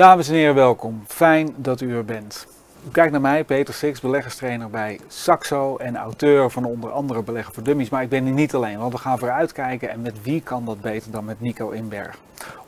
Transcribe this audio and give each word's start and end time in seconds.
Dames 0.00 0.28
en 0.28 0.34
heren, 0.34 0.54
welkom. 0.54 1.04
Fijn 1.06 1.54
dat 1.56 1.80
u 1.80 1.96
er 1.96 2.04
bent. 2.04 2.46
U 2.86 2.90
kijkt 2.92 3.12
naar 3.12 3.20
mij, 3.20 3.44
Peter 3.44 3.74
Six, 3.74 4.00
beleggerstrainer 4.00 4.70
bij 4.70 5.00
Saxo 5.08 5.76
en 5.76 5.96
auteur 5.96 6.50
van 6.50 6.64
onder 6.64 6.90
andere 6.90 7.22
Beleggen 7.22 7.54
voor 7.54 7.62
Dummies. 7.62 7.88
Maar 7.88 8.02
ik 8.02 8.08
ben 8.08 8.24
hier 8.24 8.32
niet 8.32 8.54
alleen, 8.54 8.78
want 8.78 8.92
we 8.92 8.98
gaan 8.98 9.18
vooruitkijken 9.18 9.90
en 9.90 10.00
met 10.02 10.22
wie 10.22 10.40
kan 10.42 10.64
dat 10.64 10.80
beter 10.80 11.10
dan 11.10 11.24
met 11.24 11.40
Nico 11.40 11.70
Inberg. 11.70 12.16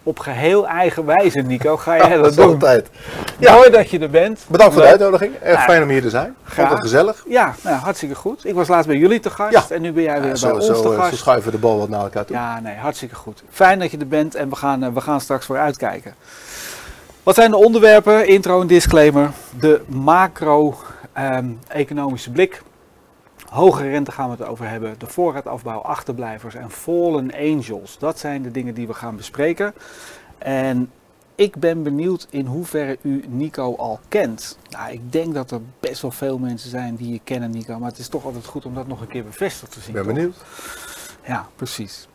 Op 0.03 0.19
geheel 0.19 0.67
eigen 0.69 1.05
wijze, 1.05 1.41
Nico, 1.41 1.77
ga 1.77 1.97
jij 1.97 2.17
dat 2.23 2.35
doen. 2.35 2.45
Altijd. 2.53 2.89
Ja. 3.39 3.55
Mooi 3.55 3.71
dat 3.71 3.91
je 3.91 3.99
er 3.99 4.11
bent. 4.11 4.45
Bedankt 4.49 4.73
voor 4.75 4.83
de 4.83 4.89
uitnodiging. 4.89 5.34
Erg 5.34 5.59
Ja. 5.59 5.65
fijn 5.65 5.83
om 5.83 5.89
hier 5.89 6.03
te 6.03 6.11
zijn. 6.11 6.34
Vond 6.43 6.53
Graag. 6.53 6.71
het 6.71 6.81
gezellig. 6.81 7.25
Ja, 7.28 7.55
nou, 7.62 7.77
hartstikke 7.77 8.15
goed. 8.15 8.47
Ik 8.47 8.55
was 8.55 8.69
laatst 8.69 8.87
bij 8.89 8.97
jullie 8.97 9.21
te 9.21 9.31
gast 9.31 9.69
Ja. 9.69 9.75
en 9.75 9.83
nu 9.83 9.93
ben 9.93 10.03
jij 10.03 10.12
weer 10.21 10.23
Ja, 10.23 10.28
bij 10.28 10.37
zo, 10.39 10.55
ons 10.55 10.67
zo, 10.67 10.73
te 10.73 10.78
eh, 10.89 10.95
zo 10.95 11.01
gast. 11.01 11.17
schuiven 11.17 11.51
we 11.51 11.56
de 11.56 11.62
bal 11.62 11.78
wat 11.78 11.89
naar 11.89 12.01
elkaar 12.03 12.25
toe. 12.25 12.37
Ja, 12.37 12.61
nee, 12.61 12.77
hartstikke 12.77 13.15
goed. 13.15 13.43
Fijn 13.51 13.78
dat 13.78 13.91
je 13.91 13.99
er 13.99 14.09
bent 14.09 14.34
en 14.34 14.49
we 14.49 14.56
gaan, 14.56 14.83
eh, 14.83 14.93
we 14.93 15.01
gaan 15.01 15.21
straks 15.21 15.47
vooruitkijken. 15.47 16.15
Wat 17.23 17.34
zijn 17.34 17.51
de 17.51 17.56
onderwerpen? 17.56 18.27
Intro 18.27 18.61
en 18.61 18.67
disclaimer. 18.67 19.31
De 19.59 19.83
macro-economische 19.89 22.31
blik. 22.31 22.62
Hoge 23.48 23.89
rente 23.89 24.12
gaan 24.12 24.31
we 24.31 24.37
het 24.37 24.47
over 24.47 24.69
hebben. 24.69 24.95
De 24.98 25.06
voorraadafbouw, 25.06 25.78
achterblijvers 25.78 26.55
en 26.55 26.70
fallen 26.70 27.34
angels. 27.34 27.98
Dat 27.98 28.19
zijn 28.19 28.43
de 28.43 28.50
dingen 28.50 28.75
die 28.75 28.87
we 28.87 28.95
gaan 28.95 29.17
bespreken. 29.17 29.75
En 30.39 30.91
ik 31.34 31.56
ben 31.56 31.83
benieuwd 31.83 32.27
in 32.31 32.47
hoeverre 32.47 32.98
u 33.03 33.25
Nico 33.28 33.77
al 33.77 34.00
kent. 34.09 34.59
Nou, 34.70 34.93
ik 34.93 35.12
denk 35.12 35.34
dat 35.34 35.50
er 35.50 35.61
best 35.81 36.03
wel 36.03 36.11
veel 36.11 36.39
mensen 36.39 36.70
zijn 36.70 36.97
die 36.97 37.12
je 37.12 37.20
kennen, 37.25 37.50
Nico. 37.50 37.78
Maar 37.78 37.91
het 37.91 37.98
is 37.98 38.09
toch 38.09 38.25
altijd 38.25 38.47
goed 38.47 38.67
om 38.67 38.75
dat 38.75 38.87
nog 38.87 39.00
een 39.00 39.09
keer 39.09 39.25
bevestigd 39.25 39.73
te 39.73 39.81
zien. 39.81 39.89
Ik 39.89 39.95
ben 39.95 40.05
toch? 40.05 40.15
benieuwd. 40.15 40.37
Ja, 41.27 41.47
precies. 41.56 42.09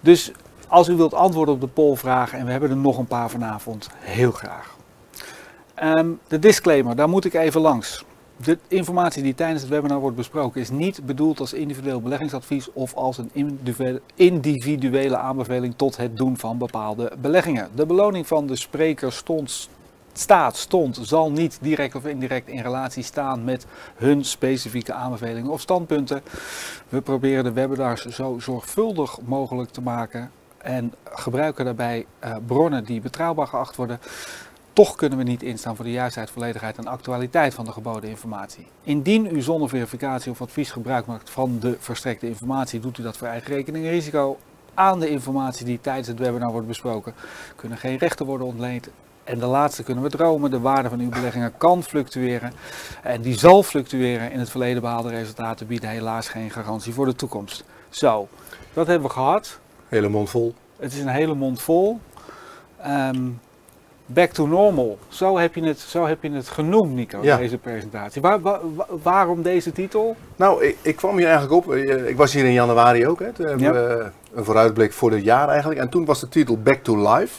Dus 0.00 0.32
als 0.68 0.88
u 0.88 0.96
wilt 0.96 1.14
antwoorden 1.14 1.54
op 1.54 1.60
de 1.60 1.66
polvragen, 1.66 2.38
en 2.38 2.44
we 2.44 2.50
hebben 2.50 2.70
er 2.70 2.76
nog 2.76 2.98
een 2.98 3.06
paar 3.06 3.30
vanavond, 3.30 3.88
heel 3.98 4.30
graag. 4.30 4.76
Ehm, 5.74 6.10
de 6.28 6.38
disclaimer, 6.38 6.96
daar 6.96 7.08
moet 7.08 7.24
ik 7.24 7.34
even 7.34 7.60
langs. 7.60 8.04
De 8.44 8.58
informatie 8.68 9.22
die 9.22 9.34
tijdens 9.34 9.60
het 9.62 9.70
webinar 9.70 10.00
wordt 10.00 10.16
besproken 10.16 10.60
is 10.60 10.70
niet 10.70 11.06
bedoeld 11.06 11.40
als 11.40 11.52
individueel 11.52 12.00
beleggingsadvies 12.00 12.72
of 12.72 12.94
als 12.94 13.18
een 13.18 13.30
individuele- 14.14 15.16
aanbeveling 15.16 15.74
tot 15.76 15.96
het 15.96 16.16
doen 16.16 16.36
van 16.36 16.58
bepaalde 16.58 17.12
beleggingen. 17.20 17.68
De 17.74 17.86
beloning 17.86 18.26
van 18.26 18.46
de 18.46 18.56
spreker 18.56 19.12
stond, 19.12 19.68
staat, 20.12 20.56
stond, 20.56 20.98
zal 21.02 21.30
niet 21.30 21.58
direct 21.60 21.94
of 21.94 22.06
indirect 22.06 22.48
in 22.48 22.62
relatie 22.62 23.02
staan 23.02 23.44
met 23.44 23.66
hun 23.96 24.24
specifieke 24.24 24.92
aanbevelingen 24.92 25.50
of 25.50 25.60
standpunten. 25.60 26.22
We 26.88 27.00
proberen 27.00 27.44
de 27.44 27.52
webinars 27.52 28.06
zo 28.06 28.38
zorgvuldig 28.38 29.18
mogelijk 29.20 29.70
te 29.70 29.80
maken 29.80 30.30
en 30.58 30.94
gebruiken 31.04 31.64
daarbij 31.64 32.06
eh, 32.18 32.36
bronnen 32.46 32.84
die 32.84 33.00
betrouwbaar 33.00 33.46
geacht 33.46 33.76
worden. 33.76 34.00
Toch 34.72 34.96
kunnen 34.96 35.18
we 35.18 35.24
niet 35.24 35.42
instaan 35.42 35.76
voor 35.76 35.84
de 35.84 35.90
juistheid, 35.90 36.30
volledigheid 36.30 36.78
en 36.78 36.86
actualiteit 36.86 37.54
van 37.54 37.64
de 37.64 37.72
geboden 37.72 38.10
informatie. 38.10 38.66
Indien 38.82 39.36
u 39.36 39.40
zonder 39.40 39.68
verificatie 39.68 40.30
of 40.30 40.42
advies 40.42 40.70
gebruik 40.70 41.06
maakt 41.06 41.30
van 41.30 41.58
de 41.60 41.76
verstrekte 41.78 42.28
informatie, 42.28 42.80
doet 42.80 42.98
u 42.98 43.02
dat 43.02 43.16
voor 43.16 43.28
eigen 43.28 43.54
rekening 43.54 43.84
en 43.84 43.90
risico. 43.90 44.38
Aan 44.74 45.00
de 45.00 45.10
informatie 45.10 45.64
die 45.64 45.80
tijdens 45.80 46.08
het 46.08 46.18
webinar 46.18 46.52
wordt 46.52 46.66
besproken, 46.66 47.14
kunnen 47.56 47.78
geen 47.78 47.96
rechten 47.96 48.26
worden 48.26 48.46
ontleend. 48.46 48.88
En 49.28 49.38
de 49.38 49.46
laatste 49.46 49.82
kunnen 49.82 50.04
we 50.04 50.10
dromen. 50.10 50.50
De 50.50 50.60
waarde 50.60 50.88
van 50.88 51.00
uw 51.00 51.08
beleggingen 51.08 51.56
kan 51.56 51.82
fluctueren. 51.82 52.52
En 53.02 53.20
die 53.20 53.38
zal 53.38 53.62
fluctueren. 53.62 54.30
In 54.30 54.38
het 54.38 54.50
verleden 54.50 54.82
behaalde 54.82 55.08
resultaten 55.08 55.66
bieden 55.66 55.88
helaas 55.88 56.28
geen 56.28 56.50
garantie 56.50 56.94
voor 56.94 57.04
de 57.04 57.14
toekomst. 57.14 57.64
Zo, 57.88 58.28
dat 58.72 58.86
hebben 58.86 59.08
we 59.08 59.14
gehad. 59.14 59.58
Hele 59.88 60.08
mond 60.08 60.30
vol. 60.30 60.54
Het 60.78 60.92
is 60.92 61.00
een 61.00 61.08
hele 61.08 61.34
mond 61.34 61.60
vol. 61.62 61.98
Ehm, 62.82 63.20
back 64.06 64.30
to 64.30 64.46
normal. 64.46 64.98
Zo 65.08 65.38
heb 65.38 65.54
je 65.54 65.62
het, 65.64 65.78
zo 65.78 66.06
heb 66.06 66.22
je 66.22 66.30
het 66.30 66.48
genoemd, 66.48 66.92
Nico, 66.94 67.18
Ja. 67.22 67.36
deze 67.36 67.58
presentatie. 67.58 68.22
Waar, 68.22 68.40
wa- 68.40 68.60
wa- 68.74 68.86
waarom 69.02 69.42
deze 69.42 69.72
titel? 69.72 70.16
Nou, 70.36 70.64
ik, 70.64 70.76
ik 70.82 70.96
kwam 70.96 71.16
hier 71.16 71.26
eigenlijk 71.28 71.66
op. 71.66 71.72
eh, 71.72 72.08
Ik 72.08 72.16
was 72.16 72.32
hier 72.32 72.44
in 72.44 72.52
januari 72.52 73.06
ook. 73.06 73.18
Hè. 73.20 73.32
Toen 73.32 73.46
hebben 73.46 73.64
Ja. 73.66 73.72
we 73.72 74.10
een 74.34 74.44
vooruitblik 74.44 74.92
voor 74.92 75.10
dit 75.10 75.24
jaar 75.24 75.48
eigenlijk. 75.48 75.80
En 75.80 75.88
toen 75.88 76.04
was 76.04 76.20
de 76.20 76.28
titel 76.28 76.58
Back 76.62 76.82
to 76.82 77.12
Life. 77.14 77.38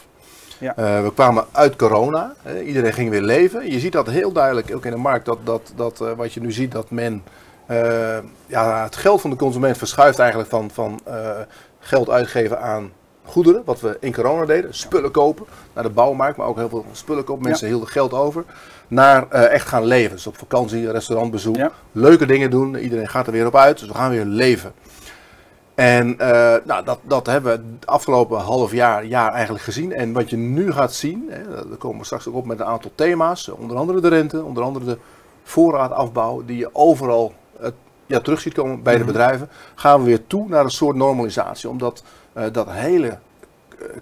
Ja. 0.59 0.75
Eh, 0.75 1.03
we 1.03 1.13
kwamen 1.13 1.45
uit 1.51 1.75
corona. 1.75 2.33
Iedereen 2.65 2.93
ging 2.93 3.09
weer 3.09 3.21
leven. 3.21 3.71
Je 3.71 3.79
ziet 3.79 3.91
dat 3.91 4.07
heel 4.09 4.31
duidelijk 4.31 4.75
ook 4.75 4.85
in 4.85 4.91
de 4.91 4.97
markt. 4.97 5.25
Dat, 5.25 5.37
dat, 5.43 5.73
dat 5.75 6.01
eh, 6.01 6.11
wat 6.15 6.33
je 6.33 6.39
nu 6.41 6.51
ziet, 6.51 6.71
dat 6.71 6.89
men 6.91 7.23
eh, 7.65 8.17
ja, 8.45 8.83
het 8.83 8.95
geld 8.95 9.21
van 9.21 9.29
de 9.29 9.35
consument 9.35 9.77
verschuift 9.77 10.19
eigenlijk 10.19 10.49
van, 10.49 10.69
van 10.73 10.99
eh, 11.03 11.29
geld 11.89 12.09
uitgeven 12.09 12.61
aan 12.61 12.91
goederen. 13.25 13.61
Wat 13.65 13.81
we 13.81 13.97
in 13.99 14.13
corona 14.13 14.45
deden. 14.45 14.73
Spullen 14.73 15.11
kopen. 15.11 15.45
Naar 15.73 15.83
de 15.83 15.89
bouwmarkt, 15.89 16.37
maar 16.37 16.47
ook 16.47 16.57
heel 16.57 16.69
veel 16.69 16.85
spullen 16.91 17.23
kopen. 17.23 17.43
Mensen 17.43 17.67
hielden 17.67 17.87
geld 17.87 18.13
over. 18.13 18.43
Naar 18.87 19.27
eh, 19.29 19.53
echt 19.53 19.67
gaan 19.67 19.85
leven. 19.85 20.15
Dus 20.15 20.27
op 20.27 20.37
vakantie, 20.37 20.91
restaurantbezoek. 20.91 21.55
Ja. 21.55 21.71
Leuke 21.91 22.25
dingen 22.25 22.49
doen. 22.49 22.75
Iedereen 22.75 23.07
gaat 23.07 23.27
er 23.27 23.31
weer 23.31 23.45
op 23.45 23.55
uit. 23.55 23.79
Dus 23.79 23.87
we 23.87 23.93
gaan 23.93 24.09
weer 24.09 24.25
leven. 24.25 24.73
En 25.75 26.19
eh, 26.19 26.55
nou, 26.63 26.85
dat, 26.85 26.99
dat 27.01 27.25
hebben 27.25 27.51
we 27.51 27.63
het 27.79 27.87
afgelopen 27.87 28.39
half 28.39 28.71
jaar, 28.71 29.05
jaar 29.05 29.33
eigenlijk 29.33 29.63
gezien. 29.63 29.93
En 29.93 30.13
wat 30.13 30.29
je 30.29 30.37
nu 30.37 30.71
gaat 30.71 30.93
zien, 30.93 31.25
hè, 31.29 31.43
daar 31.67 31.77
komen 31.77 31.99
we 31.99 32.05
straks 32.05 32.27
ook 32.27 32.35
op 32.35 32.45
met 32.45 32.59
een 32.59 32.65
aantal 32.65 32.91
thema's. 32.95 33.49
Onder 33.49 33.77
andere 33.77 33.99
de 33.99 34.07
rente, 34.07 34.43
onder 34.43 34.63
andere 34.63 34.85
de 34.85 34.97
voorraadafbouw, 35.43 36.45
die 36.45 36.57
je 36.57 36.69
overal 36.75 37.33
ja, 38.09 38.19
terug 38.19 38.39
ziet 38.41 38.53
komen 38.53 38.83
bij 38.83 38.93
de 38.93 38.99
Mhm. 39.03 39.07
bedrijven. 39.07 39.49
Gaan 39.75 39.99
we 39.99 40.05
weer 40.05 40.27
toe 40.27 40.47
naar 40.47 40.63
een 40.63 40.69
soort 40.71 40.95
normalisatie. 40.95 41.69
Omdat 41.69 42.03
eh, 42.33 42.43
dat 42.51 42.67
hele 42.69 43.07
eh, 43.07 43.17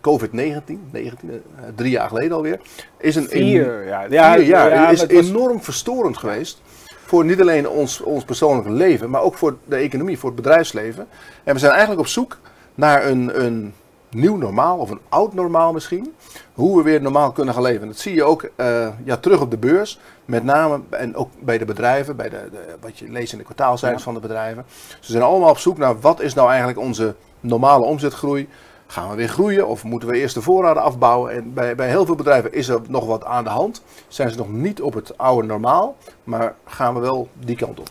COVID-19, 0.02 0.80
19, 0.92 1.30
eh, 1.32 1.64
drie 1.76 1.92
jaar 1.92 2.08
geleden 2.08 2.32
alweer, 2.32 2.60
is 2.98 3.16
een 3.16 3.28
Vier, 3.30 3.86
ja. 3.86 4.02
vier 4.02 4.14
jaar 4.46 4.70
ja, 4.70 4.90
is 4.90 5.00
was- 5.00 5.10
enorm 5.10 5.62
verstorend 5.64 6.18
geweest. 6.18 6.62
Voor 7.06 7.26
niet 7.26 7.42
alleen 7.42 7.70
ons, 7.70 8.02
ons 8.02 8.24
persoonlijke 8.24 8.72
leven, 8.72 9.10
maar 9.10 9.22
ook 9.22 9.36
voor 9.36 9.58
de 9.66 9.76
economie, 9.76 10.20
voor 10.20 10.30
het 10.32 10.42
bedrijfsleven. 10.42 11.08
En 11.44 11.54
we 11.54 11.60
zijn 11.60 11.72
eigenlijk 11.72 12.02
op 12.02 12.08
zoek 12.08 12.38
naar 12.76 13.06
een, 13.08 13.44
een 13.46 13.74
nieuw 14.10 14.36
normaal, 14.36 14.78
of 14.78 14.90
een 14.90 15.00
oud 15.10 15.34
normaal 15.34 15.74
misschien. 15.74 16.14
Hoe 16.54 16.78
we 16.78 16.84
weer 16.84 17.02
normaal 17.02 17.32
kunnen 17.32 17.54
gaan 17.54 17.64
leven. 17.64 17.88
Dat 17.88 17.98
zie 17.98 18.14
je 18.14 18.24
ook 18.24 18.50
eh, 18.56 18.88
ja, 19.04 19.18
terug 19.18 19.42
op 19.42 19.52
de 19.52 19.58
beurs. 19.58 20.00
Met 20.26 20.44
name 20.44 20.80
en 20.90 21.16
ook 21.16 21.30
bij 21.40 21.58
de 21.58 21.66
bedrijven, 21.66 22.16
bij 22.16 22.30
de, 22.30 22.48
de, 22.52 22.76
wat 22.82 22.98
je 22.98 23.10
leest 23.10 23.32
in 23.32 23.38
de 23.38 23.44
kwartaalcijfers 23.44 24.04
Ja. 24.04 24.12
van 24.12 24.22
de 24.22 24.28
bedrijven. 24.28 24.66
Ze 25.00 25.12
zijn 25.12 25.24
allemaal 25.24 25.50
op 25.50 25.58
zoek 25.58 25.78
naar 25.78 26.00
wat 26.00 26.22
is 26.22 26.34
nou 26.34 26.48
eigenlijk 26.50 26.80
onze 26.80 27.16
normale 27.40 27.84
omzetgroei. 27.86 28.50
Gaan 28.88 29.10
we 29.10 29.16
weer 29.16 29.28
groeien 29.28 29.68
of 29.68 29.84
moeten 29.84 30.10
we 30.10 30.18
eerst 30.18 30.36
de 30.36 30.42
voorraden 30.42 30.84
afbouwen? 30.84 31.32
En 31.32 31.54
bij, 31.54 31.76
bij 31.76 31.88
heel 31.90 32.06
veel 32.06 32.16
bedrijven 32.16 32.54
is 32.54 32.68
er 32.68 32.80
nog 32.88 33.06
wat 33.06 33.24
aan 33.24 33.44
de 33.44 33.50
hand. 33.50 33.82
Zijn 34.08 34.32
ze 34.32 34.38
nog 34.38 34.52
niet 34.52 34.82
op 34.82 34.94
het 34.94 35.18
oude 35.18 35.48
normaal, 35.48 35.96
maar 36.24 36.56
gaan 36.66 36.94
we 36.94 37.00
wel 37.00 37.28
die 37.34 37.56
kant 37.56 37.80
op. 37.80 37.90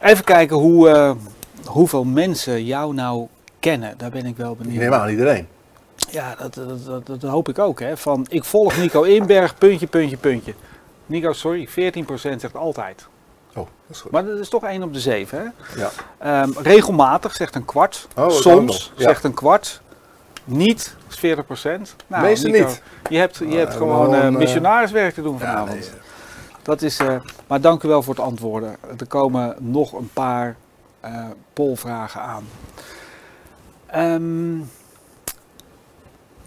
Even 0.00 0.24
kijken 0.24 0.56
hoe, 0.56 0.88
eh, 0.88 1.12
hoeveel 1.66 2.04
mensen 2.04 2.64
jou 2.64 2.94
nou 2.94 3.26
kennen. 3.60 3.94
Daar 3.98 4.10
ben 4.10 4.26
ik 4.26 4.36
wel 4.36 4.52
Ik 4.52 4.58
benieuwd. 4.58 4.80
neem 4.82 4.92
aan 4.94 5.08
iedereen. 5.08 5.48
Ja, 6.10 6.34
dat, 6.38 6.54
dat, 6.54 6.84
dat, 6.84 7.06
dat 7.06 7.22
hoop 7.30 7.48
ik 7.48 7.58
ook. 7.58 7.80
Hè. 7.80 7.96
Van, 7.96 8.26
ik 8.28 8.44
volg 8.44 8.76
Nico 8.76 9.02
Inberg, 9.02 9.58
puntje, 9.58 9.86
puntje, 9.86 10.16
puntje. 10.16 10.54
Nico, 11.06 11.32
sorry, 11.32 11.68
14% 11.68 11.72
zegt 12.36 12.54
altijd. 12.56 13.06
Oh, 13.50 13.56
dat 13.56 13.66
is 13.96 14.00
goed. 14.00 14.10
Maar 14.10 14.24
dat 14.24 14.38
is 14.38 14.48
toch 14.48 14.62
1 14.64 14.82
op 14.82 14.92
de 14.92 15.00
7. 15.00 15.38
Hè? 15.38 15.80
Ja. 15.80 15.90
Ehm, 16.18 16.50
regelmatig 16.62 17.34
zegt 17.34 17.54
een 17.54 17.64
kwart. 17.64 18.08
Oh, 18.16 18.30
Soms 18.30 18.92
ja. 18.96 19.02
zegt 19.02 19.24
een 19.24 19.34
kwart. 19.34 19.80
Niet 20.44 20.96
is 21.08 21.16
40 21.16 21.46
procent. 21.46 21.96
Nou, 22.06 22.22
Meestal 22.22 22.50
niet. 22.50 22.82
Je 23.08 23.16
hebt, 23.18 23.36
je 23.36 23.56
hebt 23.56 23.72
we 23.72 23.78
gewoon 23.78 24.14
eh, 24.14 24.26
eh, 24.26 24.32
missionariswerk 24.34 25.14
te 25.14 25.22
doen 25.22 25.32
Ja, 25.32 25.38
vanavond. 25.38 25.70
nee, 25.80 25.88
Dat 26.62 26.82
is, 26.82 26.98
eh, 26.98 27.14
maar 27.46 27.60
dank 27.60 27.82
u 27.82 27.88
wel 27.88 28.02
voor 28.02 28.14
het 28.14 28.24
antwoorden. 28.24 28.76
Er 28.98 29.06
komen 29.06 29.56
nog 29.58 29.92
een 29.92 30.10
paar 30.12 30.56
polvragen 31.52 32.20
aan. 32.20 32.44
Ehm, 33.90 34.58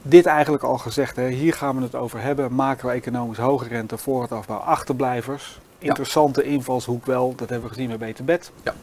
dit 0.02 0.26
eigenlijk 0.26 0.64
al 0.64 0.78
gezegd, 0.78 1.16
hè. 1.16 1.28
hier 1.28 1.54
gaan 1.54 1.76
we 1.76 1.82
het 1.84 1.96
over 1.96 2.22
hebben. 2.22 2.54
Macro-economisch 2.54 3.38
hoge 3.38 3.68
rente, 3.68 3.98
voorraadafbouw, 3.98 4.58
achterblijvers. 4.58 5.60
Interessante 5.78 6.44
invalshoek 6.44 7.06
wel, 7.06 7.36
dat 7.36 7.50
hebben 7.50 7.70
we 7.70 7.76
gezien 7.76 7.88
bij 7.88 7.98
Beter 7.98 8.26
Bed. 8.26 8.52
Ja. 8.64 8.74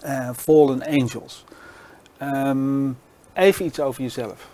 Eh, 0.00 0.30
Fallen 0.36 0.86
Angels. 0.86 1.44
Ehm, 2.18 2.88
even 3.32 3.64
iets 3.64 3.80
over 3.80 4.02
jezelf. 4.02 4.48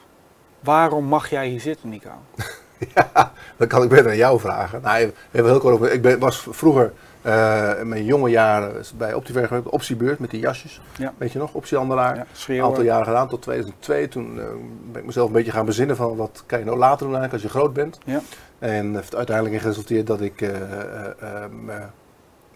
Waarom 0.61 1.05
mag 1.05 1.31
jij 1.31 1.49
hier 1.49 1.61
zitten, 1.61 1.89
Nico? 1.89 2.11
Ja, 2.95 3.33
dan 3.57 3.69
kan 3.69 3.83
ik 3.83 3.89
beter 3.89 4.11
aan 4.11 4.17
jou 4.17 4.41
vragen. 4.41 4.81
Nou, 4.83 5.13
even 5.31 5.49
heel 5.51 5.59
kort 5.59 5.75
over. 5.75 5.93
Ik 5.93 6.03
ben, 6.03 6.19
was 6.19 6.47
vroeger 6.51 6.93
eh, 7.23 7.71
in 7.81 7.89
mijn 7.89 8.05
jonge 8.05 8.31
jaren 8.31 8.85
bij 8.97 9.15
Optiver 9.15 9.47
gewerkt, 9.47 9.69
optiebeurs 9.69 10.19
met 10.19 10.31
die 10.31 10.41
jasjes. 10.41 10.81
Ja. 10.99 11.13
Weet 11.19 11.33
je 11.33 11.39
nog, 11.39 11.55
optiehandelaar. 11.55 12.27
Een 12.49 12.63
aantal 12.63 12.83
jaren 12.83 13.05
gedaan, 13.07 13.29
tot 13.29 13.43
2002. 13.43 14.09
Toen 14.09 14.41
eh, 14.41 14.45
ben 14.93 15.01
ik 15.01 15.07
mezelf 15.07 15.27
een 15.27 15.33
beetje 15.33 15.53
gaan 15.53 15.65
bezinnen 15.67 15.97
van 15.97 16.17
wat 16.17 16.43
kan 16.47 16.59
je 16.59 16.65
nou 16.65 16.79
later 16.79 17.07
doen 17.07 17.17
eigenlijk 17.17 17.33
als 17.33 17.43
je 17.53 17.59
groot 17.59 17.73
bent. 17.73 17.99
Ja. 18.05 18.21
En 18.59 18.95
heeft 18.95 19.15
uiteindelijk 19.15 19.55
in 19.57 19.61
geresulteerd 19.63 20.07
dat 20.07 20.21
ik 20.21 20.41
eh, 20.41 20.49
eh, 20.51 21.07
eh, 21.21 21.51
me 21.65 21.79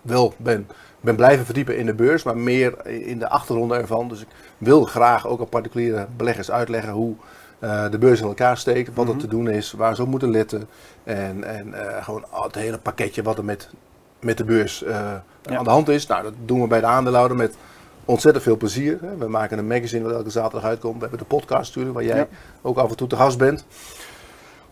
wel 0.02 0.34
ben, 0.36 0.66
ben 1.00 1.16
blijven 1.16 1.44
verdiepen 1.44 1.76
in 1.76 1.86
de 1.86 1.94
beurs, 1.94 2.22
maar 2.22 2.36
meer 2.36 2.86
in 2.86 3.18
de 3.18 3.28
achtergronden 3.28 3.78
ervan. 3.78 4.08
Dus 4.08 4.20
ik 4.20 4.26
wil 4.58 4.84
graag 4.84 5.26
ook 5.26 5.40
aan 5.40 5.48
particuliere 5.48 6.06
beleggers 6.16 6.50
uitleggen 6.50 6.92
hoe 6.92 7.14
de 7.90 7.98
beurs 7.98 8.20
in 8.20 8.26
elkaar 8.26 8.56
steekt, 8.56 8.94
wat 8.94 9.04
Mhm. 9.04 9.14
er 9.14 9.20
te 9.20 9.28
doen 9.28 9.48
is, 9.48 9.72
waar 9.72 9.94
ze 9.96 10.02
op 10.02 10.08
moeten 10.08 10.30
letten. 10.30 10.68
En, 11.04 11.44
en 11.44 11.74
gewoon 12.02 12.24
het 12.30 12.54
hele 12.54 12.78
pakketje 12.78 13.22
wat 13.22 13.38
er 13.38 13.44
met, 13.44 13.70
met 14.24 14.36
de 14.38 14.44
beurs 14.44 14.82
eh, 14.82 15.12
Ja. 15.42 15.56
aan 15.56 15.64
de 15.64 15.70
hand 15.70 15.88
is. 15.88 16.06
Nou, 16.06 16.22
dat 16.22 16.32
doen 16.44 16.60
we 16.60 16.66
bij 16.66 16.80
de 16.80 16.86
aandeelhouder 16.86 17.36
met 17.36 17.54
ontzettend 18.04 18.44
veel 18.44 18.56
plezier. 18.56 18.98
Hè. 19.00 19.16
We 19.16 19.28
maken 19.28 19.58
een 19.58 19.66
magazine 19.66 20.04
wat 20.04 20.12
elke 20.12 20.30
zaterdag 20.30 20.64
uitkomt. 20.68 20.94
We 20.94 21.00
hebben 21.00 21.18
de 21.18 21.24
podcast 21.24 21.66
natuurlijk, 21.66 21.94
waar 21.94 22.04
jij 22.04 22.16
Ja. 22.16 22.26
ook 22.62 22.76
af 22.78 22.90
en 22.90 22.96
toe 22.96 23.08
te 23.08 23.16
gast 23.16 23.38
bent. 23.38 23.64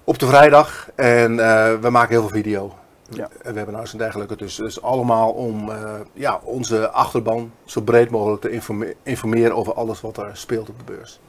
Op 0.05 0.19
de 0.19 0.27
vrijdag. 0.27 0.89
En 0.95 1.39
eh, 1.41 1.75
we 1.81 1.91
maken 1.91 2.11
heel 2.11 2.21
veel 2.21 2.37
video. 2.37 2.73
Ja. 3.09 3.29
En 3.43 3.55
webinars 3.55 3.93
en 3.93 3.99
dergelijke. 3.99 4.37
Dus, 4.37 4.55
dus 4.57 4.83
allemaal 4.83 5.31
om 5.31 5.71
eh, 5.71 5.77
ja, 6.13 6.41
onze 6.45 6.91
achterban 6.91 7.53
zo 7.65 7.81
breed 7.81 8.11
mogelijk 8.11 8.41
te 8.41 8.51
informe- 8.51 8.95
informeren 9.03 9.57
over 9.57 9.75
alles 9.75 10.01
wat 10.01 10.17
er 10.17 10.31
speelt 10.33 10.69
op 10.69 10.79
de 10.79 10.93
beurs. 10.93 11.21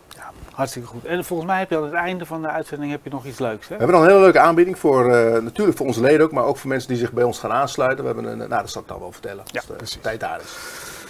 Hartstikke 0.54 0.88
goed. 0.88 1.06
En 1.06 1.24
volgens 1.26 1.50
mij 1.50 1.60
heb 1.60 1.70
je 1.70 1.78
aan 1.78 1.84
het 1.84 1.94
einde 1.94 2.26
van 2.26 2.42
de 2.42 2.48
uitzending 2.48 2.92
heb 2.92 3.04
je 3.04 3.10
nog 3.10 3.26
iets 3.26 3.40
leuks, 3.40 3.68
hè? 3.68 3.76
We 3.78 3.84
hebben 3.84 3.96
dan 3.96 4.02
een 4.06 4.10
hele 4.12 4.22
leuke 4.24 4.40
aanbieding 4.40 4.80
voor, 4.80 5.14
eh, 5.14 5.42
natuurlijk 5.42 5.78
voor 5.78 5.86
onze 5.88 6.02
leden 6.02 6.26
ook, 6.26 6.32
maar 6.32 6.44
ook 6.44 6.58
voor 6.58 6.70
mensen 6.70 6.90
die 6.90 6.98
zich 6.98 7.12
bij 7.12 7.24
ons 7.24 7.40
gaan 7.40 7.52
aansluiten. 7.52 8.06
We 8.06 8.12
hebben 8.14 8.32
een, 8.32 8.38
nou 8.38 8.62
dat 8.62 8.70
zal 8.70 8.82
ik 8.82 8.88
dan 8.88 9.00
wel 9.00 9.12
vertellen, 9.12 9.44
Ja, 9.46 9.62
de 9.78 10.00
tijd 10.02 10.20
daar 10.20 10.40
is. 10.42 10.52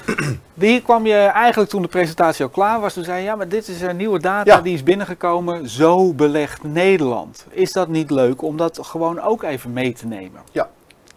Hier 0.53 0.81
kwam 0.81 1.05
je 1.05 1.15
eigenlijk 1.15 1.69
toen 1.69 1.81
de 1.81 1.87
presentatie 1.87 2.43
al 2.45 2.51
klaar 2.51 2.79
was. 2.79 2.93
Toen 2.93 3.03
zei 3.03 3.17
je, 3.17 3.23
ja, 3.23 3.35
maar 3.35 3.47
dit 3.47 3.67
is 3.67 3.81
een 3.81 3.95
nieuwe 3.97 4.19
data 4.19 4.55
Ja. 4.55 4.61
die 4.61 4.73
is 4.73 4.83
binnengekomen. 4.83 5.69
Zo 5.69 6.13
belegt 6.13 6.63
Nederland. 6.63 7.45
Is 7.49 7.71
dat 7.71 7.87
niet 7.87 8.11
leuk 8.11 8.41
om 8.41 8.57
dat 8.57 8.79
gewoon 8.81 9.21
ook 9.21 9.43
even 9.43 9.73
mee 9.73 9.93
te 9.93 10.07
nemen? 10.07 10.41
Ja. 10.51 10.69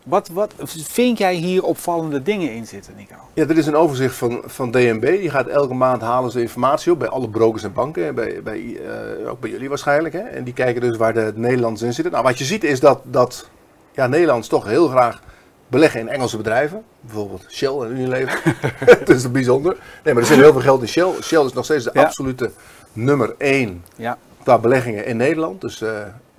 Wat, 0.06 0.28
wat 0.28 0.52
vind 0.66 1.18
jij 1.18 1.34
hier 1.34 1.62
opvallende 1.64 2.22
dingen 2.22 2.52
in 2.52 2.66
zitten, 2.66 2.94
Nico? 2.96 3.14
Ja, 3.34 3.44
dit 3.44 3.56
is 3.56 3.66
een 3.66 3.76
overzicht 3.76 4.14
van, 4.14 4.42
van 4.44 4.70
DNB. 4.70 5.00
Die 5.20 5.30
gaat 5.30 5.46
elke 5.46 5.74
maand 5.74 6.02
halen 6.02 6.30
ze 6.30 6.40
informatie 6.40 6.92
op 6.92 6.98
bij 6.98 7.08
alle 7.08 7.28
brokers 7.28 7.62
en 7.62 7.72
banken. 7.72 8.06
En 8.06 8.14
bij, 8.14 8.42
bij, 8.42 8.78
eh, 9.20 9.30
ook 9.30 9.40
bij 9.40 9.50
jullie 9.50 9.68
waarschijnlijk. 9.68 10.14
Hè? 10.14 10.20
En 10.20 10.44
die 10.44 10.54
kijken 10.54 10.80
dus 10.80 10.96
waar 10.96 11.14
de 11.14 11.32
Nederlanders 11.34 11.82
in 11.82 11.92
zitten. 11.92 12.12
Nou, 12.12 12.24
wat 12.24 12.38
je 12.38 12.44
ziet 12.44 12.64
is 12.64 12.80
dat, 12.80 13.00
dat 13.04 13.48
ja, 13.92 14.06
Nederlanders 14.06 14.48
toch 14.48 14.64
heel 14.64 14.88
graag 14.88 15.22
beleggen 15.68 16.00
in 16.00 16.08
Engelse 16.08 16.36
bedrijven. 16.36 16.82
Bijvoorbeeld 17.00 17.44
Shell 17.48 17.80
en 17.80 17.90
Unilever. 17.90 18.42
Het 18.96 19.08
is 19.08 19.30
bijzonder. 19.30 19.76
Nee, 20.04 20.14
maar 20.14 20.22
er 20.22 20.28
zit 20.28 20.38
heel 20.38 20.52
veel 20.52 20.60
geld 20.60 20.80
in 20.80 20.88
Shell. 20.88 21.12
Shell 21.22 21.44
is 21.44 21.52
nog 21.52 21.64
steeds 21.64 21.84
de 21.84 21.90
Ja. 21.92 22.02
absolute 22.02 22.50
nummer 22.92 23.34
één 23.38 23.84
Ja, 23.96 24.18
qua 24.42 24.58
beleggingen 24.58 25.06
in 25.06 25.16
Nederland. 25.16 25.60
Dus 25.60 25.82
eh, 25.82 25.90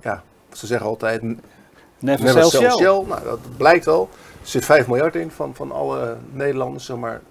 ja, 0.02 0.24
ze 0.54 0.68
zeggen 0.68 0.88
altijd 0.88 1.22
Never, 2.00 2.26
Never 2.26 2.44
sell 2.44 2.62
sell 2.62 2.72
Shell. 2.72 3.04
Nou, 3.08 3.24
dat 3.24 3.40
blijkt 3.58 3.86
wel. 3.86 4.10
Er 4.42 4.48
zit 4.48 4.66
5 4.66 4.88
miljard 4.88 5.16
in 5.16 5.32
van, 5.32 5.56
van 5.56 5.72
alle 5.72 6.18
Nederlanders, 6.32 6.86
zeg 6.86 6.98
maar 6.98 7.22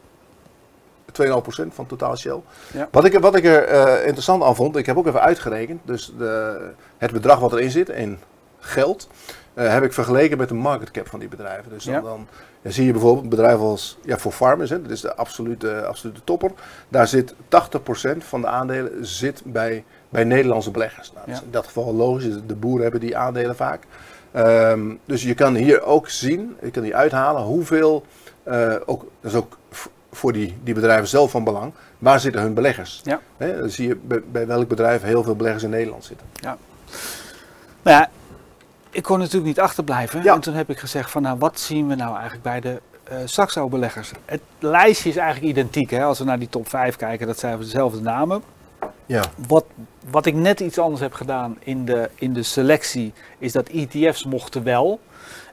2,5% 1.22 1.28
van 1.74 1.86
totaal 1.86 2.16
Shell. 2.16 2.40
Ja. 2.72 2.88
Wat, 2.90 3.04
ik, 3.04 3.18
wat 3.18 3.34
ik 3.36 3.44
er 3.44 3.62
eh, 3.64 4.04
interessant 4.04 4.42
aan 4.42 4.56
vond, 4.56 4.76
ik 4.76 4.86
heb 4.86 4.96
ook 4.96 5.06
even 5.06 5.20
uitgerekend, 5.20 5.80
dus 5.84 6.12
de, 6.18 6.60
het 6.98 7.12
bedrag 7.12 7.38
wat 7.40 7.52
erin 7.52 7.70
zit 7.70 7.88
in 7.88 8.18
geld, 8.58 9.08
eh, 9.54 9.72
heb 9.72 9.82
ik 9.82 9.92
vergeleken 9.92 10.38
met 10.38 10.48
de 10.48 10.54
market 10.54 10.90
cap 10.90 11.08
van 11.08 11.18
die 11.18 11.28
bedrijven. 11.28 11.70
Dus 11.70 11.84
dan, 11.84 11.94
Ja. 11.94 12.00
dan, 12.00 12.26
dan 12.62 12.72
zie 12.72 12.86
je 12.86 12.92
bijvoorbeeld 12.92 13.28
bedrijf 13.28 13.58
als 13.58 13.98
ja, 14.02 14.18
voor 14.18 14.32
Farmers, 14.32 14.70
hè, 14.70 14.82
dat 14.82 14.90
is 14.90 15.00
de 15.00 15.14
absolute, 15.14 15.84
absolute 15.84 16.20
topper. 16.24 16.50
Daar 16.88 17.08
zit 17.08 17.34
80% 17.48 18.24
van 18.24 18.40
de 18.40 18.46
aandelen 18.46 19.06
zit 19.06 19.42
bij, 19.44 19.84
bij 20.08 20.24
Nederlandse 20.24 20.70
beleggers. 20.70 21.12
Nou, 21.12 21.26
dat 21.26 21.34
is 21.34 21.40
Ja. 21.40 21.46
in 21.46 21.50
dat 21.52 21.66
geval 21.66 21.94
logisch, 21.94 22.34
de 22.46 22.54
boeren 22.54 22.82
hebben 22.82 23.00
die 23.00 23.16
aandelen 23.16 23.56
vaak. 23.56 23.84
Ehm, 24.36 24.94
dus 25.04 25.22
je 25.22 25.34
kan 25.34 25.54
hier 25.54 25.82
ook 25.82 26.08
zien, 26.08 26.56
je 26.62 26.70
kan 26.70 26.82
hier 26.82 26.94
uithalen 26.94 27.42
hoeveel, 27.42 28.06
eh, 28.42 28.74
ook, 28.84 29.04
dat 29.20 29.30
is 29.30 29.36
ook 29.38 29.58
voor 30.12 30.32
die, 30.32 30.58
die 30.62 30.74
bedrijven 30.74 31.08
zelf 31.08 31.30
van 31.30 31.44
belang, 31.44 31.72
waar 31.98 32.20
zitten 32.20 32.40
hun 32.40 32.54
beleggers? 32.54 33.00
Ja. 33.04 33.20
Dan 33.36 33.70
zie 33.70 33.88
je 33.88 33.96
bij, 33.96 34.22
bij 34.32 34.46
welk 34.46 34.68
bedrijf 34.68 35.02
heel 35.02 35.22
veel 35.22 35.36
beleggers 35.36 35.62
in 35.62 35.70
Nederland 35.70 36.04
zitten. 36.04 36.26
Nou 36.40 36.56
ja, 37.82 38.10
ik 38.90 39.02
kon 39.02 39.18
natuurlijk 39.18 39.46
niet 39.46 39.60
achterblijven. 39.60 40.22
Ja. 40.22 40.34
En 40.34 40.40
toen 40.40 40.54
heb 40.54 40.70
ik 40.70 40.78
gezegd 40.78 41.10
van, 41.10 41.22
nou, 41.22 41.38
wat 41.38 41.60
zien 41.60 41.88
we 41.88 41.94
nou 41.94 42.12
eigenlijk 42.12 42.42
bij 42.42 42.60
de 42.60 42.80
eh 43.04 43.16
Saxo-beleggers? 43.24 44.12
Het 44.24 44.40
lijstje 44.58 45.08
is 45.08 45.16
eigenlijk 45.16 45.56
identiek. 45.56 45.90
Hè? 45.90 46.04
Als 46.04 46.18
we 46.18 46.24
naar 46.24 46.38
die 46.38 46.48
top 46.48 46.68
5 46.68 46.96
kijken, 46.96 47.26
dat 47.26 47.38
zijn 47.38 47.58
dezelfde 47.58 48.00
namen. 48.00 48.42
Ja. 49.06 49.24
Wat, 49.48 49.64
wat 50.10 50.26
ik 50.26 50.34
net 50.34 50.60
iets 50.60 50.78
anders 50.78 51.00
heb 51.00 51.12
gedaan 51.12 51.56
in 51.58 51.84
de, 51.84 52.10
in 52.14 52.32
de 52.32 52.42
selectie, 52.42 53.12
is 53.38 53.52
dat 53.52 53.68
ETF's 53.68 54.24
mochten 54.24 54.64
wel. 54.64 55.00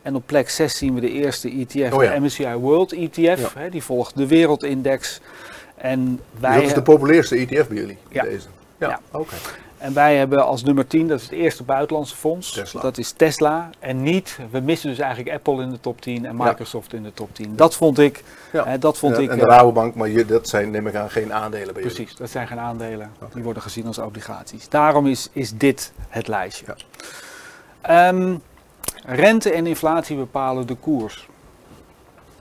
En 0.02 0.16
op 0.16 0.24
plek 0.26 0.50
6 0.50 0.78
zien 0.78 0.94
we 0.94 1.02
de 1.02 1.12
eerste 1.12 1.50
ETF, 1.50 1.94
Oh 1.94 2.04
ja. 2.04 2.14
de 2.14 2.20
MSCI 2.20 2.54
World 2.54 2.92
ETF. 2.94 3.54
Hè? 3.54 3.70
Die 3.70 3.84
volgt 3.84 4.18
de 4.18 4.28
wereldindex. 4.28 5.20
En 5.76 6.20
Dus 6.40 6.42
dat 6.54 6.62
is 6.62 6.74
de 6.74 6.82
populairste 6.82 7.36
ETF 7.36 7.68
bij 7.68 7.78
jullie, 7.78 7.98
Ja. 8.10 8.24
deze. 8.24 8.48
Ja, 8.80 8.88
Ja. 8.90 9.00
oké. 9.12 9.34
En 9.84 9.94
wij 9.94 10.16
hebben 10.16 10.46
als 10.46 10.64
nummer 10.64 10.88
10, 10.88 11.08
dat 11.08 11.20
is 11.20 11.24
het 11.24 11.34
eerste 11.34 11.64
buitenlandse 11.64 12.16
fonds. 12.16 12.52
Tesla. 12.52 12.82
Dat 12.82 12.98
is 12.98 13.12
Tesla. 13.12 13.70
En 13.80 14.02
niet, 14.02 14.40
we 14.52 14.60
missen 14.60 14.90
dus 14.90 15.00
eigenlijk 15.00 15.36
Apple 15.36 15.62
in 15.62 15.70
de 15.70 15.80
top 15.80 16.02
10 16.02 16.26
en 16.26 16.38
Ja. 16.38 16.44
Microsoft 16.44 16.94
in 16.94 17.04
de 17.04 17.14
top 17.14 17.36
10. 17.36 17.56
Dat 17.56 17.76
vond 17.76 18.00
ik, 18.00 18.24
Ja. 18.52 18.66
hè, 18.66 18.80
dat 18.80 18.98
vond 18.98 19.16
en, 19.16 19.22
ik 19.22 19.30
en 19.30 19.38
de 19.38 19.44
eh, 19.44 19.50
Rabobank, 19.50 19.96
maar 19.96 20.10
je, 20.10 20.26
dat 20.26 20.50
zijn 20.50 20.72
neem 20.72 20.88
ik 20.88 20.96
aan 20.96 21.10
geen 21.10 21.34
aandelen 21.34 21.74
bij 21.74 21.84
jullie. 21.84 21.98
Precies, 21.98 22.16
dat 22.16 22.30
zijn 22.30 22.48
geen 22.48 22.60
aandelen. 22.60 23.12
Die 23.34 23.44
worden 23.44 23.62
gezien 23.64 23.88
als 23.88 23.98
obligaties. 23.98 24.70
Daarom 24.70 25.08
is, 25.08 25.30
is 25.32 25.52
dit 25.54 25.92
het 26.10 26.28
lijstje. 26.28 26.66
Ja. 26.68 26.76
Ehm, 27.82 28.36
rente 29.06 29.52
en 29.52 29.68
inflatie 29.68 30.16
bepalen 30.16 30.68
de 30.68 30.76
koers. 30.76 31.28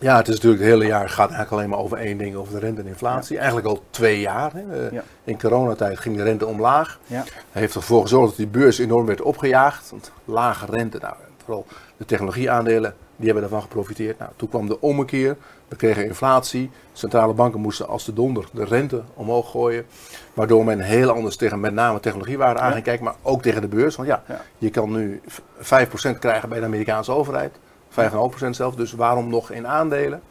Ja, 0.02 0.16
het 0.16 0.28
is 0.28 0.34
natuurlijk 0.34 0.62
het 0.62 0.70
hele 0.72 0.86
jaar 0.86 1.08
gaat 1.08 1.18
eigenlijk 1.30 1.50
alleen 1.52 1.68
maar 1.68 1.78
over 1.78 1.98
één 1.98 2.18
ding, 2.18 2.36
over 2.36 2.52
de 2.52 2.58
rente 2.58 2.80
en 2.80 2.86
inflatie. 2.86 3.36
Eigenlijk 3.36 3.66
al 3.66 3.82
twee 3.90 4.20
jaar. 4.20 4.52
Hè. 4.54 4.88
Ja. 4.90 5.02
In 5.24 5.38
coronatijd 5.40 5.98
ging 5.98 6.16
de 6.16 6.22
rente 6.22 6.46
omlaag. 6.46 6.98
Ja. 7.06 7.24
heeft 7.50 7.74
ervoor 7.74 8.02
gezorgd 8.02 8.28
dat 8.28 8.36
die 8.36 8.46
beurs 8.46 8.78
enorm 8.78 9.06
werd 9.06 9.20
opgejaagd. 9.22 9.90
Want 9.90 10.12
lage 10.24 10.66
rente, 10.66 10.98
nou, 11.00 11.14
vooral 11.44 11.66
de 11.96 12.04
technologieaandelen, 12.04 12.94
die 13.16 13.24
hebben 13.24 13.42
daarvan 13.42 13.62
geprofiteerd. 13.62 14.18
Nou, 14.18 14.30
toen 14.36 14.48
kwam 14.48 14.66
de 14.68 14.80
ommekeer, 14.80 15.36
we 15.68 15.76
kregen 15.76 16.04
inflatie. 16.04 16.70
Centrale 16.92 17.32
banken 17.32 17.60
moesten 17.60 17.88
als 17.88 18.04
de 18.04 18.12
donder 18.12 18.44
de 18.52 18.64
rente 18.64 19.02
omhoog 19.14 19.50
gooien. 19.50 19.84
Waardoor 20.34 20.64
men 20.64 20.80
heel 20.80 21.10
anders 21.10 21.36
tegen 21.36 21.60
met 21.60 21.74
name 21.74 22.00
technologiewaarde 22.00 22.60
aan 22.60 22.72
ging 22.72 22.84
kijken, 22.84 23.04
maar 23.04 23.14
ook 23.22 23.42
tegen 23.42 23.60
de 23.60 23.68
beurs. 23.68 23.96
Want 23.96 24.08
ja, 24.08 24.22
je 24.58 24.70
kan 24.70 24.92
nu 24.92 25.20
v- 25.26 25.38
5% 25.58 26.18
krijgen 26.18 26.48
bij 26.48 26.58
de 26.60 26.64
Amerikaanse 26.66 27.12
overheid. 27.12 27.56
5,5% 27.92 28.50
zelf, 28.50 28.74
dus 28.74 28.92
waarom 28.92 29.28
nog 29.28 29.50
in 29.50 29.66
aandelen? 29.66 30.22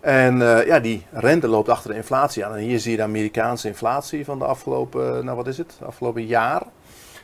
En 0.00 0.42
eh, 0.42 0.66
ja, 0.66 0.80
die 0.80 1.06
rente 1.10 1.48
loopt 1.48 1.68
achter 1.68 1.90
de 1.90 1.96
inflatie 1.96 2.44
aan. 2.44 2.54
En 2.54 2.60
hier 2.60 2.80
zie 2.80 2.90
je 2.90 2.96
de 2.96 3.02
Amerikaanse 3.02 3.68
inflatie 3.68 4.24
van 4.24 4.38
de 4.38 4.44
afgelopen, 4.44 5.24
nou 5.24 5.36
wat 5.36 5.46
is 5.46 5.58
het, 5.58 5.78
afgelopen 5.86 6.26
jaar. 6.26 6.62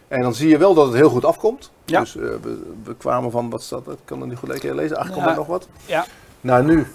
En 0.09 0.23
dan 0.23 0.35
zie 0.35 0.49
je 0.49 0.59
wel 0.59 0.75
dat 0.75 0.87
het 0.87 0.95
heel 0.95 1.09
goed 1.09 1.25
afkomt. 1.25 1.71
Ja. 1.85 2.01
Dus 2.01 2.17
eh, 2.17 2.23
we, 2.23 2.63
we 2.85 2.97
kwamen 2.97 3.31
van, 3.31 3.51
wat 3.51 3.63
staat 3.63 3.85
dat? 3.85 3.95
Ik 3.95 4.01
kan 4.05 4.21
het 4.21 4.29
niet 4.29 4.39
goed 4.39 4.63
lezen, 4.63 4.97
8, 4.97 5.15
Ja. 5.15 5.35
nog 5.35 5.47
wat. 5.47 5.69
Ja. 5.87 6.05
Nou, 6.41 6.65
nu 6.65 6.87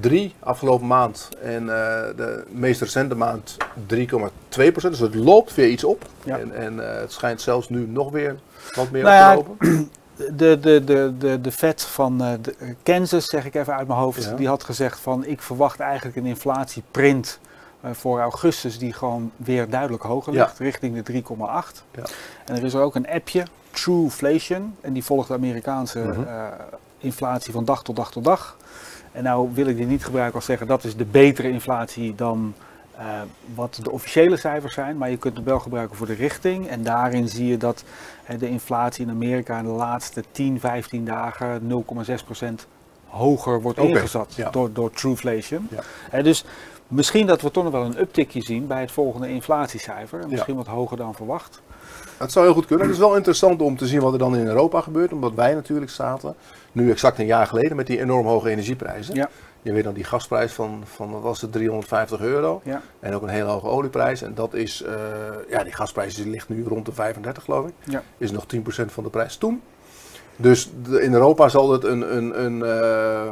3 0.00 0.34
afgelopen 0.38 0.86
maand. 0.86 1.28
En 1.42 1.62
eh, 1.62 2.16
de 2.16 2.44
meest 2.48 2.80
recente 2.80 3.14
maand 3.14 3.56
3,2% 3.86 4.06
Dus 4.56 4.98
het 4.98 5.14
loopt 5.14 5.54
weer 5.54 5.68
iets 5.68 5.84
op. 5.84 6.04
Ja. 6.24 6.38
En, 6.38 6.54
en 6.54 6.92
eh, 6.94 7.00
het 7.00 7.12
schijnt 7.12 7.40
zelfs 7.40 7.68
nu 7.68 7.86
nog 7.86 8.10
weer 8.10 8.36
wat 8.74 8.90
meer 8.90 9.02
Nou 9.02 9.38
op 9.38 9.46
te 9.46 9.66
ja, 9.66 9.68
lopen. 9.68 9.90
De, 10.32 10.58
de, 10.60 10.84
de, 10.84 11.14
de, 11.18 11.40
de 11.40 11.52
Fed 11.52 11.82
van 11.82 12.22
eh, 12.22 12.32
de- 12.42 12.74
Kansas, 12.82 13.26
zeg 13.26 13.44
ik 13.44 13.54
even 13.54 13.74
uit 13.76 13.86
mijn 13.86 13.98
hoofd, 14.00 14.24
Ja. 14.24 14.34
die 14.34 14.48
had 14.48 14.64
gezegd 14.64 15.00
van 15.00 15.24
ik 15.26 15.42
verwacht 15.42 15.80
eigenlijk 15.80 16.16
een 16.16 16.26
inflatieprint 16.26 17.38
eh, 17.80 17.90
voor 17.92 18.20
augustus 18.20 18.78
die 18.78 18.92
gewoon 18.92 19.30
weer 19.36 19.70
duidelijk 19.70 20.02
hoger 20.02 20.32
Ja. 20.32 20.42
ligt, 20.42 20.58
richting 20.58 21.02
de 21.02 21.02
3,8. 21.02 21.84
Ja. 21.94 22.02
En 22.44 22.56
er 22.56 22.64
is 22.64 22.74
er 22.74 22.80
ook 22.80 22.94
een 22.94 23.08
appje, 23.08 23.42
Trueflation, 23.70 24.74
en 24.80 24.92
die 24.92 25.04
volgt 25.04 25.28
de 25.28 25.34
Amerikaanse 25.34 25.98
Mhm. 25.98 26.22
eh, 26.22 26.46
inflatie 26.98 27.52
van 27.52 27.64
dag 27.64 27.82
tot 27.82 27.96
dag 27.96 28.10
tot 28.10 28.24
dag. 28.24 28.56
En 29.12 29.22
nou 29.22 29.48
wil 29.54 29.66
ik 29.66 29.76
die 29.76 29.86
niet 29.86 30.04
gebruiken 30.04 30.34
als 30.34 30.44
zeggen 30.44 30.66
dat 30.66 30.84
is 30.84 30.96
de 30.96 31.04
betere 31.04 31.50
inflatie 31.50 32.14
dan 32.14 32.54
eh, 32.96 33.04
wat 33.54 33.80
de 33.82 33.90
officiële 33.90 34.36
cijfers 34.36 34.74
zijn, 34.74 34.96
maar 34.96 35.10
je 35.10 35.16
kunt 35.16 35.36
het 35.36 35.44
wel 35.44 35.60
gebruiken 35.60 35.96
voor 35.96 36.06
de 36.06 36.14
richting. 36.14 36.68
En 36.68 36.82
daarin 36.82 37.28
zie 37.28 37.46
je 37.46 37.56
dat 37.56 37.84
de 38.38 38.48
inflatie 38.48 39.04
in 39.04 39.10
Amerika 39.10 39.58
in 39.58 39.64
de 39.64 39.70
laatste 39.70 40.24
10, 40.30 40.60
15 40.60 41.04
dagen 41.04 41.84
0,6% 42.58 42.66
hoger 43.06 43.62
wordt 43.62 43.78
ingezet 43.78 44.34
ja. 44.34 44.50
door, 44.50 44.72
door 44.72 44.90
Trueflation. 44.90 45.68
Ja. 46.10 46.22
Dus 46.22 46.44
misschien 46.88 47.26
dat 47.26 47.40
we 47.40 47.50
toch 47.50 47.64
nog 47.64 47.72
wel 47.72 47.84
een 47.84 48.00
uptickje 48.00 48.42
zien 48.42 48.66
bij 48.66 48.80
het 48.80 48.92
volgende 48.92 49.28
inflatiecijfer. 49.28 50.20
En 50.20 50.28
Misschien 50.28 50.56
wat 50.56 50.66
hoger 50.66 50.96
dan 50.96 51.14
verwacht. 51.14 51.60
Het 52.16 52.32
zou 52.32 52.44
heel 52.44 52.54
goed 52.54 52.66
kunnen. 52.66 52.86
Het 52.86 52.94
is 52.94 53.00
wel 53.00 53.16
interessant 53.16 53.62
om 53.62 53.76
te 53.76 53.86
zien 53.86 54.00
wat 54.00 54.12
er 54.12 54.18
dan 54.18 54.36
in 54.36 54.46
Europa 54.46 54.80
gebeurt. 54.80 55.12
Omdat 55.12 55.34
wij 55.34 55.54
natuurlijk 55.54 55.90
zaten, 55.90 56.34
nu 56.72 56.90
exact 56.90 57.18
een 57.18 57.26
jaar 57.26 57.46
geleden, 57.46 57.76
met 57.76 57.86
die 57.86 58.00
enorm 58.00 58.26
hoge 58.26 58.50
energieprijzen. 58.50 59.14
Ja. 59.14 59.28
Je 59.62 59.72
weet 59.72 59.84
dan 59.84 59.94
die 59.94 60.04
gasprijs 60.04 60.52
van, 60.52 60.82
van 60.94 61.10
wat 61.10 61.22
was 61.22 61.40
het, 61.40 61.52
350 61.52 62.20
euro. 62.20 62.60
Ja. 62.64 62.82
En 63.00 63.14
ook 63.14 63.22
een 63.22 63.28
hele 63.28 63.48
hoge 63.48 63.66
olieprijs. 63.66 64.22
En 64.22 64.34
dat 64.34 64.54
is, 64.54 64.82
eh, 64.82 64.94
ja, 65.48 65.62
die 65.64 65.72
gasprijs 65.72 66.16
ligt 66.16 66.48
nu 66.48 66.64
rond 66.64 66.86
de 66.86 66.92
35 66.92 67.44
geloof 67.44 67.66
ik. 67.66 67.72
Ja. 67.84 68.02
Is 68.18 68.30
nog 68.30 68.46
10% 68.46 68.92
van 68.92 69.04
de 69.04 69.10
prijs 69.10 69.36
toen. 69.36 69.62
Dus 70.36 70.70
de- 70.88 71.02
in 71.02 71.12
Europa 71.12 71.48
zal 71.48 71.72
het 71.72 71.84
een, 71.84 72.16
een, 72.16 72.44
een 72.44 72.62
eh, 72.64 73.30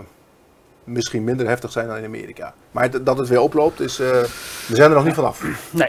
misschien 0.84 1.24
minder 1.24 1.46
heftig 1.48 1.72
zijn 1.72 1.86
dan 1.88 1.96
in 1.96 2.04
Amerika. 2.04 2.54
Maar 2.70 2.82
het- 2.82 3.06
dat 3.06 3.18
het 3.18 3.28
weer 3.28 3.40
oploopt, 3.40 3.80
is, 3.80 3.98
eh, 3.98 4.06
we 4.66 4.74
zijn 4.74 4.90
er 4.90 4.96
nog 4.96 5.04
niet 5.04 5.14
vanaf. 5.14 5.44
Nee, 5.70 5.88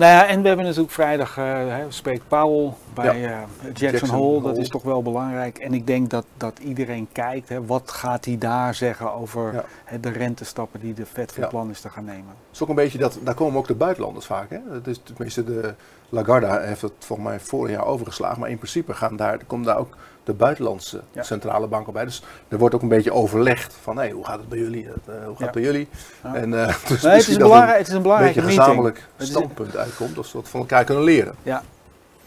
Nou 0.00 0.12
ja, 0.12 0.26
en 0.26 0.40
we 0.42 0.46
hebben 0.48 0.66
natuurlijk 0.66 0.92
vrijdag, 0.92 1.38
uh, 1.38 1.74
spreekt 1.88 2.28
Powell 2.28 2.72
bij 2.94 3.20
Ja. 3.20 3.30
eh, 3.30 3.38
Jackson, 3.62 3.88
Jackson 3.88 4.08
Hole. 4.08 4.42
Dat 4.42 4.56
is 4.58 4.68
toch 4.68 4.82
wel 4.82 5.02
belangrijk. 5.02 5.58
En 5.58 5.74
ik 5.74 5.86
denk 5.86 6.10
dat, 6.10 6.24
dat 6.36 6.58
iedereen 6.58 7.08
kijkt, 7.12 7.48
hè, 7.48 7.66
wat 7.66 7.90
gaat 7.90 8.24
hij 8.24 8.38
daar 8.38 8.74
zeggen 8.74 9.12
over 9.14 9.52
Ja. 9.52 9.98
de 10.00 10.08
rentestappen 10.10 10.80
die 10.80 10.94
de 10.94 11.06
Fed 11.06 11.32
van 11.32 11.42
Ja. 11.42 11.48
plan 11.48 11.70
is 11.70 11.80
te 11.80 11.88
gaan 11.90 12.04
nemen. 12.04 12.28
Het 12.28 12.52
is 12.52 12.62
ook 12.62 12.68
een 12.68 12.74
beetje 12.74 12.98
dat, 12.98 13.18
daar 13.22 13.34
komen 13.34 13.58
ook 13.58 13.66
de 13.66 13.74
buitenlanders 13.74 14.26
vaak. 14.26 14.50
Hè? 14.50 14.58
Het 14.70 14.86
is, 14.86 15.00
tenminste, 15.02 15.44
de 15.44 15.74
Lagarde 16.08 16.60
heeft 16.60 16.82
het 16.82 16.92
volgens 16.98 17.28
mij 17.28 17.40
vorig 17.40 17.70
jaar 17.76 17.86
overgeslagen. 17.86 18.40
Maar 18.40 18.50
in 18.50 18.58
principe 18.58 18.94
gaan 18.94 19.16
daar, 19.16 19.44
komen 19.46 19.66
daar 19.66 19.78
ook 19.78 19.96
de 20.30 20.36
buitenlandse 20.36 21.00
Ja. 21.12 21.22
centrale 21.22 21.66
banken 21.66 21.92
bij. 21.92 22.04
Dus 22.04 22.22
er 22.48 22.58
wordt 22.58 22.74
ook 22.74 22.82
een 22.82 22.88
beetje 22.88 23.12
overlegd 23.12 23.76
van 23.82 23.96
hey, 23.96 24.10
hoe 24.10 24.24
gaat 24.24 24.38
het 24.38 24.48
bij 24.48 24.58
jullie? 24.58 24.86
Eh, 24.86 24.92
hoe 25.06 25.14
gaat 25.28 25.38
Ja. 25.38 25.44
het 25.44 25.52
bij 25.54 25.62
jullie? 25.62 25.88
Ja. 26.22 26.34
En, 26.34 26.66
eh, 26.66 26.74
dus 26.88 27.02
Nee, 27.02 27.12
het, 27.16 27.28
is 27.28 27.36
belangrijk, 27.36 27.78
het 27.78 27.88
is 27.88 27.94
een 27.94 28.02
belangrijke 28.02 28.34
beetje 28.40 28.48
meeting. 28.58 28.68
gezamenlijk 28.76 29.06
is- 29.16 29.26
standpunt 29.28 29.76
uitkomt. 29.76 30.14
Dat 30.14 30.26
ze 30.26 30.36
dat 30.36 30.48
van 30.48 30.60
elkaar 30.60 30.84
kunnen 30.84 31.04
leren. 31.04 31.34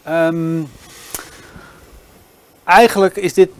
Ehm, 0.02 0.60
eigenlijk 2.64 3.16
is 3.16 3.34
dit 3.34 3.50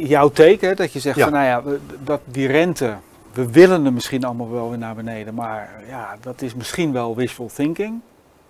jouw 0.00 0.28
take, 0.28 0.66
hè, 0.66 0.74
dat 0.74 0.92
je 0.92 1.00
zegt 1.00 1.16
Ja. 1.16 1.24
van 1.24 1.32
nou 1.32 1.44
ja, 1.44 1.62
dat 2.04 2.20
die 2.24 2.46
rente, 2.46 2.94
we 3.32 3.50
willen 3.50 3.84
hem 3.84 3.94
misschien 3.94 4.24
allemaal 4.24 4.50
wel 4.50 4.68
weer 4.68 4.78
naar 4.78 4.94
beneden, 4.94 5.34
maar 5.34 5.70
ja, 5.88 6.16
dat 6.20 6.42
is 6.42 6.54
misschien 6.54 6.92
wel 6.92 7.16
wishful 7.16 7.50
thinking. 7.54 8.00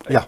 Ja. 0.07 0.25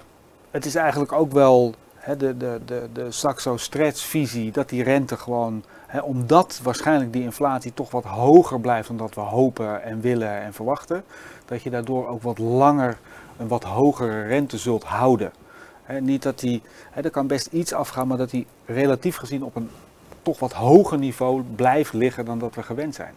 Het 0.51 0.65
is 0.65 0.75
eigenlijk 0.75 1.11
ook 1.11 1.31
wel 1.31 1.73
de, 2.13 2.37
de, 2.37 2.59
de, 2.65 2.89
de 2.93 3.11
Saxo-Stretch-visie 3.11 4.51
dat 4.51 4.69
die 4.69 4.83
rente 4.83 5.17
gewoon, 5.17 5.63
hè, 5.87 5.99
omdat 5.99 6.59
waarschijnlijk 6.63 7.13
die 7.13 7.23
inflatie 7.23 7.73
toch 7.73 7.91
wat 7.91 8.03
hoger 8.03 8.59
blijft 8.59 8.87
dan 8.87 8.97
dat 8.97 9.15
we 9.15 9.21
hopen 9.21 9.83
en 9.83 10.01
willen 10.01 10.41
en 10.41 10.53
verwachten, 10.53 11.03
dat 11.45 11.61
je 11.61 11.69
daardoor 11.69 12.07
ook 12.07 12.21
wat 12.21 12.37
langer 12.37 12.97
een 13.37 13.47
wat 13.47 13.63
hogere 13.63 14.21
rente 14.21 14.57
zult 14.57 14.83
houden. 14.83 15.31
Niet 15.99 16.23
dat 16.23 16.39
die, 16.39 16.61
hè, 16.91 17.01
er 17.01 17.09
kan 17.09 17.27
best 17.27 17.47
iets 17.51 17.73
afgaan, 17.73 18.07
maar 18.07 18.17
dat 18.17 18.29
die 18.29 18.47
relatief 18.65 19.15
gezien 19.15 19.43
op 19.43 19.55
een 19.55 19.69
toch 20.21 20.39
wat 20.39 20.53
hoger 20.53 20.97
niveau 20.97 21.43
blijft 21.55 21.93
liggen 21.93 22.25
dan 22.25 22.39
dat 22.39 22.55
we 22.55 22.63
gewend 22.63 22.95
zijn. 22.95 23.13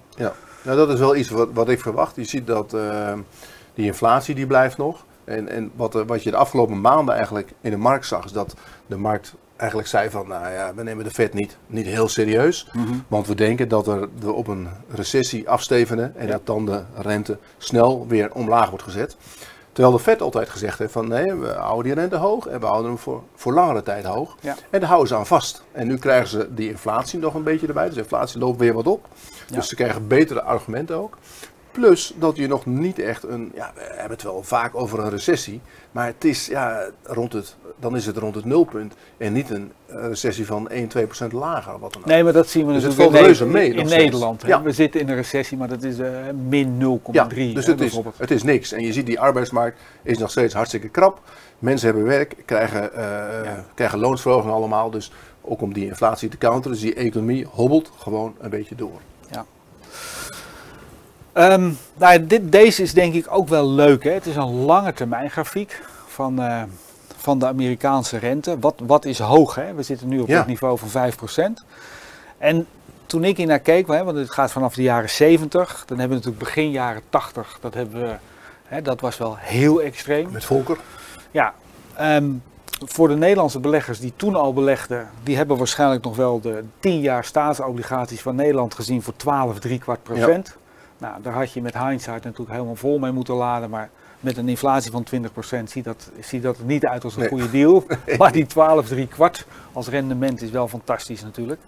Nou, 0.63 0.77
dat 0.77 0.89
is 0.89 0.99
wel 0.99 1.17
iets 1.17 1.29
wat, 1.29 1.49
wat 1.53 1.69
ik 1.69 1.81
verwacht. 1.81 2.17
Je 2.17 2.25
ziet 2.25 2.47
dat 2.47 2.75
eh, 2.75 3.13
die 3.75 3.87
inflatie 3.87 4.35
die 4.35 4.47
blijft 4.47 4.77
nog. 4.77 5.05
En, 5.29 5.49
en 5.49 5.71
wat, 5.77 5.95
eh, 5.95 6.03
wat 6.07 6.23
je 6.23 6.31
de 6.31 6.37
afgelopen 6.37 6.81
maanden 6.81 7.15
eigenlijk 7.15 7.53
in 7.61 7.71
de 7.71 7.77
markt 7.77 8.07
zag, 8.07 8.25
is 8.25 8.33
dat 8.33 8.55
de 8.87 8.97
markt 8.97 9.35
eigenlijk 9.57 9.89
zei 9.89 10.11
van, 10.11 10.29
nou 10.29 10.53
ja, 10.53 10.75
we 10.75 10.83
nemen 10.83 11.05
de 11.05 11.11
Fed 11.11 11.35
niet, 11.35 11.57
niet 11.67 11.87
heel 11.87 12.09
serieus. 12.09 12.69
Want 13.09 13.27
we 13.27 13.35
denken 13.35 13.69
dat 13.69 13.87
er, 13.87 14.09
we 14.19 14.33
op 14.33 14.47
een 14.47 14.69
recessie 14.91 15.49
afstevenen 15.49 16.17
en 16.17 16.27
Ja. 16.27 16.33
dat 16.33 16.47
dan 16.47 16.67
de 16.67 16.83
rente 16.97 17.39
snel 17.59 18.07
weer 18.09 18.33
omlaag 18.33 18.69
wordt 18.69 18.85
gezet. 18.85 19.17
Terwijl 19.73 19.97
de 19.97 20.03
Fed 20.03 20.21
altijd 20.23 20.49
gezegd 20.49 20.79
heeft 20.79 20.93
van 20.93 21.09
nee, 21.09 21.35
we 21.35 21.49
houden 21.49 21.85
die 21.85 21.95
rente 21.95 22.17
hoog 22.17 22.47
en 22.47 22.61
we 22.61 22.67
houden 22.67 22.91
hem 22.91 22.99
voor, 22.99 23.23
voor 23.35 23.53
langere 23.55 23.83
tijd 23.83 24.05
hoog. 24.05 24.37
Ja. 24.41 24.55
En 24.71 24.81
daar 24.81 24.89
houden 24.89 25.09
ze 25.09 25.15
aan 25.17 25.27
vast. 25.27 25.63
En 25.73 25.87
nu 25.87 25.99
krijgen 25.99 26.29
ze 26.29 26.55
die 26.55 26.69
inflatie 26.71 27.19
nog 27.19 27.35
een 27.35 27.43
beetje 27.43 27.67
erbij. 27.67 27.85
Dus 27.87 27.95
de 27.95 28.01
inflatie 28.01 28.39
loopt 28.39 28.59
weer 28.59 28.73
wat 28.75 28.87
op. 28.87 29.07
Ja. 29.49 29.57
Dus 29.57 29.69
ze 29.69 29.75
krijgen 29.75 30.07
betere 30.07 30.43
argumenten 30.43 30.97
ook. 30.97 31.19
Plus 31.79 32.15
dat 32.19 32.37
je 32.37 32.47
nog 32.47 32.67
niet 32.67 32.99
echt 32.99 33.23
een, 33.23 33.51
ja, 33.55 33.73
we 33.75 33.81
hebben 33.81 34.11
het 34.11 34.23
wel 34.23 34.43
vaak 34.43 34.75
over 34.75 34.99
een 34.99 35.11
recessie. 35.11 35.61
Maar 35.93 36.07
het 36.07 36.25
is, 36.25 36.47
ja, 36.47 36.91
rond 37.03 37.33
het, 37.33 37.57
dan 37.77 37.97
is 37.97 38.07
het 38.07 38.17
rond 38.17 38.35
het 38.35 38.45
nulpunt. 38.45 38.95
En 39.17 39.33
niet 39.33 39.51
een 39.51 39.73
eh, 39.87 40.07
recessie 40.09 40.47
van 40.47 40.69
1, 40.69 40.89
2 40.89 41.05
procent 41.05 41.33
lager. 41.33 41.75
of 41.75 41.81
Wat 41.81 41.93
dan 41.93 42.03
ook. 42.03 42.09
Nee, 42.09 42.25
maar 42.25 42.33
dat 42.33 42.49
zien 42.49 42.67
we 42.67 42.73
Dus 42.73 42.83
het 42.83 42.97
natuurlijk 42.97 43.27
valt 43.27 43.41
in, 43.41 43.51
mee 43.51 43.75
in. 43.75 43.87
Nederland. 43.87 44.43
Ja. 44.47 44.63
We 44.63 44.73
zitten 44.73 45.01
in 45.01 45.09
een 45.09 45.15
recessie, 45.15 45.59
maar 45.59 45.69
dat 45.69 45.83
is 45.83 45.99
eh, 45.99 46.11
min 46.49 47.01
0,3 47.03 47.13
Ja, 47.13 47.27
hè, 47.29 47.53
dus 47.53 47.67
het 47.67 47.81
is, 47.81 48.01
het 48.17 48.31
is 48.31 48.43
niks. 48.43 48.73
En 48.73 48.83
je 48.83 48.93
ziet 48.93 49.07
die 49.07 49.21
arbeidsmarkt 49.21 49.81
is 50.03 50.19
nog 50.19 50.31
steeds 50.31 50.55
hartstikke 50.55 50.89
krap. 50.89 51.21
Mensen 51.59 51.87
hebben 51.87 52.05
werk, 52.05 52.35
krijgen, 52.45 52.91
Ja. 53.45 53.65
krijgen 53.75 53.99
loonsverhoging 53.99 54.53
allemaal. 54.53 54.91
Dus 54.91 55.13
ook 55.43 55.63
om 55.63 55.73
die 55.73 55.87
inflatie 55.87 56.29
te 56.29 56.39
counteren. 56.39 56.73
Dus 56.73 56.81
die 56.81 56.95
economie 56.95 57.47
hobbelt 57.51 57.91
gewoon 57.99 58.35
een 58.41 58.51
beetje 58.51 58.75
door. 58.75 59.01
Ehm, 61.39 61.71
nou, 61.97 62.27
dit, 62.27 62.53
deze 62.53 62.83
is 62.83 62.93
denk 62.95 63.15
ik 63.15 63.27
ook 63.31 63.49
wel 63.49 63.69
leuk. 63.69 64.05
Hè? 64.05 64.11
Het 64.11 64.27
is 64.27 64.37
een 64.37 64.65
lange 64.65 64.93
termijn 64.93 65.31
grafiek 65.31 65.81
van, 66.07 66.43
eh, 66.43 66.63
van 67.17 67.39
de 67.39 67.47
Amerikaanse 67.47 68.17
rente. 68.19 68.59
Wat, 68.61 68.75
wat 68.87 69.05
is 69.05 69.19
hoog? 69.19 69.55
Hè? 69.55 69.75
We 69.75 69.83
zitten 69.83 70.09
nu 70.09 70.21
op 70.21 70.29
Ja. 70.29 70.39
het 70.39 70.47
niveau 70.47 70.79
van 70.79 70.89
5%. 70.89 71.65
En 72.39 72.67
toen 73.07 73.25
ik 73.25 73.37
hier 73.37 73.47
naar 73.47 73.59
keek, 73.59 73.87
hè, 73.87 74.05
want 74.05 74.17
het 74.17 74.31
gaat 74.31 74.53
vanaf 74.53 74.75
de 74.75 74.83
jaren 74.83 75.11
70, 75.11 75.85
dan 75.87 75.99
hebben 75.99 76.19
we 76.19 76.25
natuurlijk 76.25 76.55
begin 76.55 76.71
jaren 76.71 77.03
80, 77.09 77.59
dat, 77.61 77.75
hebben 77.75 78.01
we, 78.01 78.15
hè, 78.65 78.83
dat 78.83 79.01
was 79.01 79.19
wel 79.19 79.37
heel 79.39 79.83
extreem. 79.83 80.31
Met 80.31 80.45
Volker. 80.45 80.77
Ja, 81.31 81.55
ehm, 81.95 82.31
voor 82.85 83.09
de 83.09 83.17
Nederlandse 83.17 83.59
beleggers 83.61 84.01
die 84.01 84.13
toen 84.17 84.35
al 84.35 84.53
belegden, 84.53 85.09
die 85.23 85.37
hebben 85.37 85.57
waarschijnlijk 85.57 86.05
nog 86.05 86.17
wel 86.17 86.41
de 86.41 86.65
10 86.81 87.01
jaar 87.01 87.25
staatsobligaties 87.25 88.21
van 88.21 88.35
Nederland 88.35 88.75
gezien 88.75 89.03
voor 89.03 89.17
12, 89.17 89.59
3 89.59 89.79
kwart 89.79 90.03
procent. 90.03 90.57
Nou, 90.99 91.23
daar 91.23 91.33
had 91.33 91.53
je 91.53 91.63
met 91.63 91.79
hindsight 91.79 92.25
natuurlijk 92.25 92.51
helemaal 92.51 92.75
vol 92.75 92.99
mee 92.99 93.13
moeten 93.13 93.35
laden, 93.35 93.71
maar 93.71 93.91
met 94.21 94.37
een 94.37 94.49
inflatie 94.49 94.91
van 94.91 95.07
20% 95.15 95.63
ziet 95.65 95.85
dat, 95.85 96.11
ziet 96.21 96.43
dat 96.43 96.59
er 96.59 96.65
niet 96.65 96.87
uit 96.87 97.05
als 97.05 97.15
een 97.15 97.21
Nee. 97.21 97.29
goede 97.29 97.51
deal. 97.51 97.85
Maar 98.19 98.33
die 98.33 98.47
12, 98.47 98.87
3 98.89 99.07
kwart 99.07 99.47
als 99.73 99.89
rendement 99.89 100.43
is 100.43 100.51
wel 100.51 100.69
fantastisch 100.69 101.23
natuurlijk. 101.23 101.61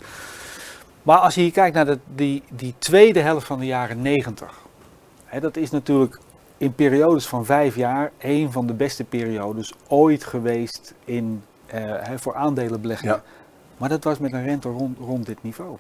Maar 1.03 1.19
als 1.19 1.35
je 1.35 1.41
hier 1.41 1.53
kijkt 1.53 1.75
naar 1.75 1.85
de, 1.87 1.99
die, 2.15 2.43
die 2.51 2.75
tweede 2.79 3.21
helft 3.21 3.47
van 3.47 3.59
de 3.59 3.67
jaren 3.67 4.03
90, 4.03 4.59
hè, 5.25 5.41
dat 5.41 5.57
is 5.57 5.71
natuurlijk 5.71 6.19
in 6.57 6.75
periodes 6.75 7.27
van 7.27 7.45
vijf 7.45 7.77
jaar 7.77 8.11
een 8.19 8.53
van 8.53 8.67
de 8.67 8.75
beste 8.75 9.05
periodes 9.05 9.73
ooit 9.89 10.25
geweest 10.25 10.95
in, 11.05 11.43
eh, 11.67 11.95
voor 12.17 12.35
aandelenbeleggingen. 12.35 13.15
Ja. 13.15 13.23
Maar 13.77 13.89
dat 13.89 14.05
was 14.05 14.19
met 14.19 14.33
een 14.33 14.45
rente 14.45 14.69
rond, 14.69 14.99
rond 14.99 15.27
dit 15.27 15.43
niveau. 15.43 15.77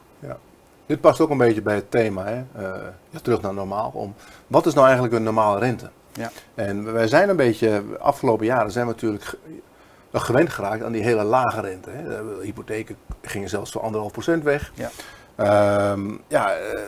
Dit 0.90 1.00
past 1.00 1.20
ook 1.20 1.30
een 1.30 1.38
beetje 1.38 1.62
bij 1.62 1.74
het 1.74 1.90
thema. 1.90 2.24
Hè? 2.24 2.34
eh, 2.34 2.82
ja, 3.10 3.18
terug 3.22 3.40
naar 3.40 3.54
normaal. 3.54 3.90
Om, 3.94 4.14
wat 4.46 4.66
is 4.66 4.74
nou 4.74 4.84
eigenlijk 4.86 5.14
een 5.16 5.22
normale 5.22 5.58
rente? 5.58 5.90
Ja. 6.12 6.30
En 6.54 6.92
wij 6.92 7.08
zijn 7.08 7.28
een 7.28 7.36
beetje, 7.36 7.82
afgelopen 7.98 8.46
jaren 8.46 8.70
zijn 8.70 8.86
we 8.86 8.92
natuurlijk 8.92 9.34
gewend 10.12 10.50
geraakt 10.50 10.82
aan 10.82 10.92
die 10.92 11.02
hele 11.02 11.24
lage 11.24 11.60
rente. 11.60 11.90
Hè? 11.90 12.08
De 12.08 12.38
hypotheken 12.42 12.96
gingen 13.22 13.48
zelfs 13.48 13.70
voor 13.70 13.80
anderhalf 13.80 14.12
procent 14.12 14.42
weg. 14.44 14.72
Ja. 14.74 14.90
Ehm, 15.36 16.10
ja, 16.28 16.52
eh, 16.54 16.80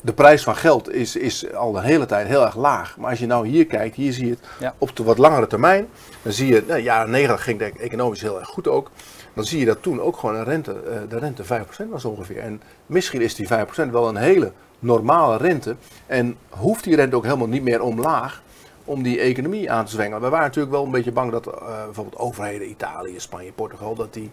de 0.00 0.12
prijs 0.12 0.42
van 0.42 0.56
geld 0.56 0.92
is, 0.92 1.16
is 1.16 1.52
al 1.52 1.72
de 1.72 1.82
hele 1.82 2.06
tijd 2.06 2.26
heel 2.26 2.44
erg 2.44 2.56
laag. 2.56 2.96
Maar 2.96 3.10
als 3.10 3.18
je 3.18 3.26
nou 3.26 3.46
hier 3.46 3.66
kijkt, 3.66 3.96
hier 3.96 4.12
zie 4.12 4.24
je 4.26 4.30
het 4.30 4.46
Ja. 4.58 4.74
op 4.78 4.96
de 4.96 5.02
wat 5.02 5.18
langere 5.18 5.46
termijn. 5.46 5.88
Dan 6.22 6.32
zie 6.32 6.54
je, 6.54 6.64
nou, 6.66 6.80
jaren 6.80 7.10
90 7.10 7.44
ging 7.44 7.60
het 7.60 7.76
economisch 7.78 8.20
heel 8.20 8.38
erg 8.38 8.48
goed 8.48 8.68
ook. 8.68 8.90
Dan 9.34 9.44
zie 9.44 9.58
je 9.58 9.64
dat 9.64 9.82
toen 9.82 10.00
ook 10.00 10.16
gewoon 10.16 10.34
een 10.36 10.44
rente, 10.44 10.72
eh, 10.72 10.98
de 11.08 11.18
rente 11.18 11.44
5% 11.44 11.90
was 11.90 12.04
ongeveer. 12.04 12.38
En 12.38 12.62
misschien 12.86 13.20
is 13.20 13.34
die 13.34 13.46
5% 13.46 13.90
wel 13.92 14.08
een 14.08 14.16
hele 14.16 14.52
normale 14.78 15.36
rente. 15.36 15.76
En 16.06 16.36
hoeft 16.48 16.84
die 16.84 16.96
rente 16.96 17.16
ook 17.16 17.24
helemaal 17.24 17.48
niet 17.48 17.62
meer 17.62 17.82
omlaag 17.82 18.42
om 18.84 19.02
die 19.02 19.20
economie 19.20 19.70
aan 19.72 19.84
te 19.84 19.90
zwengelen. 19.90 20.20
We 20.22 20.28
waren 20.28 20.46
natuurlijk 20.46 20.74
wel 20.74 20.84
een 20.84 20.90
beetje 20.90 21.12
bang 21.12 21.30
dat 21.32 21.46
eh, 21.46 21.84
bijvoorbeeld 21.84 22.18
overheden, 22.18 22.70
Italië, 22.70 23.20
Spanje, 23.20 23.52
Portugal, 23.52 23.94
dat 23.94 24.14
die 24.14 24.30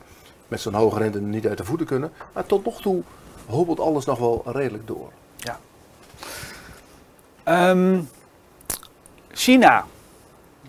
met 0.48 0.62
zo'n 0.62 0.74
hoge 0.74 1.00
rente 1.00 1.22
niet 1.22 1.48
uit 1.48 1.58
de 1.58 1.64
voeten 1.66 1.88
kunnen. 1.88 2.12
Maar 2.34 2.46
tot 2.46 2.66
nog 2.66 2.82
toe 2.82 3.02
hobbelt 3.46 3.80
alles 3.80 4.06
nog 4.06 4.20
wel 4.20 4.44
redelijk 4.46 4.88
door. 4.88 5.12
Ehm, 7.44 8.00
China, 9.32 9.86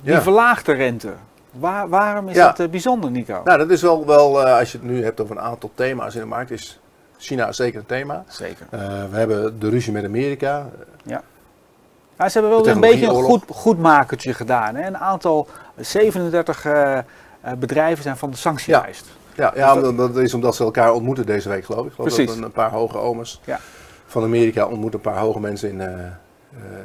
die 0.03 0.13
Ja. 0.13 0.23
verlaagde 0.23 0.73
rente. 0.73 1.13
Waar, 1.51 1.89
waarom 1.89 2.29
is 2.29 2.35
Ja. 2.37 2.47
dat 2.47 2.61
eh, 2.61 2.69
bijzonder, 2.69 3.11
Nico? 3.11 3.41
Nou, 3.45 3.59
dat 3.59 3.71
is 3.71 3.83
wel, 3.83 4.07
wel 4.07 4.47
eh, 4.47 4.59
als 4.59 4.73
je 4.73 4.79
het 4.79 4.87
nu 4.87 5.05
hebt 5.05 5.21
over 5.21 5.37
een 5.37 5.43
aantal 5.43 5.71
thema's 5.75 6.15
in 6.15 6.21
de 6.21 6.27
markt, 6.27 6.51
is 6.51 6.81
China 7.19 7.53
zeker 7.53 7.79
een 7.79 7.87
thema. 7.87 8.25
Zeker. 8.29 8.67
Eh, 8.71 8.81
we 9.11 9.17
hebben 9.17 9.59
de 9.59 9.69
ruzie 9.69 9.93
met 9.93 10.05
Amerika. 10.05 10.67
Ja, 11.05 12.29
ze 12.29 12.39
hebben 12.39 12.51
wel 12.51 12.69
een 12.69 12.81
beetje 12.81 13.07
een 13.07 13.23
goed, 13.23 13.43
goedmakertje 13.49 14.35
gedaan. 14.35 14.75
Hè? 14.75 14.87
Een 14.87 14.99
aantal, 14.99 15.47
37 15.77 16.65
eh, 16.65 16.99
eh, 16.99 17.05
bedrijven 17.59 18.03
zijn 18.03 18.17
van 18.17 18.31
de 18.31 18.37
sanctielijst. 18.37 19.07
Ja, 19.35 19.53
ja 19.55 19.75
dat, 19.75 19.97
dat 19.97 20.17
is 20.17 20.35
omdat 20.35 20.57
ze 20.57 20.65
elkaar 20.65 20.93
ontmoeten 20.93 21.27
deze 21.27 21.49
week, 21.49 21.65
geloof 21.65 21.87
ik. 21.87 21.93
Geloof 21.93 22.15
Precies. 22.15 22.35
dat 22.35 22.45
een, 22.45 22.53
paar 22.53 22.71
hoge 22.71 22.99
omers 22.99 23.41
Ja. 23.45 23.61
van 24.07 24.23
Amerika 24.23 24.67
ontmoeten 24.67 25.01
een 25.05 25.13
paar 25.13 25.21
hoge 25.23 25.41
mensen 25.41 25.69
in 25.81 26.13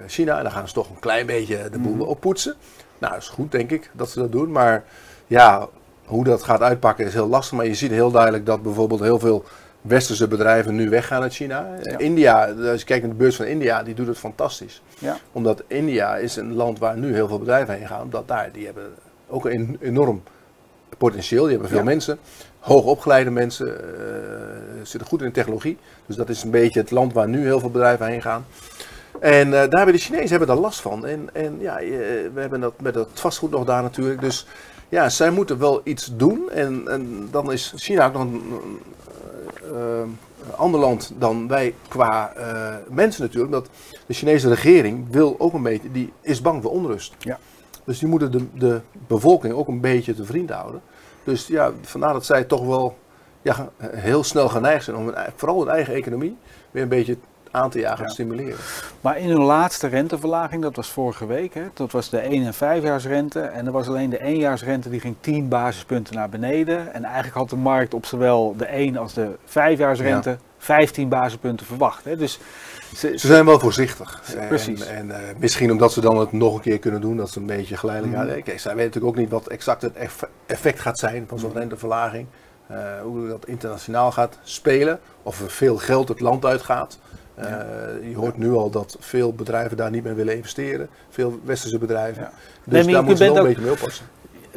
China. 0.07 0.37
En 0.37 0.43
dan 0.43 0.51
gaan 0.51 0.67
ze 0.67 0.73
toch 0.73 0.89
een 0.89 0.99
klein 0.99 1.25
beetje 1.25 1.69
de 1.71 1.79
boel 1.79 1.93
Mhm. 1.95 2.01
oppoetsen. 2.01 2.55
Nou, 3.03 3.17
is 3.17 3.27
goed, 3.27 3.51
denk 3.51 3.71
ik, 3.71 3.89
dat 3.93 4.09
ze 4.09 4.19
dat 4.19 4.31
doen. 4.31 4.51
Maar 4.51 4.83
ja, 5.27 5.67
hoe 6.05 6.23
dat 6.23 6.43
gaat 6.43 6.61
uitpakken 6.61 7.05
is 7.05 7.13
heel 7.13 7.27
lastig. 7.27 7.57
Maar 7.57 7.65
je 7.65 7.73
ziet 7.73 7.91
heel 7.91 8.11
duidelijk 8.11 8.45
dat 8.45 8.63
bijvoorbeeld 8.63 8.99
heel 8.99 9.19
veel 9.19 9.43
westerse 9.81 10.27
bedrijven 10.27 10.75
nu 10.75 10.89
weggaan 10.89 11.21
uit 11.21 11.33
China. 11.33 11.67
Ja. 11.81 11.97
India, 11.97 12.45
als 12.45 12.79
je 12.79 12.85
kijkt 12.85 13.03
naar 13.03 13.11
de 13.11 13.17
beurs 13.17 13.35
van 13.35 13.45
India, 13.45 13.83
die 13.83 13.93
doet 13.93 14.07
het 14.07 14.17
fantastisch. 14.17 14.81
Ja. 14.99 15.17
Omdat 15.31 15.63
India 15.67 16.15
is 16.17 16.35
een 16.35 16.53
land 16.53 16.79
waar 16.79 16.97
nu 16.97 17.13
heel 17.13 17.27
veel 17.27 17.39
bedrijven 17.39 17.73
heen 17.75 17.87
gaan. 17.87 18.01
Omdat 18.01 18.27
daar, 18.27 18.49
die 18.51 18.65
hebben 18.65 18.93
ook 19.27 19.45
een 19.45 19.77
enorm 19.81 20.23
potentieel. 20.97 21.41
Die 21.43 21.51
hebben 21.51 21.69
veel 21.69 21.77
Ja. 21.77 21.83
mensen, 21.83 22.17
hoogopgeleide 22.59 23.29
mensen, 23.29 23.67
eh, 23.67 24.79
zitten 24.83 25.09
goed 25.09 25.21
in 25.21 25.27
de 25.27 25.33
technologie. 25.33 25.77
Dus 26.05 26.15
dat 26.15 26.29
is 26.29 26.43
een 26.43 26.51
beetje 26.51 26.79
het 26.79 26.91
land 26.91 27.13
waar 27.13 27.27
nu 27.27 27.43
heel 27.43 27.59
veel 27.59 27.71
bedrijven 27.71 28.05
heen 28.07 28.21
gaan. 28.21 28.45
En 29.19 29.51
daar 29.51 29.69
hebben 29.69 29.93
de 29.93 29.97
Chinezen 29.97 30.29
hebben 30.29 30.47
daar 30.47 30.57
last 30.57 30.81
van. 30.81 31.05
En, 31.05 31.29
en 31.33 31.57
ja, 31.59 31.75
we 32.33 32.39
hebben 32.39 32.61
dat 32.61 32.81
met 32.81 32.95
het 32.95 33.07
vastgoed 33.13 33.51
nog 33.51 33.65
daar 33.65 33.81
natuurlijk. 33.81 34.21
Dus 34.21 34.47
ja, 34.89 35.09
zij 35.09 35.29
moeten 35.31 35.59
wel 35.59 35.81
iets 35.83 36.11
doen. 36.15 36.49
En, 36.51 36.87
en 36.87 37.27
dan 37.31 37.51
is 37.51 37.73
China 37.75 38.05
ook 38.05 38.13
nog 38.13 38.21
een, 38.21 40.17
ander 40.55 40.79
land 40.79 41.13
dan 41.17 41.47
wij 41.47 41.75
qua 41.87 42.33
mensen 42.89 43.23
natuurlijk. 43.23 43.51
Dat 43.51 43.69
de 44.05 44.13
Chinese 44.13 44.49
regering 44.49 45.05
wil 45.09 45.35
ook 45.37 45.53
een 45.53 45.63
beetje, 45.63 45.91
die 45.91 46.13
is 46.21 46.41
bang 46.41 46.61
voor 46.61 46.71
onrust. 46.71 47.15
Ja. 47.19 47.39
Dus 47.83 47.99
die 47.99 48.07
moeten 48.07 48.31
de, 48.31 48.45
de 48.53 48.81
bevolking 49.07 49.53
ook 49.53 49.67
een 49.67 49.81
beetje 49.81 50.15
te 50.15 50.25
vriend 50.25 50.49
houden. 50.49 50.81
Dus 51.23 51.47
ja, 51.47 51.71
vandaar 51.81 52.13
dat 52.13 52.25
zij 52.25 52.43
toch 52.43 52.65
wel 52.65 52.97
ja, 53.41 53.69
heel 53.81 54.23
snel 54.23 54.49
geneigd 54.49 54.83
zijn 54.83 54.97
om 54.97 55.05
hun, 55.05 55.15
vooral 55.35 55.59
hun 55.59 55.69
eigen 55.69 55.93
economie 55.93 56.37
weer 56.71 56.83
een 56.83 56.89
beetje 56.89 57.17
aan 57.53 57.69
te 57.69 57.79
jagen 57.79 58.05
en 58.05 58.11
stimuleren. 58.11 58.57
Maar 59.01 59.17
in 59.17 59.29
hun 59.29 59.41
laatste 59.43 59.87
renteverlaging, 59.87 60.61
dat 60.61 60.75
was 60.75 60.89
vorige 60.89 61.25
week, 61.25 61.53
hè, 61.53 61.63
dat 61.73 61.91
was 61.91 62.09
de 62.09 62.19
1 62.19 62.45
en 62.45 62.53
5-jaarsrente. 62.53 63.39
En 63.39 63.65
er 63.65 63.71
was 63.71 63.87
alleen 63.87 64.09
de 64.09 64.19
1-jaarsrente 64.19 64.89
die 64.89 64.99
ging 64.99 65.15
10 65.19 65.47
basispunten 65.47 66.15
naar 66.15 66.29
beneden. 66.29 66.93
En 66.93 67.03
eigenlijk 67.03 67.35
had 67.35 67.49
de 67.49 67.55
markt 67.55 67.93
op 67.93 68.05
zowel 68.05 68.55
de 68.57 68.65
1 68.65 68.97
als 68.97 69.13
de 69.13 69.29
5-jaarsrente 69.45 70.29
ja. 70.29 70.37
15 70.57 71.09
basispunten 71.09 71.65
verwacht. 71.65 72.05
Hè. 72.05 72.17
Dus 72.17 72.39
ze, 72.95 73.17
ze, 73.17 73.27
zijn 73.27 73.45
wel 73.45 73.59
voorzichtig. 73.59 74.21
Precies. 74.47 74.85
En, 74.85 74.95
en 74.95 75.07
uh, 75.07 75.15
misschien 75.37 75.71
omdat 75.71 75.93
ze 75.93 76.01
dan 76.01 76.17
het 76.17 76.31
nog 76.31 76.55
een 76.55 76.61
keer 76.61 76.79
kunnen 76.79 77.01
doen, 77.01 77.17
dat 77.17 77.29
ze 77.29 77.39
een 77.39 77.45
beetje 77.45 77.77
geleidelijk 77.77 78.17
mm. 78.17 78.43
Kijk, 78.43 78.59
zij 78.59 78.75
weten 78.75 78.85
natuurlijk 78.85 79.05
ook 79.05 79.15
niet 79.15 79.29
wat 79.29 79.47
exact 79.47 79.81
het 79.81 79.97
effect 80.45 80.79
gaat 80.79 80.99
zijn 80.99 81.25
van 81.27 81.39
zo'n 81.39 81.49
mm. 81.49 81.57
renteverlaging. 81.57 82.27
Uh, 82.71 82.77
hoe 83.01 83.27
dat 83.27 83.45
internationaal 83.45 84.11
gaat 84.11 84.37
spelen. 84.43 84.99
Of 85.23 85.41
er 85.41 85.49
veel 85.49 85.77
geld 85.77 86.07
het 86.07 86.19
land 86.19 86.45
uitgaat. 86.45 86.99
Uh, 87.39 87.45
je 88.09 88.15
hoort 88.15 88.37
nu 88.37 88.51
al 88.51 88.69
dat 88.69 88.97
veel 88.99 89.33
bedrijven 89.33 89.77
daar 89.77 89.91
niet 89.91 90.03
meer 90.03 90.15
willen 90.15 90.35
investeren. 90.35 90.89
Veel 91.09 91.39
westerse 91.43 91.77
bedrijven. 91.77 92.29
Dus 92.63 92.85
nee, 92.85 92.93
daar 92.93 93.03
moeten 93.03 93.25
ze 93.25 93.33
wel 93.33 93.41
een 93.41 93.47
beetje 93.47 93.61
mee 93.61 93.71
oppassen 93.71 94.05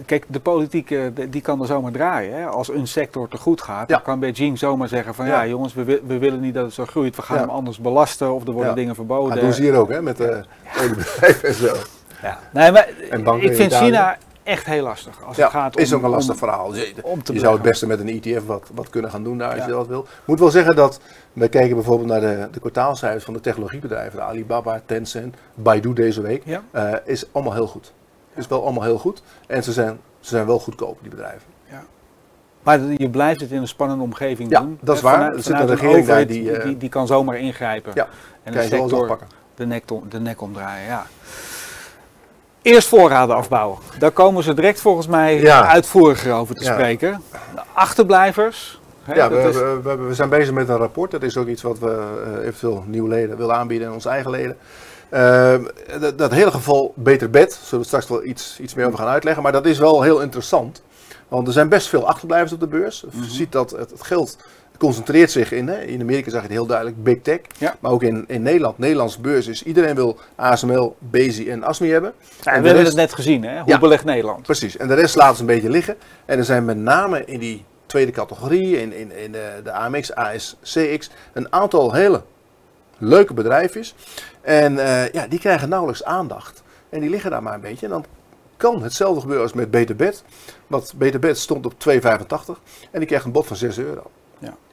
kijk, 0.06 0.24
de 0.28 0.40
politiek 0.40 0.94
die 1.30 1.40
kan 1.40 1.60
er 1.60 1.66
zomaar 1.66 1.92
draaien. 1.92 2.38
Hè? 2.38 2.46
Als 2.46 2.68
een 2.68 2.86
sector 2.86 3.28
te 3.28 3.36
goed 3.36 3.60
gaat, 3.62 3.88
dan 3.88 4.02
kan 4.02 4.20
Beijing 4.20 4.58
zomaar 4.58 4.88
zeggen 4.88 5.14
van 5.14 5.26
ja, 5.26 5.46
jongens, 5.46 5.74
we, 5.74 5.84
we, 6.06 6.18
willen 6.18 6.40
niet 6.40 6.54
dat 6.54 6.64
het 6.64 6.74
zo 6.74 6.84
groeit. 6.84 7.16
We 7.16 7.22
gaan 7.22 7.38
hem 7.38 7.48
anders 7.48 7.78
belasten 7.78 8.34
of 8.34 8.46
er 8.46 8.52
worden 8.52 8.74
dingen 8.74 8.94
verboden. 8.94 9.30
Dat 9.30 9.40
doen 9.40 9.52
ze 9.52 9.62
hier 9.62 9.74
ook 9.74 9.90
hè, 9.90 10.02
met 10.02 10.16
de 10.16 10.44
oliebedrijven 10.80 11.48
en 11.48 11.54
zo. 11.54 11.76
Ja. 12.22 12.38
Nee, 12.52 12.72
maar 12.72 12.88
ik 13.40 13.54
vind 13.54 13.74
China 13.74 14.16
echt 14.46 14.66
heel 14.66 14.82
lastig. 14.82 15.24
Als 15.24 15.36
het 15.36 15.50
gaat 15.50 15.76
om, 15.76 15.82
is 15.82 15.92
ook 15.92 16.02
een 16.02 16.10
lastig 16.10 16.36
verhaal. 16.36 16.74
Je, 16.74 16.94
je 17.24 17.38
zou 17.38 17.54
het 17.54 17.62
beste 17.62 17.86
met 17.86 18.00
een 18.00 18.22
ETF 18.22 18.46
wat, 18.46 18.70
wat 18.74 18.90
kunnen 18.90 19.10
gaan 19.10 19.24
doen 19.24 19.38
daar 19.38 19.54
als 19.54 19.64
je 19.64 19.70
dat 19.70 19.86
wil. 19.86 20.00
Ik 20.00 20.26
moet 20.26 20.38
wel 20.38 20.50
zeggen 20.50 20.76
dat, 20.76 21.00
wij 21.32 21.48
kijken 21.48 21.74
bijvoorbeeld 21.74 22.08
naar 22.08 22.20
de, 22.20 22.48
de 22.52 22.60
kwartaalcijfers 22.60 23.24
van 23.24 23.34
de 23.34 23.40
technologiebedrijven. 23.40 24.18
De 24.18 24.24
Alibaba, 24.24 24.82
Tencent, 24.86 25.36
Baidu 25.54 25.92
deze 25.92 26.20
week. 26.20 26.44
Uh, 26.46 26.92
is 27.04 27.24
allemaal 27.32 27.54
heel 27.54 27.66
goed 27.66 27.92
is 28.36 28.46
wel 28.46 28.62
allemaal 28.62 28.82
heel 28.82 28.98
goed. 28.98 29.22
En 29.46 29.62
ze 29.62 29.72
zijn, 29.72 29.98
ze 30.20 30.28
zijn 30.28 30.46
wel 30.46 30.58
goedkoop, 30.58 30.98
die 31.00 31.10
bedrijven. 31.10 31.54
Maar 32.62 32.80
je 32.80 33.10
blijft 33.10 33.40
het 33.40 33.50
in 33.50 33.60
een 33.60 33.68
spannende 33.68 34.02
omgeving 34.02 34.50
ja, 34.50 34.60
doen. 34.60 34.78
dat 34.80 34.96
is 34.96 35.02
waar. 35.02 35.34
er 35.34 35.42
zit 35.42 35.54
een 35.54 35.66
regering 35.66 36.06
daar 36.06 36.26
die, 36.26 36.42
uh, 36.42 36.62
die, 36.64 36.76
die, 36.76 36.88
kan 36.88 37.06
zomaar 37.06 37.36
ingrijpen. 37.36 37.92
Ja, 37.94 38.08
en 38.42 38.52
de 38.52 38.62
sector 38.62 39.18
de 39.54 39.66
nek, 39.66 39.84
de 40.08 40.20
nek 40.20 40.40
omdraaien. 40.40 40.86
Ja. 40.86 41.06
Eerst 42.66 42.88
voorraden 42.88 43.36
afbouwen. 43.36 43.78
Daar 43.98 44.10
komen 44.10 44.42
ze 44.42 44.54
direct 44.54 44.80
volgens 44.80 45.06
mij 45.06 45.40
ja. 45.40 45.66
uitvoeriger 45.66 46.32
over 46.32 46.54
te 46.54 46.64
spreken. 46.64 47.22
De 47.54 47.60
achterblijvers. 47.72 48.80
Hè, 49.02 49.14
ja, 49.14 49.30
we, 49.30 49.48
is... 49.48 49.54
we, 49.54 49.96
we, 49.96 50.14
zijn 50.14 50.28
bezig 50.28 50.54
met 50.54 50.68
een 50.68 50.76
rapport. 50.76 51.10
Dat 51.10 51.22
is 51.22 51.36
ook 51.36 51.46
iets 51.46 51.62
wat 51.62 51.78
we 51.78 52.02
uh, 52.26 52.46
eventueel 52.46 52.84
nieuwe 52.86 53.08
leden 53.08 53.36
willen 53.36 53.54
aanbieden 53.54 53.88
en 53.88 53.94
onze 53.94 54.08
eigen 54.08 54.30
leden. 54.30 54.56
Uh, 55.12 55.54
dat, 56.00 56.18
dat, 56.18 56.30
hele 56.30 56.50
geval 56.50 56.92
beter 56.96 57.30
bed, 57.30 57.52
zullen 57.52 57.80
we 57.80 57.86
straks 57.86 58.08
wel 58.08 58.24
iets, 58.24 58.58
iets 58.60 58.74
meer 58.74 58.86
over 58.86 58.98
gaan 58.98 59.08
uitleggen. 59.08 59.42
Maar 59.42 59.52
dat 59.52 59.66
is 59.66 59.78
wel 59.78 60.02
heel 60.02 60.20
interessant. 60.20 60.82
Want 61.28 61.46
er 61.46 61.52
zijn 61.52 61.68
best 61.68 61.88
veel 61.88 62.06
achterblijvers 62.06 62.52
op 62.52 62.60
de 62.60 62.66
beurs. 62.66 63.00
Je 63.00 63.18
mhm. 63.18 63.28
ziet 63.28 63.52
dat 63.52 63.70
het, 63.70 63.90
het, 63.90 64.02
geld 64.02 64.36
concentreert 64.78 65.30
zich 65.30 65.52
in. 65.52 65.68
Hè, 65.68 65.82
in 65.82 66.00
Amerika 66.00 66.30
zag 66.30 66.40
je 66.40 66.46
het 66.46 66.56
heel 66.56 66.66
duidelijk, 66.66 67.02
big 67.02 67.18
tech. 67.22 67.40
Maar 67.80 67.92
ook 67.92 68.02
in, 68.02 68.24
in 68.26 68.42
Nederland, 68.42 68.78
Nederlandse 68.78 69.20
beurs 69.20 69.46
is 69.46 69.62
iedereen 69.62 69.94
wil 69.94 70.18
ASML, 70.34 70.96
Bezi 70.98 71.50
en 71.50 71.64
ASMI 71.64 71.90
hebben. 71.90 72.12
Ja, 72.42 72.52
en 72.52 72.60
we 72.60 72.66
hebben 72.66 72.86
het 72.86 72.94
net 72.94 73.12
gezien, 73.12 73.42
hè? 73.42 73.60
hoe 73.60 73.70
ja, 73.70 73.78
belegt 73.78 74.04
Nederland? 74.04 74.42
Precies, 74.42 74.76
en 74.76 74.88
de 74.88 74.94
rest 74.94 75.16
laten 75.16 75.34
ze 75.34 75.40
een 75.40 75.46
beetje 75.46 75.70
liggen. 75.70 75.96
En 76.24 76.38
er 76.38 76.44
zijn 76.44 76.64
met 76.64 76.76
name 76.76 77.24
in 77.24 77.38
die 77.38 77.64
tweede 77.86 78.12
categorie, 78.12 78.80
in, 78.80 78.92
in, 78.92 79.16
in 79.16 79.32
de, 79.32 79.60
de 79.64 79.72
AMX, 79.72 80.14
ASCX, 80.14 81.10
een 81.32 81.52
aantal 81.52 81.92
hele 81.92 82.22
leuke 82.98 83.34
bedrijfjes. 83.34 83.94
En 84.40 84.72
uh, 84.72 85.08
ja, 85.08 85.26
die 85.26 85.38
krijgen 85.38 85.68
nauwelijks 85.68 86.04
aandacht. 86.04 86.62
En 86.88 87.00
die 87.00 87.10
liggen 87.10 87.30
daar 87.30 87.42
maar 87.42 87.54
een 87.54 87.60
beetje. 87.60 87.86
En 87.86 87.92
dan 87.92 88.04
kan 88.56 88.82
hetzelfde 88.82 89.20
gebeuren 89.20 89.44
als 89.44 89.52
met 89.52 89.70
Beter 89.70 89.96
Bed. 89.96 90.24
Want 90.66 90.92
Beter 90.96 91.20
Bed 91.20 91.38
stond 91.38 91.66
op 91.66 91.72
2,85 91.72 91.98
en 92.90 92.98
die 92.98 93.06
krijgt 93.06 93.24
een 93.24 93.32
bod 93.32 93.46
van 93.46 93.56
6 93.56 93.78
euro. 93.78 94.10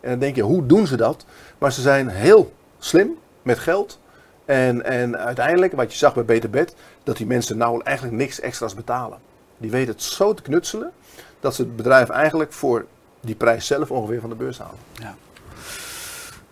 En 0.03 0.09
dan 0.09 0.19
denk 0.19 0.35
je, 0.35 0.41
hoe 0.41 0.65
doen 0.65 0.87
ze 0.87 0.97
dat? 0.97 1.25
Maar 1.57 1.71
ze 1.71 1.81
zijn 1.81 2.07
heel 2.07 2.53
slim 2.79 3.17
met 3.41 3.59
geld. 3.59 3.99
En, 4.45 4.85
en 4.85 5.17
uiteindelijk, 5.17 5.73
wat 5.73 5.91
je 5.91 5.97
zag 5.97 6.13
bij 6.13 6.25
Beter 6.25 6.49
Bed, 6.49 6.75
dat 7.03 7.17
die 7.17 7.25
mensen 7.25 7.57
nou 7.57 7.81
eigenlijk 7.83 8.17
niks 8.17 8.39
extra's 8.39 8.73
betalen. 8.73 9.17
Die 9.57 9.71
weten 9.71 9.93
het 9.93 10.03
zo 10.03 10.33
te 10.33 10.41
knutselen, 10.41 10.91
dat 11.39 11.55
ze 11.55 11.61
het 11.61 11.75
bedrijf 11.75 12.09
eigenlijk 12.09 12.53
voor 12.53 12.85
die 13.21 13.35
prijs 13.35 13.67
zelf 13.67 13.91
ongeveer 13.91 14.21
van 14.21 14.29
de 14.29 14.35
beurs 14.35 14.57
halen. 14.57 14.77
Ja. 14.93 15.15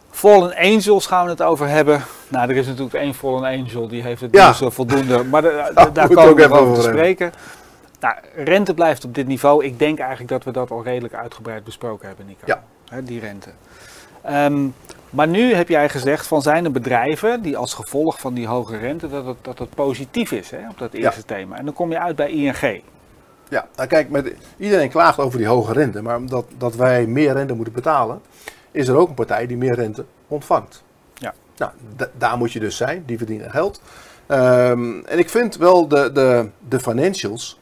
Fallen 0.09 0.55
Angels 0.55 1.05
gaan 1.05 1.25
we 1.25 1.31
het 1.31 1.41
over 1.41 1.67
hebben. 1.67 2.03
Nou, 2.27 2.49
er 2.49 2.55
is 2.55 2.67
natuurlijk 2.67 2.93
één 2.93 3.13
Fallen 3.13 3.59
Angel, 3.59 3.87
die 3.87 4.01
heeft 4.01 4.21
het 4.21 4.33
ja. 4.33 4.47
dus 4.51 4.73
voldoende. 4.73 5.23
Maar 5.23 5.41
daar 5.93 6.07
komen 6.07 6.35
we 6.35 6.49
over 6.49 6.75
te 6.75 6.89
spreken. 6.89 7.31
Nou, 7.99 8.15
rente 8.35 8.73
blijft 8.73 9.05
op 9.05 9.15
dit 9.15 9.27
niveau. 9.27 9.65
Ik 9.65 9.79
denk 9.79 9.99
eigenlijk 9.99 10.29
dat 10.29 10.43
we 10.43 10.51
dat 10.51 10.71
al 10.71 10.83
redelijk 10.83 11.13
uitgebreid 11.13 11.63
besproken 11.63 12.07
hebben, 12.07 12.25
Nico. 12.25 12.43
Ja. 12.45 12.63
Die 13.03 13.19
rente. 13.19 13.49
Ehm, 14.21 14.67
maar 15.09 15.27
nu 15.27 15.53
heb 15.53 15.67
jij 15.67 15.89
gezegd 15.89 16.27
van 16.27 16.41
zijn 16.41 16.65
er 16.65 16.71
bedrijven 16.71 17.41
die 17.41 17.57
als 17.57 17.73
gevolg 17.73 18.19
van 18.19 18.33
die 18.33 18.47
hoge 18.47 18.77
rente 18.77 19.09
dat 19.09 19.25
het, 19.25 19.37
dat 19.41 19.59
het 19.59 19.69
positief 19.69 20.31
is 20.31 20.49
hè, 20.49 20.69
op 20.69 20.77
dat 20.77 20.93
eerste 20.93 21.25
thema. 21.25 21.57
En 21.57 21.65
dan 21.65 21.73
kom 21.73 21.91
je 21.91 21.99
uit 21.99 22.15
bij 22.15 22.29
ING. 22.29 22.81
Ja, 23.49 23.67
nou 23.75 23.87
kijk, 23.87 24.09
met, 24.09 24.33
iedereen 24.57 24.89
klaagt 24.89 25.19
over 25.19 25.37
die 25.37 25.47
hoge 25.47 25.73
rente, 25.73 26.01
maar 26.01 26.17
omdat 26.17 26.45
dat 26.57 26.75
wij 26.75 27.05
meer 27.05 27.33
rente 27.33 27.53
moeten 27.53 27.73
betalen, 27.73 28.21
is 28.71 28.87
er 28.87 28.95
ook 28.95 29.09
een 29.09 29.13
partij 29.13 29.47
die 29.47 29.57
meer 29.57 29.75
rente 29.75 30.05
ontvangt. 30.27 30.83
Ja. 31.13 31.33
Nou, 31.57 31.71
daar 32.17 32.37
moet 32.37 32.51
je 32.51 32.59
dus 32.59 32.77
zijn, 32.77 33.03
die 33.05 33.17
verdienen 33.17 33.51
geld. 33.51 33.81
Um, 34.27 35.05
en 35.05 35.19
ik 35.19 35.29
vind 35.29 35.55
wel 35.57 35.87
de, 35.87 36.11
de, 36.11 36.49
de 36.67 36.79
financials, 36.79 37.59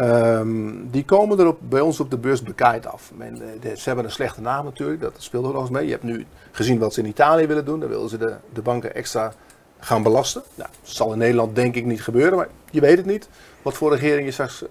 um, 0.00 0.90
die 0.90 1.04
komen 1.04 1.38
er 1.38 1.46
op, 1.46 1.58
bij 1.60 1.80
ons 1.80 2.00
op 2.00 2.10
de 2.10 2.18
beurs 2.18 2.42
bekaaid 2.42 2.86
af. 2.86 3.10
Men, 3.14 3.42
de, 3.60 3.76
ze 3.76 3.84
hebben 3.84 4.04
een 4.04 4.10
slechte 4.10 4.40
naam 4.40 4.64
natuurlijk, 4.64 5.00
dat 5.00 5.12
speelt 5.16 5.46
er 5.46 5.52
nog 5.52 5.60
eens 5.60 5.70
mee. 5.70 5.84
Je 5.84 5.90
hebt 5.90 6.02
nu 6.02 6.26
gezien 6.52 6.78
wat 6.78 6.94
ze 6.94 7.00
in 7.00 7.06
Italië 7.06 7.46
willen 7.46 7.64
doen, 7.64 7.80
dan 7.80 7.88
willen 7.88 8.08
ze 8.08 8.18
de, 8.18 8.34
de 8.52 8.62
banken 8.62 8.94
extra 8.94 9.32
gaan 9.78 10.02
belasten. 10.02 10.42
Nou, 10.54 10.70
dat 10.82 10.90
zal 10.90 11.12
in 11.12 11.18
Nederland 11.18 11.54
denk 11.54 11.74
ik 11.74 11.84
niet 11.84 12.02
gebeuren, 12.02 12.36
maar 12.36 12.48
je 12.70 12.80
weet 12.80 12.96
het 12.96 13.06
niet. 13.06 13.28
Wat 13.62 13.74
voor 13.74 13.92
regering 13.92 14.26
je 14.26 14.32
straks, 14.32 14.62
uh, 14.62 14.68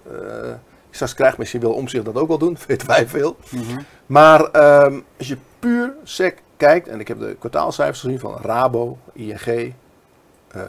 je 0.90 0.96
straks 0.96 1.14
krijgt, 1.14 1.38
misschien 1.38 1.60
wil 1.60 1.82
zich 1.86 2.02
dat 2.02 2.16
ook 2.16 2.28
wel 2.28 2.38
doen, 2.38 2.56
weten 2.66 2.86
wij 2.86 3.06
veel. 3.06 3.36
Mm 3.50 3.62
-hmm. 3.62 3.84
Maar 4.06 4.40
um, 4.84 5.04
als 5.18 5.28
je 5.28 5.36
puur 5.58 5.94
sec 6.02 6.38
kijkt, 6.56 6.88
en 6.88 7.00
ik 7.00 7.08
heb 7.08 7.18
de 7.18 7.36
kwartaalcijfers 7.38 8.00
gezien 8.00 8.18
van 8.18 8.38
Rabo, 8.42 8.98
ING, 9.12 9.74
uh, 10.56 10.62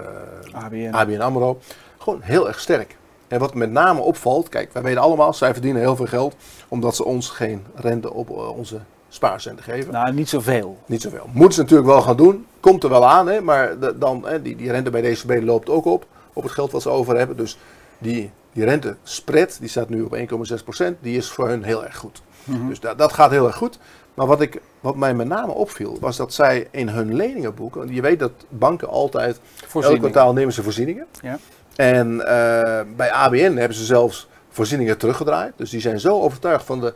ABN. 0.52 0.91
ABN 0.91 1.19
AMRO, 1.19 1.60
gewoon 1.97 2.21
heel 2.21 2.47
erg 2.47 2.60
sterk. 2.60 2.95
En 3.31 3.39
wat 3.39 3.53
met 3.53 3.71
name 3.71 3.99
opvalt, 3.99 4.49
kijk, 4.49 4.73
wij 4.73 4.81
weten 4.81 5.01
allemaal, 5.01 5.33
zij 5.33 5.53
verdienen 5.53 5.81
heel 5.81 5.95
veel 5.95 6.05
geld 6.05 6.35
omdat 6.67 6.95
ze 6.95 7.05
ons 7.05 7.29
geen 7.29 7.65
rente 7.75 8.13
op 8.13 8.29
uh, 8.29 8.57
onze 8.57 8.79
spaarcenten 9.09 9.63
geven. 9.63 9.93
Nou, 9.93 10.13
niet 10.13 10.29
zoveel. 10.29 10.77
Niet 10.85 11.01
zoveel. 11.01 11.29
Moeten 11.31 11.53
ze 11.53 11.61
natuurlijk 11.61 11.89
wel 11.89 12.01
gaan 12.01 12.17
doen, 12.17 12.45
komt 12.59 12.83
er 12.83 12.89
wel 12.89 13.07
aan, 13.07 13.27
hè, 13.27 13.41
maar 13.41 13.79
de, 13.79 13.97
dan, 13.97 14.25
hè, 14.25 14.41
die, 14.41 14.55
die 14.55 14.71
rente 14.71 14.89
bij 14.89 15.01
DCB 15.01 15.43
loopt 15.43 15.69
ook 15.69 15.85
op, 15.85 16.05
op 16.33 16.43
het 16.43 16.51
geld 16.51 16.71
wat 16.71 16.81
ze 16.81 16.89
over 16.89 17.17
hebben. 17.17 17.37
Dus 17.37 17.57
die, 17.97 18.31
die 18.53 18.65
rente 18.65 18.95
spread, 19.03 19.57
die 19.59 19.69
staat 19.69 19.89
nu 19.89 20.01
op 20.01 20.15
1,6%, 20.15 20.99
die 20.99 21.17
is 21.17 21.29
voor 21.29 21.47
hun 21.47 21.63
heel 21.63 21.85
erg 21.85 21.97
goed. 21.97 22.21
Mm 22.43 22.55
-hmm. 22.55 22.69
Dus 22.69 22.79
dat, 22.79 22.97
dat 22.97 23.13
gaat 23.13 23.31
heel 23.31 23.47
erg 23.47 23.55
goed. 23.55 23.79
Maar 24.13 24.27
wat, 24.27 24.41
ik, 24.41 24.61
wat 24.79 24.95
mij 24.95 25.13
met 25.13 25.27
name 25.27 25.51
opviel, 25.51 25.97
was 25.99 26.17
dat 26.17 26.33
zij 26.33 26.67
in 26.71 26.89
hun 26.89 27.15
leningenboek, 27.15 27.75
want 27.75 27.89
je 27.89 28.01
weet 28.01 28.19
dat 28.19 28.31
banken 28.49 28.87
altijd, 28.87 29.39
elk 29.73 29.99
kwartaal 29.99 30.33
nemen 30.33 30.53
ze 30.53 30.63
voorzieningen. 30.63 31.05
Ja. 31.21 31.39
En 31.75 32.13
uh, 32.13 32.23
bij 32.95 33.12
ABN 33.12 33.55
hebben 33.55 33.77
ze 33.77 33.86
zelfs 33.86 34.27
voorzieningen 34.49 34.97
teruggedraaid. 34.97 35.53
Dus 35.55 35.69
die 35.69 35.81
zijn 35.81 35.99
zo 35.99 36.21
overtuigd 36.21 36.65
van 36.65 36.79
de 36.79 36.93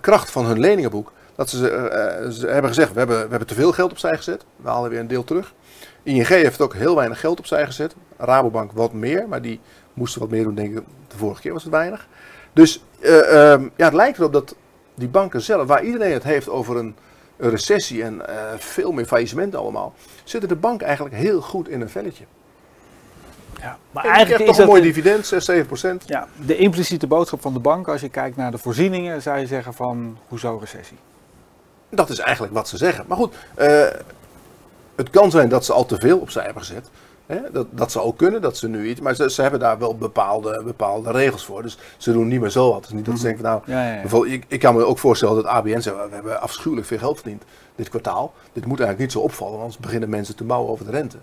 kracht 0.00 0.30
van 0.30 0.46
hun 0.46 0.60
leningenboek, 0.60 1.12
dat 1.34 1.50
ze, 1.50 1.56
uh, 1.56 2.30
ze 2.30 2.46
hebben 2.46 2.70
gezegd, 2.70 2.92
we 2.92 2.98
hebben, 2.98 3.16
we 3.16 3.28
hebben 3.28 3.48
te 3.48 3.54
veel 3.54 3.72
geld 3.72 3.90
opzij 3.90 4.16
gezet, 4.16 4.44
we 4.56 4.68
halen 4.68 4.90
weer 4.90 5.00
een 5.00 5.08
deel 5.08 5.24
terug. 5.24 5.54
ING 6.02 6.26
heeft 6.26 6.60
ook 6.60 6.74
heel 6.74 6.96
weinig 6.96 7.20
geld 7.20 7.38
opzij 7.38 7.66
gezet, 7.66 7.94
Rabobank 8.16 8.72
wat 8.72 8.92
meer, 8.92 9.28
maar 9.28 9.42
die 9.42 9.60
moesten 9.94 10.20
wat 10.20 10.30
meer 10.30 10.44
doen, 10.44 10.54
denk 10.54 10.76
ik, 10.76 10.84
de 11.08 11.16
vorige 11.16 11.40
keer 11.40 11.52
was 11.52 11.62
het 11.62 11.72
weinig. 11.72 12.08
Dus 12.52 12.84
um, 13.02 13.70
ja, 13.76 13.84
het 13.84 13.92
lijkt 13.92 14.18
erop 14.18 14.32
dat 14.32 14.54
die 14.94 15.08
banken 15.08 15.40
zelf, 15.40 15.66
waar 15.66 15.84
iedereen 15.84 16.12
het 16.12 16.22
heeft 16.22 16.48
over 16.48 16.76
een 16.76 16.94
recessie 17.38 18.02
en 18.02 18.28
eh, 18.28 18.34
veel 18.56 18.92
meer 18.92 19.04
faillissementen 19.04 19.58
allemaal, 19.58 19.94
zitten 20.24 20.48
de 20.48 20.56
banken 20.56 20.86
eigenlijk 20.86 21.16
heel 21.16 21.40
goed 21.40 21.68
in 21.68 21.80
een 21.80 21.90
velletje. 21.90 22.24
Ja, 23.60 23.78
maar 23.90 24.04
En 24.04 24.10
eigenlijk 24.10 24.26
krijgt 24.26 24.40
is 24.40 24.46
toch 24.46 24.56
een 24.56 24.56
dat 24.56 24.66
mooi 24.66 24.80
de- 24.80 24.86
dividend, 24.86 25.26
6, 25.26 25.44
7 25.44 25.66
procent. 25.66 26.02
ja, 26.06 26.26
de 26.46 26.56
impliciete 26.56 27.06
boodschap 27.06 27.40
van 27.40 27.52
de 27.52 27.58
bank, 27.58 27.88
als 27.88 28.00
je 28.00 28.08
kijkt 28.08 28.36
naar 28.36 28.50
de 28.50 28.58
voorzieningen, 28.58 29.22
zou 29.22 29.38
je 29.38 29.46
zeggen 29.46 29.74
van, 29.74 30.18
hoezo 30.28 30.56
recessie? 30.60 30.96
Dat 31.90 32.10
is 32.10 32.18
eigenlijk 32.18 32.54
wat 32.54 32.68
ze 32.68 32.76
zeggen. 32.76 33.04
Maar 33.08 33.16
goed, 33.16 33.34
eh, 33.54 33.86
het 34.96 35.10
kan 35.10 35.30
zijn 35.30 35.48
dat 35.48 35.64
ze 35.64 35.72
al 35.72 35.86
te 35.86 35.96
veel 35.98 36.18
opzij 36.18 36.44
hebben 36.44 36.62
gezet. 36.62 36.90
Hè? 37.26 37.38
Dat, 37.52 37.66
dat 37.70 37.92
zou 37.92 38.04
ook 38.06 38.16
kunnen, 38.18 38.40
dat 38.42 38.56
ze 38.56 38.68
nu 38.68 38.88
iets. 38.88 39.00
Maar 39.00 39.14
ze, 39.14 39.30
ze 39.30 39.42
hebben 39.42 39.60
daar 39.60 39.78
wel 39.78 39.96
bepaalde, 39.96 40.62
bepaalde 40.64 41.10
regels 41.10 41.44
voor. 41.44 41.62
Dus 41.62 41.78
ze 41.96 42.12
doen 42.12 42.28
niet 42.28 42.40
meer 42.40 42.50
zo 42.50 42.70
wat. 42.72 42.84
Is 42.84 42.90
niet 42.90 43.04
dat 43.04 43.16
ze 43.18 43.22
denken 43.22 43.42
van 43.42 43.50
nou. 43.50 43.62
Ja, 43.66 43.86
ja, 43.88 43.94
ja. 43.94 44.00
Bijvoorbeeld, 44.00 44.32
ik, 44.32 44.44
ik 44.48 44.60
kan 44.60 44.74
me 44.74 44.84
ook 44.84 44.98
voorstellen 44.98 45.34
dat 45.34 45.44
ABN 45.44 45.80
zegt: 45.80 45.96
we 45.96 46.14
hebben 46.14 46.40
afschuwelijk 46.40 46.86
veel 46.86 46.98
geld 46.98 47.20
verdiend 47.20 47.42
dit 47.76 47.88
kwartaal. 47.88 48.32
Dit 48.52 48.66
moet 48.66 48.80
eigenlijk 48.80 48.98
niet 48.98 49.12
zo 49.12 49.18
opvallen, 49.18 49.52
want 49.52 49.62
anders 49.64 49.80
beginnen 49.82 50.08
mensen 50.08 50.36
te 50.36 50.44
mouwen 50.44 50.70
over 50.70 50.84
de 50.84 50.90
rente. 50.90 51.16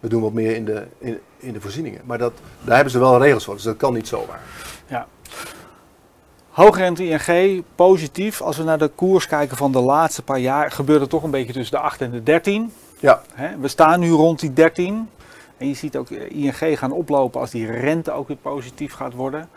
We 0.00 0.08
doen 0.08 0.22
wat 0.22 0.32
meer 0.32 0.54
in 0.54 0.64
de, 0.64 0.86
in, 0.98 1.18
in 1.36 1.52
de 1.52 1.60
voorzieningen. 1.60 2.00
Maar 2.04 2.18
dat, 2.18 2.32
daar 2.64 2.74
hebben 2.74 2.92
ze 2.92 2.98
wel 2.98 3.22
regels 3.22 3.44
voor, 3.44 3.54
dus 3.54 3.62
dat 3.62 3.76
kan 3.76 3.94
niet 3.94 4.08
zomaar. 4.08 4.40
Ja. 4.86 5.06
Hoogrente 6.48 7.08
ING, 7.08 7.64
positief. 7.74 8.40
Als 8.40 8.56
we 8.56 8.62
naar 8.62 8.78
de 8.78 8.88
koers 8.88 9.26
kijken 9.26 9.56
van 9.56 9.72
de 9.72 9.80
laatste 9.80 10.22
paar 10.22 10.38
jaar, 10.38 10.70
gebeurt 10.70 11.00
het 11.00 11.10
toch 11.10 11.22
een 11.22 11.30
beetje 11.30 11.52
tussen 11.52 11.76
de 11.76 11.82
8 11.82 12.00
en 12.00 12.10
de 12.10 12.22
13. 12.22 12.72
Ja, 12.98 13.22
we 13.60 13.68
staan 13.68 14.00
nu 14.00 14.10
rond 14.10 14.40
die 14.40 14.52
13. 14.52 15.08
En 15.56 15.68
je 15.68 15.74
ziet 15.74 15.96
ook 15.96 16.10
eh, 16.10 16.44
ING 16.44 16.78
gaan 16.78 16.92
oplopen 16.92 17.40
als 17.40 17.50
die 17.50 17.70
rente 17.70 18.12
ook 18.12 18.28
weer 18.28 18.36
positief 18.36 18.92
gaat 18.92 19.14
worden. 19.14 19.48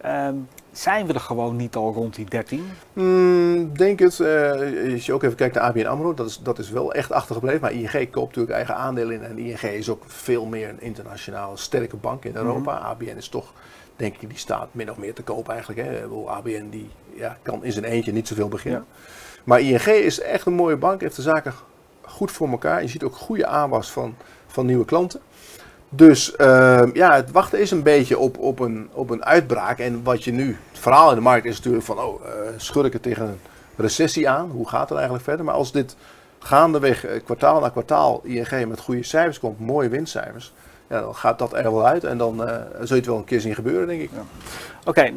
Ehm, 0.00 0.34
zijn 0.78 1.06
we 1.06 1.12
er 1.12 1.20
gewoon 1.20 1.56
niet 1.56 1.76
al 1.76 1.92
rond 1.92 2.14
die 2.14 2.24
13? 2.24 2.70
Hmm, 2.92 3.76
denk 3.76 3.98
het. 3.98 4.20
eh, 4.20 4.92
als 4.92 5.06
je 5.06 5.12
ook 5.12 5.22
even 5.22 5.36
kijkt 5.36 5.54
naar 5.54 5.64
ABN 5.64 5.86
AMRO, 5.86 6.14
dat 6.14 6.26
is, 6.26 6.38
dat 6.42 6.58
is 6.58 6.70
wel 6.70 6.92
echt 6.92 7.12
achtergebleven. 7.12 7.60
Maar 7.60 7.72
ING 7.72 8.10
koopt 8.10 8.26
natuurlijk 8.26 8.54
eigen 8.54 8.76
aandelen 8.76 9.14
in. 9.14 9.22
En 9.22 9.38
ING 9.38 9.60
is 9.60 9.88
ook 9.88 10.02
veel 10.06 10.46
meer 10.46 10.68
een 10.68 10.80
internationaal 10.80 11.56
sterke 11.56 11.96
bank 11.96 12.24
in 12.24 12.36
Europa. 12.36 12.78
ABN 12.78 13.16
is 13.16 13.28
toch, 13.28 13.52
denk 13.96 14.14
ik, 14.14 14.28
die 14.28 14.38
staat 14.38 14.68
min 14.72 14.90
of 14.90 14.96
meer 14.96 15.14
te 15.14 15.22
koop 15.22 15.48
eigenlijk. 15.48 15.88
Hè. 15.88 16.02
ABN 16.26 16.68
die, 16.70 16.90
ja, 17.14 17.38
kan 17.42 17.64
in 17.64 17.72
zijn 17.72 17.84
eentje 17.84 18.12
niet 18.12 18.28
zoveel 18.28 18.48
beginnen. 18.48 18.84
Maar 19.44 19.60
ING 19.60 19.86
is 19.86 20.20
echt 20.20 20.46
een 20.46 20.52
mooie 20.52 20.76
bank, 20.76 21.00
heeft 21.00 21.16
de 21.16 21.22
zaken 21.22 21.54
goed 22.02 22.30
voor 22.30 22.48
elkaar. 22.48 22.82
Je 22.82 22.88
ziet 22.88 23.02
ook 23.02 23.16
goede 23.16 23.46
aanwas 23.46 23.90
van, 23.90 24.14
van 24.46 24.66
nieuwe 24.66 24.84
klanten. 24.84 25.20
Dus 25.96 26.36
ehm, 26.36 26.90
ja, 26.92 27.14
het 27.14 27.30
wachten 27.30 27.60
is 27.60 27.70
een 27.70 27.82
beetje 27.82 28.18
op, 28.18 28.38
op, 28.38 28.58
een, 28.58 28.88
op 28.92 29.10
een 29.10 29.24
uitbraak. 29.24 29.78
En 29.78 30.02
wat 30.02 30.24
je 30.24 30.32
nu, 30.32 30.56
het 30.70 30.80
verhaal 30.80 31.08
in 31.08 31.14
de 31.14 31.20
markt 31.20 31.46
is 31.46 31.56
natuurlijk 31.56 31.84
van, 31.84 31.98
oh, 31.98 32.26
eh 32.26 32.30
schurken 32.56 33.00
tegen 33.00 33.26
een 33.26 33.38
recessie 33.76 34.28
aan. 34.28 34.50
Hoe 34.50 34.68
gaat 34.68 34.88
het 34.88 34.92
eigenlijk 34.92 35.24
verder? 35.24 35.44
Maar 35.44 35.54
als 35.54 35.72
dit 35.72 35.96
gaandeweg 36.38 37.06
eh, 37.06 37.24
kwartaal 37.24 37.60
na 37.60 37.68
kwartaal 37.68 38.20
ING 38.24 38.66
met 38.68 38.80
goede 38.80 39.02
cijfers 39.02 39.38
komt, 39.38 39.60
mooie 39.60 39.88
winstcijfers. 39.88 40.52
Ja, 40.88 41.00
dan 41.00 41.14
gaat 41.14 41.38
dat 41.38 41.52
er 41.54 41.62
wel 41.62 41.86
uit 41.86 42.04
en 42.04 42.18
dan 42.18 42.46
eh 42.46 42.56
zul 42.78 42.86
je 42.88 42.94
het 42.94 43.06
wel 43.06 43.16
een 43.16 43.24
keer 43.24 43.40
zien 43.40 43.54
gebeuren, 43.54 43.86
denk 43.86 44.00
ik. 44.00 44.10
Oké, 44.84 45.10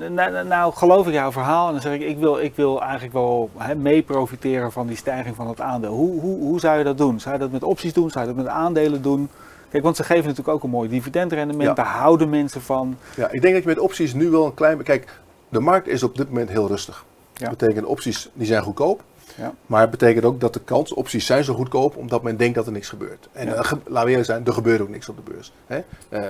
nou 0.43 0.73
geloof 0.73 1.07
ik 1.07 1.13
jouw 1.13 1.31
verhaal 1.31 1.65
en 1.67 1.71
dan 1.71 1.81
zeg 1.81 1.93
ik, 1.93 2.01
ik 2.01 2.17
wil, 2.17 2.39
ik 2.39 2.55
wil 2.55 2.81
eigenlijk 2.81 3.13
wel 3.13 3.49
hè, 3.57 3.75
mee 3.75 4.01
profiteren 4.01 4.71
van 4.71 4.87
die 4.87 4.97
stijging 4.97 5.35
van 5.35 5.47
het 5.47 5.61
aandeel. 5.61 5.91
Hoe, 5.91 6.19
hoe, 6.21 6.39
hoe 6.39 6.59
zou 6.59 6.77
je 6.77 6.83
dat 6.83 6.97
doen? 6.97 7.19
Zou 7.19 7.33
je 7.33 7.39
dat 7.39 7.51
met 7.51 7.63
opties 7.63 7.93
doen? 7.93 8.09
Zou 8.09 8.27
je 8.27 8.33
dat 8.33 8.43
met 8.43 8.53
aandelen 8.53 9.01
doen? 9.01 9.29
Kijk, 9.69 9.84
want 9.84 9.95
ze 9.95 10.03
geven 10.03 10.23
natuurlijk 10.23 10.56
ook 10.56 10.63
een 10.63 10.69
mooi 10.69 10.89
dividendrendement, 10.89 11.63
Ja. 11.69 11.73
daar 11.73 11.86
houden 11.86 12.30
mensen 12.30 12.62
van. 12.62 12.97
Ja, 13.15 13.32
ik 13.32 13.41
denk 13.41 13.53
dat 13.53 13.63
je 13.63 13.69
met 13.69 13.80
opties 13.80 14.13
nu 14.13 14.30
wel 14.30 14.45
een 14.45 14.53
klein... 14.53 14.84
Kijk, 14.84 15.19
de 15.49 15.60
markt 15.60 15.88
is 15.88 16.03
op 16.03 16.17
dit 16.17 16.27
moment 16.27 16.49
heel 16.49 16.67
rustig. 16.67 17.06
Ja. 17.34 17.49
Dat 17.49 17.58
betekent 17.58 17.86
opties 17.86 18.30
die 18.34 18.47
zijn 18.47 18.63
goedkoop. 18.63 19.03
Ja. 19.36 19.53
Maar 19.65 19.82
het 19.82 19.89
betekent 19.91 20.25
ook 20.25 20.39
dat 20.39 20.53
de 20.53 20.60
kans, 20.60 20.93
opties 20.93 21.25
zijn 21.25 21.43
zo 21.43 21.53
goedkoop 21.53 21.95
omdat 21.95 22.23
men 22.23 22.38
denkt 22.38 22.56
dat 22.56 22.65
er 22.65 22.71
niks 22.71 22.89
gebeurt. 22.89 23.27
En 23.32 23.47
Ja. 23.47 23.53
eh, 23.53 23.63
ge- 23.63 23.77
laten 23.86 24.03
we 24.03 24.10
eerlijk 24.10 24.25
zijn, 24.25 24.45
er 24.45 24.53
gebeurt 24.53 24.82
ook 24.82 24.89
niks 24.89 25.10
op 25.10 25.15
de 25.25 25.32
beurs. 25.32 25.51
Hè? 25.67 25.82
Eh, 26.10 26.21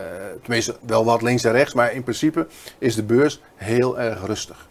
tenminste, 0.41 0.75
wel 0.81 1.05
wat 1.05 1.21
links 1.21 1.43
en 1.43 1.51
rechts, 1.51 1.73
maar 1.73 1.93
in 1.93 2.03
principe 2.03 2.47
is 2.77 2.95
de 2.95 3.03
beurs 3.03 3.41
heel 3.55 3.99
erg 3.99 4.25
rustig. 4.25 4.67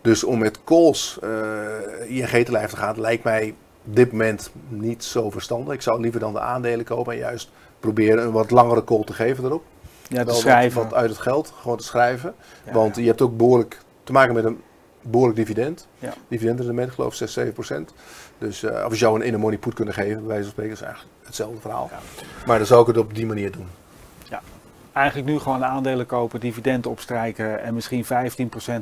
Dus 0.00 0.24
om 0.24 0.38
met 0.38 0.64
calls 0.64 1.18
eh, 1.22 2.16
ING 2.16 2.44
te 2.44 2.52
lijf 2.52 2.70
te 2.70 2.76
gaan, 2.76 3.00
lijkt 3.00 3.24
mij 3.24 3.54
op 3.86 3.96
dit 3.96 4.10
moment 4.12 4.50
niet 4.68 5.04
zo 5.04 5.30
verstandig. 5.30 5.74
Ik 5.74 5.82
zou 5.82 6.00
liever 6.00 6.20
dan 6.20 6.32
de 6.32 6.40
aandelen 6.40 6.84
kopen 6.84 7.12
en 7.12 7.18
juist 7.18 7.50
proberen 7.80 8.24
een 8.24 8.32
wat 8.32 8.50
langere 8.50 8.84
call 8.84 9.04
te 9.04 9.12
geven 9.12 9.44
erop. 9.44 9.62
Ja, 10.02 10.08
te 10.08 10.14
Wel 10.14 10.24
wat- 10.24 10.36
schrijven. 10.36 10.82
Wat, 10.82 10.94
uit 10.94 11.10
het 11.10 11.18
geld, 11.18 11.52
gewoon 11.60 11.76
te 11.76 11.84
schrijven. 11.84 12.34
Ja, 12.66 12.72
Want 12.72 12.94
ja. 12.96 13.02
je 13.02 13.08
hebt 13.08 13.20
ook 13.22 13.36
behoorlijk 13.36 13.80
te 14.04 14.12
maken 14.12 14.34
met 14.34 14.44
een 14.44 14.60
behoorlijk 15.02 15.38
dividend. 15.38 15.86
Ja. 15.98 16.12
Dividendrendement, 16.28 16.90
geloof 16.90 17.10
ik 17.10 17.16
6, 17.18 17.32
7 17.32 17.52
procent. 17.52 17.92
Dus 18.38 18.62
uh, 18.62 18.82
of 18.86 18.90
je 18.92 18.96
zou 18.98 19.14
een 19.20 19.26
in 19.26 19.34
een 19.34 19.40
money 19.40 19.58
put 19.58 19.74
kunnen 19.74 19.94
geven, 19.94 20.16
bij 20.18 20.26
wijze 20.26 20.42
van 20.42 20.50
spreken, 20.52 20.72
is 20.72 20.80
eigenlijk 20.82 21.14
hetzelfde 21.22 21.60
verhaal. 21.60 21.90
Maar 22.46 22.58
dan 22.58 22.66
zou 22.66 22.80
ik 22.80 22.86
het 22.86 22.96
op 22.96 23.14
die 23.14 23.26
manier 23.26 23.52
doen. 23.52 23.66
Eigenlijk 24.92 25.28
nu 25.28 25.38
gewoon 25.38 25.64
aandelen 25.64 26.06
kopen, 26.06 26.40
dividenden 26.40 26.90
opstrijken 26.90 27.62
en 27.62 27.74
misschien 27.74 28.04
15% 28.04 28.08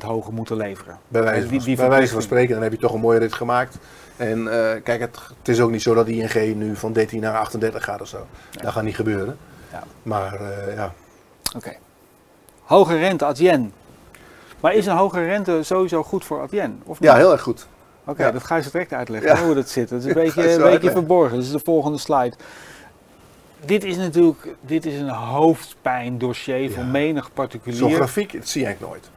hoger 0.04 0.32
moeten 0.32 0.56
leveren. 0.56 0.98
Bij 1.08 1.22
wijze, 1.22 1.40
Die- 1.48 1.56
van, 1.58 1.66
die 1.66 1.76
bij 1.76 1.88
wijze 1.88 2.12
van 2.12 2.20
verplichting. 2.20 2.22
spreken, 2.22 2.54
dan 2.54 2.62
heb 2.62 2.72
je 2.72 2.78
toch 2.78 2.92
een 2.94 3.00
mooie 3.00 3.18
rit 3.18 3.32
gemaakt. 3.32 3.76
En 4.16 4.38
eh, 4.48 4.82
kijk, 4.82 5.00
het, 5.00 5.18
het 5.38 5.48
is 5.48 5.60
ook 5.60 5.70
niet 5.70 5.82
zo 5.82 5.94
dat 5.94 6.08
ING 6.08 6.54
nu 6.54 6.76
van 6.76 6.92
13 6.92 7.20
naar 7.20 7.38
38 7.38 7.84
gaat 7.84 8.00
of 8.00 8.08
zo. 8.08 8.26
Dat 8.62 8.72
gaat 8.72 8.82
niet 8.82 8.94
gebeuren. 8.96 9.36
Ja. 9.72 9.82
Maar 10.02 10.34
eh, 10.40 10.74
ja, 10.74 10.92
Oké. 11.56 11.72
Hoge 12.62 12.96
rente, 12.96 13.24
Adyen. 13.24 13.72
Maar 14.60 14.74
is 14.74 14.86
een 14.86 14.96
hoge 14.96 15.24
rente 15.24 15.62
sowieso 15.62 16.02
goed 16.02 16.24
voor 16.24 16.40
Adyen? 16.42 16.80
Of 16.84 17.00
niet? 17.00 17.10
ja, 17.10 17.16
heel 17.16 17.32
erg 17.32 17.42
goed. 17.42 17.66
Oké, 18.04 18.22
Ja. 18.24 18.30
dat 18.30 18.44
ga 18.44 18.56
je 18.56 18.62
zo 18.62 18.68
direct 18.72 18.92
uitleggen, 18.92 19.36
Ja. 19.36 19.42
hoe 19.44 19.54
dat 19.54 19.68
zit. 19.68 19.88
Dat 19.88 19.98
is 19.98 20.04
een 20.06 20.12
beetje, 20.24 20.52
een 20.52 20.62
beetje 20.62 20.90
verborgen. 20.90 21.34
Dat 21.36 21.44
is 21.44 21.50
de 21.52 21.60
volgende 21.64 21.98
slide. 21.98 22.32
Dit 23.64 23.84
is 23.84 23.96
natuurlijk 23.96 24.48
dit 24.60 24.86
is 24.86 24.98
een 25.00 25.08
hoofdpijndossier 25.08 26.70
voor 26.70 26.82
Ja. 26.82 26.88
menig 26.90 27.24
Zo'n 27.24 27.32
particulier. 27.34 27.90
grafiek, 27.96 28.32
dat 28.32 28.48
zie 28.48 28.64
eigenlijk 28.64 28.92
nooit. 28.92 29.10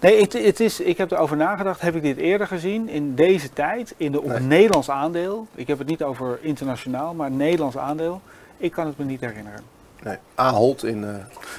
Nee, 0.00 0.20
het, 0.22 0.32
het 0.32 0.60
is, 0.60 0.80
ik 0.80 0.98
heb 0.98 1.10
erover 1.10 1.36
nagedacht. 1.36 1.80
Heb 1.80 1.94
ik 1.94 2.02
dit 2.02 2.16
eerder 2.16 2.46
gezien 2.46 2.88
in 2.88 3.14
deze 3.14 3.52
tijd? 3.52 3.94
In 3.96 4.12
de, 4.12 4.20
op 4.22 4.28
Nee. 4.28 4.40
Nederlands 4.40 4.90
aandeel. 4.90 5.46
Ik 5.54 5.66
heb 5.66 5.78
het 5.78 5.86
niet 5.88 6.02
over 6.02 6.38
internationaal, 6.42 7.14
maar 7.14 7.30
Nederlands 7.30 7.76
aandeel. 7.78 8.20
Ik 8.56 8.72
kan 8.72 8.86
het 8.86 8.98
me 8.98 9.04
niet 9.04 9.20
herinneren. 9.20 9.60
Nee. 10.02 10.16
Ahold 10.34 10.84
in... 10.84 11.04
eh, 11.04 11.10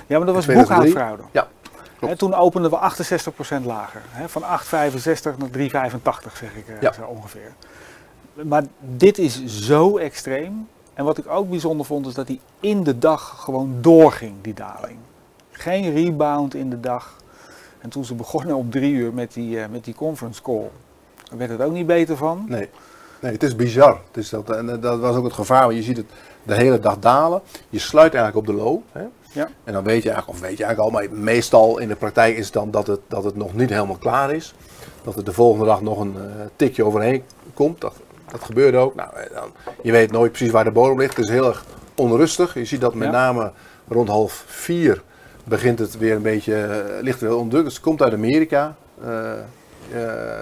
Ja, 0.07 0.17
maar 0.17 0.25
dat 0.25 0.35
was 0.35 0.43
2003? 0.43 0.57
boekhoudfraude. 0.93 1.23
Ja. 1.31 1.47
Hè, 2.07 2.15
toen 2.15 2.33
openden 2.33 2.71
we 2.71 2.77
68% 3.61 3.65
lager. 3.65 4.01
Van 4.27 4.41
8,65 4.41 5.37
naar 5.37 5.49
3,85 5.91 6.37
zeg 6.37 6.55
ik 6.55 6.67
eh, 6.67 6.81
Ja. 6.81 6.91
zo 6.93 7.01
ongeveer. 7.03 7.51
Maar 8.43 8.63
dit 8.79 9.17
is 9.17 9.45
zo 9.45 9.97
extreem. 9.97 10.67
En 10.99 11.05
wat 11.05 11.17
ik 11.17 11.29
ook 11.29 11.49
bijzonder 11.49 11.85
vond 11.85 12.07
is 12.07 12.13
dat 12.13 12.27
hij 12.27 12.39
in 12.59 12.83
de 12.83 12.97
dag 12.97 13.43
gewoon 13.43 13.77
doorging, 13.81 14.33
die 14.41 14.53
daling. 14.53 14.97
Geen 15.51 15.93
rebound 15.93 16.53
in 16.53 16.69
de 16.69 16.79
dag. 16.79 17.15
En 17.79 17.89
toen 17.89 18.05
ze 18.05 18.15
begonnen 18.15 18.55
om 18.55 18.69
drie 18.69 18.93
uur 18.93 19.13
met 19.13 19.33
die, 19.33 19.59
eh, 19.59 19.69
met 19.69 19.83
die 19.83 19.93
conference 19.93 20.41
call, 20.41 20.69
werd 21.37 21.49
het 21.49 21.61
ook 21.61 21.71
niet 21.71 21.87
beter 21.87 22.17
van. 22.17 22.45
Nee, 22.47 22.69
nee 23.19 23.31
het 23.31 23.43
is 23.43 23.55
bizar. 23.55 24.01
Het 24.07 24.17
is 24.17 24.29
dat, 24.29 24.49
en 24.49 24.69
eh, 24.69 24.81
dat 24.81 24.99
was 24.99 25.15
ook 25.15 25.23
het 25.23 25.33
gevaar, 25.33 25.63
want 25.63 25.75
je 25.75 25.83
ziet 25.83 25.97
het 25.97 26.05
de 26.43 26.55
hele 26.55 26.79
dag 26.79 26.99
dalen. 26.99 27.41
Je 27.69 27.79
sluit 27.79 28.13
eigenlijk 28.13 28.47
op 28.47 28.55
de 28.55 28.63
low. 28.63 28.79
Hè? 28.91 29.03
Ja. 29.31 29.49
En 29.63 29.73
dan 29.73 29.83
weet 29.83 30.03
je 30.03 30.09
eigenlijk, 30.09 30.39
of 30.39 30.47
weet 30.47 30.57
je 30.57 30.63
eigenlijk 30.63 30.95
al, 30.95 31.01
maar 31.01 31.19
meestal 31.19 31.77
in 31.77 31.87
de 31.87 31.95
praktijk 31.95 32.37
is 32.37 32.45
het 32.45 32.53
dan 32.53 32.71
dat 32.71 32.87
het, 32.87 32.99
dat 33.07 33.23
het 33.23 33.35
nog 33.35 33.53
niet 33.53 33.69
helemaal 33.69 33.97
klaar 33.97 34.33
is. 34.33 34.53
Dat 35.03 35.15
er 35.15 35.23
de 35.23 35.33
volgende 35.33 35.65
dag 35.65 35.81
nog 35.81 35.99
een 35.99 36.15
eh, 36.15 36.45
tikje 36.55 36.83
overheen 36.83 37.23
komt. 37.53 37.81
Dat, 37.81 37.93
dat 38.31 38.43
gebeurde 38.43 38.77
ook. 38.77 38.95
Nou, 38.95 39.09
dan, 39.33 39.51
je 39.81 39.91
weet 39.91 40.11
nooit 40.11 40.31
precies 40.31 40.51
waar 40.51 40.63
de 40.63 40.71
bodem 40.71 40.99
ligt. 40.99 41.15
Het 41.15 41.25
is 41.25 41.31
heel 41.31 41.47
erg 41.47 41.65
onrustig. 41.95 42.53
Je 42.53 42.65
ziet 42.65 42.81
dat 42.81 42.93
met 42.93 43.07
Ja. 43.07 43.13
name 43.13 43.51
rond 43.87 44.09
half 44.09 44.43
vier 44.47 45.01
begint 45.43 45.79
het 45.79 45.97
weer 45.97 46.15
een 46.15 46.21
beetje, 46.21 46.55
eh, 46.55 47.01
ligt 47.01 47.19
weer 47.19 47.35
onder 47.35 47.49
druk. 47.49 47.63
Dus 47.63 47.73
het 47.73 47.83
komt 47.83 48.01
uit 48.01 48.13
Amerika, 48.13 48.75
eh, 49.03 49.31
eh, 49.31 49.37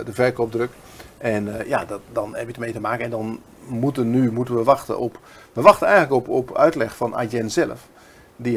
de 0.06 0.14
verkoopdruk. 0.14 0.70
En 1.18 1.60
eh, 1.60 1.68
ja, 1.68 1.86
dat, 1.86 2.00
dan 2.12 2.36
heb 2.36 2.48
je 2.48 2.54
ermee 2.54 2.72
te 2.72 2.80
maken. 2.80 3.06
En 3.06 3.12
dan 3.12 3.40
moeten 3.68 4.10
nu 4.12 4.32
moeten 4.32 4.56
we 4.56 4.64
wachten 4.64 5.00
op. 5.00 5.20
We 5.54 5.62
wachten 5.62 5.88
eigenlijk 5.88 6.28
op, 6.28 6.30
op 6.30 6.58
uitleg 6.58 6.96
van 6.96 7.16
Adyen 7.16 7.52
zelf. 7.52 7.88
Die, 8.36 8.54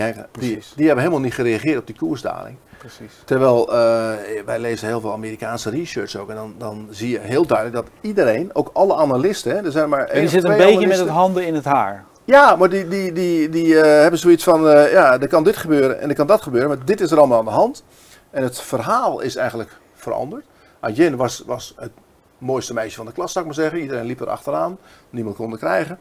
die 0.77 0.87
hebben 0.87 0.99
helemaal 0.99 1.21
niet 1.21 1.35
gereageerd 1.35 1.79
op 1.79 1.87
die 1.87 1.97
koersdaling. 1.97 2.57
Precies. 2.81 3.13
Terwijl 3.25 3.73
eh, 3.73 4.13
wij 4.45 4.59
lezen 4.59 4.87
heel 4.87 5.01
veel 5.01 5.13
Amerikaanse 5.13 5.71
research 5.71 6.17
ook. 6.17 6.29
En 6.29 6.35
dan, 6.35 6.55
dan 6.59 6.89
zie 6.91 7.11
je 7.11 7.19
heel 7.19 7.47
duidelijk 7.47 7.77
dat 7.77 7.95
iedereen, 8.01 8.51
ook 8.53 8.71
alle 8.73 8.95
analisten, 8.95 9.57
hè, 9.57 9.65
er 9.65 9.73
zijn 9.73 9.89
maar 9.89 10.05
En 10.05 10.25
of 10.25 10.31
zit 10.31 10.45
een 10.45 10.57
beetje 10.57 10.87
met 10.87 10.99
het 10.99 11.09
handen 11.09 11.47
in 11.47 11.55
het 11.55 11.65
haar. 11.65 12.05
Ja, 12.25 12.57
maar 12.57 12.69
die, 12.69 12.89
die, 12.89 13.13
die, 13.13 13.49
die 13.49 13.81
eh, 13.81 14.01
hebben 14.01 14.21
zoiets 14.21 14.45
van, 14.45 14.69
eh, 14.69 14.93
ja, 14.93 15.21
er 15.21 15.29
kan 15.29 15.45
dit 15.45 15.57
gebeuren 15.57 16.01
en 16.01 16.09
er 16.09 16.15
kan 16.15 16.27
dat 16.27 16.43
gebeuren. 16.43 16.69
Maar 16.69 16.85
dit 16.85 17.01
is 17.01 17.11
er 17.11 17.19
allemaal 17.19 17.39
aan 17.39 17.45
de 17.45 17.51
hand. 17.51 17.85
En 18.31 18.43
het 18.43 18.61
verhaal 18.61 19.21
is 19.21 19.37
eigenlijk 19.37 19.79
veranderd. 19.95 20.45
Adyen 20.81 21.17
was, 21.17 21.43
was 21.47 21.75
het 21.77 21.93
mooiste 22.39 22.75
meisje 22.75 22.97
van 22.97 23.07
de 23.07 23.13
klas, 23.13 23.33
zou 23.33 23.47
ik 23.47 23.55
maar 23.55 23.63
zeggen. 23.63 23.81
Iedereen 23.81 24.07
liep 24.07 24.21
er 24.21 24.31
achteraan. 24.31 24.79
Niemand 25.11 25.37
kon 25.37 25.53
er 25.53 25.59
krijgen. 25.59 25.99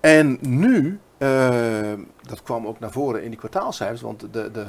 En 0.00 0.38
nu, 0.40 1.00
dat 2.22 2.42
kwam 2.42 2.66
ook 2.66 2.80
naar 2.80 2.90
voren 2.90 3.22
in 3.22 3.30
die 3.30 3.38
kwartaalcijfers, 3.38 4.00
want 4.00 4.20
de, 4.20 4.50
de 4.50 4.66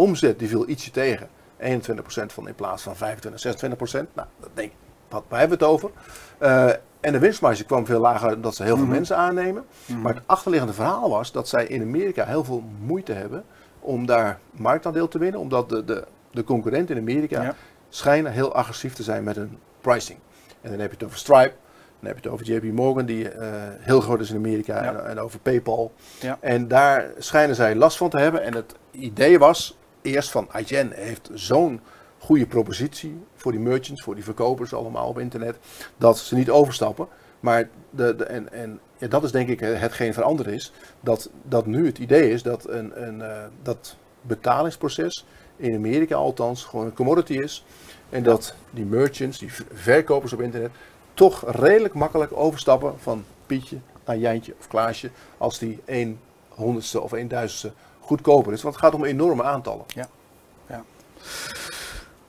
omzet 0.00 0.38
die 0.38 0.48
viel 0.48 0.68
ietsje 0.68 0.90
tegen. 0.90 1.28
21% 1.60 2.26
van 2.26 2.48
in 2.48 2.54
plaats 2.54 2.82
van 2.82 2.96
25, 2.96 3.40
26%. 3.40 4.06
Nou, 4.14 4.28
dat 4.40 4.50
denk 4.54 4.70
ik, 4.70 4.76
wat, 5.08 5.24
hebben 5.28 5.58
we 5.58 5.64
het 5.64 5.72
over? 5.72 5.90
Eh, 6.38 6.68
en 7.00 7.12
de 7.12 7.18
winstmarge 7.18 7.64
kwam 7.64 7.86
veel 7.86 8.00
lager 8.00 8.34
omdat 8.34 8.54
ze 8.54 8.62
heel 8.62 8.76
veel 8.76 8.84
Mhm. 8.84 8.94
mensen 8.94 9.16
aannemen. 9.16 9.64
Mhm. 9.86 10.00
Maar 10.00 10.14
het 10.14 10.22
achterliggende 10.26 10.74
verhaal 10.74 11.10
was 11.10 11.32
dat 11.32 11.48
zij 11.48 11.66
in 11.66 11.82
Amerika 11.82 12.24
heel 12.24 12.44
veel 12.44 12.62
moeite 12.80 13.12
hebben 13.12 13.44
om 13.80 14.06
daar 14.06 14.38
marktaandeel 14.50 15.08
te 15.08 15.18
winnen. 15.18 15.40
Omdat 15.40 15.68
de, 15.68 15.84
de, 15.84 16.04
de 16.30 16.44
concurrenten 16.44 16.94
in 16.96 17.00
Amerika 17.02 17.42
Ja. 17.42 17.54
schijnen 17.88 18.32
heel 18.32 18.54
agressief 18.54 18.94
te 18.94 19.02
zijn 19.02 19.24
met 19.24 19.36
hun 19.36 19.58
pricing. 19.80 20.18
En 20.60 20.70
dan 20.70 20.80
heb 20.80 20.90
je 20.90 20.96
het 20.96 21.04
over 21.06 21.18
Stripe, 21.18 21.52
dan 22.00 22.08
heb 22.08 22.14
je 22.18 22.22
het 22.22 22.32
over 22.32 22.46
JP 22.46 22.72
Morgan, 22.72 23.04
die 23.06 23.28
eh, 23.30 23.48
heel 23.78 24.00
groot 24.00 24.20
is 24.20 24.30
in 24.30 24.36
Amerika, 24.36 24.84
Ja. 24.84 24.92
en, 24.92 25.06
en 25.08 25.18
over 25.20 25.38
PayPal. 25.38 25.92
Ja. 26.20 26.38
En 26.40 26.68
daar 26.68 27.06
schijnen 27.18 27.56
zij 27.56 27.74
last 27.74 27.96
van 27.96 28.08
te 28.10 28.18
hebben. 28.18 28.42
En 28.42 28.54
het 28.54 28.74
idee 28.90 29.38
was 29.38 29.78
eerst 30.02 30.30
van 30.30 30.48
Adyen 30.50 30.92
heeft 30.94 31.30
zo'n 31.34 31.80
goede 32.18 32.46
propositie 32.46 33.22
voor 33.34 33.52
die 33.52 33.60
merchants, 33.60 34.02
voor 34.02 34.14
die 34.14 34.24
verkopers 34.24 34.74
allemaal 34.74 35.08
op 35.08 35.18
internet, 35.18 35.56
dat 35.96 36.18
ze 36.18 36.34
niet 36.34 36.50
overstappen. 36.50 37.08
Maar 37.40 37.68
de, 37.90 38.16
de, 38.16 38.24
en, 38.24 38.52
en 38.52 38.80
ja, 38.98 39.08
dat 39.08 39.24
is 39.24 39.32
denk 39.32 39.48
ik 39.48 39.60
eh, 39.60 39.80
hetgeen 39.80 40.14
veranderd 40.14 40.48
is. 40.48 40.72
Dat, 41.00 41.30
dat 41.42 41.66
nu 41.66 41.86
het 41.86 41.98
idee 41.98 42.30
is 42.30 42.42
dat 42.42 42.68
een, 42.68 43.06
een, 43.06 43.22
eh, 43.22 43.44
dat 43.62 43.96
betalingsproces 44.22 45.24
in 45.56 45.74
Amerika 45.74 46.14
althans 46.14 46.64
gewoon 46.64 46.86
een 46.86 46.94
commodity 46.94 47.32
is. 47.32 47.64
En 48.10 48.22
dat 48.22 48.54
die 48.70 48.84
merchants, 48.84 49.38
die 49.38 49.52
verkopers 49.72 50.32
op 50.32 50.40
internet, 50.40 50.70
toch 51.14 51.44
redelijk 51.46 51.94
makkelijk 51.94 52.32
overstappen 52.32 52.94
van 52.98 53.24
Pietje 53.46 53.78
naar 54.04 54.16
Jantje 54.16 54.54
of 54.58 54.68
Klaasje. 54.68 55.10
Als 55.38 55.58
die 55.58 55.80
1 55.84 56.20
honderdste 56.48 57.00
of 57.00 57.12
1 57.12 57.28
duizendste 57.28 57.72
goedkoper 58.10 58.52
is. 58.52 58.62
Want 58.62 58.74
het 58.74 58.84
gaat 58.84 58.94
om 58.94 59.04
enorme 59.04 59.42
aantallen. 59.42 59.84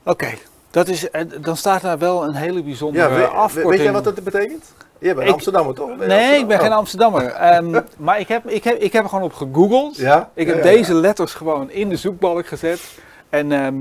Oké, 0.04 0.28
dat 0.72 0.88
is, 0.88 1.10
en 1.10 1.32
dan 1.42 1.58
staat 1.58 1.82
daar 1.82 1.98
wel 1.98 2.24
een 2.24 2.34
hele 2.36 2.64
bijzondere 2.64 3.10
Ja, 3.10 3.16
weet, 3.16 3.28
afkorting. 3.30 3.70
weet 3.74 3.82
jij 3.82 3.92
wat 3.92 4.04
dat 4.04 4.24
betekent? 4.24 4.74
Je 5.00 5.14
bent 5.14 5.28
Ik- 5.28 5.34
Amsterdammer 5.34 5.76
toch? 5.76 5.98
Nee, 5.98 6.40
ik 6.40 6.48
ben 6.48 6.60
geen 6.60 6.72
Amsterdam- 6.72 7.14
Amsterdammer. 7.16 7.74
Ehm, 7.78 7.84
maar 7.98 8.20
ik 8.20 8.28
heb, 8.28 8.50
ik, 8.50 8.64
heb, 8.64 8.78
ik 8.78 8.94
heb 8.94 9.04
er 9.04 9.10
gewoon 9.10 9.24
op 9.24 9.34
gegoogeld. 9.34 9.92
Oh. 9.96 10.02
Ja? 10.02 10.30
Ik 10.34 10.48
Ja, 10.48 10.54
heb 10.54 10.64
ja, 10.64 10.70
deze 10.72 10.94
letters 10.94 11.34
gewoon 11.34 11.70
in 11.72 11.90
de 11.90 11.96
zoekbalk 11.98 12.48
gezet. 12.48 12.82
En 13.30 13.52
ehm, 13.52 13.76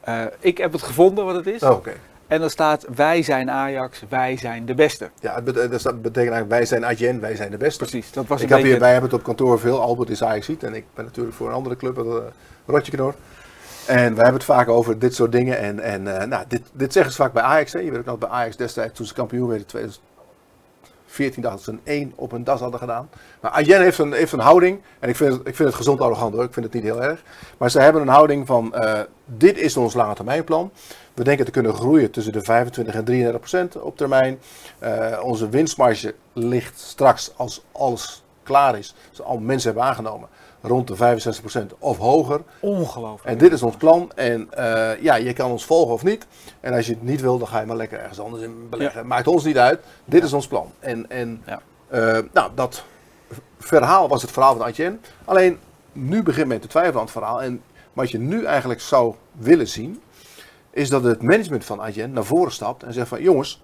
eh, 0.00 0.24
ik 0.40 0.58
heb 0.58 0.72
het 0.72 0.82
gevonden 0.82 1.24
wat 1.24 1.34
het 1.34 1.46
is. 1.46 1.60
ja. 1.60 1.70
Oh, 1.70 1.76
Oké. 1.76 1.92
En 2.26 2.42
er 2.42 2.50
staat, 2.50 2.86
wij 2.94 3.22
zijn 3.22 3.50
Ajax, 3.50 4.02
wij 4.08 4.36
zijn 4.36 4.66
de 4.66 4.74
beste. 4.74 5.10
Ja, 5.20 5.40
dat 5.40 5.54
betekent 5.54 6.14
eigenlijk 6.14 6.48
wij 6.48 6.64
zijn 6.64 6.84
Adyen, 6.84 7.20
wij 7.20 7.36
zijn 7.36 7.50
de 7.50 7.56
beste. 7.56 7.84
Precies, 7.84 8.12
dat 8.12 8.26
was 8.26 8.40
Ik 8.40 8.48
heb 8.48 8.56
beetje... 8.56 8.72
hier, 8.72 8.80
wij 8.80 8.92
hebben 8.92 9.10
het 9.10 9.18
op 9.18 9.24
kantoor 9.24 9.60
veel. 9.60 9.80
Albert 9.80 10.10
is 10.10 10.22
Ajax 10.22 10.48
en 10.48 10.74
ik 10.74 10.84
ben 10.94 11.04
natuurlijk 11.04 11.36
voor 11.36 11.48
een 11.48 11.54
andere 11.54 11.76
club, 11.76 11.98
uh, 11.98 12.14
Rotje 12.66 12.92
Knor. 12.92 13.14
En 13.86 13.96
wij 13.96 14.24
hebben 14.24 14.34
het 14.34 14.44
vaak 14.44 14.68
over 14.68 14.98
dit 14.98 15.14
soort 15.14 15.32
dingen. 15.32 15.58
En, 15.58 15.80
en 15.80 16.20
eh, 16.20 16.26
nou, 16.26 16.44
dit, 16.48 16.62
dit 16.72 16.92
zeggen 16.92 17.12
ze 17.12 17.18
vaak 17.18 17.32
bij 17.32 17.42
Ajax. 17.42 17.72
Hè. 17.72 17.78
Je 17.78 17.90
weet 17.90 18.00
ook 18.00 18.06
nog 18.06 18.18
bij 18.18 18.28
Ajax 18.28 18.56
destijds, 18.56 18.96
toen 18.96 19.06
ze 19.06 19.14
kampioen 19.14 19.48
werden 19.48 19.66
in 19.66 19.70
2014, 21.06 21.42
dacht 21.42 21.62
ze 21.62 21.70
een 21.70 21.80
1 21.84 22.12
op 22.14 22.32
een 22.32 22.44
das 22.44 22.60
hadden 22.60 22.80
gedaan. 22.80 23.08
Maar 23.40 23.50
Adyen 23.50 23.80
heeft 23.80 23.98
een, 23.98 24.12
heeft 24.12 24.32
een 24.32 24.38
houding. 24.38 24.80
En 24.98 25.08
ik 25.08 25.16
vind, 25.16 25.32
het, 25.32 25.40
ik 25.46 25.56
vind 25.56 25.68
het 25.68 25.76
gezond 25.76 26.00
arrogant 26.00 26.34
hoor. 26.34 26.44
Ik 26.44 26.52
vind 26.52 26.64
het 26.64 26.74
niet 26.74 26.84
heel 26.84 27.02
erg. 27.02 27.22
Maar 27.58 27.70
ze 27.70 27.80
hebben 27.80 28.02
een 28.02 28.08
houding 28.08 28.46
van: 28.46 28.74
eh, 28.74 29.00
dit 29.24 29.58
is 29.58 29.76
ons 29.76 29.94
lange 29.94 30.14
termijnplan. 30.14 30.70
We 31.16 31.24
denken 31.24 31.44
te 31.44 31.50
kunnen 31.50 31.74
groeien 31.74 32.10
tussen 32.10 32.32
de 32.32 32.42
25 32.42 32.94
en 32.94 33.04
33 33.04 33.40
procent 33.40 33.80
op 33.82 33.96
termijn. 33.96 34.38
Eh, 34.78 35.20
onze 35.22 35.48
winstmarge 35.48 36.14
ligt 36.32 36.78
straks, 36.80 37.32
als 37.36 37.62
alles 37.72 38.22
klaar 38.42 38.78
is, 38.78 38.94
als 39.10 39.22
al 39.22 39.38
mensen 39.38 39.70
hebben 39.72 39.88
aangenomen, 39.88 40.28
rond 40.60 40.88
de 40.88 40.96
65 40.96 41.42
procent 41.42 41.72
of 41.78 41.98
hoger. 41.98 42.40
Ongelooflijk. 42.60 43.24
En 43.24 43.38
dit 43.38 43.52
is 43.52 43.62
ons 43.62 43.76
plan. 43.76 44.10
En 44.14 44.48
eh, 44.52 45.02
ja, 45.02 45.14
je 45.14 45.32
kan 45.32 45.50
ons 45.50 45.64
volgen 45.64 45.94
of 45.94 46.02
niet. 46.04 46.26
En 46.60 46.72
als 46.74 46.86
je 46.86 46.92
het 46.92 47.02
niet 47.02 47.20
wil, 47.20 47.38
dan 47.38 47.48
ga 47.48 47.60
je 47.60 47.66
maar 47.66 47.76
lekker 47.76 47.98
ergens 47.98 48.20
anders 48.20 48.42
in 48.42 48.68
beleggen. 48.68 49.06
Maakt 49.06 49.26
ons 49.26 49.44
niet 49.44 49.58
uit. 49.58 49.80
Dit 50.04 50.24
is 50.24 50.32
ons 50.32 50.46
plan. 50.46 50.72
En, 50.78 51.10
en 51.10 51.42
Ja. 51.46 51.60
eh, 51.88 52.18
nou, 52.32 52.50
dat 52.54 52.84
verhaal 53.58 54.08
was 54.08 54.22
het 54.22 54.30
verhaal 54.30 54.56
van 54.56 54.66
Adyen. 54.66 55.00
Alleen, 55.24 55.58
nu 55.92 56.22
begint 56.22 56.46
men 56.48 56.60
te 56.60 56.68
twijfelen 56.68 56.96
aan 56.98 57.02
het 57.04 57.12
verhaal. 57.12 57.42
En 57.42 57.62
wat 57.92 58.10
je 58.10 58.18
nu 58.18 58.44
eigenlijk 58.44 58.80
zou 58.80 59.14
willen 59.32 59.68
zien, 59.68 60.00
is 60.76 60.88
dat 60.88 61.04
het 61.04 61.22
management 61.22 61.64
van 61.64 61.80
Adyen 61.80 62.12
naar 62.12 62.24
voren 62.24 62.52
stapt 62.52 62.82
en 62.82 62.92
zegt 62.92 63.08
van 63.08 63.22
jongens, 63.22 63.62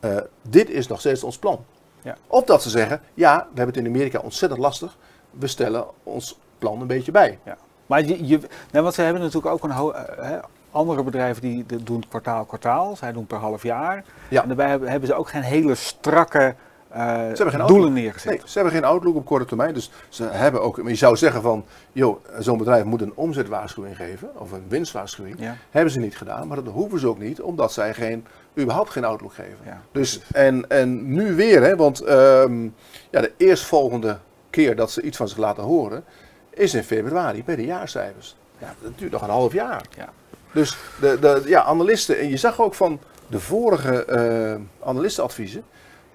eh, 0.00 0.16
dit 0.42 0.70
is 0.70 0.86
nog 0.86 1.00
steeds 1.00 1.24
ons 1.24 1.38
plan. 1.38 1.64
Ja. 2.02 2.16
Of 2.26 2.44
dat 2.44 2.62
ze 2.62 2.70
zeggen, 2.70 3.00
ja, 3.14 3.36
we 3.36 3.56
hebben 3.56 3.74
het 3.74 3.84
in 3.84 3.90
Amerika 3.90 4.18
ontzettend 4.18 4.60
lastig. 4.60 4.96
We 5.30 5.46
stellen 5.46 5.86
ons 6.02 6.38
plan 6.58 6.80
een 6.80 6.86
beetje 6.86 7.12
bij. 7.12 7.38
Maar 7.86 8.04
je, 8.04 8.26
je, 8.26 8.40
nee, 8.72 8.82
want 8.82 8.94
ze 8.94 9.02
hebben 9.02 9.22
natuurlijk 9.22 9.54
ook 9.54 9.64
een 9.64 9.70
ho- 9.70 9.90
eh, 9.90 10.28
hè, 10.28 10.38
andere 10.70 11.02
bedrijven 11.02 11.42
die 11.42 11.64
doen 11.82 12.04
kwartaal 12.08 12.44
kwartaal. 12.44 12.96
Zij 12.96 13.12
doen 13.12 13.26
per 13.26 13.38
half 13.38 13.62
jaar. 13.62 14.04
Ja. 14.28 14.42
En 14.42 14.46
daarbij 14.48 14.68
hebben, 14.68 14.88
hebben 14.88 15.08
ze 15.08 15.14
ook 15.14 15.28
geen 15.28 15.42
hele 15.42 15.74
strakke 15.74 16.54
eh, 16.96 17.06
hebben 17.06 17.50
geen 17.50 17.66
doelen 17.66 17.92
neergezet. 17.92 18.30
Nee, 18.30 18.40
ze 18.44 18.52
hebben 18.58 18.72
geen 18.72 18.84
outlook 18.84 19.14
op 19.14 19.24
korte 19.24 19.44
termijn. 19.44 19.74
Dus 19.74 19.90
ze 20.08 20.24
hebben 20.24 20.62
ook, 20.62 20.82
maar 20.82 20.90
je 20.90 20.96
zou 20.96 21.16
zeggen 21.16 21.42
van, 21.42 21.64
joh, 21.92 22.24
zo'n 22.38 22.58
bedrijf 22.58 22.84
moet 22.84 23.00
een 23.00 23.12
omzetwaarschuwing 23.14 23.96
geven, 23.96 24.30
of 24.34 24.52
een 24.52 24.64
winstwaarschuwing. 24.68 25.36
Ja. 25.38 25.56
Hebben 25.70 25.92
ze 25.92 26.00
niet 26.00 26.16
gedaan, 26.16 26.48
maar 26.48 26.64
dat 26.64 26.72
hoeven 26.72 26.98
ze 26.98 27.08
ook 27.08 27.18
niet, 27.18 27.40
omdat 27.40 27.72
zij 27.72 27.94
geen, 27.94 28.26
überhaupt 28.58 28.90
geen 28.90 29.04
outlook 29.04 29.34
geven. 29.34 29.58
Ja. 29.64 29.80
Dus, 29.92 30.20
en, 30.32 30.68
en 30.68 31.12
nu 31.12 31.34
weer, 31.34 31.62
hè, 31.62 31.76
want 31.76 32.00
ehm, 32.00 32.62
ja, 33.10 33.20
de 33.20 33.32
eerstvolgende 33.36 34.18
keer 34.50 34.76
dat 34.76 34.90
ze 34.90 35.02
iets 35.02 35.16
van 35.16 35.28
zich 35.28 35.38
laten 35.38 35.62
horen, 35.62 36.04
is 36.50 36.74
in 36.74 36.84
februari 36.84 37.44
bij 37.44 37.56
de 37.56 37.64
jaarcijfers. 37.64 38.36
Ja, 38.58 38.74
dat 38.82 38.98
duurt 38.98 39.12
nog 39.12 39.22
een 39.22 39.30
half 39.30 39.52
jaar. 39.52 39.84
Ja. 39.96 40.08
Dus 40.52 40.76
de, 41.00 41.18
de 41.20 41.42
ja, 41.46 41.62
analisten, 41.62 42.18
en 42.18 42.28
je 42.28 42.36
zag 42.36 42.60
ook 42.60 42.74
van 42.74 43.00
de 43.26 43.40
vorige 43.40 44.04
eh 44.04 44.88
analistenadviezen, 44.88 45.64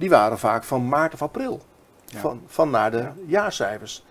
die 0.02 0.10
waren 0.10 0.40
vaak 0.40 0.64
van 0.64 0.88
maart 0.88 1.14
of 1.14 1.22
april. 1.22 1.62
Ja. 2.06 2.20
Van, 2.20 2.42
van 2.48 2.70
naar 2.70 2.92
de 2.92 2.98
Ja. 2.98 3.14
jaarcijfers. 3.26 4.06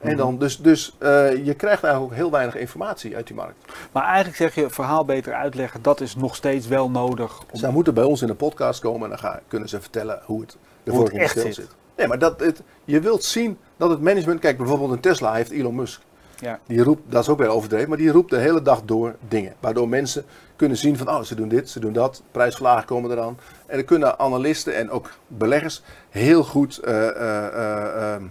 En 0.00 0.08
Mhm. 0.08 0.16
dan, 0.16 0.38
dus 0.38 0.58
dus 0.58 0.96
eh, 0.98 1.44
je 1.44 1.54
krijgt 1.54 1.82
eigenlijk 1.84 2.12
ook 2.12 2.18
heel 2.18 2.30
weinig 2.30 2.56
informatie 2.56 3.16
uit 3.16 3.26
die 3.26 3.36
markt. 3.36 3.72
Maar 3.92 4.04
eigenlijk 4.04 4.36
zeg 4.36 4.54
je, 4.54 4.62
het 4.62 4.72
verhaal 4.72 5.04
beter 5.04 5.34
uitleggen, 5.34 5.82
dat 5.82 6.00
is 6.00 6.16
nog 6.16 6.34
steeds 6.36 6.66
wel 6.66 6.90
nodig. 6.90 7.40
Om, 7.40 7.58
Zij 7.58 7.70
moeten 7.70 7.94
bij 7.94 8.04
ons 8.04 8.20
in 8.22 8.26
de 8.26 8.34
podcast 8.34 8.80
komen 8.80 9.02
en 9.02 9.08
dan 9.08 9.18
gaan, 9.18 9.40
kunnen 9.48 9.68
ze 9.68 9.80
vertellen 9.80 10.20
hoe 10.24 10.40
het 10.40 10.56
ervoor 10.84 11.12
in 11.12 11.28
stil 11.28 11.42
zit. 11.42 11.54
zit. 11.54 11.68
Nee, 11.96 12.06
maar 12.06 12.18
dat, 12.18 12.40
het, 12.40 12.62
je 12.84 13.00
wilt 13.00 13.24
zien 13.24 13.58
dat 13.76 13.90
het 13.90 14.00
management, 14.00 14.40
kijk 14.40 14.56
bijvoorbeeld 14.56 14.90
een 14.90 15.00
Tesla 15.00 15.34
heeft 15.34 15.50
Elon 15.50 15.74
Musk. 15.74 16.00
ja. 16.38 16.58
Die 16.66 16.82
roept, 16.82 17.02
dat 17.12 17.22
is 17.22 17.28
ook 17.28 17.38
weer 17.38 17.48
overdreven, 17.48 17.88
maar 17.88 17.98
die 17.98 18.10
roept 18.10 18.30
de 18.30 18.38
hele 18.38 18.62
dag 18.62 18.82
door 18.84 19.16
dingen. 19.28 19.54
Waardoor 19.60 19.88
mensen 19.88 20.24
kunnen 20.56 20.76
zien 20.76 20.96
van, 20.96 21.08
oh, 21.08 21.22
ze 21.22 21.34
doen 21.34 21.48
dit, 21.48 21.70
ze 21.70 21.80
doen 21.80 21.92
dat, 21.92 22.22
prijsverlagen 22.30 22.86
komen 22.86 23.10
eraan. 23.10 23.38
En 23.66 23.76
dan 23.76 23.84
kunnen 23.84 24.18
analisten 24.18 24.74
en 24.76 24.90
ook 24.90 25.10
beleggers 25.26 25.82
heel 26.10 26.44
goed 26.44 26.78
eh, 26.78 27.08
eh, 27.08 27.46
eh, 27.46 28.14
ehm, 28.14 28.24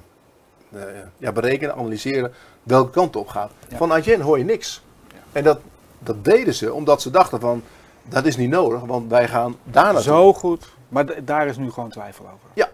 eh, 0.73 0.81
ja, 1.17 1.31
berekenen, 1.31 1.75
analyseren 1.75 2.33
welke 2.63 2.91
kant 2.91 3.15
op 3.15 3.27
gaat. 3.27 3.51
Ja. 3.69 3.77
Van 3.77 3.91
Adyen 3.91 4.21
hoor 4.21 4.37
je 4.37 4.43
niks. 4.43 4.81
Ja. 5.07 5.17
En 5.31 5.43
dat, 5.43 5.59
dat 5.99 6.23
deden 6.25 6.53
ze 6.53 6.73
omdat 6.73 7.01
ze 7.01 7.09
dachten 7.09 7.39
van, 7.39 7.63
dat 8.03 8.25
is 8.25 8.37
niet 8.37 8.49
nodig, 8.49 8.81
want 8.81 9.09
wij 9.09 9.27
gaan 9.27 9.55
daar 9.63 9.83
naartoe. 9.83 10.01
Zo 10.01 10.33
goed. 10.33 10.73
Maar 10.89 11.23
daar 11.25 11.47
is 11.47 11.57
nu 11.57 11.71
gewoon 11.71 11.89
twijfel 11.89 12.25
over. 12.25 12.49
Ja. 12.53 12.69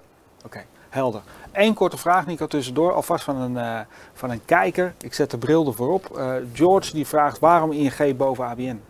Oké, 0.46 0.64
helder. 0.90 1.22
Eén 1.52 1.74
korte 1.74 1.98
vraag, 1.98 2.26
Nico, 2.26 2.48
tussendoor. 2.48 2.94
Alvast 2.94 3.24
van 3.24 3.36
een, 3.36 3.86
van 4.14 4.30
een 4.30 4.46
kijker. 4.46 4.94
Ik 5.02 5.14
zet 5.14 5.32
de 5.32 5.38
bril 5.38 5.68
ervoor 5.68 5.94
op. 5.94 6.22
George 6.54 6.94
die 6.94 7.08
vraagt 7.08 7.40
waarom 7.40 7.72
ING 7.72 8.18
boven 8.18 8.46
ABN? 8.46 8.82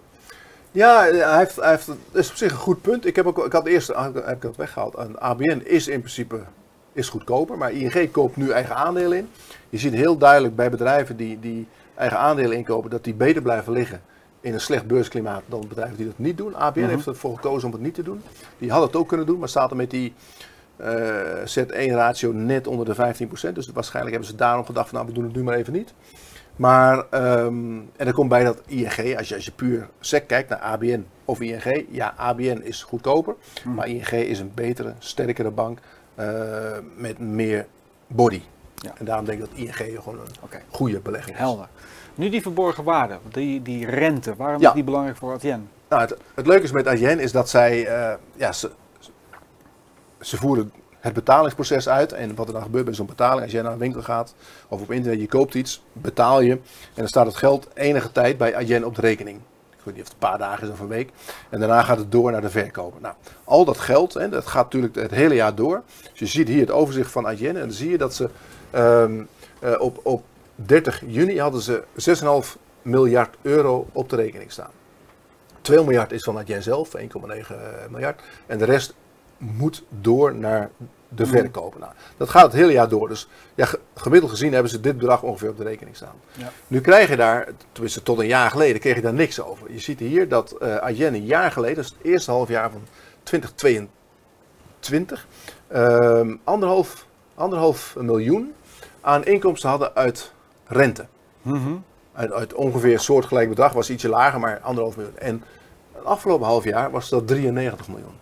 Ja, 0.71 1.01
hij 1.03 1.37
heeft, 1.37 1.55
hij 1.55 1.69
heeft, 1.69 1.87
dat 1.87 1.95
is 2.11 2.29
op 2.29 2.35
zich 2.35 2.51
een 2.51 2.57
goed 2.57 2.81
punt. 2.81 3.05
Ik 3.05 3.15
heb, 3.15 3.25
ook, 3.25 3.45
ik 3.45 3.51
had 3.51 3.65
eerst 3.65 3.87
heb 3.95 4.27
ik 4.35 4.41
dat 4.41 4.55
weggehaald. 4.55 4.97
Een 4.97 5.19
ABN 5.19 5.61
is 5.63 5.87
in 5.87 5.99
principe 5.99 6.39
is 6.93 7.09
goedkoper, 7.09 7.57
maar 7.57 7.71
ING 7.71 8.11
koopt 8.11 8.35
nu 8.35 8.49
eigen 8.49 8.75
aandelen 8.75 9.17
in. 9.17 9.29
Je 9.69 9.77
ziet 9.77 9.93
heel 9.93 10.17
duidelijk 10.17 10.55
bij 10.55 10.69
bedrijven 10.69 11.15
die, 11.17 11.39
die 11.39 11.67
eigen 11.95 12.17
aandelen 12.17 12.57
inkopen 12.57 12.89
dat 12.89 13.03
die 13.03 13.13
beter 13.13 13.41
blijven 13.41 13.73
liggen 13.73 14.01
in 14.41 14.53
een 14.53 14.61
slecht 14.61 14.87
beursklimaat 14.87 15.41
dan 15.45 15.65
bedrijven 15.67 15.97
die 15.97 16.05
dat 16.05 16.17
niet 16.17 16.37
doen. 16.37 16.55
ABN 16.55 16.79
Mhm. 16.79 16.89
heeft 16.89 17.07
ervoor 17.07 17.35
gekozen 17.35 17.67
om 17.67 17.73
het 17.73 17.81
niet 17.81 17.93
te 17.93 18.03
doen. 18.03 18.21
Die 18.57 18.71
had 18.71 18.81
het 18.81 18.95
ook 18.95 19.07
kunnen 19.07 19.25
doen, 19.25 19.39
maar 19.39 19.49
staat 19.49 19.69
er 19.71 19.75
met 19.77 19.89
die 19.91 20.13
eh 20.75 20.89
Z1-ratio 21.45 22.31
net 22.31 22.67
onder 22.67 22.85
de 22.85 22.95
15%. 22.95 23.55
Dus 23.55 23.67
waarschijnlijk 23.73 24.15
hebben 24.15 24.31
ze 24.31 24.37
daarom 24.37 24.65
gedacht 24.65 24.89
van 24.89 24.97
nou 24.97 25.09
we 25.09 25.15
doen 25.15 25.23
het 25.23 25.35
nu 25.35 25.43
maar 25.43 25.55
even 25.55 25.73
niet. 25.73 25.93
Maar, 26.61 27.05
ehm, 27.09 27.79
en 27.95 28.07
er 28.07 28.13
komt 28.13 28.29
bij 28.29 28.43
dat 28.43 28.61
ING, 28.65 29.17
als 29.17 29.27
je, 29.29 29.35
als 29.35 29.45
je 29.45 29.51
puur 29.51 29.89
SEC 29.99 30.27
kijkt 30.27 30.49
naar 30.49 30.59
ABN 30.59 31.05
of 31.25 31.39
ING, 31.41 31.85
ja, 31.89 32.13
ABN 32.17 32.61
is 32.63 32.83
goedkoper, 32.83 33.35
Mhm. 33.63 33.75
maar 33.75 33.87
ING 33.87 34.07
is 34.11 34.39
een 34.39 34.51
betere, 34.55 34.93
sterkere 34.99 35.49
bank 35.51 35.79
eh, 36.15 36.25
met 36.95 37.19
meer 37.19 37.65
body. 38.07 38.41
Ja. 38.75 38.91
En 38.97 39.05
daarom 39.05 39.25
denk 39.25 39.39
ik 39.43 39.49
dat 39.49 39.57
ING 39.59 39.75
gewoon 40.03 40.19
een 40.19 40.59
goede 40.69 40.99
belegging 40.99 41.35
is. 41.35 41.41
helder. 41.41 41.67
Nu 42.15 42.29
die 42.29 42.41
verborgen 42.41 42.83
waarde, 42.83 43.17
die, 43.31 43.61
die 43.61 43.85
rente. 43.85 44.35
Waarom 44.35 44.61
Ja. 44.61 44.67
is 44.67 44.73
die 44.73 44.83
belangrijk 44.83 45.17
voor 45.17 45.33
ABN? 45.33 45.67
Nou, 45.89 46.01
het, 46.01 46.17
het 46.35 46.47
leuke 46.47 46.63
is 46.63 46.71
met 46.71 46.87
Adyen 46.87 47.19
is 47.19 47.31
dat 47.31 47.49
zij, 47.49 47.85
eh, 47.87 48.13
ja, 48.35 48.51
ze, 48.51 48.71
ze 50.19 50.37
voeren 50.37 50.71
het 51.01 51.13
betalingsproces 51.13 51.89
uit. 51.89 52.13
En 52.13 52.35
wat 52.35 52.47
er 52.47 52.53
dan 52.53 52.61
gebeurt 52.61 52.85
bij 52.85 52.93
zo'n 52.93 53.05
betaling, 53.05 53.41
als 53.41 53.51
jij 53.51 53.61
naar 53.61 53.71
een 53.71 53.77
winkel 53.77 54.01
gaat 54.01 54.35
of 54.67 54.81
op 54.81 54.91
internet, 54.91 55.19
je 55.19 55.27
koopt 55.27 55.53
iets, 55.53 55.83
betaal 55.93 56.41
je. 56.41 56.51
En 56.51 56.61
dan 56.93 57.07
staat 57.07 57.25
het 57.25 57.35
geld 57.35 57.67
enige 57.73 58.11
tijd 58.11 58.37
bij 58.37 58.55
Adyen 58.55 58.85
op 58.85 58.95
de 58.95 59.01
rekening. 59.01 59.39
Ik 59.69 59.87
weet 59.87 59.95
niet 59.95 60.03
of 60.03 60.13
het 60.13 60.23
een 60.23 60.29
paar 60.29 60.37
dagen 60.37 60.67
is 60.67 60.73
of 60.73 60.79
een 60.79 60.87
week. 60.87 61.09
En 61.49 61.59
daarna 61.59 61.83
gaat 61.83 61.97
het 61.97 62.11
door 62.11 62.31
naar 62.31 62.41
de 62.41 62.49
verkoper. 62.49 63.01
Nou, 63.01 63.15
al 63.43 63.65
dat 63.65 63.77
geld, 63.77 64.13
hè, 64.13 64.29
dat 64.29 64.47
gaat 64.47 64.63
natuurlijk 64.63 64.95
het 64.95 65.11
hele 65.11 65.35
jaar 65.35 65.55
door. 65.55 65.81
Dus 66.11 66.19
je 66.19 66.25
ziet 66.25 66.47
hier 66.47 66.59
het 66.59 66.71
overzicht 66.71 67.11
van 67.11 67.27
Adyen. 67.27 67.55
En 67.55 67.61
dan 67.61 67.71
zie 67.71 67.89
je 67.89 67.97
dat 67.97 68.13
ze 68.15 68.29
ehm, 68.71 69.21
eh, 69.59 69.79
op, 69.79 69.99
op 70.03 70.23
30 70.55 71.01
juni 71.07 71.39
hadden 71.39 71.61
ze 71.61 71.83
6,5 71.95 72.57
miljard 72.81 73.35
euro 73.41 73.87
op 73.91 74.09
de 74.09 74.15
rekening 74.15 74.51
staan. 74.51 74.71
2 75.61 75.83
miljard 75.83 76.11
is 76.11 76.23
van 76.23 76.37
Adyen 76.37 76.63
zelf, 76.63 76.95
1,9 76.95 77.07
miljard. 77.89 78.21
En 78.45 78.57
de 78.57 78.65
rest 78.65 78.93
moet 79.41 79.83
door 79.89 80.35
naar 80.35 80.69
de 81.07 81.25
verkoper. 81.25 81.79
Nou, 81.79 81.91
dat 82.17 82.29
gaat 82.29 82.43
het 82.43 82.53
hele 82.53 82.71
jaar 82.71 82.89
door. 82.89 83.07
Dus 83.07 83.27
ja, 83.55 83.65
ge- 83.65 83.79
gemiddeld 83.95 84.31
gezien 84.31 84.53
hebben 84.53 84.71
ze 84.71 84.79
dit 84.79 84.97
bedrag 84.97 85.23
ongeveer 85.23 85.49
op 85.49 85.57
de 85.57 85.63
rekening 85.63 85.95
staan. 85.95 86.15
Ja. 86.37 86.51
Nu 86.67 86.81
krijg 86.81 87.09
je 87.09 87.15
daar, 87.15 87.47
tenminste 87.71 88.03
tot 88.03 88.19
een 88.19 88.27
jaar 88.27 88.49
geleden, 88.51 88.81
kreeg 88.81 88.95
je 88.95 89.01
daar 89.01 89.13
niks 89.13 89.41
over. 89.41 89.71
Je 89.71 89.79
ziet 89.79 89.99
hier 89.99 90.27
dat 90.27 90.51
eh 90.51 90.75
Adyen 90.75 91.13
een 91.13 91.25
jaar 91.25 91.51
geleden, 91.51 91.83
is 91.83 91.89
het 91.89 91.97
eerste 92.01 92.31
halfjaar 92.31 92.71
van 92.71 92.81
2022, 93.23 95.27
ehm 95.67 96.35
anderhalf, 96.43 97.05
anderhalf 97.35 97.95
miljoen 97.99 98.53
aan 99.01 99.25
inkomsten 99.25 99.69
hadden 99.69 99.95
uit 99.95 100.31
rente. 100.65 101.05
Mhm. 101.41 101.73
Uit, 102.13 102.31
uit 102.31 102.53
ongeveer 102.53 102.99
soortgelijk 102.99 103.49
bedrag, 103.49 103.73
was 103.73 103.89
ietsje 103.89 104.09
lager, 104.09 104.39
maar 104.39 104.59
anderhalf 104.59 104.97
miljoen. 104.97 105.17
En 105.17 105.43
het 105.91 106.05
afgelopen 106.05 106.47
half 106.47 106.63
jaar 106.63 106.91
was 106.91 107.09
dat 107.09 107.27
93 107.27 107.87
miljoen. 107.87 108.19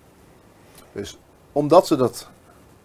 Dus 0.92 1.18
omdat 1.52 1.88
ze 1.88 1.96
dat 1.96 2.28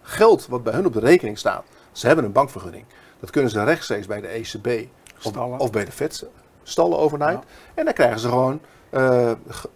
geld 0.01 0.47
wat 0.47 0.63
bij 0.63 0.73
hun 0.73 0.85
op 0.85 0.93
de 0.93 0.99
rekening 0.99 1.37
staat, 1.37 1.63
ze 1.91 2.07
hebben 2.07 2.25
een 2.25 2.31
bankvergunning, 2.31 2.85
dat 3.19 3.29
kunnen 3.29 3.51
ze 3.51 3.63
rechtstreeks 3.63 4.07
bij 4.07 4.21
de 4.21 4.27
ECB 4.27 4.87
of, 5.23 5.37
of 5.37 5.71
bij 5.71 5.85
de 5.85 5.91
Fed 5.91 6.25
stallen 6.63 6.97
overnight. 6.97 7.43
En 7.73 7.85
dan 7.85 7.93
krijgen 7.93 8.19
ze 8.19 8.27
gewoon, 8.29 8.59
eh, 8.89 9.31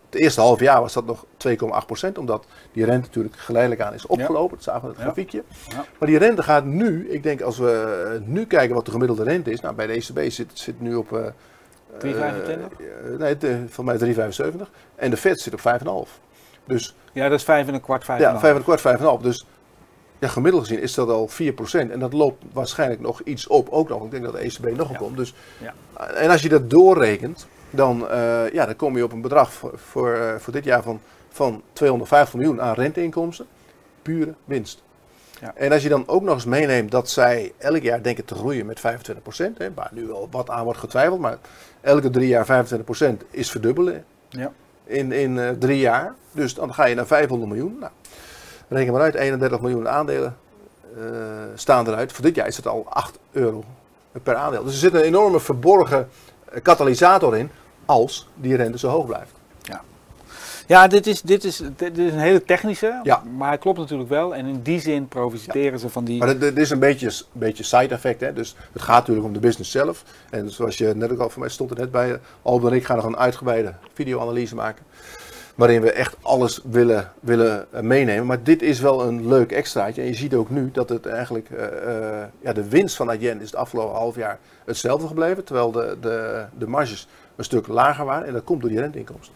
het 0.09 0.19
eerste 0.21 0.41
half 0.41 0.59
jaar 0.59 0.81
was 0.81 0.93
dat 0.93 1.05
nog 1.05 1.25
2,8% 1.37 2.17
omdat 2.17 2.45
die 2.71 2.85
rente 2.85 3.07
natuurlijk 3.07 3.35
geleidelijk 3.35 3.81
aan 3.81 3.93
is 3.93 4.05
opgelopen. 4.05 4.55
Dat 4.55 4.63
zagen 4.63 4.81
we 4.81 4.87
in 4.87 4.93
het 4.93 5.01
grafiekje. 5.03 5.43
Ja. 5.67 5.85
Maar 5.99 6.09
die 6.09 6.17
rente 6.17 6.43
gaat 6.43 6.65
nu, 6.65 7.09
ik 7.09 7.23
denk 7.23 7.41
als 7.41 7.57
we 7.57 8.05
eh, 8.13 8.27
nu 8.27 8.45
kijken 8.45 8.75
wat 8.75 8.85
de 8.85 8.91
gemiddelde 8.91 9.23
rente 9.23 9.51
is, 9.51 9.59
nou 9.61 9.75
bij 9.75 9.87
de 9.87 9.93
ECB 9.93 10.31
zit, 10.31 10.51
zit 10.53 10.81
nu 10.81 10.95
op... 10.95 11.13
eh, 11.13 11.25
3,25? 11.99 12.09
eh, 12.09 13.35
nee, 13.39 13.65
van 13.67 13.85
mij 13.85 13.97
3,75. 13.97 14.69
En 14.95 15.09
de 15.09 15.17
Fed 15.17 15.39
zit 15.39 15.53
op 15.53 15.59
5,5. 16.07 16.19
Dus 16.69 16.95
Ja, 17.13 17.29
dat 17.29 17.39
is 17.39 17.45
vijf 17.45 17.67
en 17.67 17.73
een 17.73 17.81
kwart, 17.81 18.03
vijf 18.05 18.19
en 18.19 18.25
ja, 18.25 18.33
een 18.33 18.39
5 18.39 18.51
en 18.51 18.57
een 18.57 18.63
kwart, 18.79 19.19
5,5. 19.19 19.23
Dus 19.23 19.45
ja, 20.19 20.27
gemiddeld 20.27 20.67
gezien 20.67 20.81
is 20.81 20.93
dat 20.93 21.09
al 21.09 21.29
4%. 21.29 21.91
En 21.91 21.99
dat 21.99 22.13
loopt 22.13 22.43
waarschijnlijk 22.53 23.01
nog 23.01 23.21
iets 23.21 23.47
op, 23.47 23.69
ook 23.69 23.89
nog. 23.89 24.03
Ik 24.05 24.11
denk 24.11 24.23
dat 24.23 24.33
de 24.33 24.39
ECB 24.39 24.77
nog 24.77 24.91
Ja. 24.91 24.97
komt. 24.97 25.17
Dus, 25.17 25.33
Ja. 25.57 25.73
En 26.13 26.29
als 26.29 26.41
je 26.41 26.49
dat 26.49 26.69
doorrekent, 26.69 27.47
dan, 27.69 28.09
eh, 28.09 28.51
ja, 28.51 28.65
dan 28.65 28.75
kom 28.75 28.97
je 28.97 29.03
op 29.03 29.11
een 29.11 29.21
bedrag 29.21 29.53
voor, 29.53 29.71
voor, 29.75 30.13
eh, 30.13 30.35
voor 30.35 30.53
dit 30.53 30.63
jaar 30.63 30.83
van, 30.83 30.99
van 31.29 31.61
250 31.73 32.35
miljoen 32.39 32.61
aan 32.61 32.73
renteinkomsten. 32.73 33.45
Pure 34.01 34.33
winst. 34.45 34.83
Ja. 35.41 35.51
En 35.55 35.71
als 35.71 35.83
je 35.83 35.89
dan 35.89 36.03
ook 36.07 36.21
nog 36.23 36.33
eens 36.33 36.45
meeneemt 36.45 36.91
dat 36.91 37.09
zij 37.09 37.53
elk 37.57 37.81
jaar 37.81 38.03
denken 38.03 38.25
te 38.25 38.35
groeien 38.35 38.65
met 38.65 38.79
25%, 38.79 39.57
hè, 39.57 39.73
waar 39.73 39.89
nu 39.93 40.05
wel 40.07 40.27
wat 40.31 40.49
aan 40.49 40.63
wordt 40.63 40.79
getwijfeld, 40.79 41.19
maar 41.19 41.37
elke 41.81 42.09
drie 42.09 42.27
jaar 42.27 42.45
25% 42.45 43.23
is 43.29 43.51
verdubbelen 43.51 44.05
Ja. 44.29 44.51
In, 44.89 45.11
in 45.11 45.39
eh, 45.39 45.49
drie 45.49 45.79
jaar. 45.79 46.13
Dus 46.31 46.53
dan 46.53 46.73
ga 46.73 46.85
je 46.85 46.95
naar 46.95 47.07
500 47.07 47.51
miljoen. 47.51 47.77
Nou, 47.79 47.91
reken 48.67 48.93
maar 48.93 49.01
uit, 49.01 49.15
31 49.15 49.61
miljoen 49.61 49.89
aandelen 49.89 50.37
eh, 50.97 51.03
staan 51.55 51.87
eruit. 51.87 52.11
Voor 52.11 52.23
dit 52.23 52.35
jaar 52.35 52.47
is 52.47 52.57
het 52.57 52.67
al 52.67 52.85
8 52.89 53.19
euro 53.31 53.63
per 54.23 54.35
aandeel. 54.35 54.63
Dus 54.63 54.73
er 54.73 54.79
zit 54.79 54.93
een 54.93 55.01
enorme 55.01 55.39
verborgen 55.39 56.09
eh, 56.51 56.61
katalysator 56.61 57.37
in 57.37 57.49
als 57.85 58.27
die 58.35 58.55
rente 58.55 58.77
zo 58.77 58.87
hoog 58.87 59.05
blijft. 59.05 59.38
Ja, 60.69 60.87
dit 60.87 61.07
is, 61.07 61.21
dit, 61.21 61.43
is, 61.43 61.61
dit 61.75 61.97
is 61.97 62.11
een 62.11 62.19
hele 62.19 62.43
technische, 62.43 62.99
Ja. 63.03 63.23
maar 63.37 63.51
het 63.51 63.59
klopt 63.59 63.77
natuurlijk 63.77 64.09
wel. 64.09 64.35
En 64.35 64.45
in 64.45 64.61
die 64.61 64.79
zin 64.79 65.07
profiteren 65.07 65.79
ze 65.79 65.89
van 65.89 66.03
die... 66.03 66.19
Maar 66.19 66.27
dit, 66.27 66.39
dit 66.39 66.57
is 66.57 66.69
een 66.69 66.79
beetje, 66.79 67.07
een 67.07 67.39
beetje 67.39 67.63
side 67.63 67.93
effect. 67.93 68.21
Hè? 68.21 68.33
Dus 68.33 68.55
het 68.71 68.81
gaat 68.81 68.99
natuurlijk 68.99 69.27
om 69.27 69.33
de 69.33 69.39
business 69.39 69.71
zelf. 69.71 70.03
En 70.29 70.51
zoals 70.51 70.77
je 70.77 70.93
net 70.95 71.11
ook 71.11 71.19
al 71.19 71.29
voor 71.29 71.39
mij 71.39 71.49
stond 71.49 71.71
er 71.71 71.77
net 71.77 71.91
bij, 71.91 72.19
Albert 72.41 72.71
en 72.71 72.77
ik 72.77 72.85
gaan 72.85 72.95
nog 72.95 73.05
een 73.05 73.17
uitgebreide 73.17 73.73
videoanalyse 73.93 74.55
maken. 74.55 74.85
Waarin 75.55 75.81
we 75.81 75.91
echt 75.91 76.15
alles 76.21 76.61
willen, 76.69 77.11
willen 77.19 77.67
eh, 77.71 77.81
meenemen. 77.81 78.25
Maar 78.25 78.43
dit 78.43 78.61
is 78.61 78.79
wel 78.79 79.07
een 79.07 79.27
leuk 79.27 79.51
extraatje. 79.51 80.01
En 80.01 80.07
je 80.07 80.15
ziet 80.15 80.33
ook 80.33 80.49
nu 80.49 80.69
dat 80.71 80.89
het 80.89 81.05
eigenlijk, 81.05 81.49
eh, 81.49 81.65
eh, 81.65 82.27
ja, 82.41 82.53
de 82.53 82.69
winst 82.69 82.95
van 82.95 83.09
Adyen 83.09 83.41
is 83.41 83.45
het 83.51 83.55
afgelopen 83.55 83.95
half 83.95 84.15
jaar 84.15 84.39
hetzelfde 84.65 85.07
gebleven. 85.07 85.43
Terwijl 85.43 85.71
de, 85.71 85.97
de, 86.01 86.45
de 86.57 86.67
marges 86.67 87.07
een 87.35 87.43
stuk 87.43 87.67
lager 87.67 88.05
waren. 88.05 88.27
En 88.27 88.33
dat 88.33 88.43
komt 88.43 88.61
door 88.61 88.69
die 88.69 88.79
renteinkomsten. 88.79 89.33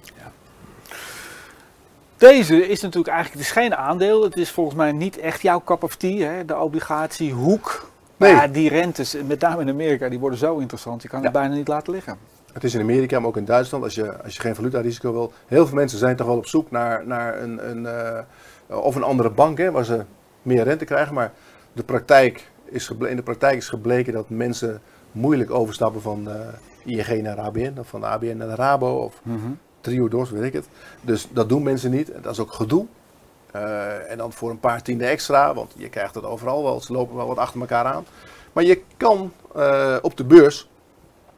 Deze 2.29 2.67
is 2.67 2.81
natuurlijk 2.81 3.13
eigenlijk, 3.13 3.45
het 3.45 3.55
is 3.55 3.61
geen 3.61 3.75
aandeel. 3.75 4.23
Het 4.23 4.37
is 4.37 4.51
volgens 4.51 4.75
mij 4.75 4.91
niet 4.91 5.17
echt 5.17 5.41
jouw 5.41 5.61
cup 5.65 5.83
of 5.83 5.95
tea, 5.95 6.31
hè? 6.31 6.45
de 6.45 6.57
obligatiehoek. 6.57 7.89
Nee. 8.17 8.33
Maar 8.35 8.51
die 8.51 8.69
rentes, 8.69 9.15
met 9.27 9.39
name 9.39 9.61
in 9.61 9.69
Amerika, 9.69 10.09
die 10.09 10.19
worden 10.19 10.39
zo 10.39 10.57
interessant. 10.57 11.01
Je 11.01 11.07
kan 11.07 11.19
Ja. 11.19 11.25
het 11.25 11.33
bijna 11.33 11.55
niet 11.55 11.67
laten 11.67 11.93
liggen. 11.93 12.17
Het 12.53 12.63
is 12.63 12.73
in 12.73 12.81
Amerika, 12.81 13.19
maar 13.19 13.27
ook 13.27 13.37
in 13.37 13.45
Duitsland, 13.45 13.83
als 13.83 13.95
je, 13.95 14.23
als 14.23 14.35
je 14.35 14.41
geen 14.41 14.55
valutarisico 14.55 15.11
wil. 15.11 15.33
Heel 15.47 15.67
veel 15.67 15.75
mensen 15.75 15.97
zijn 15.99 16.15
toch 16.15 16.27
wel 16.27 16.37
op 16.37 16.47
zoek 16.47 16.71
naar, 16.71 17.07
naar 17.07 17.41
een, 17.41 17.69
een, 17.69 17.85
eh, 17.85 18.19
of 18.67 18.95
een 18.95 19.03
andere 19.03 19.29
bank 19.29 19.57
hè, 19.57 19.71
waar 19.71 19.85
ze 19.85 20.03
meer 20.41 20.63
rente 20.63 20.85
krijgen. 20.85 21.13
Maar 21.13 21.31
de 21.73 21.83
praktijk 21.83 22.51
is 22.65 22.91
in 23.07 23.15
de 23.15 23.23
praktijk 23.23 23.57
is 23.57 23.69
gebleken 23.69 24.13
dat 24.13 24.29
mensen 24.29 24.81
moeilijk 25.11 25.51
overstappen 25.51 26.01
van 26.01 26.29
eh, 26.29 27.07
ING 27.07 27.21
naar 27.23 27.39
ABN 27.39 27.75
of 27.79 27.87
van 27.87 27.99
de 27.99 28.07
ABN 28.07 28.37
naar 28.37 28.47
de 28.47 28.55
Rabo 28.55 29.03
of 29.03 29.21
Triodos, 29.83 30.29
weet 30.29 30.43
ik 30.43 30.53
het. 30.53 30.67
Dus 31.01 31.27
dat 31.31 31.49
doen 31.49 31.63
mensen 31.63 31.91
niet. 31.91 32.11
Dat 32.21 32.31
is 32.31 32.39
ook 32.39 32.53
gedoe. 32.53 32.85
Eh, 33.51 34.11
en 34.11 34.17
dan 34.17 34.33
voor 34.33 34.49
een 34.49 34.59
paar 34.59 34.81
tienden 34.81 35.07
extra, 35.07 35.53
want 35.53 35.73
je 35.77 35.89
krijgt 35.89 36.15
het 36.15 36.23
overal 36.23 36.63
wel. 36.63 36.81
Ze 36.81 36.93
lopen 36.93 37.15
wel 37.15 37.27
wat 37.27 37.37
achter 37.37 37.59
elkaar 37.59 37.85
aan. 37.85 38.05
Maar 38.53 38.63
je 38.63 38.81
kan 38.97 39.31
eh, 39.55 39.95
op 40.01 40.17
de 40.17 40.23
beurs 40.23 40.69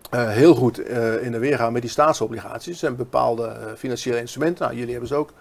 eh, 0.09 0.29
heel 0.29 0.55
goed 0.55 0.79
in 1.21 1.31
de 1.31 1.37
weer 1.39 1.57
gaan 1.57 1.73
met 1.73 1.81
die 1.81 1.91
staatsobligaties 1.91 2.83
en 2.83 2.95
bepaalde 2.95 3.73
financiële 3.77 4.19
instrumenten. 4.19 4.63
Nou, 4.65 4.75
jullie 4.77 4.91
hebben 4.91 5.09
ze 5.09 5.15
ook 5.15 5.33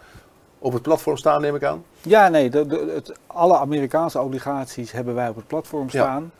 op 0.58 0.72
het 0.72 0.82
platform 0.82 1.16
staan, 1.16 1.40
neem 1.40 1.54
ik 1.54 1.64
aan. 1.64 1.84
Ja, 2.02 2.28
nee, 2.28 2.50
de, 2.50 2.66
de- 2.66 2.92
het, 2.94 3.12
alle 3.26 3.56
Amerikaanse 3.58 4.20
obligaties 4.20 4.92
hebben 4.92 5.14
wij 5.14 5.28
op 5.28 5.36
het 5.36 5.46
platform 5.46 5.84
Ja. 5.84 5.88
staan. 5.90 6.32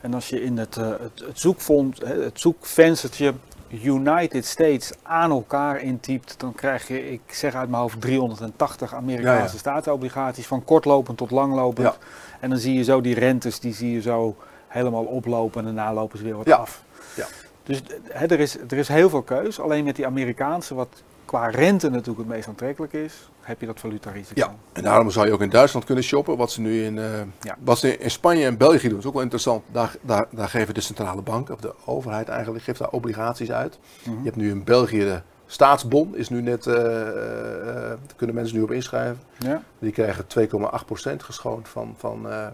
En 0.00 0.14
als 0.14 0.28
je 0.28 0.42
in 0.42 0.58
het, 0.58 0.74
het, 0.74 0.98
het, 1.26 1.38
zoekvond, 1.40 2.00
het 2.04 2.40
zoekvenstertje 2.40 3.34
United 3.68 4.44
States 4.44 4.92
aan 5.02 5.30
elkaar 5.30 5.80
intypt, 5.80 6.34
dan 6.38 6.54
krijg 6.54 6.88
je, 6.88 7.10
ik 7.10 7.20
zeg 7.26 7.54
uit 7.54 7.68
mijn 7.68 7.82
hoofd, 7.82 8.00
380 8.00 8.94
Amerikaanse 8.94 9.44
Ja, 9.44 9.52
ja. 9.52 9.58
staatsobligaties, 9.58 10.46
van 10.46 10.64
kortlopend 10.64 11.18
tot 11.18 11.30
langlopend. 11.30 11.86
Ja. 11.86 11.96
En 12.40 12.50
dan 12.50 12.58
zie 12.58 12.74
je 12.74 12.84
zo 12.84 13.00
die 13.00 13.14
rentes, 13.14 13.60
die 13.60 13.74
zie 13.74 13.92
je 13.92 14.00
zo 14.00 14.36
helemaal 14.68 15.04
oplopen 15.04 15.66
en 15.66 15.74
daarna 15.74 15.94
lopen 15.94 16.18
ze 16.18 16.24
weer 16.24 16.36
wat 16.36 16.50
af. 16.50 16.82
Ja. 17.16 17.26
Dus 17.62 17.82
hè, 18.08 18.26
er, 18.26 18.40
is, 18.40 18.58
er 18.58 18.76
is 18.76 18.88
heel 18.88 19.10
veel 19.10 19.22
keus, 19.22 19.60
alleen 19.60 19.84
met 19.84 19.96
die 19.96 20.06
Amerikaanse, 20.06 20.74
wat 20.74 21.02
qua 21.24 21.46
rente 21.46 21.90
natuurlijk 21.90 22.18
het 22.18 22.28
meest 22.28 22.48
aantrekkelijk 22.48 22.92
is, 22.92 23.30
heb 23.44 23.60
je 23.60 23.66
dat 23.66 23.80
valutarisico. 23.80 24.40
Ja, 24.40 24.54
en 24.72 24.82
daarom 24.82 25.10
zou 25.10 25.26
je 25.26 25.32
ook 25.32 25.40
in 25.40 25.50
Duitsland 25.50 25.84
kunnen 25.86 26.04
shoppen. 26.04 26.36
Wat 26.36 26.52
ze 26.52 26.60
nu 26.60 26.84
in, 26.84 26.98
eh, 26.98 27.04
Ja. 27.40 27.56
wat 27.64 27.78
ze 27.78 27.98
in 27.98 28.10
Spanje 28.10 28.46
en 28.46 28.56
België 28.56 28.88
doen, 28.88 28.98
is 28.98 29.06
ook 29.06 29.12
wel 29.12 29.22
interessant. 29.22 29.62
Daar, 29.72 29.96
daar, 30.00 30.26
daar 30.30 30.48
geven 30.48 30.74
de 30.74 30.80
centrale 30.80 31.22
bank, 31.22 31.50
of 31.50 31.60
de 31.60 31.74
overheid 31.84 32.28
eigenlijk, 32.28 32.64
geeft 32.64 32.78
daar 32.78 32.90
obligaties 32.90 33.52
uit. 33.52 33.78
Mhm. 34.04 34.16
Je 34.18 34.24
hebt 34.24 34.36
nu 34.36 34.50
in 34.50 34.64
België 34.64 34.98
de 34.98 35.20
staatsbon, 35.46 36.16
is 36.16 36.28
nu 36.28 36.42
net, 36.42 36.66
eh, 36.66 36.74
eh, 37.08 37.74
daar 37.74 37.96
kunnen 38.16 38.36
mensen 38.36 38.56
nu 38.56 38.62
op 38.62 38.70
inschrijven. 38.70 39.18
Ja. 39.38 39.62
Die 39.78 39.92
krijgen 39.92 40.26
2,8% 40.26 41.22
geschoond 41.22 41.68
van, 41.68 41.94
van, 41.98 42.28
eh, 42.30 42.46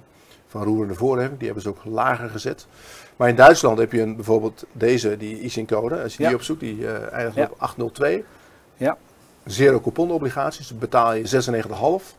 van 0.47 0.63
roerende 0.63 0.95
voorheffing. 0.95 1.37
Die 1.39 1.47
hebben 1.47 1.63
ze 1.65 1.69
ook 1.69 1.85
lager 1.85 2.29
gezet. 2.31 2.67
Maar 3.17 3.29
in 3.29 3.37
Duitsland 3.37 3.79
heb 3.79 3.93
je 3.93 4.01
een, 4.03 4.15
bijvoorbeeld 4.17 4.65
deze, 4.73 5.17
die 5.17 5.41
ISIN-code. 5.41 6.03
Als 6.03 6.13
je 6.13 6.19
die 6.19 6.29
Ja. 6.29 6.35
opzoekt, 6.35 6.61
die 6.61 6.87
eindigt 6.89 7.51
op 7.51 7.55
802. 7.59 8.25
Ja. 8.77 8.97
Zero 9.47 9.81
coupon 9.81 10.11
obligaties, 10.11 10.79
betaal 10.79 11.15
je 11.15 11.45
96,5. 12.03 12.19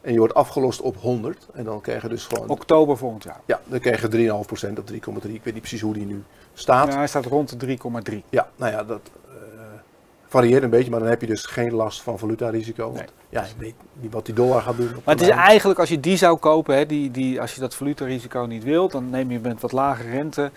En 0.00 0.12
je 0.12 0.18
wordt 0.18 0.34
afgelost 0.34 0.80
op 0.80 0.96
100. 0.96 1.46
En 1.52 1.64
dan 1.64 1.80
krijg 1.80 2.02
je 2.02 2.08
dus 2.08 2.26
gewoon... 2.26 2.48
Oktober 2.48 2.96
volgend 2.96 3.22
jaar. 3.22 3.40
Ja, 3.44 3.60
dan 3.64 3.80
krijg 3.80 4.00
je 4.00 4.08
3,5% 4.08 4.78
of 4.78 4.90
3,3. 4.92 4.94
Ik 4.94 5.04
weet 5.22 5.44
niet 5.44 5.58
precies 5.58 5.80
hoe 5.80 5.94
die 5.94 6.06
nu 6.06 6.22
staat. 6.54 6.86
Ja, 6.86 6.92
Ja, 6.92 6.98
hij 6.98 7.06
staat 7.06 7.24
rond 7.24 7.60
de 7.60 7.78
3,3. 7.78 8.14
nou 8.56 8.72
ja, 8.72 8.84
dat 8.84 9.00
eh, 9.28 9.34
varieert 10.26 10.62
een 10.62 10.70
beetje. 10.70 10.90
Maar 10.90 11.00
dan 11.00 11.08
heb 11.08 11.20
je 11.20 11.26
dus 11.26 11.44
geen 11.44 11.72
last 11.72 12.02
van 12.02 12.18
valutarisico. 12.18 12.90
Nee. 12.94 13.04
Ja, 13.28 13.42
je 13.42 13.52
weet 13.58 13.74
niet 13.92 14.12
wat 14.12 14.26
die 14.26 14.34
dollar 14.34 14.62
gaat 14.62 14.76
doen. 14.76 14.88
op 14.96 15.04
Maar 15.04 15.14
het 15.14 15.24
is 15.24 15.30
eigenlijk, 15.30 15.78
als 15.78 15.88
je 15.88 16.00
die 16.00 16.16
zou 16.16 16.38
kopen, 16.38 16.76
hè, 16.76 16.86
die, 16.86 17.10
die, 17.10 17.40
als 17.40 17.54
je 17.54 17.60
dat 17.60 17.74
valutarisico 17.74 18.40
niet 18.40 18.64
wilt, 18.64 18.92
dan 18.92 19.10
neem 19.10 19.30
je 19.30 19.40
met 19.40 19.60
wat 19.60 19.72
lage 19.72 20.02
rente. 20.02 20.50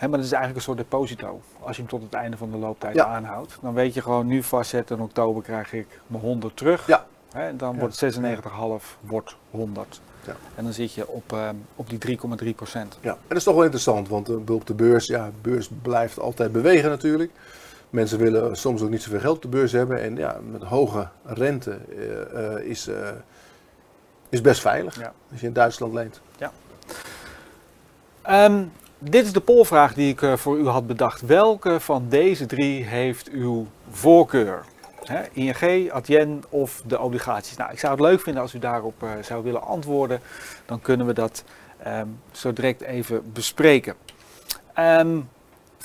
Maar 0.00 0.10
dat 0.10 0.18
is 0.20 0.32
eigenlijk 0.32 0.56
een 0.56 0.62
soort 0.62 0.78
deposito. 0.78 1.40
Als 1.60 1.76
je 1.76 1.82
hem 1.82 1.90
tot 1.90 2.02
het 2.02 2.12
einde 2.12 2.36
van 2.36 2.50
de 2.50 2.56
looptijd 2.56 2.94
Ja. 2.94 3.04
aanhoudt. 3.06 3.58
Dan 3.62 3.74
weet 3.74 3.94
je 3.94 4.02
gewoon, 4.02 4.26
nu 4.26 4.42
vastzetten, 4.42 4.96
in 4.96 5.02
oktober 5.02 5.42
krijg 5.42 5.72
ik 5.72 6.00
mijn 6.06 6.22
100 6.22 6.56
terug. 6.56 6.86
Ja. 6.86 7.06
En 7.32 7.56
dan 7.56 7.72
Ja. 7.74 7.78
wordt 7.78 7.96
96,5 7.96 8.96
wordt 9.00 9.36
100. 9.50 10.00
Ja. 10.26 10.36
En 10.54 10.64
dan 10.64 10.72
zit 10.72 10.92
je 10.92 11.08
op, 11.08 11.32
ehm, 11.32 11.54
op 11.76 11.88
die 11.90 11.98
3,3 11.98 12.54
procent. 12.54 12.98
Ja, 13.00 13.10
en 13.12 13.18
dat 13.28 13.36
is 13.36 13.44
toch 13.44 13.54
wel 13.54 13.62
interessant, 13.62 14.08
want 14.08 14.28
eh, 14.28 14.36
op 14.54 14.66
de 14.66 14.74
beurs, 14.74 15.06
ja, 15.06 15.26
de 15.26 15.50
beurs 15.50 15.70
blijft 15.82 16.18
altijd 16.20 16.52
bewegen 16.52 16.90
natuurlijk. 16.90 17.30
Mensen 17.90 18.18
willen 18.18 18.56
soms 18.56 18.82
ook 18.82 18.90
niet 18.90 19.02
zoveel 19.02 19.20
geld 19.20 19.36
op 19.36 19.42
de 19.42 19.48
beurs 19.48 19.72
hebben. 19.72 20.02
En 20.02 20.16
ja, 20.16 20.38
met 20.50 20.62
hoge 20.62 21.08
rente 21.24 21.78
eh, 21.96 22.54
eh, 22.54 22.64
is, 22.64 22.86
eh, 22.88 23.08
is 24.28 24.40
best 24.40 24.60
veilig 24.60 24.98
Ja. 24.98 25.12
als 25.30 25.40
je 25.40 25.46
in 25.46 25.52
Duitsland 25.52 25.94
leent. 25.94 26.20
Ehm, 28.22 28.64
dit 28.98 29.24
is 29.24 29.32
de 29.32 29.40
polvraag 29.40 29.94
die 29.94 30.12
ik 30.12 30.22
eh, 30.22 30.36
voor 30.36 30.58
u 30.58 30.66
had 30.66 30.86
bedacht. 30.86 31.20
Welke 31.20 31.80
van 31.80 32.06
deze 32.08 32.46
drie 32.46 32.84
heeft 32.84 33.28
uw 33.28 33.66
voorkeur? 33.90 34.64
ING, 35.32 35.90
Adyen 35.90 36.44
of 36.48 36.82
de 36.86 37.00
obligaties? 37.00 37.56
Nou, 37.56 37.72
ik 37.72 37.78
zou 37.78 37.92
het 37.92 38.02
leuk 38.02 38.20
vinden 38.20 38.42
als 38.42 38.54
u 38.54 38.58
daarop 38.58 39.02
eh, 39.02 39.10
zou 39.22 39.42
willen 39.42 39.62
antwoorden. 39.62 40.20
Dan 40.66 40.80
kunnen 40.80 41.06
we 41.06 41.12
dat 41.12 41.44
ehm, 41.82 42.06
zo 42.32 42.52
direct 42.52 42.80
even 42.80 43.32
bespreken. 43.32 43.94
Ehm 44.74 45.18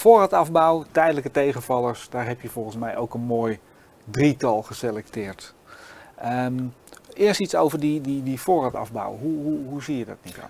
voorraadafbouw, 0.02 0.86
tijdelijke 0.92 1.32
tegenvallers. 1.32 2.10
Daar 2.10 2.28
heb 2.28 2.42
je 2.42 2.50
volgens 2.50 2.76
mij 2.76 2.98
ook 2.98 3.14
een 3.14 3.22
mooi 3.22 3.60
drietal 4.06 4.62
geselecteerd. 4.62 5.54
Ehm, 6.16 6.64
eerst 7.14 7.40
iets 7.40 7.56
over 7.56 7.80
die, 7.80 8.02
die, 8.02 8.24
die 8.24 8.40
voorraadafbouw. 8.40 9.18
Hoe, 9.18 9.44
hoe, 9.44 9.60
hoe 9.66 9.84
zie 9.84 9.98
je 9.98 10.06
dat, 10.06 10.18
Nico? 10.24 10.42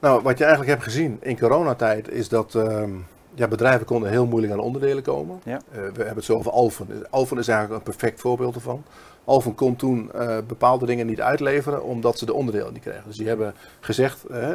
Nou, 0.00 0.22
wat 0.22 0.38
je 0.38 0.44
eigenlijk 0.44 0.72
hebt 0.72 0.84
gezien 0.84 1.18
in 1.22 1.38
coronatijd 1.38 2.10
is 2.10 2.28
dat 2.28 2.54
ehm, 2.54 2.90
ja, 3.34 3.48
bedrijven 3.48 3.86
konden 3.86 4.10
heel 4.10 4.26
moeilijk 4.26 4.52
aan 4.52 4.58
onderdelen 4.58 5.02
komen. 5.02 5.40
Ja. 5.44 5.56
Eh, 5.70 5.76
we 5.76 5.80
hebben 5.82 6.14
het 6.14 6.24
zo 6.24 6.34
over 6.34 6.50
Alphen. 6.50 7.06
Alphen 7.10 7.38
is 7.38 7.48
eigenlijk 7.48 7.78
een 7.78 7.92
perfect 7.94 8.20
voorbeeld 8.20 8.54
ervan. 8.54 8.84
Alphen 9.24 9.54
kon 9.54 9.76
toen 9.76 10.12
eh, 10.12 10.36
bepaalde 10.46 10.86
dingen 10.86 11.06
niet 11.06 11.20
uitleveren 11.20 11.82
omdat 11.82 12.18
ze 12.18 12.26
de 12.26 12.34
onderdelen 12.34 12.72
niet 12.72 12.82
kregen. 12.82 13.02
Dus 13.06 13.16
die 13.16 13.28
hebben 13.28 13.54
gezegd, 13.80 14.24
eh, 14.24 14.48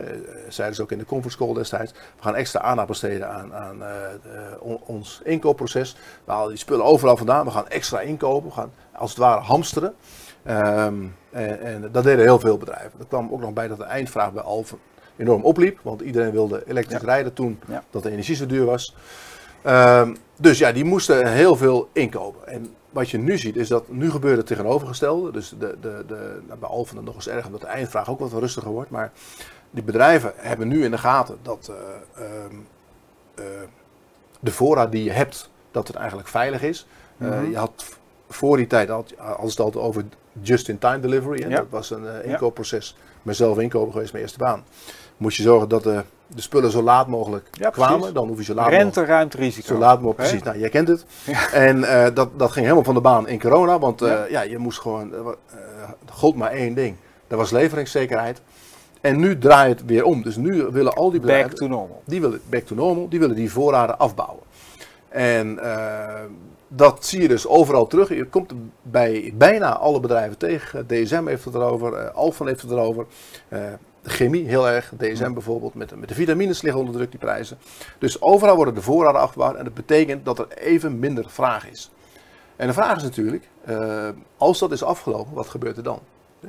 zeiden 0.50 0.76
ze 0.76 0.82
ook 0.82 0.92
in 0.92 0.98
de 0.98 1.06
conference 1.06 1.38
call 1.38 1.54
destijds, 1.54 1.92
we 1.92 2.24
gaan 2.24 2.36
extra 2.36 2.60
aandacht 2.62 2.88
besteden 2.88 3.30
aan, 3.30 3.54
aan 3.54 3.82
on- 4.60 4.82
ons 4.86 5.22
inkoopproces. 5.24 5.96
We 6.26 6.32
halen 6.32 6.50
die 6.50 6.58
spullen 6.58 6.86
overal 6.86 7.18
vandaan, 7.18 7.46
we 7.46 7.52
gaan 7.52 7.68
extra 7.68 8.00
inkopen, 8.00 8.50
we 8.50 8.56
gaan 8.56 8.72
als 8.92 9.10
het 9.10 9.20
ware 9.20 9.42
hamsteren. 9.42 9.94
Ehm, 10.44 10.96
en, 11.30 11.60
en 11.62 11.89
dat 11.92 12.04
deden 12.04 12.26
heel 12.26 12.39
veel 12.39 12.58
bedrijven. 12.58 13.00
Er 13.00 13.06
kwam 13.06 13.30
ook 13.32 13.42
nog 13.42 13.54
bij 13.54 13.68
dat 13.68 13.78
de 13.78 13.84
eindvraag 13.84 14.34
bij 14.34 14.44
Alphen 14.44 14.78
enorm 15.22 15.43
opliep, 15.43 15.80
want 15.82 16.01
iedereen 16.01 16.32
wilde 16.32 16.63
elektrisch 16.67 17.01
rijden 17.01 17.34
toen 17.34 17.59
dat 17.89 18.03
de 18.03 18.11
energie 18.11 18.36
zo 18.36 18.45
duur 18.45 18.65
was. 18.65 18.95
Ehm, 19.61 20.15
dus 20.38 20.57
ja, 20.57 20.72
die 20.72 20.86
moesten 20.86 21.32
heel 21.32 21.55
veel 21.55 21.89
inkopen. 21.93 22.47
En 22.47 22.74
wat 22.89 23.09
je 23.09 23.17
nu 23.17 23.38
ziet 23.38 23.55
is 23.55 23.67
dat 23.67 23.89
nu 23.89 24.11
gebeurt 24.11 24.38
het 24.38 24.47
tegenovergestelde. 24.47 25.32
Dus 25.32 25.53
de, 25.59 25.78
de, 25.82 26.03
de, 26.07 26.39
nou, 26.47 26.59
bij 26.59 26.69
Alphen 26.69 26.95
dan 26.95 27.05
nog 27.05 27.15
eens 27.15 27.28
erg 27.28 27.45
omdat 27.45 27.61
de 27.61 27.67
eindvraag 27.67 28.09
ook 28.09 28.19
wat 28.19 28.32
rustiger 28.32 28.72
wordt. 28.72 28.89
Maar 28.89 29.11
die 29.72 29.84
bedrijven 29.84 30.34
hebben 30.36 30.67
nu 30.67 30.84
in 30.84 30.91
de 30.91 30.97
gaten 30.97 31.38
dat 31.41 31.72
eh, 31.72 32.26
ehm, 32.26 32.55
eh, 33.36 33.43
de 34.39 34.51
voorraad 34.51 34.91
die 34.91 35.03
je 35.03 35.11
hebt, 35.11 35.49
dat 35.72 35.88
het 35.88 35.95
eigenlijk 35.95 36.28
veilig 36.28 36.61
is. 36.61 36.88
Eh, 37.17 37.28
Mhm. 37.28 37.49
je 37.49 37.57
had 37.57 37.86
voor 38.30 38.57
die 38.57 38.67
tijd, 38.67 38.89
had, 38.89 39.13
als 39.38 39.49
het 39.49 39.59
altijd 39.59 39.84
over 39.84 40.03
just-in-time 40.41 40.99
delivery. 40.99 41.49
Ja. 41.49 41.57
Dat 41.57 41.69
was 41.69 41.89
een 41.89 42.24
inkoopproces. 42.24 42.89
Ik 42.89 43.28
ben 43.28 43.36
zelf 43.36 43.59
inkoper 43.59 43.91
geweest, 43.91 44.11
mijn 44.11 44.24
eerste 44.24 44.39
baan. 44.39 44.63
Moest 45.22 45.38
je 45.38 45.43
zorgen 45.43 45.69
dat 45.69 45.84
de, 45.84 46.03
de 46.28 46.41
spullen 46.41 46.72
zo 46.72 46.82
laat 46.82 47.07
mogelijk 47.07 47.47
Ja, 47.51 47.69
kwamen. 47.69 47.95
precies. 47.97 48.13
Dan 48.13 48.28
hoef 48.28 48.38
je 48.38 48.43
zo 48.43 48.53
laat 48.53 48.63
mogelijk 48.65 48.84
Rente, 48.95 49.11
ruimte, 49.11 49.38
risico. 49.38 49.67
zo 49.74 49.78
laat 49.80 50.01
mogelijk, 50.01 50.17
precies. 50.30 50.43
Nou, 50.45 50.59
jij 50.59 50.69
kent 50.69 50.88
het. 50.88 51.05
Ja. 51.26 51.51
En 51.51 51.84
eh, 51.84 52.15
dat, 52.15 52.30
dat 52.39 52.51
ging 52.51 52.63
helemaal 52.65 52.84
van 52.86 52.93
de 52.93 53.01
baan 53.01 53.28
in 53.28 53.39
corona, 53.39 53.80
want 53.80 54.01
eh, 54.01 54.07
Ja. 54.09 54.26
ja. 54.30 54.41
je 54.41 54.57
moest 54.57 54.80
gewoon, 54.80 55.13
eh, 55.13 55.19
eh, 55.19 55.26
er 56.07 56.13
gold 56.13 56.36
maar 56.36 56.51
één 56.51 56.74
ding. 56.74 56.95
Dat 57.28 57.38
was 57.39 57.51
leveringszekerheid. 57.51 58.41
En 59.01 59.19
nu 59.19 59.38
draait 59.38 59.80
het 59.80 59.88
weer 59.89 60.03
om. 60.03 60.22
Dus 60.22 60.36
nu 60.36 60.63
willen 60.72 60.93
al 60.93 61.11
die 61.11 61.19
bedrijven, 61.19 61.49
Back 61.49 61.57
to 61.59 61.67
normal. 61.67 62.01
die 62.05 62.22
willen 62.22 62.41
back 62.49 62.63
to 62.63 62.76
normal, 62.76 63.09
die 63.09 63.19
willen 63.19 63.36
die 63.36 63.51
voorraden 63.51 63.97
afbouwen. 63.99 64.43
En 65.09 65.59
eh, 65.59 66.22
dat 66.67 67.05
zie 67.05 67.22
je 67.22 67.28
dus 67.28 67.47
overal 67.47 67.88
terug. 67.88 68.09
Je 68.09 68.26
komt 68.26 68.53
bij 68.82 69.34
bijna 69.38 69.78
alle 69.78 69.99
bedrijven 69.99 70.38
tegen. 70.38 70.88
DSM 70.88 71.28
heeft 71.28 71.45
het 71.45 71.53
erover, 71.55 71.93
eh 71.93 72.15
Alphen 72.15 72.47
heeft 72.47 72.61
het 72.61 72.72
erover. 72.72 73.05
Eh, 74.04 74.08
de 74.10 74.10
chemie 74.10 74.47
heel 74.47 74.70
erg, 74.70 74.91
DSM 74.97 75.34
bijvoorbeeld, 75.34 75.74
met, 75.74 75.89
de- 75.89 75.97
met 75.97 76.10
de 76.10 76.16
vitamines 76.16 76.62
liggen 76.62 76.80
onder 76.82 76.95
druk, 76.95 77.12
die 77.12 77.20
prijzen. 77.20 77.58
Dus 77.99 78.22
overal 78.22 78.56
worden 78.56 78.74
de 78.76 78.82
voorraden 78.82 79.22
afgebouwd 79.22 79.56
en 79.56 79.64
dat 79.64 79.74
betekent 79.74 80.26
dat 80.26 80.39
er 80.39 80.47
even 80.58 80.99
minder 80.99 81.30
vraag 81.30 81.70
is. 81.70 81.91
En 82.56 82.68
de 82.68 82.74
vraag 82.74 82.97
is 82.97 83.04
natuurlijk, 83.04 83.47
eh, 83.66 84.10
als 84.38 84.60
dat 84.60 84.72
is 84.72 84.84
afgelopen, 84.84 85.34
wat 85.34 85.47
gebeurt 85.47 85.78
er 85.78 85.84
dan? 85.84 85.99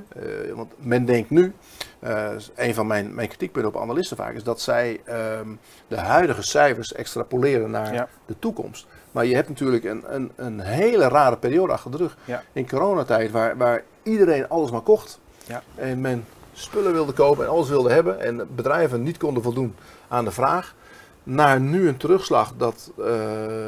Eh, 0.09 0.23
want 0.55 0.73
men 0.77 1.05
denkt 1.05 1.31
nu, 1.31 1.53
eh, 1.99 2.29
een 2.55 2.75
van 2.75 2.87
mijn, 2.87 3.15
mijn 3.15 3.29
kritiekpunten 3.29 3.75
op 3.75 3.81
analisten 3.81 4.17
vaak, 4.17 4.35
is 4.35 4.43
dat 4.43 4.61
zij 4.61 5.01
ehm, 5.05 5.49
de 5.89 5.97
huidige 5.97 6.43
cijfers 6.43 6.93
extrapoleren 6.93 7.71
naar 7.71 7.95
Ja. 7.95 8.09
de 8.27 8.35
toekomst. 8.39 8.87
Maar 9.11 9.27
je 9.27 9.35
hebt 9.35 9.49
natuurlijk 9.49 9.85
een, 9.85 10.03
een, 10.15 10.33
een 10.37 10.61
hele 10.61 11.09
rare 11.09 11.37
periode 11.37 11.73
achter 11.73 11.91
de 11.91 11.97
rug. 11.97 12.17
Ja. 12.25 12.43
In 12.53 12.69
coronatijd, 12.69 13.31
waar, 13.31 13.57
waar 13.57 13.83
iedereen 14.03 14.49
alles 14.49 14.71
maar 14.71 14.81
kocht. 14.81 15.21
Ja. 15.47 15.63
En 15.75 16.01
men 16.01 16.25
spullen 16.53 16.93
wilde 16.93 17.13
kopen 17.13 17.45
en 17.45 17.51
alles 17.51 17.69
wilde 17.69 17.93
hebben. 17.93 18.21
En 18.21 18.49
bedrijven 18.55 19.03
niet 19.03 19.17
konden 19.17 19.43
voldoen 19.43 19.75
aan 20.09 20.25
de 20.25 20.31
vraag. 20.31 20.75
Naar 21.23 21.61
nu 21.61 21.89
een 21.89 21.97
terugslag 21.97 22.53
dat 22.57 22.91
eh, 22.99 23.67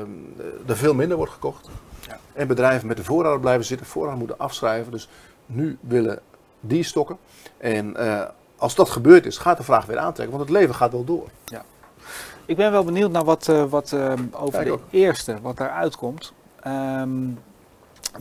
er 0.66 0.76
veel 0.76 0.94
minder 0.94 1.16
wordt 1.16 1.32
gekocht. 1.32 1.68
Ja. 2.08 2.18
En 2.32 2.46
bedrijven 2.46 2.88
met 2.88 2.96
de 2.96 3.04
voorraad 3.04 3.40
blijven 3.40 3.64
zitten, 3.64 3.86
voorraad 3.86 4.16
moeten 4.16 4.38
afschrijven. 4.38 4.92
Dus 4.92 5.08
nu 5.46 5.78
willen 5.80 6.20
die 6.60 6.82
stokken. 6.82 7.18
En 7.56 7.96
eh, 7.96 8.28
als 8.56 8.74
dat 8.74 8.90
gebeurd 8.90 9.26
is, 9.26 9.38
gaat 9.38 9.56
de 9.56 9.62
vraag 9.62 9.86
weer 9.86 9.98
aantrekken. 9.98 10.36
Want 10.36 10.48
het 10.48 10.58
leven 10.58 10.74
gaat 10.74 10.92
wel 10.92 11.04
door. 11.04 11.28
Ik 12.46 12.56
ben 12.56 12.72
wel 12.72 12.84
benieuwd 12.84 13.10
naar 13.10 13.24
wat, 13.24 13.48
eh, 13.48 13.64
wat 13.64 13.94
over 14.32 14.58
Ja, 14.58 14.64
de 14.64 14.72
ook. 14.72 14.80
eerste, 14.90 15.40
wat 15.42 15.56
daaruit 15.56 15.96
komt. 15.96 16.32
Ehm, 16.60 17.10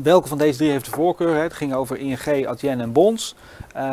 welke 0.02 0.28
van 0.28 0.38
deze 0.38 0.58
drie 0.58 0.72
heeft 0.72 0.86
de 0.86 0.92
voorkeur? 0.92 1.42
Het 1.42 1.54
ging 1.54 1.74
over 1.74 1.98
ING, 1.98 2.48
Adyen 2.48 2.82
en 2.82 2.92
Bonds. 2.92 3.36
Eh, 3.74 3.84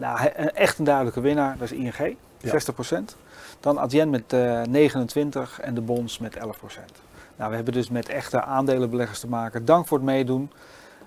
nou, 0.00 0.18
echt 0.54 0.78
een 0.78 0.84
duidelijke 0.84 1.20
winnaar, 1.20 1.56
dat 1.58 1.70
is 1.70 1.78
ING, 1.78 2.16
Ja. 2.40 2.50
60%. 2.50 3.16
Dan 3.60 3.78
Adyen 3.78 4.10
met 4.10 4.32
eh 4.32 4.62
29% 4.62 5.60
en 5.60 5.74
de 5.74 5.80
Bonds 5.80 6.18
met 6.18 6.36
11%. 6.36 6.40
Nou, 7.36 7.50
we 7.50 7.56
hebben 7.56 7.74
dus 7.74 7.88
met 7.90 8.08
echte 8.08 8.42
aandelenbeleggers 8.42 9.20
te 9.20 9.28
maken. 9.28 9.64
Dank 9.64 9.86
voor 9.86 9.96
het 9.98 10.06
meedoen. 10.06 10.50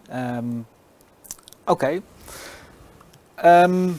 Ehm, 0.09 0.45
Oké. 1.65 1.99
Ehm, 3.35 3.89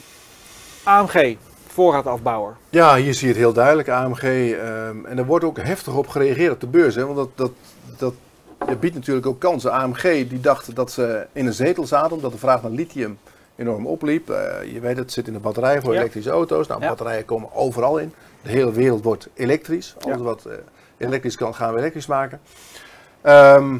AMG, 0.83 1.37
voorraadafbouwer. 1.67 2.55
Ja, 2.69 2.95
hier 2.95 3.13
zie 3.13 3.27
je 3.27 3.33
het 3.33 3.41
heel 3.41 3.53
duidelijk, 3.53 3.89
AMG. 3.89 4.23
ehm, 4.23 5.05
en 5.05 5.17
er 5.17 5.25
wordt 5.25 5.45
ook 5.45 5.57
heftig 5.57 5.93
op 5.95 6.07
gereageerd 6.07 6.53
op 6.53 6.59
de 6.59 6.67
beurs. 6.67 6.95
Hè, 6.95 7.05
want 7.05 7.17
dat, 7.17 7.29
dat, 7.37 7.51
dat, 7.97 8.13
dat 8.67 8.79
biedt 8.79 8.95
natuurlijk 8.95 9.25
ook 9.25 9.39
kansen. 9.39 9.71
AMG 9.71 10.01
die 10.27 10.39
dacht 10.39 10.75
dat 10.75 10.91
ze 10.91 11.27
in 11.31 11.45
een 11.45 11.53
zetel 11.53 11.85
zaten, 11.85 12.15
omdat 12.15 12.31
de 12.31 12.37
vraag 12.37 12.61
naar 12.61 12.71
lithium 12.71 13.17
enorm 13.55 13.85
opliep. 13.87 14.29
Eh, 14.29 14.73
je 14.73 14.79
weet 14.79 14.89
het, 14.95 14.97
het 14.99 15.11
zit 15.11 15.27
in 15.27 15.33
de 15.33 15.39
batterij 15.39 15.81
voor 15.81 15.93
Ja. 15.93 15.99
elektrische 15.99 16.29
auto's. 16.29 16.67
Nou, 16.67 16.81
Ja. 16.81 16.87
batterijen 16.87 17.25
komen 17.25 17.53
overal 17.53 17.97
in. 17.97 18.13
De 18.41 18.49
hele 18.49 18.71
wereld 18.71 19.03
wordt 19.03 19.27
elektrisch. 19.33 19.95
Alles 19.99 20.17
Ja. 20.17 20.23
wat 20.23 20.45
eh, 20.45 20.53
elektrisch 20.97 21.35
kan, 21.35 21.55
gaan 21.55 21.73
we 21.73 21.79
elektrisch 21.79 22.05
maken. 22.07 22.39
Ehm, 23.21 23.77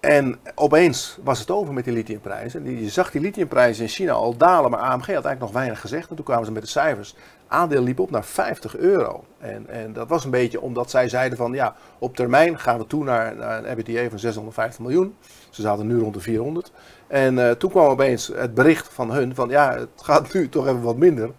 en 0.00 0.38
opeens 0.54 1.18
was 1.22 1.38
het 1.38 1.50
over 1.50 1.72
met 1.74 1.84
die 1.84 1.92
lithiumprijzen. 1.92 2.80
Je 2.80 2.88
zag 2.88 3.10
die 3.10 3.20
lithiumprijzen 3.20 3.82
in 3.82 3.88
China 3.90 4.12
al 4.12 4.36
dalen, 4.36 4.70
maar 4.70 4.80
AMG 4.80 4.96
had 4.98 5.08
eigenlijk 5.08 5.40
nog 5.40 5.52
weinig 5.52 5.80
gezegd. 5.80 6.10
En 6.10 6.16
toen 6.16 6.24
kwamen 6.24 6.44
ze 6.46 6.52
met 6.52 6.62
de 6.62 6.68
cijfers. 6.68 7.14
Aandeel 7.48 7.82
liep 7.82 7.98
op 8.00 8.10
naar 8.10 8.24
50 8.24 8.76
euro. 8.76 9.24
En, 9.38 9.68
en 9.68 9.92
dat 9.92 10.08
was 10.08 10.24
een 10.24 10.30
beetje 10.30 10.60
omdat 10.60 10.90
zij 10.90 11.08
zeiden 11.08 11.38
van 11.38 11.52
ja, 11.52 11.74
op 11.98 12.16
termijn 12.16 12.58
gaan 12.58 12.78
we 12.78 12.86
toe 12.86 13.04
naar, 13.04 13.36
naar 13.36 13.58
een 13.58 13.64
EBITDA 13.64 14.08
van 14.08 14.18
650 14.18 14.80
miljoen. 14.80 15.14
Ze 15.50 15.62
zaten 15.62 15.86
nu 15.86 15.98
rond 15.98 16.14
de 16.14 16.20
400. 16.20 16.72
En 17.06 17.38
eh, 17.38 17.50
toen 17.50 17.70
kwam 17.70 17.86
opeens 17.86 18.26
het 18.34 18.54
bericht 18.54 18.88
van 18.92 19.10
hun 19.10 19.34
van 19.34 19.48
ja, 19.48 19.78
het 19.78 19.88
gaat 20.02 20.32
nu 20.32 20.48
toch 20.48 20.66
even 20.66 20.82
wat 20.82 20.96
minder. 20.96 21.30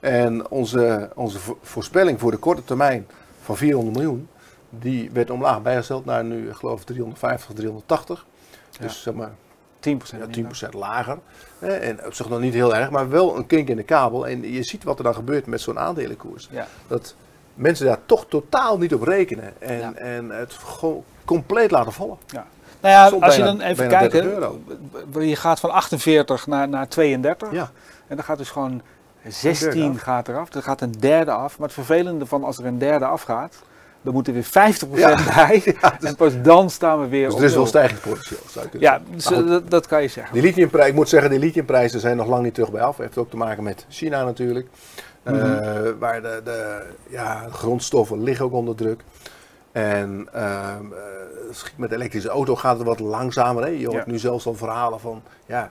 En 0.00 0.50
onze, 0.50 1.10
onze 1.14 1.38
vo- 1.38 1.58
voorspelling 1.62 2.20
voor 2.20 2.30
de 2.30 2.36
korte 2.36 2.64
termijn 2.64 3.06
van 3.42 3.56
400 3.56 3.96
miljoen, 3.96 4.28
die 4.70 5.10
werd 5.10 5.30
omlaag 5.30 5.62
bijgesteld 5.62 6.04
naar 6.04 6.24
nu, 6.24 6.48
ik 6.48 6.54
geloof 6.54 6.84
350, 6.84 7.54
380. 7.54 8.26
Dus 8.80 9.02
zeg 9.02 9.14
maar 9.14 9.30
10%. 9.80 10.18
ja, 10.18 10.26
minder. 10.26 10.66
10% 10.66 10.68
lager. 10.74 11.18
En 11.58 12.06
op 12.06 12.14
zich 12.14 12.28
nog 12.28 12.40
niet 12.40 12.54
heel 12.54 12.74
erg, 12.74 12.90
maar 12.90 13.08
wel 13.10 13.36
een 13.36 13.46
kink 13.46 13.68
in 13.68 13.76
de 13.76 13.82
kabel. 13.82 14.26
En 14.26 14.52
je 14.52 14.62
ziet 14.64 14.84
wat 14.84 14.98
er 14.98 15.04
dan 15.04 15.14
gebeurt 15.14 15.46
met 15.46 15.60
zo'n 15.60 15.78
aandelenkoers. 15.78 16.48
Ja. 16.50 16.66
Dat 16.86 17.14
mensen 17.54 17.86
daar 17.86 17.98
toch 18.06 18.26
totaal 18.28 18.78
niet 18.78 18.94
op 18.94 19.02
rekenen. 19.02 19.52
En, 19.58 19.78
Ja. 19.78 19.92
en 19.94 20.30
het 20.30 20.52
gewoon 20.52 21.04
compleet 21.24 21.70
laten 21.70 21.92
vallen. 21.92 22.16
Nou 22.80 22.94
ja, 22.94 23.08
Soms 23.08 23.22
als 23.22 23.36
je 23.36 23.42
dan 23.42 23.60
even 23.60 23.88
kijkt, 23.88 24.12
30 24.12 24.30
hè, 24.30 24.36
euro. 24.36 24.60
b- 25.12 25.20
je 25.20 25.36
gaat 25.36 25.60
van 25.60 25.70
48 25.70 26.46
naar, 26.46 26.68
naar 26.68 26.88
32 26.88 27.52
Ja, 27.52 27.70
en 28.06 28.16
dan 28.16 28.24
gaat 28.24 28.38
dus 28.38 28.50
gewoon 28.50 28.82
16 29.28 29.90
af. 29.90 30.00
gaat 30.00 30.28
eraf. 30.28 30.54
Er 30.54 30.62
gaat 30.62 30.80
een 30.80 30.92
derde 30.92 31.30
af. 31.30 31.58
Maar 31.58 31.66
het 31.66 31.76
vervelende 31.76 32.26
van 32.26 32.44
als 32.44 32.58
er 32.58 32.64
een 32.66 32.78
derde 32.78 33.04
afgaat, 33.04 33.54
dan 34.02 34.12
moet 34.14 34.26
er 34.26 34.32
weer 34.32 34.44
50% 34.44 34.48
Ja. 34.94 35.18
bij. 35.34 35.76
En 36.00 36.16
pas 36.16 36.32
dan 36.42 36.70
staan 36.70 37.00
we 37.00 37.08
weer 37.08 37.24
dus 37.24 37.34
op 37.34 37.40
er 37.40 37.46
is 37.46 37.54
wel 37.54 37.66
stijgingspotentieel. 37.66 38.40
Zou 38.48 38.68
kunnen 38.68 38.88
Ja, 38.88 39.00
dus, 39.14 39.30
eh, 39.32 39.46
dat, 39.46 39.70
dat 39.70 39.86
kan 39.86 40.02
je 40.02 40.08
zeggen. 40.08 40.32
Die 40.34 40.42
lithiumprijs, 40.42 40.88
ik 40.88 40.94
moet 40.94 41.08
zeggen, 41.08 41.30
die 41.30 41.38
lithiumprijzen 41.38 42.00
zijn 42.00 42.16
nog 42.16 42.26
lang 42.26 42.42
niet 42.42 42.54
terug 42.54 42.70
bij 42.70 42.82
af. 42.82 42.96
Heeft 42.96 43.18
ook 43.18 43.30
te 43.30 43.36
maken 43.36 43.62
met 43.62 43.86
China 43.88 44.24
natuurlijk. 44.24 44.66
Mhm. 45.24 45.98
waar 45.98 46.22
de, 46.22 46.40
de 46.44 46.82
ja, 47.08 47.46
grondstoffen 47.50 48.22
liggen 48.22 48.44
ook 48.44 48.52
onder 48.52 48.74
druk. 48.74 49.00
En 49.72 50.28
ehm, 50.32 50.84
eh, 50.92 51.50
met 51.76 51.90
de 51.90 51.96
elektrische 51.96 52.28
auto 52.28 52.56
gaat 52.56 52.78
het 52.78 52.86
wat 52.86 53.00
langzamer. 53.00 53.62
Hè? 53.62 53.68
Je 53.68 53.86
hoort 53.86 54.04
Ja. 54.06 54.10
nu 54.12 54.18
zelfs 54.18 54.46
al 54.46 54.54
verhalen 54.54 55.00
van, 55.00 55.22
ja, 55.46 55.70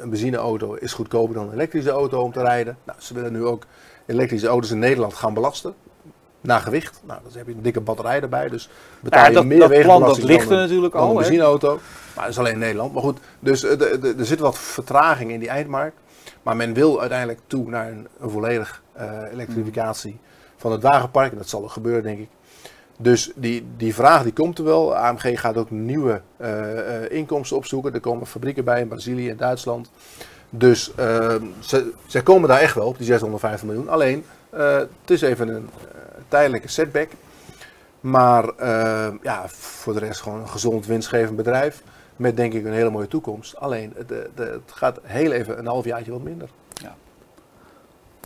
een 0.00 0.10
benzineauto 0.10 0.74
is 0.74 0.92
goedkoper 0.92 1.34
dan 1.34 1.46
een 1.46 1.52
elektrische 1.52 1.90
auto 1.90 2.20
om 2.22 2.32
te 2.32 2.40
rijden. 2.42 2.76
Nou, 2.84 2.98
ze 3.00 3.14
willen 3.14 3.32
nu 3.32 3.44
ook 3.44 3.66
elektrische 4.06 4.46
auto's 4.46 4.70
in 4.70 4.78
Nederland 4.78 5.14
gaan 5.14 5.34
belasten. 5.34 5.74
Naar 6.40 6.60
gewicht. 6.60 7.00
Nou, 7.06 7.20
dan 7.22 7.32
heb 7.36 7.46
je 7.46 7.52
een 7.52 7.62
dikke 7.62 7.80
batterij 7.80 8.20
erbij. 8.20 8.48
Dus 8.48 8.68
betaal 9.00 9.20
Ja, 9.22 9.28
je 9.28 9.34
dat, 9.34 9.44
meer 9.44 9.58
dat 9.68 9.80
plan 9.80 10.00
dat 10.00 10.22
ligt 10.22 10.46
er 10.46 10.52
een- 10.52 10.58
natuurlijk 10.58 10.92
dan 10.92 11.02
een 11.02 11.08
al. 11.08 11.14
hè. 11.14 11.20
benzineauto. 11.20 11.78
Maar 12.14 12.24
dat 12.24 12.32
is 12.32 12.38
alleen 12.38 12.52
in 12.52 12.58
Nederland. 12.58 12.92
Maar 12.92 13.02
goed, 13.02 13.18
dus 13.40 13.64
eh, 13.64 13.78
de- 13.78 13.98
de- 14.00 14.14
er 14.18 14.26
zit 14.26 14.38
wat 14.40 14.58
vertraging 14.58 15.30
in 15.30 15.38
die 15.40 15.48
eindmarkt. 15.48 15.96
Maar 16.42 16.56
men 16.56 16.72
wil 16.74 17.00
uiteindelijk 17.00 17.40
toe 17.46 17.68
naar 17.68 17.88
een, 17.90 18.08
een 18.20 18.30
volledig 18.30 18.82
eh, 18.92 19.10
elektrificatie 19.32 20.18
van 20.56 20.72
het 20.72 20.82
wagenpark. 20.82 21.30
En 21.32 21.38
dat 21.38 21.48
zal 21.48 21.62
er 21.62 21.70
gebeuren, 21.70 22.02
denk 22.02 22.18
ik. 22.18 22.28
Dus 22.98 23.32
die, 23.34 23.66
die 23.76 23.94
vraag 23.94 24.22
die 24.22 24.32
komt 24.32 24.58
er 24.58 24.64
wel. 24.64 24.96
AMG 24.96 25.40
gaat 25.40 25.56
ook 25.56 25.70
nieuwe 25.70 26.20
eh, 26.36 27.10
inkomsten 27.10 27.56
opzoeken. 27.56 27.94
Er 27.94 28.00
komen 28.00 28.26
fabrieken 28.26 28.64
bij 28.64 28.80
in 28.80 28.88
Brazilië 28.88 29.30
en 29.30 29.36
Duitsland. 29.36 29.90
Dus 30.50 30.92
eh, 30.94 31.34
ze, 31.60 31.90
ze 32.06 32.22
komen 32.22 32.48
daar 32.48 32.60
echt 32.60 32.74
wel 32.74 32.86
op, 32.86 32.96
die 32.96 33.06
650 33.06 33.66
miljoen. 33.68 33.88
Alleen, 33.88 34.24
het 34.50 34.88
is 35.10 35.20
even 35.20 35.48
een 35.48 35.68
tijdelijke 36.30 36.68
setback. 36.68 37.10
Maar 38.00 38.48
eh, 38.48 39.14
ja, 39.22 39.48
voor 39.48 39.92
de 39.92 39.98
rest 39.98 40.20
gewoon 40.20 40.40
een 40.40 40.48
gezond 40.48 40.86
winstgevend 40.86 41.36
bedrijf. 41.36 41.82
Met 42.16 42.36
denk 42.36 42.52
ik 42.52 42.64
een 42.64 42.72
hele 42.72 42.90
mooie 42.90 43.08
toekomst. 43.08 43.56
Alleen, 43.56 43.92
het, 43.96 44.10
het 44.34 44.72
gaat 44.72 44.98
heel 45.02 45.32
even 45.32 45.58
een 45.58 45.66
halfjaartje 45.66 46.12
wat 46.12 46.22
minder. 46.22 46.48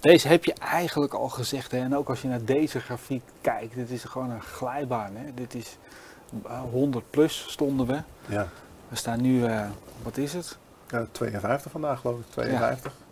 Deze 0.05 0.29
heb 0.29 0.45
je 0.45 0.55
eigenlijk 0.55 1.15
al 1.15 1.29
gezegd. 1.29 1.71
Hè? 1.71 1.79
En 1.79 1.97
ook 1.97 2.09
als 2.09 2.23
je 2.23 2.29
naar 2.29 2.45
deze 2.45 2.81
grafiek 2.81 3.23
kijkt. 3.41 3.75
Dit 3.75 3.91
is 3.91 4.05
gewoon 4.05 4.31
een 4.31 4.43
glijbaan. 4.43 5.17
Hè? 5.17 5.35
Dit 5.35 5.55
is 5.55 5.79
eh, 6.47 6.61
100 6.71 7.11
plus 7.11 7.47
stonden 7.49 7.87
we. 7.87 8.03
Ja. 8.27 8.49
We 8.89 8.97
staan 8.97 9.21
nu, 9.21 9.45
eh, 9.45 9.67
wat 10.03 10.17
is 10.17 10.33
het? 10.33 10.59
Ja, 10.89 11.07
52 11.13 11.71
vandaag 11.71 12.01
geloof 12.01 12.19
ik, 12.19 12.27
52. 12.29 12.93
Ja, 12.99 13.04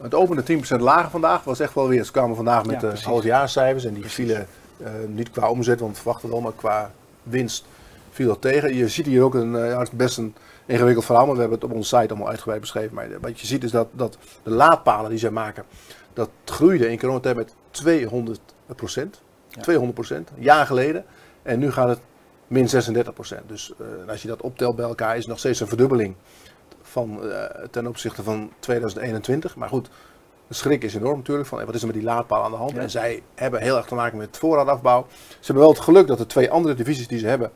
Het 0.00 0.14
opende 0.14 0.42
10% 0.78 0.80
lager 0.80 1.10
vandaag, 1.10 1.44
was 1.44 1.60
echt 1.60 1.74
wel 1.74 1.88
weer. 1.88 2.04
Ze 2.04 2.12
kwamen 2.12 2.36
vandaag 2.36 2.64
met 2.64 2.74
Ja, 2.74 2.80
de 2.80 2.86
precies. 2.86 3.06
halfjaarscijfers 3.06 3.84
en 3.84 3.90
die 3.92 4.00
Precies. 4.00 4.24
vielen 4.24 4.46
eh, 4.82 4.90
niet 5.08 5.30
qua 5.30 5.50
omzet, 5.50 5.80
want 5.80 5.92
we 5.94 6.00
verwachten 6.02 6.28
wel, 6.30 6.40
maar 6.40 6.52
qua 6.56 6.90
winst 7.22 7.64
viel 8.10 8.26
dat 8.28 8.40
tegen. 8.40 8.74
Je 8.74 8.88
ziet 8.88 9.06
hier 9.06 9.22
ook 9.22 9.34
een, 9.34 9.56
eh, 9.56 9.70
ja, 9.70 9.86
best 9.92 10.18
een 10.18 10.34
ingewikkeld 10.66 11.04
verhaal, 11.04 11.24
maar 11.26 11.34
we 11.34 11.40
hebben 11.40 11.58
het 11.58 11.68
op 11.70 11.76
onze 11.76 11.96
site 11.96 12.08
allemaal 12.08 12.28
uitgebreid 12.28 12.60
beschreven. 12.60 12.94
Maar 12.94 13.08
wat 13.20 13.40
je 13.40 13.46
ziet 13.46 13.64
is 13.64 13.70
dat, 13.70 13.88
dat 13.92 14.18
de 14.42 14.50
laadpalen 14.50 15.10
die 15.10 15.18
zij 15.18 15.30
maken, 15.30 15.64
dat 16.12 16.28
groeide 16.44 16.90
in 16.90 16.98
coronatijd 16.98 17.36
met 17.36 17.54
200 17.70 18.40
Ja. 19.48 19.62
200 19.62 20.10
een 20.10 20.26
jaar 20.38 20.66
geleden. 20.66 21.04
En 21.42 21.58
nu 21.58 21.72
gaat 21.72 21.88
het 21.88 22.00
min 22.46 22.68
36% 22.68 23.48
Dus 23.48 23.72
eh, 23.78 24.10
als 24.10 24.22
je 24.22 24.28
dat 24.28 24.42
optelt 24.42 24.76
bij 24.76 24.84
elkaar 24.84 25.12
is 25.12 25.18
het 25.18 25.28
nog 25.28 25.38
steeds 25.38 25.60
een 25.60 25.66
verdubbeling 25.68 26.14
van, 26.88 27.30
eh, 27.30 27.44
ten 27.70 27.86
opzichte 27.86 28.22
van 28.22 28.50
2021. 28.58 29.56
Maar 29.56 29.68
goed, 29.68 29.88
de 30.46 30.54
schrik 30.54 30.84
is 30.84 30.94
enorm 30.94 31.16
natuurlijk 31.16 31.48
van 31.48 31.60
eh, 31.60 31.66
wat 31.66 31.74
is 31.74 31.80
er 31.80 31.86
met 31.86 31.96
die 31.96 32.04
laadpaal 32.04 32.44
aan 32.44 32.50
de 32.50 32.56
hand. 32.56 32.70
Ja. 32.70 32.80
En 32.80 32.90
zij 32.90 33.22
hebben 33.34 33.60
heel 33.60 33.76
erg 33.76 33.86
te 33.86 33.94
maken 33.94 34.18
met 34.18 34.36
voorraadafbouw. 34.36 35.06
Ze 35.28 35.36
hebben 35.40 35.62
wel 35.62 35.72
het 35.72 35.82
geluk 35.82 36.06
dat 36.06 36.18
de 36.18 36.26
twee 36.26 36.50
andere 36.50 36.74
divisies 36.74 37.08
die 37.08 37.18
ze 37.18 37.26
hebben, 37.26 37.50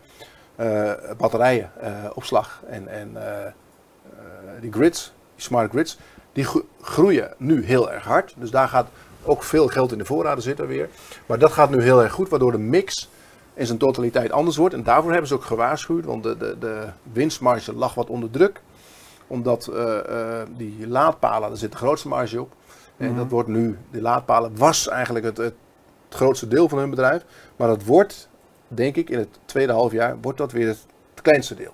eh, 0.57 0.93
batterijen, 1.16 1.70
opslag 2.14 2.62
en, 2.68 2.89
en 2.89 3.16
die 4.61 4.72
grids, 4.72 5.12
die 5.35 5.45
smart 5.45 5.70
grids, 5.70 5.99
die 6.33 6.45
gro- 6.45 6.66
groeien 6.80 7.35
nu 7.37 7.64
heel 7.64 7.91
erg 7.93 8.05
hard. 8.05 8.35
Dus 8.37 8.51
daar 8.51 8.68
gaat 8.68 8.89
ook 9.24 9.43
veel 9.43 9.68
geld 9.68 9.93
in 9.93 9.99
de 9.99 10.05
voorraden 10.05 10.43
zitten 10.43 10.66
weer. 10.66 10.89
Maar 11.26 11.39
dat 11.39 11.53
gaat 11.53 11.70
nu 11.70 11.83
heel 11.83 12.03
erg 12.03 12.12
goed, 12.12 12.28
waardoor 12.28 12.53
de 12.53 12.59
mix 12.59 13.09
in 13.55 13.66
zijn 13.66 13.78
totaliteit 13.78 14.33
anders 14.33 14.57
wordt. 14.57 14.74
En 14.74 14.83
daarvoor 14.83 15.11
hebben 15.11 15.28
ze 15.28 15.35
ook 15.35 15.45
gewaarschuwd, 15.45 16.05
want 16.05 16.22
de, 16.22 16.37
de, 16.37 16.57
de 16.59 16.85
winstmarge 17.12 17.74
lag 17.74 17.95
wat 17.95 18.09
onder 18.09 18.30
druk. 18.30 18.61
Omdat 19.33 19.66
eh, 19.66 19.99
eh, 19.99 20.47
die 20.57 20.89
laadpalen, 20.89 21.49
daar 21.49 21.59
zit 21.59 21.72
de 21.72 21.76
grootste 21.78 22.09
marge 22.09 22.41
op. 22.41 22.53
En 22.97 23.09
Mhm. 23.09 23.16
dat 23.16 23.30
wordt 23.30 23.49
nu, 23.49 23.78
die 23.91 24.01
laadpalen 24.01 24.57
was 24.57 24.89
eigenlijk 24.89 25.24
het, 25.24 25.37
het, 25.37 25.55
grootste 26.09 26.49
deel 26.49 26.68
van 26.68 26.78
hun 26.78 26.91
bedrijf. 26.91 27.24
Maar 27.57 27.68
dat 27.68 27.85
wordt, 27.85 28.28
denk 28.68 28.97
ik, 28.97 29.11
in 29.11 29.18
het 29.18 29.39
tweede 29.45 29.72
halfjaar, 29.72 30.16
wordt 30.20 30.39
dat 30.39 30.53
weer 30.53 30.66
het, 30.66 30.87
het 31.14 31.22
kleinste 31.22 31.55
deel. 31.55 31.72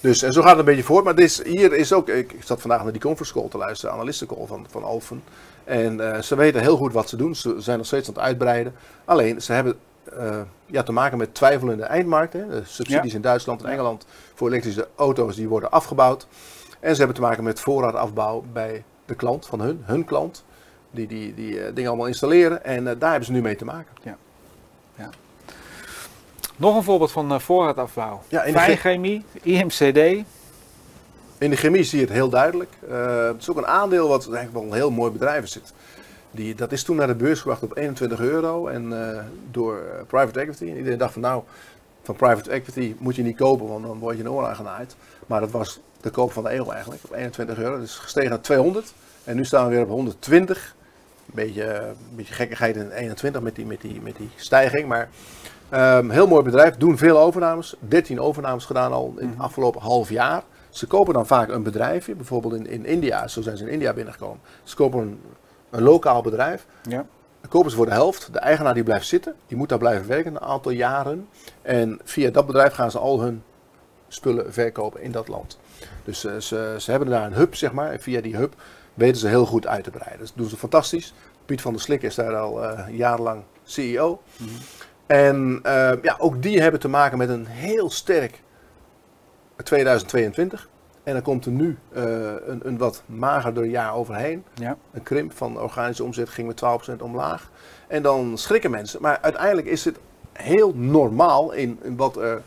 Dus 0.00 0.22
en 0.22 0.32
zo 0.32 0.40
gaat 0.40 0.50
het 0.50 0.58
een 0.58 0.64
beetje 0.64 0.82
voort. 0.82 1.04
Maar 1.04 1.14
dit 1.14 1.24
is, 1.24 1.42
hier 1.44 1.72
is 1.72 1.92
ook, 1.92 2.08
ik, 2.08 2.32
ik 2.32 2.42
zat 2.42 2.60
vandaag 2.60 2.82
naar 2.82 2.92
die 2.92 3.00
conference 3.00 3.32
call 3.32 3.48
te 3.48 3.58
luisteren, 3.58 3.94
analistencall 3.94 4.46
van, 4.46 4.66
van 4.70 4.84
Alphen. 4.84 5.22
En 5.64 6.14
eh, 6.14 6.20
ze 6.20 6.36
weten 6.36 6.60
heel 6.60 6.76
goed 6.76 6.92
wat 6.92 7.08
ze 7.08 7.16
doen. 7.16 7.34
Ze 7.34 7.54
zijn 7.58 7.76
nog 7.78 7.86
steeds 7.86 8.08
aan 8.08 8.14
het 8.14 8.22
uitbreiden. 8.22 8.74
Alleen, 9.04 9.42
ze 9.42 9.52
hebben 9.52 9.78
eh, 10.18 10.40
ja, 10.66 10.82
te 10.82 10.92
maken 10.92 11.18
met 11.18 11.34
twijfelende 11.34 11.82
eindmarkten. 11.82 12.48
De 12.50 12.62
subsidies 12.64 13.10
Ja. 13.10 13.16
in 13.16 13.22
Duitsland 13.22 13.60
en 13.60 13.66
Ja. 13.66 13.72
Engeland 13.72 14.06
voor 14.34 14.48
elektrische 14.48 14.88
auto's 14.96 15.36
die 15.36 15.48
worden 15.48 15.70
afgebouwd. 15.70 16.26
En 16.80 16.90
ze 16.92 16.98
hebben 16.98 17.16
te 17.16 17.22
maken 17.22 17.44
met 17.44 17.60
voorraadafbouw 17.60 18.44
bij 18.52 18.84
de 19.04 19.14
klant 19.14 19.46
van 19.46 19.60
hun, 19.60 19.82
hun 19.84 20.04
klant. 20.04 20.44
Die 20.90 21.06
die, 21.06 21.34
die 21.34 21.60
eh, 21.60 21.74
dingen 21.74 21.88
allemaal 21.90 22.06
installeren. 22.06 22.64
En 22.64 22.88
eh, 22.88 22.94
daar 22.98 23.10
hebben 23.10 23.26
ze 23.26 23.32
nu 23.32 23.40
mee 23.42 23.56
te 23.56 23.64
maken. 23.64 23.88
nog 26.56 26.76
een 26.76 26.82
voorbeeld 26.82 27.12
van 27.12 27.40
voorraadafbouw. 27.40 28.22
Ja, 28.28 28.42
in 28.42 28.52
de 28.52 28.58
Fijnchemie, 28.58 29.24
IMCD. 29.42 30.24
In 31.38 31.50
de 31.50 31.56
chemie 31.56 31.82
zie 31.82 31.98
je 31.98 32.04
het 32.04 32.14
heel 32.14 32.28
duidelijk. 32.28 32.70
Het 32.86 33.40
is 33.40 33.50
ook 33.50 33.56
een 33.56 33.66
aandeel 33.66 34.08
wat 34.08 34.24
eigenlijk 34.24 34.52
wel 34.52 34.62
een 34.62 34.72
heel 34.72 34.90
mooi 34.90 35.10
bedrijf 35.10 35.44
is. 35.44 35.60
Die, 36.30 36.54
dat 36.54 36.72
is 36.72 36.82
toen 36.82 36.96
naar 36.96 37.06
de 37.06 37.14
beurs 37.14 37.40
gebracht 37.40 37.62
op 37.62 37.76
21 37.76 38.20
euro 38.20 38.66
en 38.66 39.02
eh, 39.16 39.22
door 39.50 39.76
eh, 39.78 40.02
private 40.06 40.40
equity. 40.40 40.62
En 40.70 40.76
iedereen 40.76 40.98
dacht 40.98 41.12
van 41.12 41.22
nou, 41.22 41.42
van 42.02 42.14
private 42.16 42.50
equity 42.50 42.94
moet 42.98 43.16
je 43.16 43.22
niet 43.22 43.36
kopen, 43.36 43.66
want 43.68 43.86
dan 43.86 43.98
word 43.98 44.16
je 44.16 44.22
een 44.22 44.30
oor 44.30 44.46
aangenaaid. 44.46 44.96
Maar 45.26 45.40
dat 45.40 45.50
was 45.50 45.80
de 46.00 46.10
koop 46.10 46.32
van 46.32 46.42
de 46.44 46.54
eeuw 46.54 46.70
eigenlijk, 46.70 47.02
op 47.04 47.12
21 47.14 47.58
euro. 47.58 47.78
Dus 47.80 47.94
gestegen 47.96 48.30
naar 48.30 48.40
200 48.40 48.92
en 49.24 49.36
nu 49.36 49.44
staan 49.44 49.68
we 49.68 49.74
weer 49.74 49.82
op 49.82 49.88
120. 49.88 50.74
Een 51.26 51.34
beetje, 51.34 51.74
een 51.74 52.16
beetje 52.16 52.34
gekkigheid 52.34 52.76
in 52.76 52.90
21 52.90 53.40
met 53.40 53.54
die, 53.54 53.66
met 53.66 53.80
die, 53.80 54.00
met 54.00 54.16
die 54.16 54.30
stijging, 54.36 54.88
maar 54.88 55.08
ehm, 55.68 56.10
heel 56.10 56.26
mooi 56.26 56.42
bedrijf. 56.42 56.76
Doen 56.76 56.98
veel 56.98 57.18
overnames, 57.18 57.74
13 57.78 58.20
overnames 58.20 58.64
gedaan 58.64 58.92
al 58.92 59.14
in 59.18 59.26
het 59.26 59.34
Mhm. 59.36 59.44
afgelopen 59.44 59.80
half 59.80 60.08
jaar. 60.10 60.42
Ze 60.70 60.86
kopen 60.86 61.14
dan 61.14 61.26
vaak 61.26 61.48
een 61.48 61.62
bedrijfje, 61.62 62.14
bijvoorbeeld 62.14 62.54
in, 62.54 62.66
in 62.66 62.86
India, 62.86 63.28
zo 63.28 63.42
zijn 63.42 63.56
ze 63.56 63.64
in 63.64 63.70
India 63.70 63.92
binnengekomen. 63.92 64.40
Ze 64.62 64.76
kopen 64.76 65.00
een, 65.00 65.20
een 65.70 65.82
lokaal 65.82 66.22
bedrijf, 66.22 66.66
Ja. 66.82 67.06
dan 67.40 67.50
kopen 67.50 67.70
ze 67.70 67.76
voor 67.76 67.86
de 67.86 67.92
helft. 67.92 68.32
De 68.32 68.38
eigenaar 68.38 68.74
die 68.74 68.82
blijft 68.82 69.06
zitten, 69.06 69.34
die 69.46 69.56
moet 69.56 69.68
daar 69.68 69.78
blijven 69.78 70.08
werken 70.08 70.34
een 70.34 70.40
aantal 70.40 70.70
jaren. 70.72 71.28
En 71.62 72.00
via 72.04 72.30
dat 72.30 72.46
bedrijf 72.46 72.72
gaan 72.72 72.90
ze 72.90 72.98
al 72.98 73.20
hun 73.20 73.42
spullen 74.08 74.52
verkopen 74.52 75.02
in 75.02 75.12
dat 75.12 75.28
land. 75.28 75.58
Dus 76.04 76.24
eh, 76.24 76.36
ze, 76.36 76.74
ze 76.78 76.90
hebben 76.90 77.08
daar 77.08 77.26
een 77.26 77.32
hub, 77.34 77.54
zeg 77.54 77.72
maar. 77.72 77.90
En 77.90 78.00
via 78.00 78.20
die 78.20 78.36
hub 78.36 78.54
weten 78.94 79.20
ze 79.20 79.28
heel 79.28 79.46
goed 79.46 79.66
uit 79.66 79.84
te 79.84 79.90
breiden. 79.90 80.18
Dus 80.18 80.28
dat 80.28 80.38
doen 80.38 80.48
ze 80.48 80.56
fantastisch. 80.56 81.14
Piet 81.46 81.60
van 81.60 81.72
der 81.72 81.80
Slik 81.80 82.02
is 82.02 82.14
daar 82.14 82.36
al 82.36 82.64
eh, 82.64 82.96
jarenlang 82.96 83.42
CEO. 83.62 84.22
Mhm. 84.36 84.48
En 85.06 85.60
eh, 85.62 85.92
ja, 86.02 86.16
ook 86.18 86.42
die 86.42 86.60
hebben 86.60 86.80
te 86.80 86.88
maken 86.88 87.18
met 87.18 87.28
een 87.28 87.46
heel 87.46 87.90
sterk 87.90 88.42
2022. 89.62 90.68
En 91.10 91.16
dan 91.16 91.24
komt 91.24 91.46
er 91.46 91.52
nu 91.52 91.78
eh, 91.92 92.02
een, 92.46 92.60
een 92.62 92.78
wat 92.78 93.02
magerder 93.06 93.64
jaar 93.64 93.94
overheen. 93.94 94.44
Ja. 94.54 94.76
Een 94.92 95.02
krimp 95.02 95.32
van 95.32 95.60
organische 95.60 96.04
omzet 96.04 96.28
ging 96.28 96.46
met 96.46 96.62
12% 96.98 97.02
omlaag. 97.02 97.50
En 97.88 98.02
dan 98.02 98.38
schrikken 98.38 98.70
mensen. 98.70 99.02
Maar 99.02 99.18
uiteindelijk 99.20 99.66
is 99.66 99.84
het 99.84 99.98
heel 100.32 100.72
normaal 100.74 101.52
in, 101.52 101.78
in 101.82 101.96
wat 101.96 102.16
er 102.16 102.42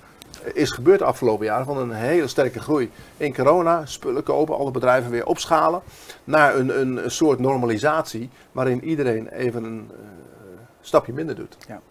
is 0.54 0.72
gebeurd 0.72 1.00
de 1.00 1.06
afgelopen 1.06 1.46
jaren. 1.46 1.66
Van 1.66 1.78
een 1.78 1.92
hele 1.92 2.28
sterke 2.28 2.60
groei 2.60 2.92
in 3.18 3.34
corona. 3.34 3.86
Spullen 3.86 4.24
kopen, 4.24 4.58
alle 4.58 4.72
bedrijven 4.72 5.12
weer 5.12 5.26
opschalen. 5.26 5.82
Naar 6.24 6.56
een, 6.56 6.80
een, 6.80 7.04
een 7.04 7.12
soort 7.12 7.40
normalisatie 7.40 8.30
waarin 8.52 8.84
iedereen 8.84 9.28
even 9.28 9.64
een 9.64 9.92
eh, 9.92 9.98
stapje 10.82 11.14
minder 11.14 11.36
doet. 11.36 11.58
Ja, 11.68 11.82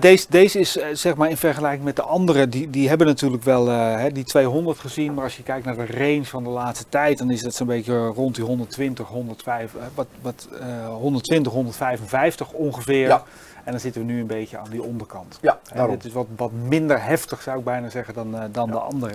deze, 0.00 0.26
deze 0.28 0.58
is 0.58 0.78
eh, 0.78 0.86
zeg 0.92 1.14
maar 1.14 1.30
in 1.30 1.36
vergelijking 1.36 1.84
met 1.84 1.96
de 1.96 2.02
andere, 2.02 2.48
die, 2.48 2.70
die 2.70 2.88
hebben 2.88 3.06
natuurlijk 3.06 3.42
wel 3.42 3.68
eh, 3.68 3.96
hè, 3.96 4.10
die 4.10 4.24
200 4.24 4.78
gezien. 4.78 5.14
Maar 5.14 5.24
als 5.24 5.36
je 5.36 5.42
kijkt 5.42 5.64
naar 5.64 5.76
de 5.76 5.86
range 5.86 6.24
van 6.24 6.44
de 6.44 6.50
laatste 6.50 6.84
tijd, 6.88 7.18
dan 7.18 7.30
is 7.30 7.42
dat 7.42 7.54
zo'n 7.54 7.66
beetje 7.66 8.06
rond 8.06 8.34
die 8.34 8.44
120, 8.44 9.06
105, 9.06 9.74
eh, 9.74 9.80
wat, 9.94 10.06
wat, 10.20 10.48
eh, 10.60 10.88
120, 10.94 11.52
155 11.52 12.52
ongeveer. 12.52 13.06
Ja. 13.06 13.22
En 13.64 13.74
dan 13.74 13.80
zitten 13.82 14.06
we 14.06 14.12
nu 14.12 14.20
een 14.20 14.26
beetje 14.26 14.58
aan 14.58 14.70
die 14.70 14.82
onderkant. 14.82 15.38
Ja, 15.40 15.58
daarom. 15.72 15.94
dit 15.94 16.04
is 16.04 16.12
wat, 16.12 16.26
wat 16.36 16.52
minder 16.52 17.02
heftig, 17.04 17.42
zou 17.42 17.58
ik 17.58 17.64
bijna 17.64 17.90
zeggen, 17.90 18.14
dan, 18.14 18.30
dan 18.52 18.66
Ja. 18.66 18.72
de 18.72 18.78
andere. 18.78 19.14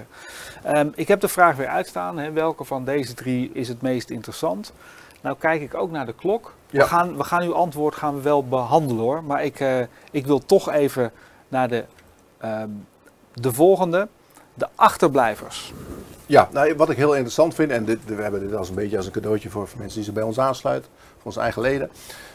Ehm, 0.64 0.88
ik 0.96 1.08
heb 1.08 1.20
de 1.22 1.28
vraag 1.28 1.56
weer 1.56 1.68
uitstaan. 1.68 2.18
Hè, 2.18 2.32
welke 2.32 2.64
van 2.64 2.86
deze 2.86 3.14
drie 3.14 3.52
is 3.54 3.68
het 3.68 3.82
meest 3.82 4.10
interessant? 4.10 4.74
Nou 5.24 5.36
kijk 5.40 5.62
ik 5.62 5.74
ook 5.76 5.92
naar 5.92 6.06
de 6.06 6.14
klok. 6.14 6.54
We, 6.70 6.82
gaan, 6.82 7.18
we 7.18 7.24
gaan 7.24 7.42
uw 7.42 7.54
antwoord 7.54 7.96
gaan 7.96 8.16
we 8.16 8.22
wel 8.22 8.48
behandelen 8.48 9.04
hoor. 9.04 9.24
Maar 9.24 9.44
ik, 9.44 9.60
eh, 9.60 9.80
ik 10.12 10.26
wil 10.26 10.46
toch 10.46 10.70
even 10.72 11.12
naar 11.48 11.68
de, 11.68 11.84
ehm, 12.38 12.70
de 13.34 13.54
volgende. 13.54 14.08
De 14.54 14.68
achterblijvers. 14.76 15.74
Ja, 16.26 16.50
nou, 16.52 16.76
wat 16.76 16.90
ik 16.90 16.98
heel 16.98 17.14
interessant 17.14 17.56
vind, 17.56 17.72
en 17.72 17.86
dit, 17.86 18.00
we 18.06 18.22
hebben 18.22 18.40
dit 18.40 18.56
als 18.56 18.70
een 18.70 18.76
beetje 18.76 18.98
als 18.98 19.06
een 19.06 19.12
cadeautje 19.12 19.50
voor, 19.50 19.70
mensen 19.78 19.96
die 19.96 20.04
zich 20.04 20.14
bij 20.14 20.24
ons 20.24 20.40
aansluiten, 20.40 20.90
voor 21.16 21.26
onze 21.26 21.40
eigen 21.40 21.62
leden. 21.62 21.90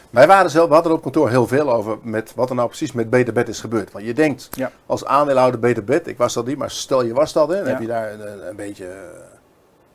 Wij 0.09 0.27
waren 0.27 0.49
zelf, 0.49 0.67
we 0.67 0.73
hadden 0.73 0.91
er 0.91 0.97
op 0.97 1.03
kantoor 1.03 1.29
heel 1.29 1.47
veel 1.47 1.71
over 1.73 1.97
met 2.01 2.33
wat 2.35 2.49
er 2.49 2.55
nou 2.55 2.67
precies 2.67 2.91
met 2.91 3.09
Beter 3.09 3.33
Bed 3.33 3.47
is 3.47 3.59
gebeurd. 3.59 3.91
Want 3.91 4.05
je 4.05 4.13
denkt 4.13 4.47
Ja. 4.51 4.71
als 4.85 5.05
aandeelhouder 5.05 5.59
Beter 5.59 5.83
Bed, 5.83 6.07
ik 6.07 6.17
was 6.17 6.33
dat 6.33 6.45
niet, 6.45 6.57
maar 6.57 6.71
stel 6.71 7.03
je 7.03 7.13
was 7.13 7.33
dat, 7.33 7.47
hè, 7.47 7.55
dan 7.55 7.63
Ja. 7.65 7.69
heb 7.71 7.81
je 7.81 7.87
daar 7.87 8.11
een, 8.13 8.47
een 8.49 8.55
beetje 8.55 8.85
eh, 8.85 8.97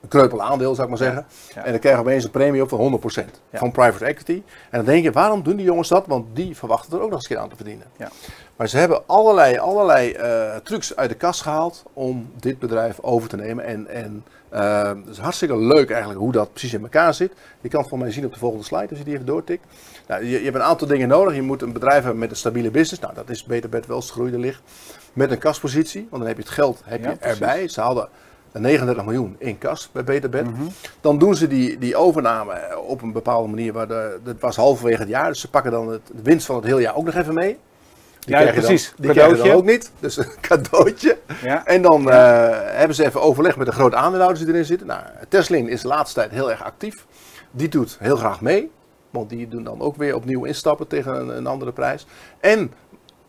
kreupel 0.08 0.42
aandeel, 0.42 0.74
zou 0.74 0.82
ik 0.82 0.98
maar 0.98 1.06
zeggen. 1.06 1.26
En 1.54 1.70
dan 1.70 1.80
krijg 1.80 1.94
je 1.94 2.00
opeens 2.02 2.24
een 2.24 2.30
premie 2.30 2.62
op 2.62 2.68
van 2.68 2.78
100% 2.78 3.40
Ja. 3.50 3.58
van 3.58 3.70
private 3.70 4.04
equity. 4.04 4.42
En 4.70 4.78
dan 4.78 4.84
denk 4.84 5.04
je, 5.04 5.12
waarom 5.12 5.42
doen 5.42 5.56
die 5.56 5.66
jongens 5.66 5.88
dat? 5.88 6.06
Want 6.06 6.36
die 6.36 6.56
verwachten 6.56 6.92
er 6.92 6.98
ook 7.02 7.10
nog 7.10 7.12
eens 7.14 7.28
een 7.28 7.34
keer 7.34 7.44
aan 7.44 7.48
te 7.50 7.56
verdienen. 7.56 7.86
Ja. 7.96 8.10
Maar 8.56 8.68
ze 8.68 8.76
hebben 8.78 9.02
allerlei, 9.06 9.58
allerlei 9.58 10.12
eh, 10.12 10.56
trucs 10.56 10.96
uit 10.96 11.08
de 11.08 11.16
kast 11.16 11.40
gehaald 11.42 11.82
om 11.92 12.30
dit 12.36 12.58
bedrijf 12.58 13.00
over 13.00 13.28
te 13.28 13.36
nemen. 13.36 13.64
En, 13.64 13.88
en 13.88 14.24
eh, 14.48 14.88
het 14.88 15.08
is 15.08 15.18
hartstikke 15.18 15.58
leuk 15.58 15.90
eigenlijk 15.90 16.20
hoe 16.20 16.32
dat 16.32 16.50
precies 16.50 16.74
in 16.74 16.82
elkaar 16.82 17.14
zit. 17.14 17.32
Je 17.60 17.68
kan 17.68 17.80
het 17.80 17.88
voor 17.88 17.98
mij 17.98 18.10
zien 18.10 18.24
op 18.24 18.32
de 18.32 18.38
volgende 18.38 18.64
slide 18.64 18.88
als 18.88 18.98
je 18.98 19.04
die 19.04 19.14
even 19.14 19.26
doortikt. 19.26 19.66
Nou, 20.06 20.24
je, 20.24 20.30
je 20.38 20.44
hebt 20.44 20.54
een 20.56 20.62
aantal 20.62 20.86
dingen 20.86 21.08
nodig. 21.08 21.34
Je 21.34 21.42
moet 21.42 21.62
een 21.62 21.72
bedrijf 21.72 22.02
hebben 22.02 22.18
met 22.18 22.30
een 22.30 22.36
stabiele 22.36 22.70
business. 22.70 23.02
Nou, 23.02 23.14
dat 23.14 23.30
is 23.30 23.44
beter 23.44 23.68
bed 23.68 23.86
wel 23.86 24.00
groeide 24.00 24.38
ligt. 24.38 24.62
Met 25.12 25.30
een 25.30 25.38
kaspositie, 25.38 26.06
want 26.10 26.22
dan 26.22 26.26
heb 26.26 26.36
je 26.36 26.42
het 26.42 26.52
geld 26.52 26.80
heb 26.84 27.04
je 27.04 27.16
erbij. 27.20 27.68
Ze 27.68 27.80
hadden 27.80 28.08
39 28.62 29.04
miljoen 29.04 29.36
in 29.38 29.58
kas 29.58 29.88
bij 29.92 30.04
Beterbed. 30.04 30.44
Mhm. 30.50 30.62
Dan 31.00 31.18
doen 31.18 31.34
ze 31.34 31.46
die, 31.46 31.78
die 31.78 31.96
overname 31.96 32.78
op 32.86 33.02
een 33.02 33.12
bepaalde 33.12 33.48
manier. 33.48 33.72
Waar 33.72 33.88
de, 33.88 34.18
dat 34.24 34.34
was 34.40 34.56
halverwege 34.56 35.00
het 35.00 35.08
jaar. 35.08 35.28
Dus 35.28 35.40
ze 35.40 35.50
pakken 35.50 35.70
dan 35.72 35.88
het, 35.88 36.06
de 36.06 36.22
winst 36.22 36.46
van 36.46 36.56
het 36.56 36.64
hele 36.64 36.80
jaar 36.80 36.96
ook 36.96 37.04
nog 37.04 37.14
even 37.14 37.34
mee. 37.34 37.58
Die 38.20 38.36
Ja, 38.36 38.44
dan- 38.44 38.52
precies. 38.54 38.92
die 38.96 39.10
krijg 39.10 39.14
je 39.16 39.20
dan 39.20 39.30
Cadeautje. 39.46 39.56
ook 39.56 39.64
niet. 39.64 39.90
Dus 40.00 40.16
een 40.16 40.30
cadeautje. 40.48 41.18
Ja. 41.42 41.66
En 41.66 41.82
dan 41.82 42.10
eh, 42.10 42.48
hebben 42.52 42.96
ze 42.96 43.04
even 43.04 43.22
overleg 43.22 43.56
met 43.56 43.66
de 43.66 43.72
grote 43.72 43.96
aandeelhouders 43.96 44.44
die 44.44 44.52
erin 44.52 44.64
zitten. 44.64 44.86
Nou, 44.86 45.02
Teslin 45.28 45.68
is 45.68 45.80
de 45.82 45.88
laatste 45.88 46.20
tijd 46.20 46.30
heel 46.32 46.50
erg 46.50 46.64
actief. 46.64 47.06
Die 47.50 47.68
doet 47.68 47.96
heel 48.00 48.16
graag 48.16 48.40
mee. 48.40 48.70
Want 49.10 49.28
die 49.28 49.48
doen 49.48 49.64
dan 49.64 49.80
ook 49.80 49.96
weer 49.96 50.14
opnieuw 50.14 50.44
instappen 50.44 50.86
tegen 50.86 51.14
een, 51.20 51.36
een 51.36 51.46
andere 51.46 51.72
prijs. 51.72 52.06
En 52.40 52.72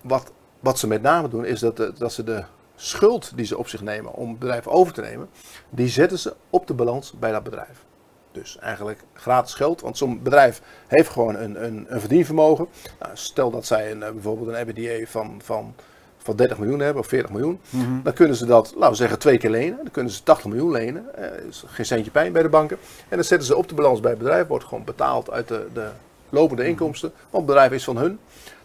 wat, 0.02 0.32
wat 0.60 0.80
ze 0.80 0.88
met 0.88 1.02
name 1.02 1.28
doen 1.30 1.46
is 1.46 1.60
dat, 1.60 1.92
dat 1.98 2.14
ze 2.14 2.24
de 2.24 2.44
schuld 2.76 3.32
die 3.36 3.46
ze 3.46 3.58
op 3.58 3.68
zich 3.68 3.82
nemen 3.82 4.14
om 4.14 4.30
het 4.30 4.40
bedrijf 4.40 4.68
over 4.68 4.94
te 4.94 5.02
nemen. 5.02 5.30
Die 5.70 5.88
zetten 5.88 6.20
ze 6.20 6.34
op 6.50 6.68
de 6.68 6.74
balans 6.74 7.14
bij 7.20 7.32
dat 7.32 7.44
bedrijf. 7.44 7.84
Dus 8.32 8.58
eigenlijk 8.58 9.00
gratis 9.14 9.54
geld. 9.54 9.82
Want 9.82 9.98
zo'n 9.98 10.24
bedrijf 10.24 10.62
heeft 10.88 11.10
gewoon 11.10 11.36
een, 11.36 11.64
een, 11.66 11.86
een 11.90 12.00
verdienvermogen. 12.00 12.68
Nou, 13.00 13.12
stel 13.14 13.52
dat 13.52 13.66
zij 13.66 13.92
een, 13.92 14.04
eh, 14.04 14.12
bijvoorbeeld 14.12 14.48
een 14.48 14.56
EBITDA 14.56 15.06
van, 15.06 15.42
van, 15.44 15.76
van 16.18 16.36
30 16.36 16.58
miljoen 16.58 16.80
hebben 16.80 17.02
of 17.02 17.08
40 17.08 17.32
miljoen. 17.32 17.60
Mhm. 17.70 18.02
Dan 18.04 18.14
kunnen 18.14 18.36
ze 18.36 18.46
dat, 18.46 18.74
laten 18.76 18.90
we 18.90 18.96
zeggen, 18.96 19.20
twee 19.20 19.38
keer 19.38 19.50
lenen. 19.50 19.78
Dan 19.78 19.92
kunnen 19.92 20.12
ze 20.12 20.24
80 20.24 20.46
miljoen 20.46 20.72
lenen. 20.72 21.16
Eh, 21.16 21.48
is 21.48 21.64
geen 21.68 21.86
centje 21.86 22.12
pijn 22.12 22.32
bij 22.32 22.42
de 22.42 22.50
banken. 22.50 22.78
En 23.10 23.16
dan 23.16 23.26
zetten 23.26 23.48
ze 23.48 23.56
op 23.56 23.70
de 23.70 23.76
balans 23.76 24.00
bij 24.00 24.12
het 24.12 24.20
bedrijf. 24.20 24.48
Wordt 24.48 24.66
gewoon 24.66 24.84
betaald 24.84 25.32
uit 25.32 25.48
de, 25.48 25.68
de 25.74 25.90
lopende 26.30 26.68
inkomsten. 26.68 27.12
Want 27.30 27.44
het 27.44 27.46
bedrijf 27.46 27.72
is 27.72 27.84
van 27.84 27.98
hun. 27.98 28.20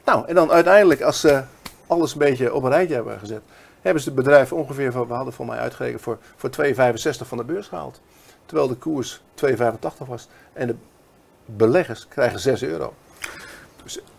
Nou, 0.04 0.26
en 0.26 0.34
dan 0.34 0.50
uiteindelijk, 0.50 1.02
als 1.02 1.20
ze 1.20 1.42
alles 1.86 2.12
een 2.12 2.18
beetje 2.18 2.54
op 2.54 2.62
een 2.62 2.70
rijtje 2.70 2.94
hebben 2.94 3.18
gezet, 3.18 3.42
hebben 3.82 4.02
ze 4.02 4.08
het 4.08 4.18
bedrijf 4.18 4.52
ongeveer, 4.52 4.92
van, 4.92 5.06
we 5.06 5.14
hadden 5.14 5.32
voor 5.32 5.46
mij 5.46 5.58
uitgerekend, 5.58 6.02
voor, 6.02 6.18
voor 6.36 6.50
2,65 6.64 6.74
van 7.26 7.38
de 7.38 7.44
beurs 7.44 7.66
gehaald. 7.66 8.00
Terwijl 8.46 8.68
de 8.68 8.74
koers 8.74 9.20
2,85 9.46 9.56
was. 10.06 10.28
En 10.52 10.66
de 10.66 10.74
beleggers 11.44 12.08
krijgen 12.08 12.40
6 12.40 12.62
euro. 12.62 12.94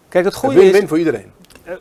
Kijk, 0.10 0.26
het 0.26 0.36
goede 0.36 0.56
is, 0.56 0.64
win-win 0.64 0.88
voor 0.88 0.98
iedereen. 0.98 1.32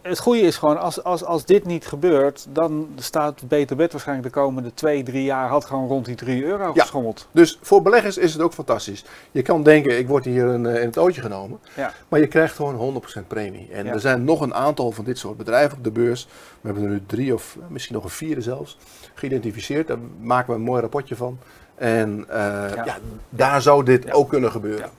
Het 0.02 0.18
goede 0.18 0.40
is 0.40 0.56
gewoon, 0.56 0.78
als, 0.80 1.04
als, 1.04 1.24
als 1.24 1.44
dit 1.44 1.64
niet 1.66 1.86
gebeurt, 1.86 2.46
dan 2.50 2.88
staat 2.96 3.48
Beter 3.48 3.76
Bed 3.76 3.92
waarschijnlijk 3.92 4.34
de 4.34 4.40
komende 4.40 4.74
twee, 4.74 5.02
drie 5.02 5.24
jaar 5.24 5.48
had 5.48 5.64
gewoon 5.64 5.88
rond 5.88 6.04
die 6.04 6.14
3 6.14 6.44
euro 6.44 6.70
Ja. 6.74 6.80
geschommeld. 6.82 7.28
Dus 7.32 7.58
voor 7.62 7.82
beleggers 7.82 8.18
is 8.18 8.32
het 8.32 8.42
ook 8.42 8.52
fantastisch. 8.52 9.04
Je 9.30 9.42
kan 9.42 9.62
denken, 9.62 9.98
ik 9.98 10.08
word 10.08 10.24
hier 10.24 10.52
in, 10.54 10.66
eh, 10.66 10.80
in 10.80 10.86
het 10.86 10.98
ootje 10.98 11.20
genomen. 11.20 11.58
Ja. 11.76 11.92
Maar 12.08 12.20
je 12.20 12.26
krijgt 12.26 12.54
gewoon 12.56 12.74
100% 12.74 13.28
premie. 13.28 13.68
En 13.72 13.84
Ja. 13.84 13.92
er 13.92 14.00
zijn 14.00 14.24
nog 14.24 14.40
een 14.40 14.54
aantal 14.54 14.90
van 14.92 15.04
dit 15.04 15.18
soort 15.18 15.36
bedrijven 15.36 15.78
op 15.78 15.84
de 15.84 15.90
beurs. 15.90 16.24
We 16.60 16.66
hebben 16.68 16.84
er 16.84 16.90
nu 16.90 17.02
drie 17.06 17.34
of 17.34 17.56
misschien 17.68 17.94
nog 17.94 18.04
een 18.04 18.10
vierde 18.10 18.40
zelfs 18.40 18.78
geïdentificeerd. 19.14 19.86
Daar 19.88 19.98
maken 20.20 20.50
we 20.52 20.58
een 20.58 20.64
mooi 20.64 20.80
rapportje 20.80 21.16
van. 21.16 21.38
En 21.74 22.24
eh, 22.28 22.36
Ja. 22.84 22.98
daar 23.28 23.62
zou 23.62 23.84
dit 23.84 24.12
ook 24.12 24.28
kunnen 24.28 24.50
gebeuren. 24.50 24.90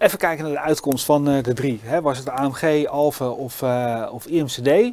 Even 0.00 0.18
kijken 0.18 0.44
naar 0.44 0.52
de 0.52 0.60
uitkomst 0.60 1.04
van 1.04 1.28
eh, 1.28 1.42
de 1.42 1.52
drie. 1.52 1.80
Hè? 1.82 2.00
Was 2.00 2.18
het 2.18 2.28
AMG, 2.28 2.86
Alpha 2.86 3.28
of, 3.28 3.62
eh, 3.62 4.08
of 4.12 4.26
IMCD? 4.26 4.92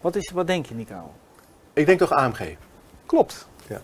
Wat, 0.00 0.16
is, 0.16 0.30
wat 0.34 0.46
denk 0.46 0.66
je, 0.66 0.74
Nico? 0.74 1.12
Ik 1.72 1.86
denk 1.86 1.98
toch 1.98 2.10
AMG. 2.10 2.56
Klopt. 3.06 3.46
Ja. 3.66 3.80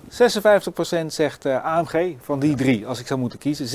56% 1.02 1.06
zegt 1.06 1.44
eh, 1.44 1.64
AMG 1.64 2.14
van 2.20 2.38
die 2.38 2.56
drie, 2.56 2.86
als 2.86 3.00
ik 3.00 3.06
zou 3.06 3.20
moeten 3.20 3.38
kiezen. 3.38 3.66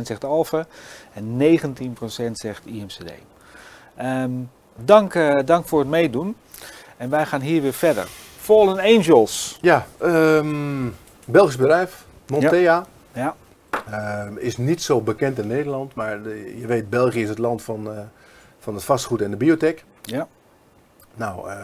26% 0.00 0.02
zegt 0.02 0.24
Alpha 0.24 0.66
en 1.12 1.58
19% 1.58 2.32
zegt 2.32 2.66
IMCD. 2.66 3.12
Ehm, 3.96 4.30
dank, 4.76 5.18
dank 5.44 5.66
voor 5.66 5.78
het 5.78 5.88
meedoen. 5.88 6.36
En 6.96 7.10
wij 7.10 7.26
gaan 7.26 7.40
hier 7.40 7.62
weer 7.62 7.72
verder. 7.72 8.06
Fallen 8.38 8.78
Angels. 8.78 9.58
Ja, 9.60 9.86
ehm, 9.98 10.88
Belgisch 11.24 11.56
bedrijf, 11.56 12.04
Montea. 12.26 12.86
Ja. 13.12 13.36
Ehm, 13.90 14.36
is 14.36 14.56
niet 14.56 14.82
zo 14.82 15.00
bekend 15.00 15.38
in 15.38 15.46
Nederland, 15.46 15.94
maar 15.94 16.22
de- 16.22 16.58
je 16.58 16.66
weet, 16.66 16.90
België 16.90 17.22
is 17.22 17.28
het 17.28 17.38
land 17.38 17.62
van, 17.62 17.90
eh, 17.92 17.98
van 18.58 18.74
het 18.74 18.84
vastgoed 18.84 19.20
en 19.22 19.30
de 19.30 19.36
biotech. 19.36 19.84
Ja. 20.02 20.28
Nou, 21.14 21.48
eh, 21.50 21.56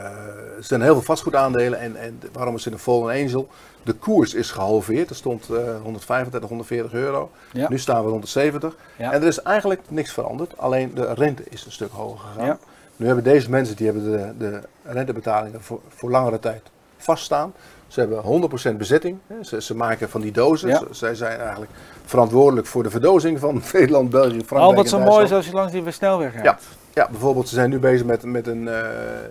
er 0.56 0.64
zijn 0.64 0.82
heel 0.82 0.92
veel 0.92 1.02
vastgoedaandelen 1.02 1.78
en, 1.78 1.96
en 1.96 2.20
waarom 2.32 2.54
is 2.54 2.64
het 2.64 2.72
een 2.72 2.78
Fallen 2.78 3.22
Angel? 3.24 3.48
De 3.82 3.92
koers 3.92 4.34
is 4.34 4.50
gehalveerd, 4.50 5.10
er 5.10 5.16
stond 5.16 5.48
eh 5.50 5.80
135, 5.82 6.48
140 6.48 6.92
euro. 6.92 7.30
Ja. 7.52 7.68
Nu 7.68 7.78
staan 7.78 8.04
we 8.04 8.10
rond 8.10 8.22
de 8.22 8.28
70. 8.28 8.76
Ja. 8.96 9.12
En 9.12 9.20
er 9.20 9.26
is 9.28 9.42
eigenlijk 9.42 9.80
niks 9.88 10.12
veranderd, 10.12 10.58
alleen 10.58 10.94
de 10.94 11.14
rente 11.14 11.42
is 11.48 11.64
een 11.64 11.72
stuk 11.72 11.90
hoger 11.92 12.18
gegaan. 12.18 12.46
Ja. 12.46 12.58
Nu 12.96 13.06
hebben 13.06 13.24
deze 13.24 13.50
mensen 13.50 13.76
die 13.76 13.86
hebben 13.86 14.04
de, 14.12 14.32
de 14.38 14.60
rentebetalingen 14.84 15.62
voor, 15.62 15.80
voor 15.88 16.10
langere 16.10 16.38
tijd 16.38 16.62
vaststaan. 16.96 17.52
Ze 17.92 18.00
hebben 18.00 18.50
100% 18.74 18.76
bezetting. 18.76 19.18
Ze, 19.42 19.62
ze 19.62 19.74
maken 19.76 20.10
van 20.10 20.20
die 20.20 20.32
dozen. 20.32 20.68
Ja. 20.68 20.82
Zij 20.90 21.14
zijn 21.14 21.40
eigenlijk 21.40 21.70
verantwoordelijk 22.04 22.66
voor 22.66 22.82
de 22.82 22.90
verdozing 22.90 23.38
van 23.38 23.62
Nederland, 23.72 24.10
België, 24.10 24.28
Frankrijk 24.44 24.62
Al 24.62 24.74
wat 24.74 24.88
zo 24.88 24.98
mooi 24.98 25.24
is 25.24 25.32
als 25.32 25.46
je 25.46 25.52
langs 25.52 25.72
die 25.72 25.90
snelweg 25.90 26.32
gaat. 26.32 26.44
Ja. 26.44 26.58
Ja, 26.94 27.08
bijvoorbeeld 27.10 27.48
ze 27.48 27.54
zijn 27.54 27.70
nu 27.70 27.78
bezig 27.78 28.06
met, 28.06 28.24
met 28.24 28.46
een 28.46 28.68
eh, 28.68 28.84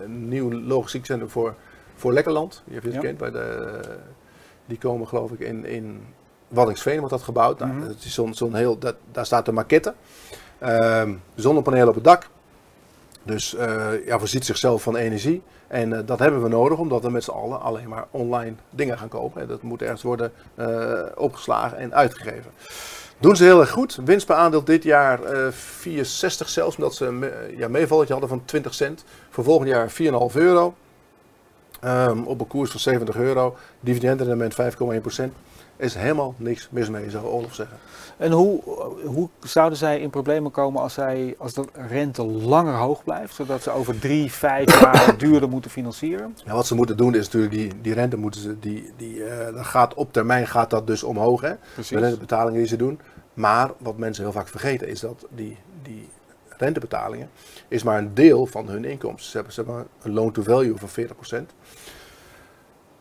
nieuw 0.06 0.52
logistiek 0.52 1.04
centrum 1.06 1.30
voor, 1.30 1.54
voor 1.96 2.12
Lekkerland. 2.12 2.62
Je 2.64 2.72
hebt 2.72 2.84
het 2.94 3.02
Ja. 3.02 3.12
bij 3.12 3.30
de, 3.30 3.80
die 4.66 4.78
komen 4.78 5.08
geloof 5.08 5.30
ik 5.30 5.40
in, 5.40 5.64
in 5.64 6.00
Waddinxveen 6.48 6.96
wordt 6.98 7.10
dat 7.10 7.22
gebouwd. 7.22 7.58
Nou, 7.58 7.72
Mhm. 7.72 7.86
dat 7.86 7.96
is 8.04 8.14
zo'n, 8.14 8.34
zo'n 8.34 8.54
heel, 8.54 8.78
dat, 8.78 8.94
daar 9.12 9.26
staat 9.26 9.44
de 9.44 9.52
maquette. 9.52 9.94
Ehm 10.58 11.12
zonnepanelen 11.34 11.88
op 11.88 11.94
het 11.94 12.04
dak. 12.04 12.28
Dus 13.22 13.54
eh, 13.54 14.06
ja, 14.06 14.18
voorziet 14.18 14.44
zichzelf 14.44 14.82
van 14.82 14.96
energie. 14.96 15.42
En 15.72 15.92
eh, 15.92 15.98
dat 16.04 16.18
hebben 16.18 16.42
we 16.42 16.48
nodig 16.48 16.78
omdat 16.78 17.02
we 17.02 17.10
met 17.10 17.24
z'n 17.24 17.30
allen 17.30 17.60
alleen 17.60 17.88
maar 17.88 18.06
online 18.10 18.54
dingen 18.70 18.98
gaan 18.98 19.08
kopen. 19.08 19.40
En 19.40 19.48
dat 19.48 19.62
moet 19.62 19.82
ergens 19.82 20.02
worden 20.02 20.32
eh, 20.54 21.02
opgeslagen 21.16 21.78
en 21.78 21.94
uitgegeven. 21.94 22.50
Doen 23.18 23.36
ze 23.36 23.44
heel 23.44 23.60
erg 23.60 23.70
goed. 23.70 23.98
Winst 24.04 24.26
per 24.26 24.36
aandeel 24.36 24.64
dit 24.64 24.82
jaar 24.82 25.22
eh 25.22 25.52
4,60 25.52 26.02
zelfs, 26.46 26.76
omdat 26.76 26.94
ze 26.94 27.06
een 27.06 27.24
ja, 27.56 27.68
meevalletje 27.68 28.12
hadden 28.12 28.30
van 28.30 28.44
20 28.44 28.74
cent. 28.74 29.04
Voor 29.30 29.44
volgend 29.44 29.68
jaar 29.68 29.90
4,5 29.90 30.36
euro. 30.36 30.74
Ehm, 31.80 32.22
op 32.22 32.40
een 32.40 32.46
koers 32.46 32.70
van 32.70 32.80
70 32.80 33.16
euro. 33.16 33.56
Dividendrendement 33.80 34.54
5,1 34.54 35.32
Is 35.76 35.94
helemaal 35.94 36.34
niks 36.36 36.68
mis 36.70 36.88
mee, 36.88 37.10
zou 37.10 37.26
Olaf 37.26 37.54
zeggen. 37.54 37.76
En 38.16 38.32
hoe, 38.32 38.62
hoe 39.04 39.28
zouden 39.40 39.78
zij 39.78 40.00
in 40.00 40.10
problemen 40.10 40.50
komen 40.50 40.82
als, 40.82 40.94
zij, 40.94 41.34
als 41.38 41.54
de 41.54 41.64
rente 41.88 42.24
langer 42.24 42.74
hoog 42.74 43.04
blijft? 43.04 43.34
Zodat 43.34 43.62
ze 43.62 43.70
over 43.70 43.98
drie, 43.98 44.32
vijf 44.32 44.80
jaar 44.80 45.18
duurder 45.18 45.48
moeten 45.48 45.70
financieren? 45.70 46.36
Ja, 46.44 46.54
wat 46.54 46.66
ze 46.66 46.74
moeten 46.74 46.96
doen 46.96 47.14
is 47.14 47.24
natuurlijk 47.24 47.52
die, 47.52 47.72
die 47.80 47.94
rente 47.94 48.16
moeten 48.16 48.40
ze, 48.40 48.58
die, 48.58 48.92
die, 48.96 49.22
dat 49.54 49.66
gaat 49.66 49.94
op 49.94 50.12
termijn 50.12 50.46
gaat 50.46 50.70
dat 50.70 50.86
dus 50.86 51.02
omhoog. 51.02 51.40
Hè? 51.40 51.52
De 51.88 51.98
rentebetalingen 51.98 52.58
die 52.58 52.68
ze 52.68 52.76
doen. 52.76 53.00
Maar 53.34 53.70
wat 53.78 53.96
mensen 53.96 54.24
heel 54.24 54.32
vaak 54.32 54.48
vergeten 54.48 54.88
is 54.88 55.00
dat 55.00 55.26
die, 55.30 55.56
die 55.82 56.08
rentebetalingen 56.48 57.30
is 57.68 57.82
maar 57.82 57.98
een 57.98 58.14
deel 58.14 58.46
van 58.46 58.68
hun 58.68 58.84
inkomsten. 58.84 59.30
Ze 59.30 59.36
hebben, 59.36 59.52
ze 59.52 59.62
hebben 59.62 59.86
een 60.02 60.12
loan 60.12 60.32
to 60.32 60.42
value 60.42 60.76
van 60.76 60.88
40%. 61.42 61.46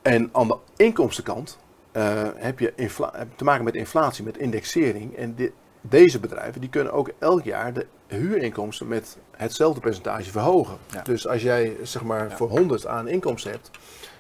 En 0.02 0.30
aan 0.32 0.48
de 0.48 0.58
inkomstenkant 0.76 1.58
eh, 1.92 2.22
heb 2.36 2.60
je 2.60 2.74
heb 3.12 3.28
te 3.36 3.44
maken 3.44 3.64
met 3.64 3.76
inflatie, 3.76 4.24
met 4.24 4.38
indexering. 4.38 5.16
En 5.18 5.36
deze 5.82 6.20
bedrijven 6.20 6.62
die 6.62 6.70
kunnen 6.70 6.94
ook 6.94 7.12
elk 7.20 7.44
jaar 7.44 7.74
de 7.74 7.86
huurinkomsten 8.08 8.88
met 8.88 9.18
hetzelfde 9.32 9.80
percentage 9.82 10.32
verhogen. 10.32 10.78
Ja. 10.92 11.02
Dus 11.02 11.28
als 11.28 11.42
jij 11.42 11.76
zeg 11.84 12.04
maar 12.04 12.30
Ja. 12.30 12.36
voor 12.38 12.50
100 12.50 12.88
aan 12.88 13.08
inkomsten 13.08 13.52
hebt 13.52 13.72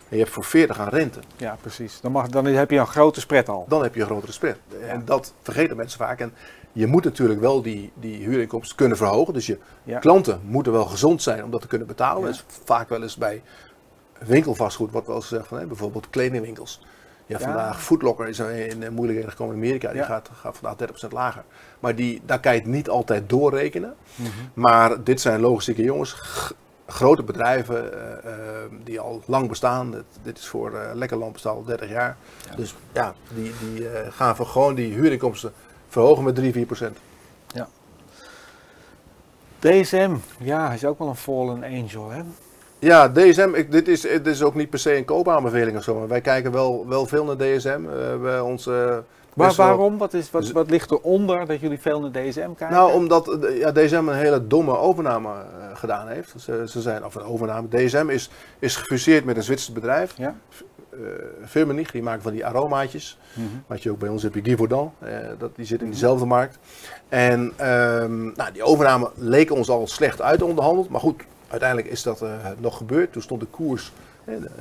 en 0.09 0.17
je 0.17 0.23
hebt 0.23 0.29
voor 0.35 0.43
40 0.43 0.79
aan 0.79 0.87
rente, 0.89 1.19
Ja, 1.37 1.57
precies. 1.61 1.99
Dan, 2.01 2.11
mag, 2.11 2.27
dan 2.27 2.45
heb 2.45 2.71
je 2.71 2.77
een 2.77 2.87
grote 2.87 3.19
spread 3.19 3.49
al. 3.49 3.65
dan 3.67 3.83
heb 3.83 3.95
je 3.95 3.99
een 4.01 4.05
grotere 4.05 4.31
spread. 4.31 4.57
En 4.87 5.05
dat 5.05 5.33
vergeten 5.41 5.77
mensen 5.77 5.99
vaak. 5.99 6.19
En 6.19 6.33
je 6.71 6.87
moet 6.87 7.03
natuurlijk 7.03 7.39
wel 7.39 7.61
die, 7.61 7.91
die 7.93 8.23
huurinkomsten 8.23 8.77
kunnen 8.77 8.97
verhogen. 8.97 9.33
Dus 9.33 9.45
je 9.45 9.57
klanten 9.99 10.41
moeten 10.45 10.71
wel 10.71 10.85
gezond 10.85 11.21
zijn 11.21 11.43
om 11.43 11.51
dat 11.51 11.61
te 11.61 11.67
kunnen 11.67 11.87
betalen. 11.87 12.21
Dat 12.23 12.31
is 12.33 12.45
vaak 12.63 12.89
wel 12.89 13.01
eens 13.01 13.15
bij 13.17 13.41
winkelvastgoed, 14.19 14.91
wat 14.91 15.07
wel 15.07 15.15
eens 15.15 15.27
gezegd 15.27 15.47
van 15.47 15.59
hè, 15.59 15.65
bijvoorbeeld 15.65 16.09
kledingwinkels. 16.09 16.81
Ja, 17.31 17.39
Ja. 17.39 17.45
vandaag 17.45 17.81
Footlocker 17.83 18.27
is 18.27 18.39
in 18.39 18.83
eh, 18.83 18.89
moeilijkheden 18.89 19.31
gekomen 19.31 19.55
in 19.55 19.61
Amerika. 19.61 19.87
Die 19.87 19.97
Ja. 19.97 20.05
gaat, 20.05 20.29
gaat 20.33 20.57
vandaag 20.57 20.75
30% 20.75 21.11
lager. 21.11 21.43
Maar 21.79 21.95
die, 21.95 22.21
daar 22.25 22.39
kan 22.39 22.53
je 22.53 22.59
het 22.59 22.67
niet 22.67 22.89
altijd 22.89 23.29
doorrekenen. 23.29 23.95
Mhm. 24.15 24.29
Maar 24.53 25.03
dit 25.03 25.21
zijn 25.21 25.39
logistieke 25.39 25.83
jongens, 25.83 26.15
grote 26.87 27.23
bedrijven 27.23 27.93
eh, 27.93 28.33
eh, 28.33 28.71
die 28.83 28.99
al 28.99 29.21
lang 29.25 29.49
bestaan. 29.49 29.91
Dit, 29.91 30.03
dit 30.23 30.37
is 30.37 30.47
voor 30.47 30.73
eh 30.75 30.93
Lekker 30.93 31.17
Lamp 31.17 31.33
bestaat 31.33 31.55
al 31.55 31.63
30 31.63 31.89
jaar. 31.89 32.17
Ja. 32.49 32.55
Dus 32.55 32.75
ja, 32.93 33.13
die, 33.35 33.53
die 33.59 33.87
gaan 34.09 34.35
voor 34.35 34.45
gewoon 34.45 34.75
die 34.75 34.93
huurinkomsten 34.93 35.53
verhogen 35.87 36.23
met 36.23 36.35
3, 36.35 36.51
4 36.51 36.65
procent. 36.65 36.97
DSM, 39.59 40.15
ja, 40.39 40.71
is 40.71 40.85
ook 40.85 40.99
wel 40.99 41.07
een 41.07 41.15
fallen 41.15 41.63
angel, 41.63 42.09
hè? 42.09 42.21
Ja, 42.81 43.09
DSM, 43.09 43.49
ik, 43.53 43.71
dit, 43.71 43.87
is, 43.87 44.01
dit 44.01 44.27
is 44.27 44.43
ook 44.43 44.55
niet 44.55 44.69
per 44.69 44.79
se 44.79 44.95
een 44.97 45.05
koopaanbeveling 45.05 45.77
of 45.77 45.83
zo. 45.83 45.99
Maar 45.99 46.07
wij 46.07 46.21
kijken 46.21 46.51
wel, 46.51 46.85
wel 46.87 47.05
veel 47.05 47.25
naar 47.25 47.37
DSM. 47.37 47.79
Eh, 48.25 48.45
ons, 48.45 48.67
eh, 48.67 48.73
Maar 48.75 49.47
best 49.47 49.57
wel- 49.57 49.65
waarom? 49.67 49.97
Wat, 49.97 50.13
is, 50.13 50.31
wat, 50.31 50.41
Dus- 50.41 50.51
wat 50.51 50.69
ligt 50.69 50.91
eronder 50.91 51.45
dat 51.45 51.59
jullie 51.59 51.79
veel 51.79 51.99
naar 51.99 52.11
DSM 52.11 52.39
kijken? 52.39 52.71
Nou, 52.71 52.93
omdat 52.93 53.43
eh, 53.43 53.57
ja, 53.59 53.71
DSM 53.71 54.07
een 54.07 54.13
hele 54.15 54.47
domme 54.47 54.77
overname 54.77 55.29
eh, 55.29 55.43
gedaan 55.73 56.07
heeft. 56.07 56.33
Ze, 56.37 56.63
ze 56.67 56.81
zijn, 56.81 57.05
of 57.05 57.15
een 57.15 57.23
overname. 57.23 57.67
DSM 57.67 58.09
is, 58.09 58.29
is 58.59 58.75
gefuseerd 58.75 59.25
met 59.25 59.35
een 59.37 59.43
Zwitsers 59.43 59.73
bedrijf. 59.73 60.13
Ja. 60.17 60.35
eh 60.91 60.97
Firmenich, 61.45 61.91
die 61.91 62.03
maken 62.03 62.21
van 62.21 62.31
die 62.31 62.45
aromaatjes. 62.45 63.17
Mhm. 63.33 63.45
Wat 63.67 63.83
je 63.83 63.91
ook 63.91 63.99
bij 63.99 64.09
ons 64.09 64.23
hebt, 64.23 64.37
Givaudan. 64.43 64.93
eh 64.99 65.15
dat, 65.37 65.55
die 65.55 65.65
zit 65.65 65.81
in 65.81 65.89
diezelfde 65.89 66.25
markt. 66.25 66.57
En 67.09 67.51
ehm, 67.55 68.23
nou, 68.23 68.51
die 68.53 68.63
overname 68.63 69.09
leek 69.15 69.51
ons 69.51 69.69
al 69.69 69.87
slecht 69.87 70.21
uit 70.21 70.41
onderhandeld. 70.41 70.89
Maar 70.89 70.99
goed, 71.01 71.23
uiteindelijk 71.51 71.91
is 71.91 72.03
dat 72.03 72.21
eh, 72.21 72.29
nog 72.57 72.77
gebeurd. 72.77 73.11
Toen 73.11 73.21
stond 73.21 73.41
de 73.41 73.47
koers, 73.47 73.91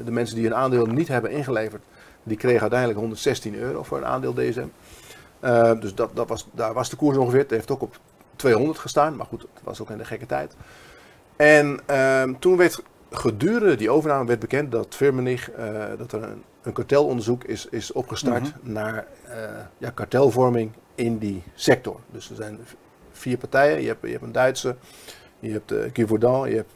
de, 0.05 0.11
mensen 0.11 0.36
die 0.36 0.47
een 0.47 0.55
aandeel 0.55 0.86
niet 0.86 1.09
hebben 1.09 1.30
ingeleverd, 1.30 1.82
die 2.22 2.36
kregen 2.36 2.61
uiteindelijk 2.61 2.99
116 2.99 3.55
euro 3.55 3.82
voor 3.82 3.99
een 3.99 4.07
aandeel 4.07 4.34
DSM. 4.34 4.66
Eh, 5.41 5.80
dus 5.80 5.95
dat, 5.95 6.11
dat 6.14 6.28
was, 6.28 6.49
daar 6.53 6.72
was 6.72 6.91
de 6.91 6.97
koers 6.97 7.16
ongeveer. 7.16 7.41
Het 7.41 7.51
heeft 7.51 7.70
ook 7.70 7.82
op 7.82 7.99
200 8.36 8.78
gestaan. 8.78 9.16
Maar 9.16 9.26
goed, 9.26 9.43
het 9.43 9.62
was 9.62 9.80
ook 9.80 9.91
in 9.91 9.99
de 9.99 10.05
gekke 10.05 10.26
tijd. 10.26 10.57
En 11.36 11.80
ehm, 11.86 12.34
toen 12.38 12.57
werd 12.57 12.82
gedurende 13.11 13.76
die 13.76 13.91
overname 13.91 14.26
werd 14.26 14.41
bekend 14.41 14.72
dat 14.72 14.95
Firmenich, 14.95 15.51
eh, 15.51 15.84
dat 15.99 16.12
er 16.12 16.22
een, 16.22 16.43
een 16.62 16.72
kartelonderzoek 16.72 17.45
is, 17.45 17.66
is 17.70 17.93
opgestart 17.93 18.43
Mhm. 18.43 18.72
naar 18.72 19.07
ja, 19.78 19.91
kartelvorming 19.91 20.72
in 20.95 21.18
die 21.18 21.43
sector. 21.55 22.01
Dus 22.11 22.30
er 22.30 22.36
zijn 22.36 22.59
vier 23.12 23.38
partijen. 23.38 23.80
Je 23.80 23.86
hebt, 23.86 24.03
je 24.03 24.11
hebt 24.11 24.22
een 24.22 24.32
Duitse, 24.32 24.76
je 25.41 25.51
hebt 25.51 25.72
uh, 25.72 25.78
Givaudan, 25.93 26.51
je 26.51 26.57
hebt 26.57 26.72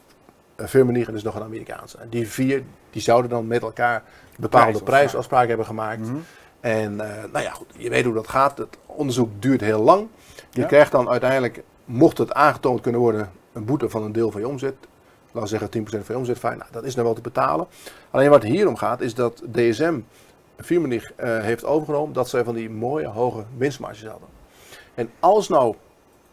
Firmenich 0.57 1.09
en 1.09 1.15
is 1.15 1.23
nog 1.23 1.35
een 1.35 1.43
Amerikaanse. 1.43 1.99
En 1.99 2.09
die 2.09 2.29
vier 2.29 2.63
die 2.91 3.03
zouden 3.03 3.31
dan 3.31 3.47
met 3.47 3.63
elkaar 3.63 4.03
bepaalde 4.39 4.83
prijsafspraken 4.83 5.49
hebben 5.49 5.67
gemaakt. 5.67 6.01
Mhm. 6.01 6.17
En 6.61 7.01
eh, 7.01 7.25
nou 7.33 7.45
ja, 7.45 7.51
goed, 7.51 7.67
je 7.77 7.91
weet 7.91 8.05
hoe 8.05 8.15
dat 8.15 8.29
gaat. 8.29 8.59
Het 8.59 8.79
onderzoek 8.87 9.31
duurt 9.39 9.61
heel 9.61 9.83
lang. 9.83 10.09
Je 10.51 10.61
Ja. 10.61 10.67
krijgt 10.67 10.93
dan 10.93 11.09
uiteindelijk, 11.09 11.63
mocht 11.85 12.19
het 12.19 12.33
aangetoond 12.33 12.81
kunnen 12.81 13.01
worden, 13.01 13.31
een 13.53 13.65
boete 13.65 13.89
van 13.89 14.03
een 14.03 14.13
deel 14.13 14.31
van 14.31 14.41
je 14.41 14.49
omzet. 14.49 14.75
Laten 15.25 15.41
we 15.43 15.47
zeggen 15.47 15.71
10% 15.71 16.05
van 16.05 16.15
je 16.15 16.21
omzet. 16.21 16.39
Fijn, 16.39 16.59
nou, 16.59 16.71
dat 16.73 16.85
is 16.85 16.95
nou 16.95 17.07
wel 17.07 17.15
te 17.15 17.21
betalen. 17.21 17.67
Alleen 18.11 18.31
wat 18.31 18.43
hier 18.43 18.69
om 18.69 18.77
gaat, 18.77 19.01
is 19.01 19.15
dat 19.15 19.43
DSM 19.53 19.99
Firmenich 20.59 21.13
eh 21.17 21.39
heeft 21.41 21.65
overgenomen 21.65 22.15
dat 22.15 22.29
zij 22.29 22.45
van 22.45 22.55
die 22.55 22.71
mooie 22.71 23.07
hoge 23.07 23.45
winstmarges 23.57 24.09
hadden. 24.09 24.29
En 24.95 25.11
als 25.21 25.49
nou 25.49 25.75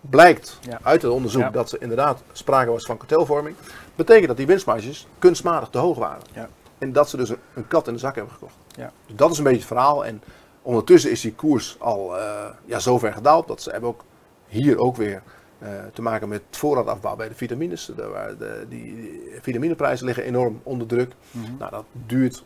blijkt 0.02 0.60
Ja. 0.62 0.80
uit 0.84 1.02
het 1.02 1.12
onderzoek 1.12 1.41
Ja. 1.41 1.49
dat 1.49 1.72
er 1.72 1.82
inderdaad 1.82 2.24
sprake 2.32 2.72
was 2.72 2.86
van 2.86 2.97
kartelvorming, 2.97 3.56
betekent 3.95 4.28
dat 4.28 4.38
die 4.38 4.45
winstmarges 4.47 5.08
kunstmatig 5.20 5.70
te 5.70 5.78
hoog 5.78 5.97
waren. 5.97 6.24
Ja. 6.34 6.49
En 6.78 6.91
dat 6.93 7.10
ze 7.10 7.18
dus 7.18 7.30
een, 7.30 7.38
een 7.54 7.68
kat 7.68 7.88
in 7.88 7.93
de 7.93 7.99
zak 7.99 8.16
hebben 8.16 8.34
gekocht. 8.34 8.56
Ja. 8.76 8.91
Dus 9.06 9.16
dat 9.16 9.32
is 9.32 9.38
een 9.38 9.43
beetje 9.43 9.60
het 9.60 9.68
verhaal. 9.68 10.06
En 10.06 10.22
ondertussen 10.62 11.12
is 11.12 11.22
die 11.22 11.34
koers 11.34 11.76
al 11.80 12.18
eh, 12.20 12.45
ja, 12.66 12.80
zo 12.80 12.97
ver 12.97 13.14
gedaald 13.14 13.47
dat 13.47 13.62
ze 13.62 13.72
hebben 13.72 13.89
ook 13.89 14.04
hier 14.47 14.78
ook 14.78 14.95
weer 14.95 15.22
eh, 15.60 15.70
te 15.93 16.02
maken 16.02 16.30
met 16.30 16.41
voorraadafbouw 16.52 17.16
bij 17.16 17.28
de 17.30 17.36
vitamines. 17.36 17.86
De, 17.86 18.36
de, 18.39 18.66
die, 18.70 18.95
die 18.95 19.22
vitamineprijzen 19.41 20.06
liggen 20.06 20.24
enorm 20.24 20.60
onder 20.64 20.88
druk. 20.88 21.14
Mhm. 21.32 21.58
Nou, 21.60 21.72
dat 21.72 21.86
duurt 22.06 22.43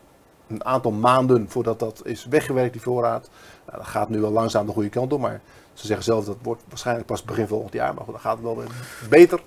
een 0.48 0.64
aantal 0.64 0.92
maanden 0.92 1.48
voordat 1.48 1.78
dat 1.78 2.00
is 2.04 2.24
weggewerkt, 2.24 2.72
die 2.72 2.82
voorraad. 2.82 3.30
Nou, 3.66 3.78
dat 3.78 3.86
gaat 3.86 4.08
nu 4.08 4.20
wel 4.20 4.30
langzaam 4.30 4.66
de 4.66 4.72
goede 4.72 4.88
kant 4.88 5.12
op, 5.12 5.20
maar 5.20 5.40
ze 5.80 5.86
zeggen 5.86 6.04
zelf 6.04 6.24
dat 6.24 6.34
het 6.34 6.44
wordt 6.44 6.62
waarschijnlijk 6.68 7.06
pas 7.06 7.22
begin 7.22 7.46
volgend 7.46 7.72
jaar. 7.72 7.94
Maar 7.94 8.04
goed, 8.04 8.12
dan 8.12 8.22
gaat 8.22 8.32
het 8.34 8.42
wel 8.42 8.56
weer 8.56 8.66
beter. 9.08 9.40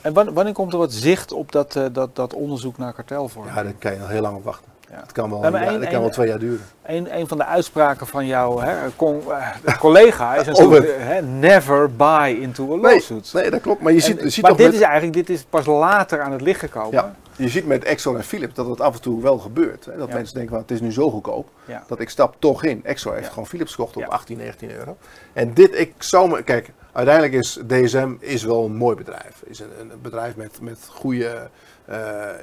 En 0.00 0.12
wan- 0.12 0.32
wanneer 0.32 0.52
komt 0.52 0.72
er 0.72 0.78
wat 0.78 0.92
zicht 0.92 1.32
op 1.32 1.52
dat, 1.52 1.76
eh, 1.76 1.84
dat, 1.92 2.16
dat 2.16 2.34
onderzoek 2.34 2.78
naar 2.78 2.92
kartelvorming? 2.92 3.54
Ja, 3.56 3.62
daar 3.62 3.72
kan 3.78 3.92
je 3.92 3.98
nog 3.98 4.08
heel 4.08 4.20
lang 4.22 4.36
op 4.36 4.44
wachten. 4.44 4.70
Ja. 4.90 4.98
Het 5.00 5.12
kan 5.12 5.30
wel, 5.30 5.42
Ja, 5.42 5.78
dat 5.78 5.88
kan 5.88 6.00
wel 6.00 6.10
twee 6.10 6.28
jaar 6.28 6.38
duren. 6.38 6.64
Een, 6.82 7.18
een 7.18 7.28
van 7.28 7.38
de 7.38 7.44
uitspraken 7.44 8.06
van 8.06 8.26
jouw 8.26 8.58
hè, 8.58 8.74
con- 8.96 9.22
eh, 9.64 9.78
collega 9.78 10.34
is 10.34 10.46
natuurlijk 10.52 10.94
hè, 10.98 11.22
never 11.22 11.96
buy 11.96 12.38
into 12.40 12.72
a 12.72 12.76
lawsuit. 12.76 13.30
Nee, 13.32 13.50
dat 13.50 13.60
klopt. 13.60 13.82
Maar 13.82 13.92
je 13.92 14.00
ziet, 14.00 14.18
En- 14.18 14.24
je 14.24 14.30
ziet 14.30 14.42
maar 14.42 14.50
toch 14.50 14.60
dit 14.60 14.70
met, 14.70 14.76
is 14.80 14.82
eigenlijk 14.82 15.12
dit 15.26 15.30
is 15.36 15.44
pas 15.50 15.66
later 15.66 16.20
aan 16.20 16.32
het 16.32 16.40
licht 16.40 16.60
gekomen. 16.60 16.90
Ja. 16.92 17.14
Je 17.36 17.48
ziet 17.48 17.66
met 17.66 17.84
Exxon 17.84 18.16
en 18.16 18.24
Philips 18.24 18.54
dat 18.54 18.66
het 18.66 18.80
af 18.80 18.94
en 18.94 19.00
toe 19.02 19.22
wel 19.22 19.38
gebeurt. 19.38 19.84
Hè? 19.84 19.96
Dat 19.96 20.08
Ja. 20.08 20.14
mensen 20.14 20.34
denken, 20.34 20.52
van, 20.52 20.62
het 20.62 20.70
is 20.70 20.80
nu 20.80 20.92
zo 20.92 21.10
goedkoop. 21.10 21.48
Ja. 21.66 21.84
Dat 21.88 22.00
ik 22.00 22.08
stap 22.08 22.36
toch 22.38 22.64
in. 22.64 22.84
Exxon 22.84 23.14
heeft 23.14 23.28
gewoon 23.28 23.46
Philips 23.46 23.74
gekocht 23.74 23.96
op 23.96 24.02
Ja. 24.02 24.08
18, 24.08 24.36
19 24.36 24.70
euro. 24.70 24.96
En 25.32 25.54
dit, 25.54 25.78
ik 25.78 25.94
zou 26.02 26.28
me... 26.30 26.42
Kijk, 26.42 26.70
uiteindelijk 26.92 27.34
is 27.34 27.58
DSM 27.66 28.12
is 28.18 28.42
wel 28.44 28.64
een 28.64 28.76
mooi 28.76 28.96
bedrijf. 28.96 29.42
Is 29.44 29.60
een, 29.60 29.70
een 29.80 29.90
bedrijf 30.02 30.36
met, 30.36 30.60
met 30.60 30.78
goede... 30.90 31.50
eh, 31.84 31.96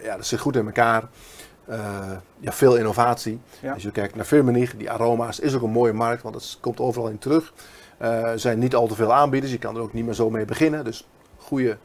ja, 0.03 0.15
dat 0.15 0.25
zit 0.25 0.39
goed 0.39 0.55
in 0.55 0.65
elkaar. 0.65 1.03
Eh, 1.65 2.11
ja, 2.39 2.51
veel 2.51 2.75
innovatie. 2.77 3.39
Als 3.73 3.83
je 3.83 3.91
kijkt 3.91 4.15
naar 4.15 4.25
Firmenich, 4.25 4.75
die 4.77 4.91
aroma's, 4.91 5.39
is 5.39 5.55
ook 5.55 5.61
een 5.61 5.69
mooie 5.69 5.93
markt. 5.93 6.21
Want 6.23 6.35
het 6.35 6.57
komt 6.61 6.79
overal 6.79 7.07
in 7.09 7.17
terug. 7.17 7.53
Eh, 7.97 8.23
er 8.23 8.39
zijn 8.39 8.59
niet 8.59 8.75
al 8.75 8.87
te 8.87 8.95
veel 8.95 9.13
aanbieders. 9.13 9.51
Je 9.51 9.57
kan 9.59 9.75
er 9.75 9.81
ook 9.81 9.93
niet 9.93 10.05
meer 10.05 10.13
zo 10.13 10.29
mee 10.29 10.45
beginnen. 10.45 10.83
Dus 10.85 11.07
goede, 11.37 11.77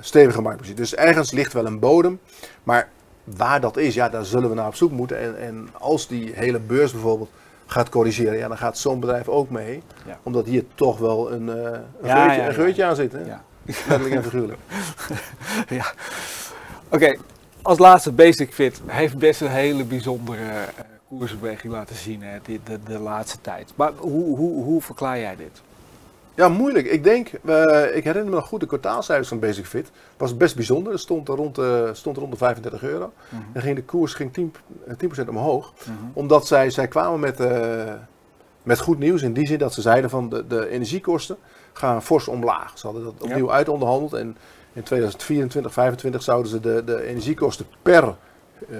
stevige 0.00 0.42
marktpositie. 0.42 0.80
Dus 0.80 0.94
ergens 0.94 1.30
ligt 1.30 1.52
wel 1.52 1.66
een 1.66 1.78
bodem. 1.78 2.20
Maar 2.62 2.88
waar 3.24 3.60
dat 3.60 3.76
is, 3.76 3.94
ja, 3.94 4.08
daar 4.08 4.24
zullen 4.24 4.48
we 4.48 4.54
naar 4.54 4.66
op 4.66 4.74
zoek 4.74 4.90
moeten. 4.90 5.18
En, 5.18 5.40
en 5.40 5.68
als 5.72 6.08
die 6.08 6.32
hele 6.34 6.58
beurs 6.58 6.92
bijvoorbeeld 6.92 7.30
gaat 7.66 7.88
corrigeren, 7.88 8.38
ja, 8.38 8.48
dan 8.48 8.58
gaat 8.58 8.78
zo'n 8.78 9.00
bedrijf 9.00 9.28
ook 9.28 9.50
mee. 9.50 9.82
Ja. 10.06 10.18
Omdat 10.22 10.46
hier 10.46 10.64
toch 10.74 10.98
wel 10.98 11.32
een, 11.32 11.48
eh, 11.48 11.56
een, 12.00 12.08
Ja, 12.08 12.14
geurtje, 12.14 12.36
ja, 12.36 12.38
een 12.38 12.44
ja. 12.44 12.52
geurtje 12.52 12.84
aan 12.84 12.96
zit. 12.96 13.12
Hè? 13.12 13.20
Ja. 13.20 13.42
Letterlijk 13.64 14.14
en 14.14 14.22
figuurlijk. 14.22 14.58
ja. 15.68 15.92
Oké, 16.88 17.16
als 17.62 17.78
laatste 17.78 18.12
Basic 18.12 18.52
Fit 18.52 18.80
heeft 18.86 19.18
best 19.18 19.40
een 19.40 19.50
hele 19.50 19.84
bijzondere 19.84 20.42
eh, 20.42 20.84
koersbeweging 21.08 21.72
laten 21.72 21.96
zien 21.96 22.22
hè, 22.22 22.38
de, 22.44 22.78
de 22.86 22.98
laatste 22.98 23.40
tijd. 23.40 23.72
Maar 23.74 23.92
hoe, 23.96 24.36
hoe, 24.36 24.64
hoe 24.64 24.82
verklaar 24.82 25.18
jij 25.18 25.36
dit? 25.36 25.62
Ja, 26.34 26.48
moeilijk. 26.48 26.86
Ik 26.86 27.04
denk, 27.04 27.28
eh, 27.44 27.96
ik 27.96 28.04
herinner 28.04 28.24
me 28.30 28.36
nog 28.36 28.46
goed 28.46 28.60
de 28.60 28.66
kwartaalcijfers 28.66 29.28
van 29.28 29.38
Basic 29.38 29.66
Fit. 29.66 29.90
Was 30.16 30.36
best 30.36 30.54
bijzonder. 30.56 30.92
Het 30.92 31.00
stond 31.00 31.28
er 31.28 31.34
rond, 31.34 31.54
de- 31.54 31.90
stond 31.92 32.16
er 32.16 32.20
rond 32.22 32.32
de 32.34 32.38
35 32.38 32.82
euro. 32.82 33.12
En 33.52 33.62
ging 33.62 33.76
de 33.76 33.82
koers 33.84 34.14
ging 34.14 34.32
10, 34.32 34.54
eh, 34.86 34.94
10% 34.96 35.28
omhoog. 35.28 35.72
Omdat 36.12 36.46
zij, 36.46 36.70
zij 36.70 36.88
kwamen 36.88 37.20
met, 37.20 37.40
eh, 37.40 37.92
met 38.62 38.80
goed 38.80 38.98
nieuws. 38.98 39.22
In 39.22 39.32
die 39.32 39.46
zin 39.46 39.58
dat 39.58 39.74
ze 39.74 39.80
zeiden 39.80 40.10
van 40.10 40.28
de, 40.28 40.46
de 40.46 40.68
energiekosten 40.68 41.36
gaan 41.72 42.02
fors 42.02 42.28
omlaag. 42.28 42.78
Ze 42.78 42.86
hadden 42.86 43.04
dat 43.04 43.14
Ja. 43.18 43.24
opnieuw 43.24 43.52
uitonderhandeld. 43.52 44.12
En 44.12 44.36
in 44.72 44.82
2024, 44.82 45.72
2025 45.72 46.22
zouden 46.22 46.50
ze 46.50 46.60
de, 46.60 46.82
de 46.84 47.02
energiekosten 47.02 47.66
per 47.82 48.04
eh, 48.70 48.78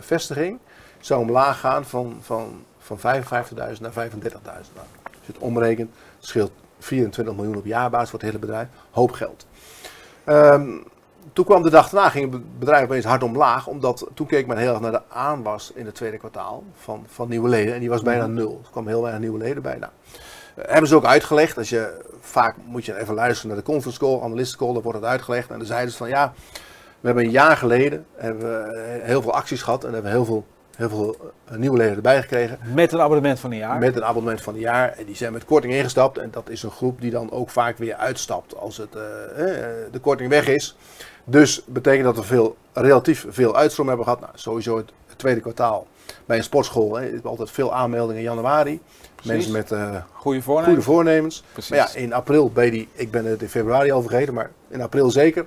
vestiging 0.00 0.58
zou 1.00 1.20
omlaag 1.20 1.60
gaan 1.60 1.84
van, 1.84 2.16
van, 2.20 2.62
van 2.78 2.98
55.000 2.98 3.80
naar 3.80 3.92
35.000. 3.92 4.74
Nou, 4.74 4.86
als 5.02 5.26
je 5.26 5.32
het 5.32 5.38
omrekent, 5.38 5.90
scheelt 6.18 6.50
24 6.86 7.34
miljoen 7.34 7.56
op 7.56 7.66
jaarbasis 7.66 8.10
voor 8.10 8.18
het 8.18 8.28
hele 8.28 8.40
bedrijf. 8.40 8.68
Hoop 8.90 9.12
geld. 9.12 9.46
Ehm, 10.24 10.70
toen 11.32 11.44
kwam 11.44 11.62
de 11.62 11.70
dag 11.70 11.88
daarna, 11.88 12.10
ging 12.10 12.32
het 12.32 12.58
bedrijf 12.58 12.84
opeens 12.84 13.04
hard 13.04 13.22
omlaag. 13.22 13.66
Omdat 13.66 14.06
toen 14.14 14.26
keek 14.26 14.46
men 14.46 14.56
heel 14.56 14.70
erg 14.70 14.80
naar 14.80 14.90
de 14.90 15.02
aanwas 15.08 15.72
in 15.74 15.86
het 15.86 15.94
tweede 15.94 16.18
kwartaal 16.18 16.64
van, 16.80 17.04
van 17.06 17.28
nieuwe 17.28 17.48
leden. 17.48 17.74
En 17.74 17.80
die 17.80 17.88
was 17.88 18.02
bijna 18.02 18.26
nul. 18.26 18.60
Er 18.64 18.70
kwam 18.70 18.86
heel 18.86 19.00
weinig 19.02 19.22
nieuwe 19.22 19.38
leden 19.38 19.62
bij. 19.62 19.76
Nou, 19.78 19.92
eh, 20.54 20.64
hebben 20.66 20.88
ze 20.88 20.94
ook 20.94 21.04
uitgelegd. 21.04 21.58
Als 21.58 21.68
je, 21.68 22.04
vaak 22.20 22.56
moet 22.64 22.84
je 22.84 22.98
even 22.98 23.14
luisteren 23.14 23.48
naar 23.48 23.64
de 23.64 23.70
conference 23.70 23.98
call, 23.98 24.20
analyst 24.20 24.56
call, 24.56 24.72
dan 24.72 24.82
wordt 24.82 24.98
het 24.98 25.08
uitgelegd. 25.08 25.50
En 25.50 25.58
dan 25.58 25.66
zeiden 25.66 25.90
ze 25.90 25.96
van 25.96 26.08
ja, 26.08 26.32
we 27.00 27.06
hebben 27.06 27.24
een 27.24 27.30
jaar 27.30 27.56
geleden 27.56 28.06
hebben 28.14 28.42
we 28.42 28.72
eh, 28.72 29.04
heel 29.04 29.22
veel 29.22 29.32
acties 29.32 29.62
gehad. 29.62 29.84
En 29.84 29.92
hebben 29.92 30.10
we 30.10 30.16
heel 30.16 30.26
veel, 30.26 30.46
heel 30.76 30.88
veel 30.88 31.32
eh, 31.44 31.56
nieuwe 31.56 31.76
leden 31.76 31.96
erbij 31.96 32.20
gekregen. 32.20 32.58
Met 32.74 32.92
een 32.92 33.00
abonnement 33.00 33.40
van 33.40 33.50
een 33.50 33.56
jaar. 33.56 33.78
Met 33.78 33.96
een 33.96 34.04
abonnement 34.04 34.42
van 34.42 34.54
een 34.54 34.60
jaar. 34.60 34.92
En 34.92 35.04
die 35.04 35.16
zijn 35.16 35.32
met 35.32 35.44
korting 35.44 35.72
ingestapt. 35.72 36.18
En 36.18 36.30
dat 36.30 36.48
is 36.48 36.62
een 36.62 36.70
groep 36.70 37.00
die 37.00 37.10
dan 37.10 37.30
ook 37.30 37.50
vaak 37.50 37.78
weer 37.78 37.94
uitstapt 37.94 38.56
als 38.56 38.76
het, 38.76 38.94
eh, 38.94 39.02
eh, 39.02 39.92
de 39.92 39.98
korting 39.98 40.28
weg 40.28 40.48
is. 40.48 40.76
Dus 41.24 41.62
betekent 41.64 42.04
dat 42.04 42.16
we 42.16 42.22
veel, 42.22 42.56
relatief 42.72 43.26
veel 43.28 43.56
uitstroom 43.56 43.88
hebben 43.88 44.04
gehad. 44.04 44.20
Nou, 44.20 44.32
sowieso 44.34 44.76
het, 44.76 44.92
tweede 45.16 45.40
kwartaal 45.40 45.86
bij 46.24 46.36
een 46.36 46.42
sportschool. 46.42 46.96
Hè, 46.96 47.10
altijd 47.22 47.50
veel 47.50 47.74
aanmeldingen 47.74 48.22
in 48.22 48.28
januari. 48.28 48.80
Mensen 49.22 49.52
met 49.52 49.72
Goede 50.12 50.42
voornemen. 50.42 50.68
goede 50.68 50.82
voornemens. 50.82 51.42
Maar 51.68 51.78
ja, 51.78 51.94
in 51.94 52.12
april 52.12 52.50
ben 52.50 52.64
je 52.64 52.70
die, 52.70 52.88
ik 52.92 53.10
ben 53.10 53.24
het 53.24 53.42
in 53.42 53.48
februari 53.48 53.90
al 53.90 54.02
vergeten, 54.02 54.34
maar 54.34 54.50
in 54.68 54.82
april 54.82 55.10
zeker. 55.10 55.46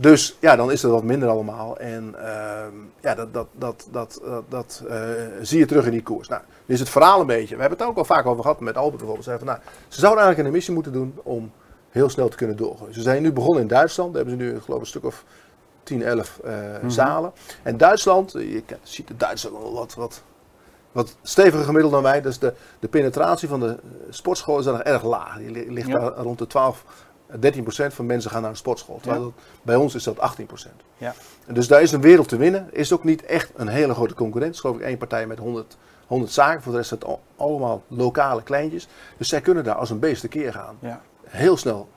Dus 0.00 0.36
ja, 0.40 0.56
dan 0.56 0.72
is 0.72 0.82
het 0.82 0.90
wat 0.90 1.02
minder 1.02 1.28
allemaal. 1.28 1.78
En 1.78 2.14
ehm, 2.18 2.74
ja, 3.00 3.14
dat, 3.14 3.34
dat, 3.34 3.46
dat, 3.52 3.86
dat, 3.90 4.20
dat, 4.24 4.42
dat 4.48 4.82
eh, 4.88 5.00
zie 5.42 5.58
je 5.58 5.66
terug 5.66 5.84
in 5.84 5.90
die 5.90 6.02
koers. 6.02 6.28
Nou, 6.28 6.42
dit 6.42 6.74
is 6.74 6.80
het 6.80 6.88
verhaal 6.88 7.20
een 7.20 7.26
beetje. 7.26 7.54
We 7.54 7.60
hebben 7.60 7.78
het 7.78 7.88
ook 7.88 7.96
al 7.96 8.04
vaak 8.04 8.26
over 8.26 8.42
gehad 8.42 8.60
met 8.60 8.76
Albert 8.76 8.96
bijvoorbeeld. 8.96 9.24
Ze, 9.26 9.36
van, 9.38 9.46
nou, 9.46 9.58
ze 9.88 10.00
zouden 10.00 10.22
eigenlijk 10.22 10.38
een 10.38 10.54
emissie 10.54 10.74
moeten 10.74 10.92
doen 10.92 11.14
om 11.22 11.52
heel 11.90 12.08
snel 12.08 12.28
te 12.28 12.36
kunnen 12.36 12.56
doorgroeien. 12.56 12.94
Ze 12.94 13.00
zijn 13.00 13.22
nu 13.22 13.32
begonnen 13.32 13.62
in 13.62 13.68
Duitsland. 13.68 14.14
Daar 14.14 14.24
hebben 14.24 14.46
ze 14.46 14.52
nu 14.52 14.60
geloof 14.60 14.78
ik 14.78 14.84
een 14.84 14.86
stuk 14.86 15.04
of 15.04 15.24
10, 15.82 16.02
11 16.02 16.40
uh, 16.44 16.52
zalen. 16.86 17.32
En 17.62 17.76
Duitsland, 17.76 18.32
je 18.32 18.62
ziet 18.82 19.08
de 19.08 19.16
Duitsers 19.16 19.52
wel 19.52 19.72
wat, 19.72 19.94
wat, 19.94 20.22
wat 20.92 21.16
steviger 21.22 21.64
gemiddeld 21.64 21.92
dan 21.92 22.02
wij. 22.02 22.20
Dus 22.20 22.38
de, 22.38 22.54
de 22.78 22.88
penetratie 22.88 23.48
van 23.48 23.60
de 23.60 23.76
sportschool 24.10 24.58
is 24.58 24.64
dan 24.64 24.82
erg 24.82 25.02
laag. 25.02 25.36
Die 25.38 25.72
ligt 25.72 25.90
daar 25.90 26.12
rond 26.16 26.38
de 26.38 26.46
12 26.46 26.84
13% 27.30 27.36
van 27.88 28.06
mensen 28.06 28.30
gaan 28.30 28.40
naar 28.40 28.50
een 28.50 28.56
sportschool. 28.56 28.98
Terwijl 29.02 29.34
bij 29.62 29.76
ons 29.76 29.94
is 29.94 30.04
dat 30.04 30.16
18%. 30.16 30.46
Ja. 30.96 31.14
En 31.46 31.54
dus 31.54 31.68
daar 31.68 31.82
is 31.82 31.92
een 31.92 32.00
wereld 32.00 32.28
te 32.28 32.36
winnen. 32.36 32.68
Is 32.72 32.92
ook 32.92 33.04
niet 33.04 33.24
echt 33.24 33.50
een 33.56 33.68
hele 33.68 33.94
grote 33.94 34.14
concurrent. 34.14 34.60
Geloof 34.60 34.76
ik 34.76 34.82
één 34.82 34.98
partij 34.98 35.26
met 35.26 35.38
100, 35.38 35.76
100 36.06 36.32
zaken. 36.32 36.62
Voor 36.62 36.72
de 36.72 36.78
rest 36.78 36.88
zijn 36.88 37.00
het 37.00 37.18
allemaal 37.36 37.82
lokale 37.88 38.42
kleintjes. 38.42 38.88
Dus 39.16 39.28
zij 39.28 39.40
kunnen 39.40 39.64
daar 39.64 39.74
als 39.74 39.90
een 39.90 39.98
beest 39.98 40.28
keer 40.28 40.52
gaan. 40.52 40.76
Ja. 40.80 41.00
Heel 41.24 41.56
snel 41.56 41.88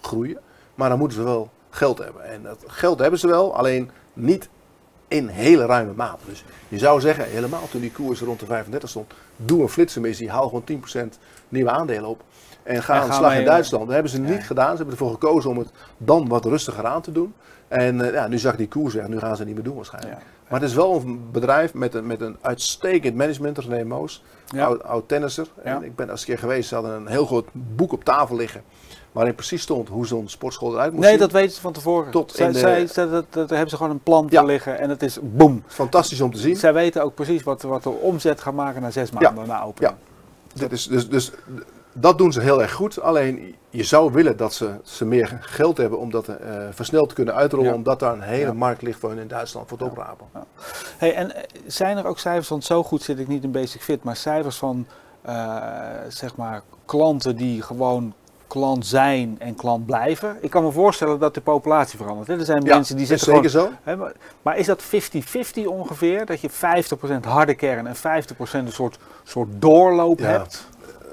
groeien. 0.00 0.38
Maar 0.74 0.88
dan 0.88 0.98
moeten 0.98 1.18
ze 1.18 1.24
wel 1.24 1.50
geld 1.70 1.98
hebben. 1.98 2.24
En 2.24 2.42
dat 2.42 2.64
geld 2.66 2.98
hebben 2.98 3.18
ze 3.18 3.26
wel, 3.26 3.56
alleen 3.56 3.90
niet 4.12 4.48
in 5.08 5.28
hele 5.28 5.66
ruime 5.66 5.92
mate. 5.92 6.24
Dus 6.26 6.44
je 6.68 6.78
zou 6.78 7.00
zeggen, 7.00 7.24
helemaal 7.24 7.68
toen 7.70 7.80
die 7.80 7.92
koers 7.92 8.20
rond 8.20 8.40
de 8.40 8.46
35 8.46 8.88
stond, 8.88 9.12
doe 9.36 9.62
een 9.62 9.68
flitsemissie, 9.68 10.30
haal 10.30 10.48
gewoon 10.48 10.64
10% 11.14 11.18
nieuwe 11.48 11.70
aandelen 11.70 12.08
op. 12.08 12.22
En 12.64 12.82
ga 12.82 13.00
aan 13.00 13.08
de 13.08 13.14
slag 13.14 13.38
in 13.38 13.44
Duitsland. 13.44 13.84
Dat 13.84 13.94
hebben 13.94 14.12
ze 14.12 14.20
niet 14.20 14.46
gedaan. 14.46 14.70
Ze 14.70 14.76
hebben 14.76 14.94
ervoor 14.94 15.10
gekozen 15.10 15.50
om 15.50 15.58
het 15.58 15.68
dan 15.96 16.28
wat 16.28 16.44
rustiger 16.44 16.86
aan 16.86 17.02
te 17.02 17.12
doen. 17.12 17.34
En 17.68 17.98
uh, 17.98 18.12
ja, 18.12 18.26
nu 18.26 18.38
zag 18.38 18.56
die 18.56 18.68
koers 18.68 18.94
weg. 18.94 19.08
Nu 19.08 19.18
gaan 19.18 19.36
ze 19.36 19.44
niet 19.44 19.54
meer 19.54 19.64
doen 19.64 19.76
waarschijnlijk. 19.76 20.16
Maar 20.48 20.60
het 20.60 20.68
is 20.68 20.74
wel 20.74 20.94
een 20.94 21.30
bedrijf 21.32 21.74
met 21.74 21.94
een, 21.94 22.06
met 22.06 22.20
een 22.20 22.36
uitstekend 22.40 23.14
management. 23.14 23.58
René 23.58 23.84
Moos, 23.84 24.22
oud, 24.56 24.84
oud 24.84 25.08
tennisser. 25.08 25.46
En 25.62 25.82
ik 25.82 25.96
ben 25.96 26.10
als 26.10 26.20
een 26.20 26.26
keer 26.26 26.38
geweest. 26.38 26.68
Ze 26.68 26.74
hadden 26.74 26.94
een 26.94 27.06
heel 27.06 27.26
groot 27.26 27.46
boek 27.52 27.92
op 27.92 28.04
tafel 28.04 28.36
liggen. 28.36 28.62
Waarin 29.12 29.34
precies 29.34 29.62
stond 29.62 29.88
hoe 29.88 30.06
zo'n 30.06 30.28
sportschool 30.28 30.72
eruit 30.72 30.90
moest 30.90 31.02
nee, 31.02 31.10
zien. 31.10 31.20
dat 31.20 31.32
weten 31.32 31.54
ze 31.54 31.60
van 31.60 31.72
tevoren. 31.72 32.10
Tot 32.10 32.32
zij, 32.32 32.52
de... 32.52 32.58
zij, 32.58 32.86
zij, 32.86 33.06
dat, 33.06 33.24
dat, 33.30 33.50
hebben 33.50 33.70
ze 33.70 33.76
gewoon 33.76 33.92
een 33.92 34.02
plan 34.02 34.26
ja. 34.30 34.42
liggen 34.42 34.78
en 34.78 34.90
het 34.90 35.02
is 35.02 35.18
boom. 35.22 35.62
Fantastisch 35.66 36.20
om 36.20 36.32
te 36.32 36.38
zien. 36.38 36.56
Zij 36.56 36.72
weten 36.72 37.02
ook 37.02 37.14
precies 37.14 37.42
wat, 37.42 37.62
wat 37.62 37.82
de 37.82 37.90
omzet 37.90 38.40
gaat 38.40 38.54
maken 38.54 38.82
na 38.82 38.90
zes 38.90 39.10
maanden 39.10 39.46
na 39.46 39.62
opening. 39.62 39.94
Ja. 40.54 40.68
Is, 40.70 40.86
dus, 40.86 41.08
dus 41.08 41.32
dat 41.94 42.18
doen 42.18 42.32
ze 42.32 42.40
heel 42.40 42.62
erg 42.62 42.72
goed. 42.72 43.00
Alleen 43.00 43.54
je 43.70 43.82
zou 43.82 44.12
willen 44.12 44.36
dat 44.36 44.54
ze, 44.54 44.74
ze 44.84 45.04
meer 45.04 45.38
geld 45.40 45.76
hebben 45.76 45.98
om 45.98 46.10
dat 46.10 46.28
uh, 46.28 46.34
versneld 46.70 47.08
te 47.08 47.14
kunnen 47.14 47.34
uitrollen. 47.34 47.74
Omdat 47.74 48.00
daar 48.00 48.12
een 48.12 48.20
hele 48.20 48.52
markt 48.52 48.82
ligt 48.82 48.98
voor 48.98 49.12
in 49.14 49.28
Duitsland 49.28 49.68
voor 49.68 49.78
het 49.78 49.86
oprapen. 49.86 50.26
Hey, 50.98 51.14
en 51.14 51.34
eh, 51.34 51.42
zijn 51.66 51.96
er 51.96 52.06
ook 52.06 52.18
cijfers, 52.18 52.48
want 52.48 52.64
zo 52.64 52.82
goed 52.82 53.02
zit 53.02 53.18
ik 53.18 53.28
niet 53.28 53.44
in 53.44 53.50
Basic 53.50 53.82
Fit, 53.82 54.02
maar 54.04 54.16
cijfers 54.16 54.56
van 54.56 54.86
uh, 55.26 55.56
zeg 56.08 56.36
maar 56.36 56.62
klanten 56.84 57.36
die 57.36 57.62
gewoon 57.62 58.14
klant 58.46 58.86
zijn 58.86 59.36
en 59.38 59.54
klant 59.54 59.86
blijven. 59.86 60.36
Ik 60.40 60.50
kan 60.50 60.64
me 60.64 60.72
voorstellen 60.72 61.18
dat 61.18 61.34
de 61.34 61.40
populatie 61.40 61.98
verandert. 61.98 62.28
Hè? 62.28 62.38
Er 62.38 62.44
zijn 62.44 62.62
mensen 62.62 62.96
die 62.96 63.06
zitten 63.06 63.32
zeker 63.34 63.50
zo. 63.50 63.70
Hè, 63.82 63.96
maar, 63.96 64.12
maar, 64.42 64.56
is 64.56 64.66
dat 64.66 64.82
50-50 64.82 64.86
ongeveer? 65.66 66.26
Dat 66.26 66.40
je 66.40 66.50
50% 66.50 66.54
harde 67.20 67.54
kern 67.54 67.86
en 67.86 67.96
50% 67.96 67.98
een 68.52 68.72
soort, 68.72 68.98
soort 69.22 69.48
doorloop 69.52 70.18
hebt? 70.18 70.66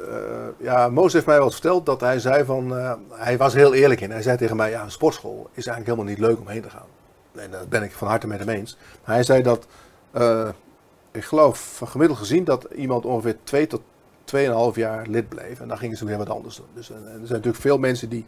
Uh, 0.08 0.16
ja, 0.58 0.90
Moos 0.90 1.14
heeft 1.14 1.26
mij 1.26 1.38
wel 1.38 1.52
verteld 1.52 1.86
dat 1.86 2.02
hij 2.02 2.20
zei 2.20 2.46
van, 2.46 2.78
uh, 2.78 2.94
hij 3.10 3.38
was 3.38 3.54
heel 3.54 3.74
eerlijk 3.74 4.02
in. 4.02 4.12
Hij 4.12 4.22
zei 4.22 4.38
tegen 4.38 4.56
mij, 4.56 4.70
ja, 4.70 4.84
een 4.84 4.92
sportschool 4.92 5.50
is 5.54 5.68
eigenlijk 5.68 5.86
helemaal 5.86 6.06
niet 6.06 6.28
leuk 6.28 6.40
om 6.40 6.48
heen 6.48 6.62
te 6.62 6.70
gaan. 6.70 6.88
En 7.36 7.52
daar 7.52 7.68
ben 7.68 7.84
ik 7.84 7.92
van 7.92 8.08
harte 8.08 8.28
met 8.28 8.40
hem 8.40 8.50
eens. 8.50 8.78
Maar 9.06 9.16
hij 9.16 9.24
zei 9.24 9.42
dat, 9.42 9.68
uh, 10.18 10.50
ik 11.12 11.24
geloof 11.24 11.76
van 11.76 11.88
gemiddeld 11.88 12.20
gezien, 12.20 12.44
dat 12.44 12.68
iemand 12.76 13.06
ongeveer 13.06 13.36
2 13.44 13.68
tot 13.68 13.82
2,5 14.36 14.76
jaar 14.76 15.08
lid 15.08 15.30
bleef. 15.30 15.60
En 15.60 15.68
dan 15.68 15.78
gingen 15.78 15.98
ze 15.98 16.06
weer 16.06 16.18
wat 16.18 16.30
anders 16.30 16.56
doen. 16.56 16.66
Dus 16.74 16.90
er 16.90 16.96
zijn 17.06 17.22
natuurlijk 17.22 17.56
veel 17.56 17.78
mensen 17.78 18.10
die, 18.10 18.26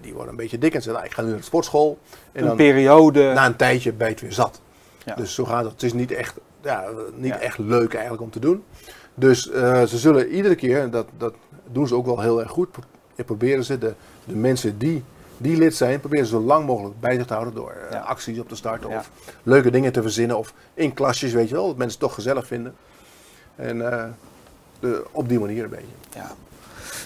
die 0.00 0.12
worden 0.12 0.30
een 0.30 0.36
beetje 0.36 0.58
dik 0.58 0.74
en 0.74 0.82
zeggen, 0.82 0.92
nou, 0.92 1.06
ik 1.06 1.12
ga 1.12 1.22
nu 1.22 1.28
naar 1.28 1.36
de 1.36 1.44
sportschool. 1.44 1.98
En 2.32 2.40
een 2.40 2.46
dan, 2.46 2.56
periode. 2.56 3.32
Na 3.32 3.46
een 3.46 3.56
tijdje 3.56 3.92
ben 3.92 4.08
je 4.08 4.16
weer 4.20 4.32
zat. 4.32 4.60
Ja. 5.04 5.14
Dus 5.14 5.34
zo 5.34 5.44
gaat 5.44 5.64
het. 5.64 5.72
Het 5.72 5.82
is 5.82 5.92
niet 5.92 6.12
echt, 6.12 6.36
ja, 6.62 6.84
niet 7.14 7.32
ja. 7.32 7.38
echt 7.38 7.58
leuk 7.58 7.92
eigenlijk 7.92 8.22
om 8.22 8.30
te 8.30 8.40
doen. 8.40 8.64
Dus 9.14 9.46
uh, 9.46 9.82
ze 9.82 9.98
zullen 9.98 10.28
iedere 10.28 10.54
keer, 10.54 10.90
dat, 10.90 11.06
dat 11.18 11.34
doen 11.72 11.86
ze 11.86 11.94
ook 11.94 12.06
wel 12.06 12.20
heel 12.20 12.40
erg 12.40 12.50
goed, 12.50 12.68
proberen 13.26 13.64
ze 13.64 13.78
de, 13.78 13.94
de 14.24 14.36
mensen 14.36 14.78
die, 14.78 15.04
die 15.36 15.56
lid 15.56 15.74
zijn, 15.74 16.00
proberen 16.00 16.26
ze 16.26 16.32
zo 16.32 16.40
lang 16.40 16.66
mogelijk 16.66 17.00
bij 17.00 17.14
zich 17.14 17.26
te 17.26 17.32
houden 17.32 17.54
door 17.54 17.74
uh, 17.84 17.90
ja. 17.90 17.98
acties 17.98 18.38
op 18.38 18.48
te 18.48 18.56
starten 18.56 18.90
ja. 18.90 18.98
of 18.98 19.10
leuke 19.42 19.70
dingen 19.70 19.92
te 19.92 20.02
verzinnen 20.02 20.38
of 20.38 20.54
in 20.74 20.94
klasjes, 20.94 21.32
weet 21.32 21.48
je 21.48 21.54
wel, 21.54 21.66
dat 21.66 21.76
mensen 21.76 21.98
het 21.98 22.08
toch 22.08 22.14
gezellig 22.14 22.46
vinden. 22.46 22.74
En 23.56 23.76
uh, 23.76 24.04
de, 24.80 25.04
op 25.10 25.28
die 25.28 25.38
manier 25.38 25.64
een 25.64 25.70
beetje. 25.70 25.86
Ja. 26.14 26.30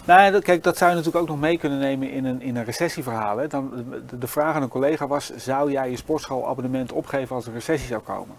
Nou, 0.04 0.40
kijk, 0.40 0.62
dat 0.62 0.76
zou 0.76 0.90
je 0.90 0.96
natuurlijk 0.96 1.22
ook 1.22 1.30
nog 1.30 1.40
mee 1.40 1.58
kunnen 1.58 1.78
nemen 1.78 2.10
in 2.10 2.24
een, 2.24 2.42
in 2.42 2.56
een 2.56 2.64
recessieverhaal. 2.64 3.36
Hè. 3.36 3.46
Dan, 3.46 3.84
de, 4.06 4.18
de 4.18 4.26
vraag 4.26 4.54
aan 4.54 4.62
een 4.62 4.68
collega 4.68 5.06
was, 5.06 5.32
zou 5.36 5.70
jij 5.70 5.90
je 5.90 5.96
sportschoolabonnement 5.96 6.92
opgeven 6.92 7.36
als 7.36 7.46
er 7.46 7.52
recessie 7.52 7.88
zou 7.88 8.02
komen? 8.02 8.36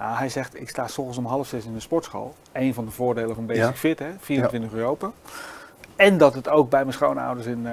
Nou, 0.00 0.16
hij 0.16 0.28
zegt, 0.28 0.60
ik 0.60 0.68
sta 0.68 0.86
s 0.86 0.98
ochtends 0.98 1.18
om 1.18 1.26
half 1.26 1.46
zes 1.46 1.64
in 1.64 1.74
de 1.74 1.80
sportschool. 1.80 2.34
Eén 2.52 2.74
van 2.74 2.84
de 2.84 2.90
voordelen 2.90 3.34
van 3.34 3.46
Basic 3.46 3.62
ja. 3.62 3.72
Fit, 3.72 3.98
hè, 3.98 4.10
24 4.18 4.70
ja. 4.70 4.76
uur 4.76 4.84
open. 4.84 5.12
En 5.96 6.18
dat 6.18 6.34
het 6.34 6.48
ook 6.48 6.70
bij 6.70 6.80
mijn 6.80 6.92
schoonouders 6.92 7.46
in, 7.46 7.60
uh, 7.64 7.72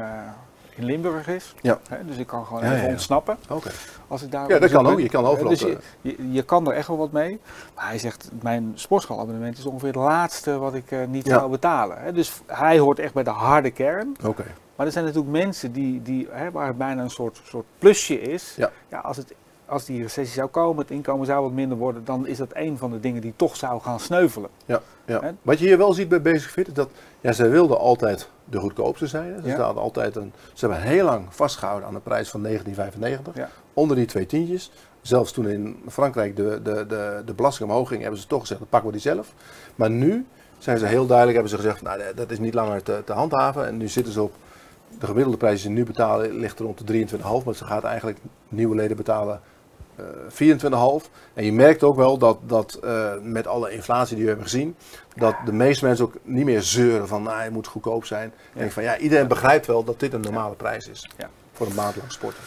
in 0.76 0.86
Limburg 0.86 1.28
is. 1.28 1.54
Ja. 1.62 1.80
Hè, 1.90 2.06
dus 2.06 2.18
ik 2.18 2.28
kan 2.28 2.46
gewoon 2.46 2.64
ja, 2.64 2.76
even 2.76 2.88
ontsnappen. 2.88 3.38
Okay. 3.50 3.74
Als 4.08 4.22
ik 4.22 4.32
daar 4.32 4.50
ja, 4.50 4.60
dat 4.60 4.72
kan 4.72 4.88
ook. 4.88 5.00
Je 5.00 5.10
kan 5.10 5.26
overal. 5.26 5.50
Dus 5.50 5.60
je, 5.60 5.78
je, 6.02 6.32
je, 6.32 6.44
kan 6.44 6.68
er 6.68 6.74
echt 6.74 6.88
wel 6.88 6.98
wat 6.98 7.12
mee. 7.12 7.40
Maar 7.76 7.88
hij 7.88 8.00
zegt, 8.00 8.30
mijn 8.42 8.72
sportschoolabonnement 8.76 9.58
is 9.58 9.66
ongeveer 9.66 9.88
het 9.88 9.96
laatste 9.96 10.58
wat 10.58 10.74
ik 10.74 10.92
uh, 10.92 11.00
niet 11.08 11.28
zou 11.28 11.50
betalen. 11.50 12.02
Hè. 12.02 12.12
Dus 12.12 12.42
hij 12.46 12.80
hoort 12.80 13.00
echt 13.00 13.14
bij 13.14 13.24
de 13.24 13.30
harde 13.30 13.72
kern. 13.72 14.16
Oké. 14.20 14.28
Okay. 14.28 14.54
Maar 14.76 14.86
er 14.86 14.92
zijn 14.92 15.06
natuurlijk 15.06 15.32
mensen 15.32 15.72
die, 15.72 16.02
die, 16.02 16.28
hè, 16.32 16.52
waar 16.52 16.68
het 16.68 16.78
bijna 16.78 17.02
een 17.02 17.10
soort, 17.10 17.42
soort 17.44 17.66
plusje 17.80 18.22
is. 18.22 18.54
Ja. 18.58 18.72
ja 18.90 19.00
als 19.00 19.18
het 19.18 19.34
als 19.68 19.86
die 19.86 20.02
recessie 20.02 20.36
zou 20.36 20.48
komen, 20.48 20.82
het 20.82 20.92
inkomen 20.92 21.26
zou 21.26 21.44
wat 21.44 21.52
minder 21.52 21.78
worden, 21.78 22.06
dan 22.06 22.28
is 22.28 22.38
dat 22.38 22.50
een 22.54 22.78
van 22.78 22.92
de 22.92 23.00
dingen 23.00 23.22
die 23.22 23.34
toch 23.36 23.56
zou 23.56 23.82
gaan 23.82 24.00
sneuvelen. 24.00 24.50
Ja, 24.66 24.82
ja. 25.06 25.34
Wat 25.42 25.60
je 25.60 25.66
hier 25.66 25.78
wel 25.78 25.94
ziet 25.94 26.10
bij 26.10 26.22
Basic 26.22 26.50
Fit 26.50 26.68
is 26.68 26.74
dat 26.74 26.90
ja, 27.22 27.32
zij 27.32 27.50
wilden 27.50 27.80
altijd 27.80 28.30
de 28.46 28.60
goedkoopste 28.60 29.08
zijn. 29.08 29.42
Ze, 29.42 29.48
ja. 29.48 29.58
altijd 29.58 30.16
een, 30.16 30.34
ze 30.54 30.68
hebben 30.68 30.88
heel 30.88 31.06
lang 31.06 31.26
vastgehouden 31.30 31.88
aan 31.88 31.94
de 31.94 32.00
prijs 32.00 32.30
van 32.30 32.42
1995, 32.44 33.36
ja. 33.44 33.50
onder 33.74 33.96
die 33.96 34.06
twee 34.06 34.26
tientjes. 34.26 34.72
Zelfs 35.02 35.32
toen 35.32 35.50
in 35.50 35.84
Frankrijk 35.88 36.36
de, 36.36 36.60
de, 36.64 36.86
de, 36.88 37.22
de 37.26 37.34
belasting 37.34 37.70
omhoog 37.70 37.88
ging, 37.88 38.02
hebben 38.02 38.20
ze 38.20 38.28
toch 38.28 38.42
gezegd, 38.42 38.60
dan 38.60 38.70
pakken 38.70 38.90
we 38.90 38.96
die 38.96 39.12
zelf. 39.12 39.34
Maar 39.76 39.90
nu 39.90 40.26
zijn 40.58 40.78
ze 40.78 40.86
heel 40.86 41.06
duidelijk, 41.06 41.38
hebben 41.38 41.58
ze 41.58 41.64
gezegd, 41.64 41.82
nou, 41.82 42.02
dat 42.16 42.32
is 42.32 42.40
niet 42.40 42.54
langer 42.54 42.84
te, 42.84 43.02
te 43.06 43.14
handhaven. 43.14 43.68
En 43.68 43.78
nu 43.78 43.88
zitten 43.88 44.14
ze 44.14 44.22
op, 44.22 44.34
de 45.00 45.06
gemiddelde 45.06 45.38
prijs 45.38 45.62
die 45.62 45.72
ze 45.72 45.78
nu 45.78 45.86
betalen 45.86 46.32
ligt 46.32 46.60
rond 46.60 46.88
de 46.88 47.08
23,5. 47.08 47.18
Maar 47.46 47.56
ze 47.56 47.66
gaat 47.66 47.84
eigenlijk 47.84 48.18
nieuwe 48.50 48.76
leden 48.76 48.98
betalen 48.98 49.42
24,5. 49.98 51.10
En 51.34 51.46
je 51.46 51.54
merkt 51.54 51.84
ook 51.84 51.96
wel 51.96 52.18
dat, 52.18 52.38
dat 52.42 52.80
uh, 52.84 53.12
met 53.22 53.48
alle 53.48 53.72
inflatie 53.72 54.16
die 54.16 54.24
we 54.24 54.30
hebben 54.30 54.50
gezien, 54.50 54.76
dat 55.16 55.36
de 55.46 55.54
meeste 55.54 55.86
mensen 55.86 56.06
ook 56.06 56.16
niet 56.24 56.46
meer 56.46 56.62
zeuren 56.62 57.08
van 57.08 57.24
nou, 57.24 57.42
het 57.42 57.52
moet 57.52 57.68
goedkoop 57.68 58.06
zijn. 58.06 58.34
Ja. 58.54 58.62
En 58.62 58.72
van 58.72 58.84
ja, 58.84 58.98
iedereen 58.98 59.28
begrijpt 59.28 59.66
wel 59.66 59.84
dat 59.84 60.00
dit 60.00 60.14
een 60.14 60.22
normale 60.22 60.56
prijs 60.56 60.88
is 60.88 61.10
ja. 61.18 61.30
voor 61.54 61.68
een 61.68 61.76
maand 61.76 61.96
lang 61.96 62.12
sporten. 62.12 62.44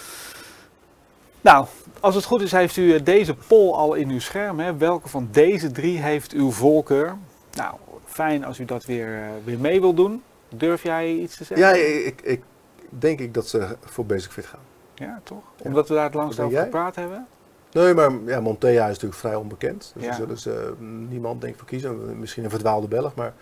Nou, 1.41 1.67
als 2.01 2.15
het 2.15 2.25
goed 2.25 2.41
is, 2.41 2.53
heeft 2.53 2.77
u 2.77 3.03
deze 3.03 3.35
poll 3.35 3.73
al 3.73 3.95
in 3.95 4.11
uw 4.11 4.21
scherm. 4.21 4.61
Hè? 4.61 4.77
Welke 4.77 5.09
van 5.09 5.29
deze 5.31 5.71
drie 5.71 5.99
heeft 5.99 6.33
uw 6.33 6.51
voorkeur? 6.51 7.17
Nou, 7.53 7.75
fijn 8.05 8.45
als 8.45 8.59
u 8.59 8.65
dat 8.65 8.85
weer, 8.85 9.09
uh, 9.09 9.25
weer 9.45 9.59
mee 9.59 9.81
wil 9.81 9.95
doen. 9.95 10.23
Durf 10.49 10.83
jij 10.83 11.13
iets 11.13 11.37
te 11.37 11.45
zeggen? 11.45 11.67
Ja, 11.67 11.73
ik, 12.07 12.21
ik 12.23 12.43
denk 12.89 13.21
ik 13.21 13.35
dat 13.35 13.49
ze 13.49 13.77
voor 13.81 14.07
Basic 14.07 14.31
Fit 14.31 14.47
gaan. 14.47 14.61
Ja, 14.95 15.21
toch? 15.25 15.43
Omdat 15.63 15.89
we 15.89 15.95
daar 15.95 16.05
het 16.05 16.15
langst 16.15 16.41
over 16.41 16.59
gepraat 16.59 16.97
hebben? 16.97 17.27
Nee, 17.73 17.95
maar 17.95 18.11
ja, 18.27 18.41
Montea 18.41 18.83
is 18.83 18.93
natuurlijk 18.93 19.21
vrij 19.21 19.35
onbekend. 19.35 19.93
Dus 19.95 20.05
ja. 20.05 20.15
zullen 20.15 20.39
ze 20.39 20.75
uh, 20.81 20.87
niemand 21.09 21.41
denk 21.41 21.57
voor 21.57 21.67
kiezen. 21.67 22.19
Misschien 22.19 22.45
een 22.45 22.51
verdwaalde 22.51 22.89
Belg, 22.89 23.15
maar... 23.15 23.33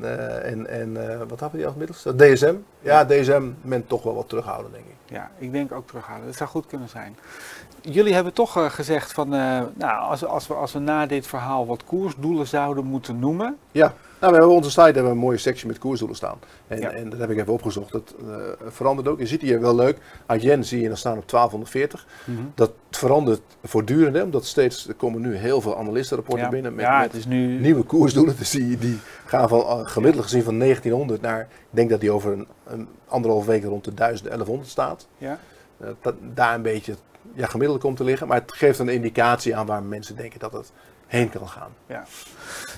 Uh, 0.00 0.50
en 0.50 0.66
en 0.66 0.90
uh, 0.90 1.18
wat 1.28 1.40
hadden 1.40 1.58
die 1.58 1.66
als 1.66 1.74
middels? 1.74 2.02
DSM? 2.16 2.54
Ja, 2.80 3.04
DSM 3.04 3.50
men 3.60 3.86
toch 3.86 4.02
wel 4.02 4.14
wat 4.14 4.28
terughouden, 4.28 4.72
denk 4.72 4.84
ik. 4.84 4.94
Ja, 5.04 5.30
ik 5.38 5.52
denk 5.52 5.72
ook 5.72 5.86
terughouden. 5.86 6.26
Dat 6.26 6.36
zou 6.36 6.50
goed 6.50 6.66
kunnen 6.66 6.88
zijn. 6.88 7.16
Jullie 7.80 8.14
hebben 8.14 8.32
toch 8.32 8.58
uh, 8.58 8.70
gezegd 8.70 9.12
van, 9.12 9.28
nou, 9.28 10.00
als, 10.00 10.24
als, 10.24 10.46
we, 10.46 10.54
als 10.54 10.72
we 10.72 10.78
na 10.78 11.06
dit 11.06 11.26
verhaal 11.26 11.66
wat 11.66 11.84
koersdoelen 11.84 12.46
zouden 12.46 12.84
moeten 12.84 13.18
noemen. 13.18 13.56
Ja, 13.72 13.94
nou, 14.26 14.38
we 14.38 14.44
hebben 14.44 14.56
op 14.58 14.64
onze 14.64 14.70
site 14.70 14.82
hebben 14.82 15.04
we 15.04 15.10
een 15.10 15.24
mooie 15.24 15.36
sectie 15.36 15.66
met 15.66 15.78
koersdoelen 15.78 16.16
staan. 16.16 16.38
En, 16.68 16.80
ja. 16.80 16.90
en 16.90 17.10
dat 17.10 17.18
heb 17.18 17.30
ik 17.30 17.38
even 17.38 17.52
opgezocht. 17.52 17.92
Dat 17.92 18.14
verandert 18.68 19.08
ook. 19.08 19.18
Je 19.18 19.26
ziet 19.26 19.42
hier 19.42 19.60
wel 19.60 19.74
leuk. 19.74 19.98
Jen 20.38 20.64
zie 20.64 20.80
je 20.80 20.88
dan 20.88 20.96
staan 20.96 21.18
op 21.18 21.28
1240. 21.28 22.06
Mm 22.24 22.36
-hmm. 22.36 22.52
Dat 22.54 22.72
verandert 22.90 23.40
voortdurend, 23.64 24.16
hè, 24.16 24.22
omdat 24.22 24.44
steeds, 24.44 24.88
er 24.88 24.94
komen 24.94 25.20
nu 25.20 25.36
heel 25.36 25.60
veel 25.60 25.76
analistenrapporten 25.76 26.44
ja. 26.44 26.50
binnen 26.50 26.74
met, 26.74 26.84
ja, 26.84 27.00
met 27.00 27.06
het 27.06 27.20
is 27.20 27.26
nu... 27.26 27.60
nieuwe 27.60 27.82
koersdoelen. 27.82 28.36
Dus 28.38 28.50
die, 28.50 28.78
die 28.78 28.98
gaan 29.24 29.48
van 29.48 29.58
uh, 29.58 29.80
gemiddeld 29.82 30.24
gezien 30.24 30.42
van 30.42 30.58
1900 30.58 31.20
naar, 31.20 31.40
ik 31.40 31.48
denk 31.70 31.90
dat 31.90 32.00
die 32.00 32.10
over 32.10 32.32
een, 32.32 32.46
een 32.64 32.88
anderhalf 33.08 33.46
week 33.46 33.64
rond 33.64 33.84
de 33.84 33.94
1000, 33.94 34.28
1100 34.28 34.70
staat. 34.70 35.06
Ja. 35.18 35.38
Uh, 35.80 35.88
dat, 36.00 36.14
daar 36.34 36.54
een 36.54 36.62
beetje 36.62 36.94
ja, 37.34 37.46
gemiddeld 37.46 37.80
komt 37.80 37.96
te 37.96 38.04
liggen. 38.04 38.26
Maar 38.26 38.40
het 38.40 38.52
geeft 38.52 38.78
een 38.78 38.88
indicatie 38.88 39.56
aan 39.56 39.66
waar 39.66 39.82
mensen 39.82 40.16
denken 40.16 40.40
dat 40.40 40.52
het 40.52 40.72
heen 41.06 41.30
kan 41.30 41.48
gaan. 41.48 41.70
Ja. 41.86 42.04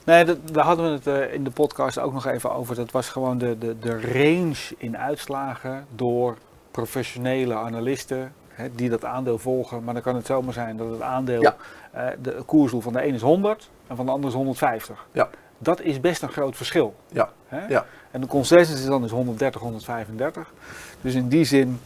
Nee, 0.05 0.25
dat, 0.25 0.37
daar 0.53 0.65
hadden 0.65 0.85
we 0.87 1.11
het 1.11 1.29
eh, 1.29 1.35
in 1.35 1.45
de 1.45 1.51
podcast 1.51 1.99
ook 1.99 2.13
nog 2.13 2.27
even 2.27 2.53
over. 2.55 2.75
Dat 2.75 2.91
was 2.91 3.09
gewoon 3.09 3.39
de, 3.39 3.59
de, 3.59 3.79
de 3.79 4.01
range 4.01 4.75
in 4.79 4.99
uitslagen 4.99 5.87
door 5.95 6.37
professionele 6.71 7.55
analisten 7.55 8.33
hè, 8.49 8.75
die 8.75 8.89
dat 8.91 9.05
aandeel 9.05 9.39
volgen. 9.39 9.85
Maar 9.85 9.95
dan 9.95 10.03
kan 10.03 10.15
het 10.17 10.27
zomaar 10.27 10.53
zijn 10.53 10.77
dat 10.77 10.91
het 10.91 11.03
aandeel, 11.03 11.41
Ja. 11.43 11.57
eh, 11.91 12.07
de 12.23 12.43
koersdoel 12.47 12.81
van 12.81 12.93
de 12.93 13.07
een 13.07 13.15
is 13.15 13.21
100 13.23 13.71
en 13.87 13.97
van 13.97 14.07
de 14.07 14.13
ander 14.13 14.29
is 14.31 14.37
150. 14.37 15.07
Ja. 15.13 15.29
Dat 15.59 15.81
is 15.81 16.01
best 16.01 16.23
een 16.23 16.29
groot 16.29 16.57
verschil. 16.57 16.95
Ja. 17.13 17.31
Hè? 17.47 17.67
Ja. 17.67 17.87
En 18.11 18.21
de 18.21 18.27
consensus 18.27 18.81
is 18.81 18.87
dan 18.87 19.03
dus 19.03 19.11
130, 19.11 19.61
135. 19.61 20.53
Dus 21.01 21.15
in 21.15 21.29
die 21.29 21.45
zin 21.45 21.81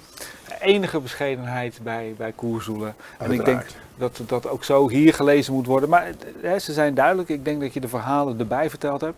enige 0.62 1.00
bescheidenheid 1.00 1.78
bij, 1.82 2.14
bij 2.16 2.32
koersdoelen. 2.32 2.94
En 3.18 3.30
ik 3.32 3.44
denk 3.44 3.62
dat 3.96 4.20
dat 4.26 4.48
ook 4.48 4.64
zo 4.64 4.88
hier 4.88 5.14
gelezen 5.14 5.52
moet 5.54 5.66
worden. 5.66 5.88
Maar 5.88 6.10
hè, 6.40 6.58
ze 6.58 6.72
zijn 6.72 6.94
duidelijk. 6.94 7.28
Ik 7.28 7.44
denk 7.44 7.60
dat 7.60 7.74
je 7.74 7.80
de 7.80 7.88
verhalen 7.88 8.38
erbij 8.38 8.70
verteld 8.70 9.00
hebt. 9.00 9.16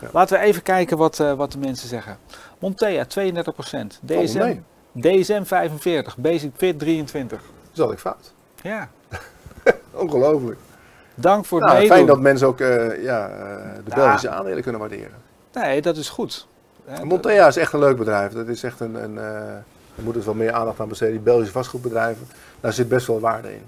Ja. 0.00 0.08
Laten 0.12 0.38
we 0.38 0.44
even 0.44 0.62
kijken 0.62 0.96
wat, 0.96 1.20
eh, 1.20 1.32
wat 1.32 1.52
de 1.52 1.58
mensen 1.58 1.88
zeggen. 1.88 2.18
Montea 2.58 3.04
32%, 3.04 4.00
DSM, 4.04 4.38
nee. 4.92 5.20
DSM 5.22 5.42
45, 5.44 6.16
Basic 6.16 6.50
Fit 6.56 6.78
23. 6.78 7.40
Dat 7.72 7.84
had 7.84 7.92
ik 7.92 7.98
fout. 8.00 8.32
Ja, 8.62 8.88
Ongelooflijk. 9.92 10.58
dank 11.14 11.44
voor 11.44 11.58
het 11.58 11.66
Nou, 11.68 11.78
meedoen. 11.80 11.96
fijn 11.96 12.08
dat 12.08 12.20
mensen 12.20 12.46
ook 12.46 12.60
eh, 12.60 13.02
ja, 13.02 13.28
eh, 13.28 13.74
de. 13.84 13.94
Belgische 13.94 14.28
aandelen 14.30 14.62
kunnen 14.62 14.80
waarderen. 14.80 15.14
Nee, 15.52 15.82
dat 15.82 15.96
is 15.96 16.08
goed. 16.08 16.46
Montea 17.02 17.46
is 17.46 17.56
echt 17.56 17.72
een 17.72 17.78
leuk 17.78 17.96
bedrijf. 17.96 18.32
Dat 18.32 18.48
is 18.48 18.62
echt 18.62 18.80
een, 18.80 18.94
een 18.94 19.18
er 19.98 20.04
moet 20.04 20.24
wel 20.24 20.34
meer 20.34 20.52
aandacht 20.52 20.80
aan 20.80 20.88
besteden. 20.88 21.14
Die 21.14 21.22
Belgische 21.22 21.52
vastgoedbedrijven, 21.52 22.28
daar 22.60 22.72
zit 22.72 22.88
best 22.88 23.06
wel 23.06 23.20
waarde 23.20 23.52
in. 23.52 23.62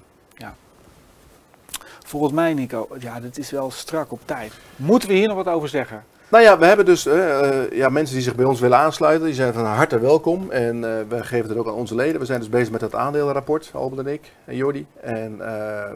Volgens 2.10 2.32
mij, 2.32 2.54
Nico, 2.54 2.88
ja, 2.98 3.20
dit 3.20 3.38
is 3.38 3.50
wel 3.50 3.70
strak 3.70 4.12
op 4.12 4.20
tijd. 4.24 4.52
Moeten 4.76 5.08
we 5.08 5.14
hier 5.14 5.28
nog 5.28 5.36
wat 5.36 5.54
over 5.54 5.68
zeggen? 5.68 6.04
Nou 6.30 6.42
ja, 6.42 6.58
we 6.58 6.66
hebben 6.66 6.84
dus 6.84 7.06
eh, 7.06 7.48
eh, 7.48 7.72
ja, 7.72 7.88
mensen 7.88 8.14
die 8.14 8.24
zich 8.24 8.34
bij 8.34 8.44
ons 8.44 8.60
willen 8.60 8.78
aansluiten. 8.78 9.26
Die 9.26 9.34
zijn 9.34 9.52
van 9.52 9.64
harte 9.64 9.98
welkom. 9.98 10.50
En 10.50 10.84
eh, 10.84 11.08
we 11.08 11.24
geven 11.24 11.48
het 11.48 11.58
ook 11.58 11.66
aan 11.66 11.72
onze 11.72 11.94
leden. 11.94 12.20
We 12.20 12.26
zijn 12.26 12.40
dus 12.40 12.48
bezig 12.48 12.70
met 12.70 12.80
dat 12.80 12.94
aandelenrapport, 12.94 13.70
Albert 13.74 14.06
en 14.06 14.12
ik 14.12 14.32
en 14.44 14.56
Jordi. 14.56 14.86
En 15.00 15.32
eh, 15.32 15.46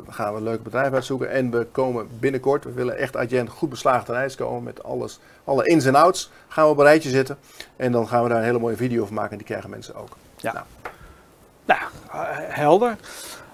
we 0.07 0.13
gaan 0.13 0.35
een 0.35 0.43
leuk 0.43 0.63
bedrijf 0.63 0.93
uitzoeken. 0.93 1.31
En 1.31 1.51
we 1.51 1.67
komen 1.73 2.09
binnenkort, 2.19 2.65
we 2.65 2.73
willen 2.73 2.97
echt 2.97 3.31
Jen 3.31 3.49
goed 3.49 3.71
beslagen 3.71 4.05
ten 4.05 4.15
ijs 4.15 4.35
komen. 4.35 4.63
Met 4.63 4.83
alles, 4.83 5.21
alle 5.45 5.67
ins 5.67 5.85
en 5.85 5.95
outs 5.95 6.31
gaan 6.49 6.65
we 6.65 6.71
op 6.71 6.79
een 6.79 6.85
rijtje 6.85 7.11
zetten. 7.11 7.39
En 7.77 7.93
dan 7.93 8.09
gaan 8.09 8.23
we 8.23 8.29
daar 8.29 8.39
een 8.39 8.45
hele 8.45 8.59
mooie 8.59 8.77
video 8.77 9.05
van 9.05 9.15
maken. 9.15 9.31
En 9.31 9.39
die 9.39 9.47
krijgen 9.47 9.71
mensen 9.71 9.95
ook. 9.95 10.17
Nou, 11.65 11.83
eh, 12.11 12.21
helder. 12.37 12.97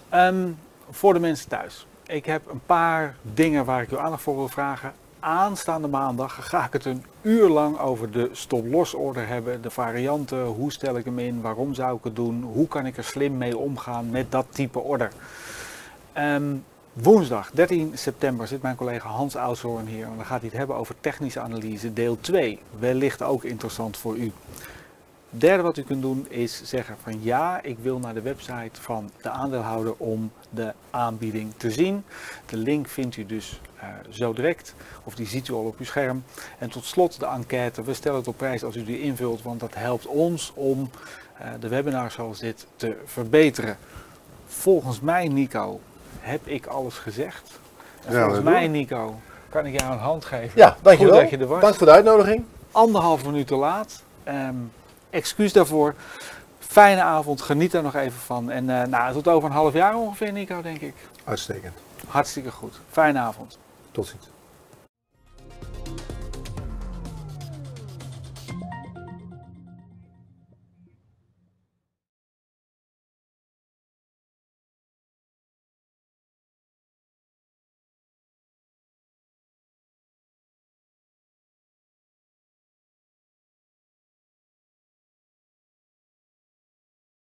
Ehm, 0.09 0.49
voor 0.91 1.13
de 1.13 1.21
mensen 1.21 1.49
thuis. 1.49 1.87
Ik 2.07 2.27
heb 2.27 2.43
een 2.51 2.63
paar 2.67 3.15
dingen 3.23 3.65
waar 3.65 3.83
ik 3.83 3.91
uw 3.91 3.99
aandacht 3.99 4.23
voor 4.23 4.37
wil 4.37 4.49
vragen. 4.49 4.93
Aanstaande 5.21 5.89
maandag 5.89 6.49
ga 6.49 6.65
ik 6.65 6.73
het 6.73 6.85
een 6.85 7.05
uur 7.23 7.49
lang 7.49 7.79
over 7.79 8.11
de 8.11 8.29
stop-loss 8.33 8.95
order 8.95 9.27
hebben. 9.29 9.63
De 9.63 9.71
varianten, 9.71 10.45
hoe 10.45 10.73
stel 10.73 10.97
ik 10.97 11.05
hem 11.05 11.19
in, 11.19 11.41
waarom 11.41 11.75
zou 11.75 11.97
ik 11.97 12.05
het 12.05 12.17
doen, 12.17 12.43
hoe 12.43 12.69
kan 12.69 12.87
ik 12.87 12.97
er 12.97 13.05
slim 13.05 13.37
mee 13.37 13.57
omgaan 13.57 14.11
met 14.11 14.31
dat 14.31 14.47
type 14.49 14.79
order. 14.79 15.13
Ehm, 16.13 16.55
woensdag 16.93 17.51
13 17.51 17.93
september 17.95 18.47
zit 18.47 18.63
mijn 18.63 18.77
collega 18.77 19.09
Hans 19.09 19.37
Oudzoorn 19.37 19.87
hier. 19.87 20.05
En 20.05 20.17
dan 20.17 20.25
gaat 20.25 20.41
hij 20.41 20.49
het 20.49 20.59
hebben 20.59 20.77
over 20.77 20.95
technische 21.01 21.41
analyse 21.41 21.93
deel 21.93 22.19
2. 22.21 22.59
Wellicht 22.79 23.23
ook 23.23 23.45
interessant 23.45 23.97
voor 23.97 24.17
u. 24.17 24.33
Derde 25.31 25.63
wat 25.63 25.77
u 25.77 25.83
kunt 25.83 26.03
doen 26.03 26.27
is 26.29 26.61
zeggen 26.65 26.97
van 27.03 27.23
ja, 27.23 27.63
ik 27.63 27.79
wil 27.79 27.99
naar 27.99 28.15
de 28.15 28.21
website 28.23 28.81
van 28.81 29.11
de 29.23 29.29
aandeelhouder 29.31 29.95
om 29.97 30.33
de 30.51 30.73
aanbieding 30.91 31.53
te 31.57 31.71
zien. 31.71 32.05
De 32.47 32.57
link 32.57 32.89
vindt 32.89 33.17
u 33.17 33.27
dus 33.27 33.61
eh, 33.81 33.89
zo 34.09 34.33
direct 34.33 34.75
of 35.05 35.15
die 35.15 35.27
ziet 35.27 35.49
u 35.49 35.53
al 35.53 35.65
op 35.65 35.79
uw 35.79 35.85
scherm. 35.85 36.25
En 36.59 36.71
tot 36.71 36.85
slot 36.85 37.21
de 37.21 37.27
enquête. 37.27 37.83
We 37.83 37.95
stellen 37.95 38.19
het 38.19 38.29
op 38.29 38.37
prijs 38.37 38.65
als 38.65 38.77
u 38.77 38.85
die 38.85 39.01
invult, 39.01 39.43
want 39.43 39.61
dat 39.61 39.75
helpt 39.75 40.07
ons 40.07 40.53
om 40.55 40.91
eh, 41.39 41.47
de 41.61 41.69
webinars 41.69 42.15
zoals 42.15 42.39
dit 42.39 42.67
te 42.77 42.97
verbeteren. 43.05 43.77
Volgens 44.47 45.01
mij 45.01 45.29
Nico 45.29 45.81
heb 46.21 46.47
ik 46.47 46.67
alles 46.67 46.95
gezegd. 46.95 47.59
En 48.05 48.13
Ja, 48.15 48.23
volgens 48.23 48.45
mij 48.45 48.63
doen. 48.63 48.71
Nico 48.71 49.21
kan 49.49 49.67
ik 49.67 49.81
jou 49.81 49.93
een 49.93 49.99
hand 49.99 50.25
geven. 50.25 50.53
Ja, 50.59 50.77
dankjewel. 50.83 51.13
Goed 51.13 51.23
dat 51.23 51.31
je 51.31 51.39
er 51.39 51.47
was 51.47 51.61
Dank 51.61 51.75
voor 51.75 51.87
de 51.87 51.93
uitnodiging. 51.93 52.45
anderhalf 52.71 53.25
minuut 53.25 53.47
te 53.47 53.55
laat. 53.57 54.03
Ehm, 54.25 54.55
excuus 55.11 55.53
daarvoor. 55.53 55.95
Fijne 56.59 57.01
avond, 57.01 57.43
geniet 57.43 57.75
er 57.75 57.83
nog 57.83 57.95
even 57.95 58.19
van. 58.19 58.51
En 58.51 58.81
eh, 58.81 58.87
nou, 58.87 59.13
tot 59.13 59.29
over 59.29 59.49
een 59.49 59.55
half 59.55 59.73
jaar 59.73 59.97
ongeveer, 59.97 60.33
Nico, 60.33 60.63
denk 60.63 60.81
ik. 60.81 60.95
Uitstekend. 61.25 61.75
Hartstikke 62.09 62.51
goed. 62.51 62.81
Fijne 62.91 63.19
avond. 63.19 63.59
Tot 63.91 64.07
ziens. 64.07 64.30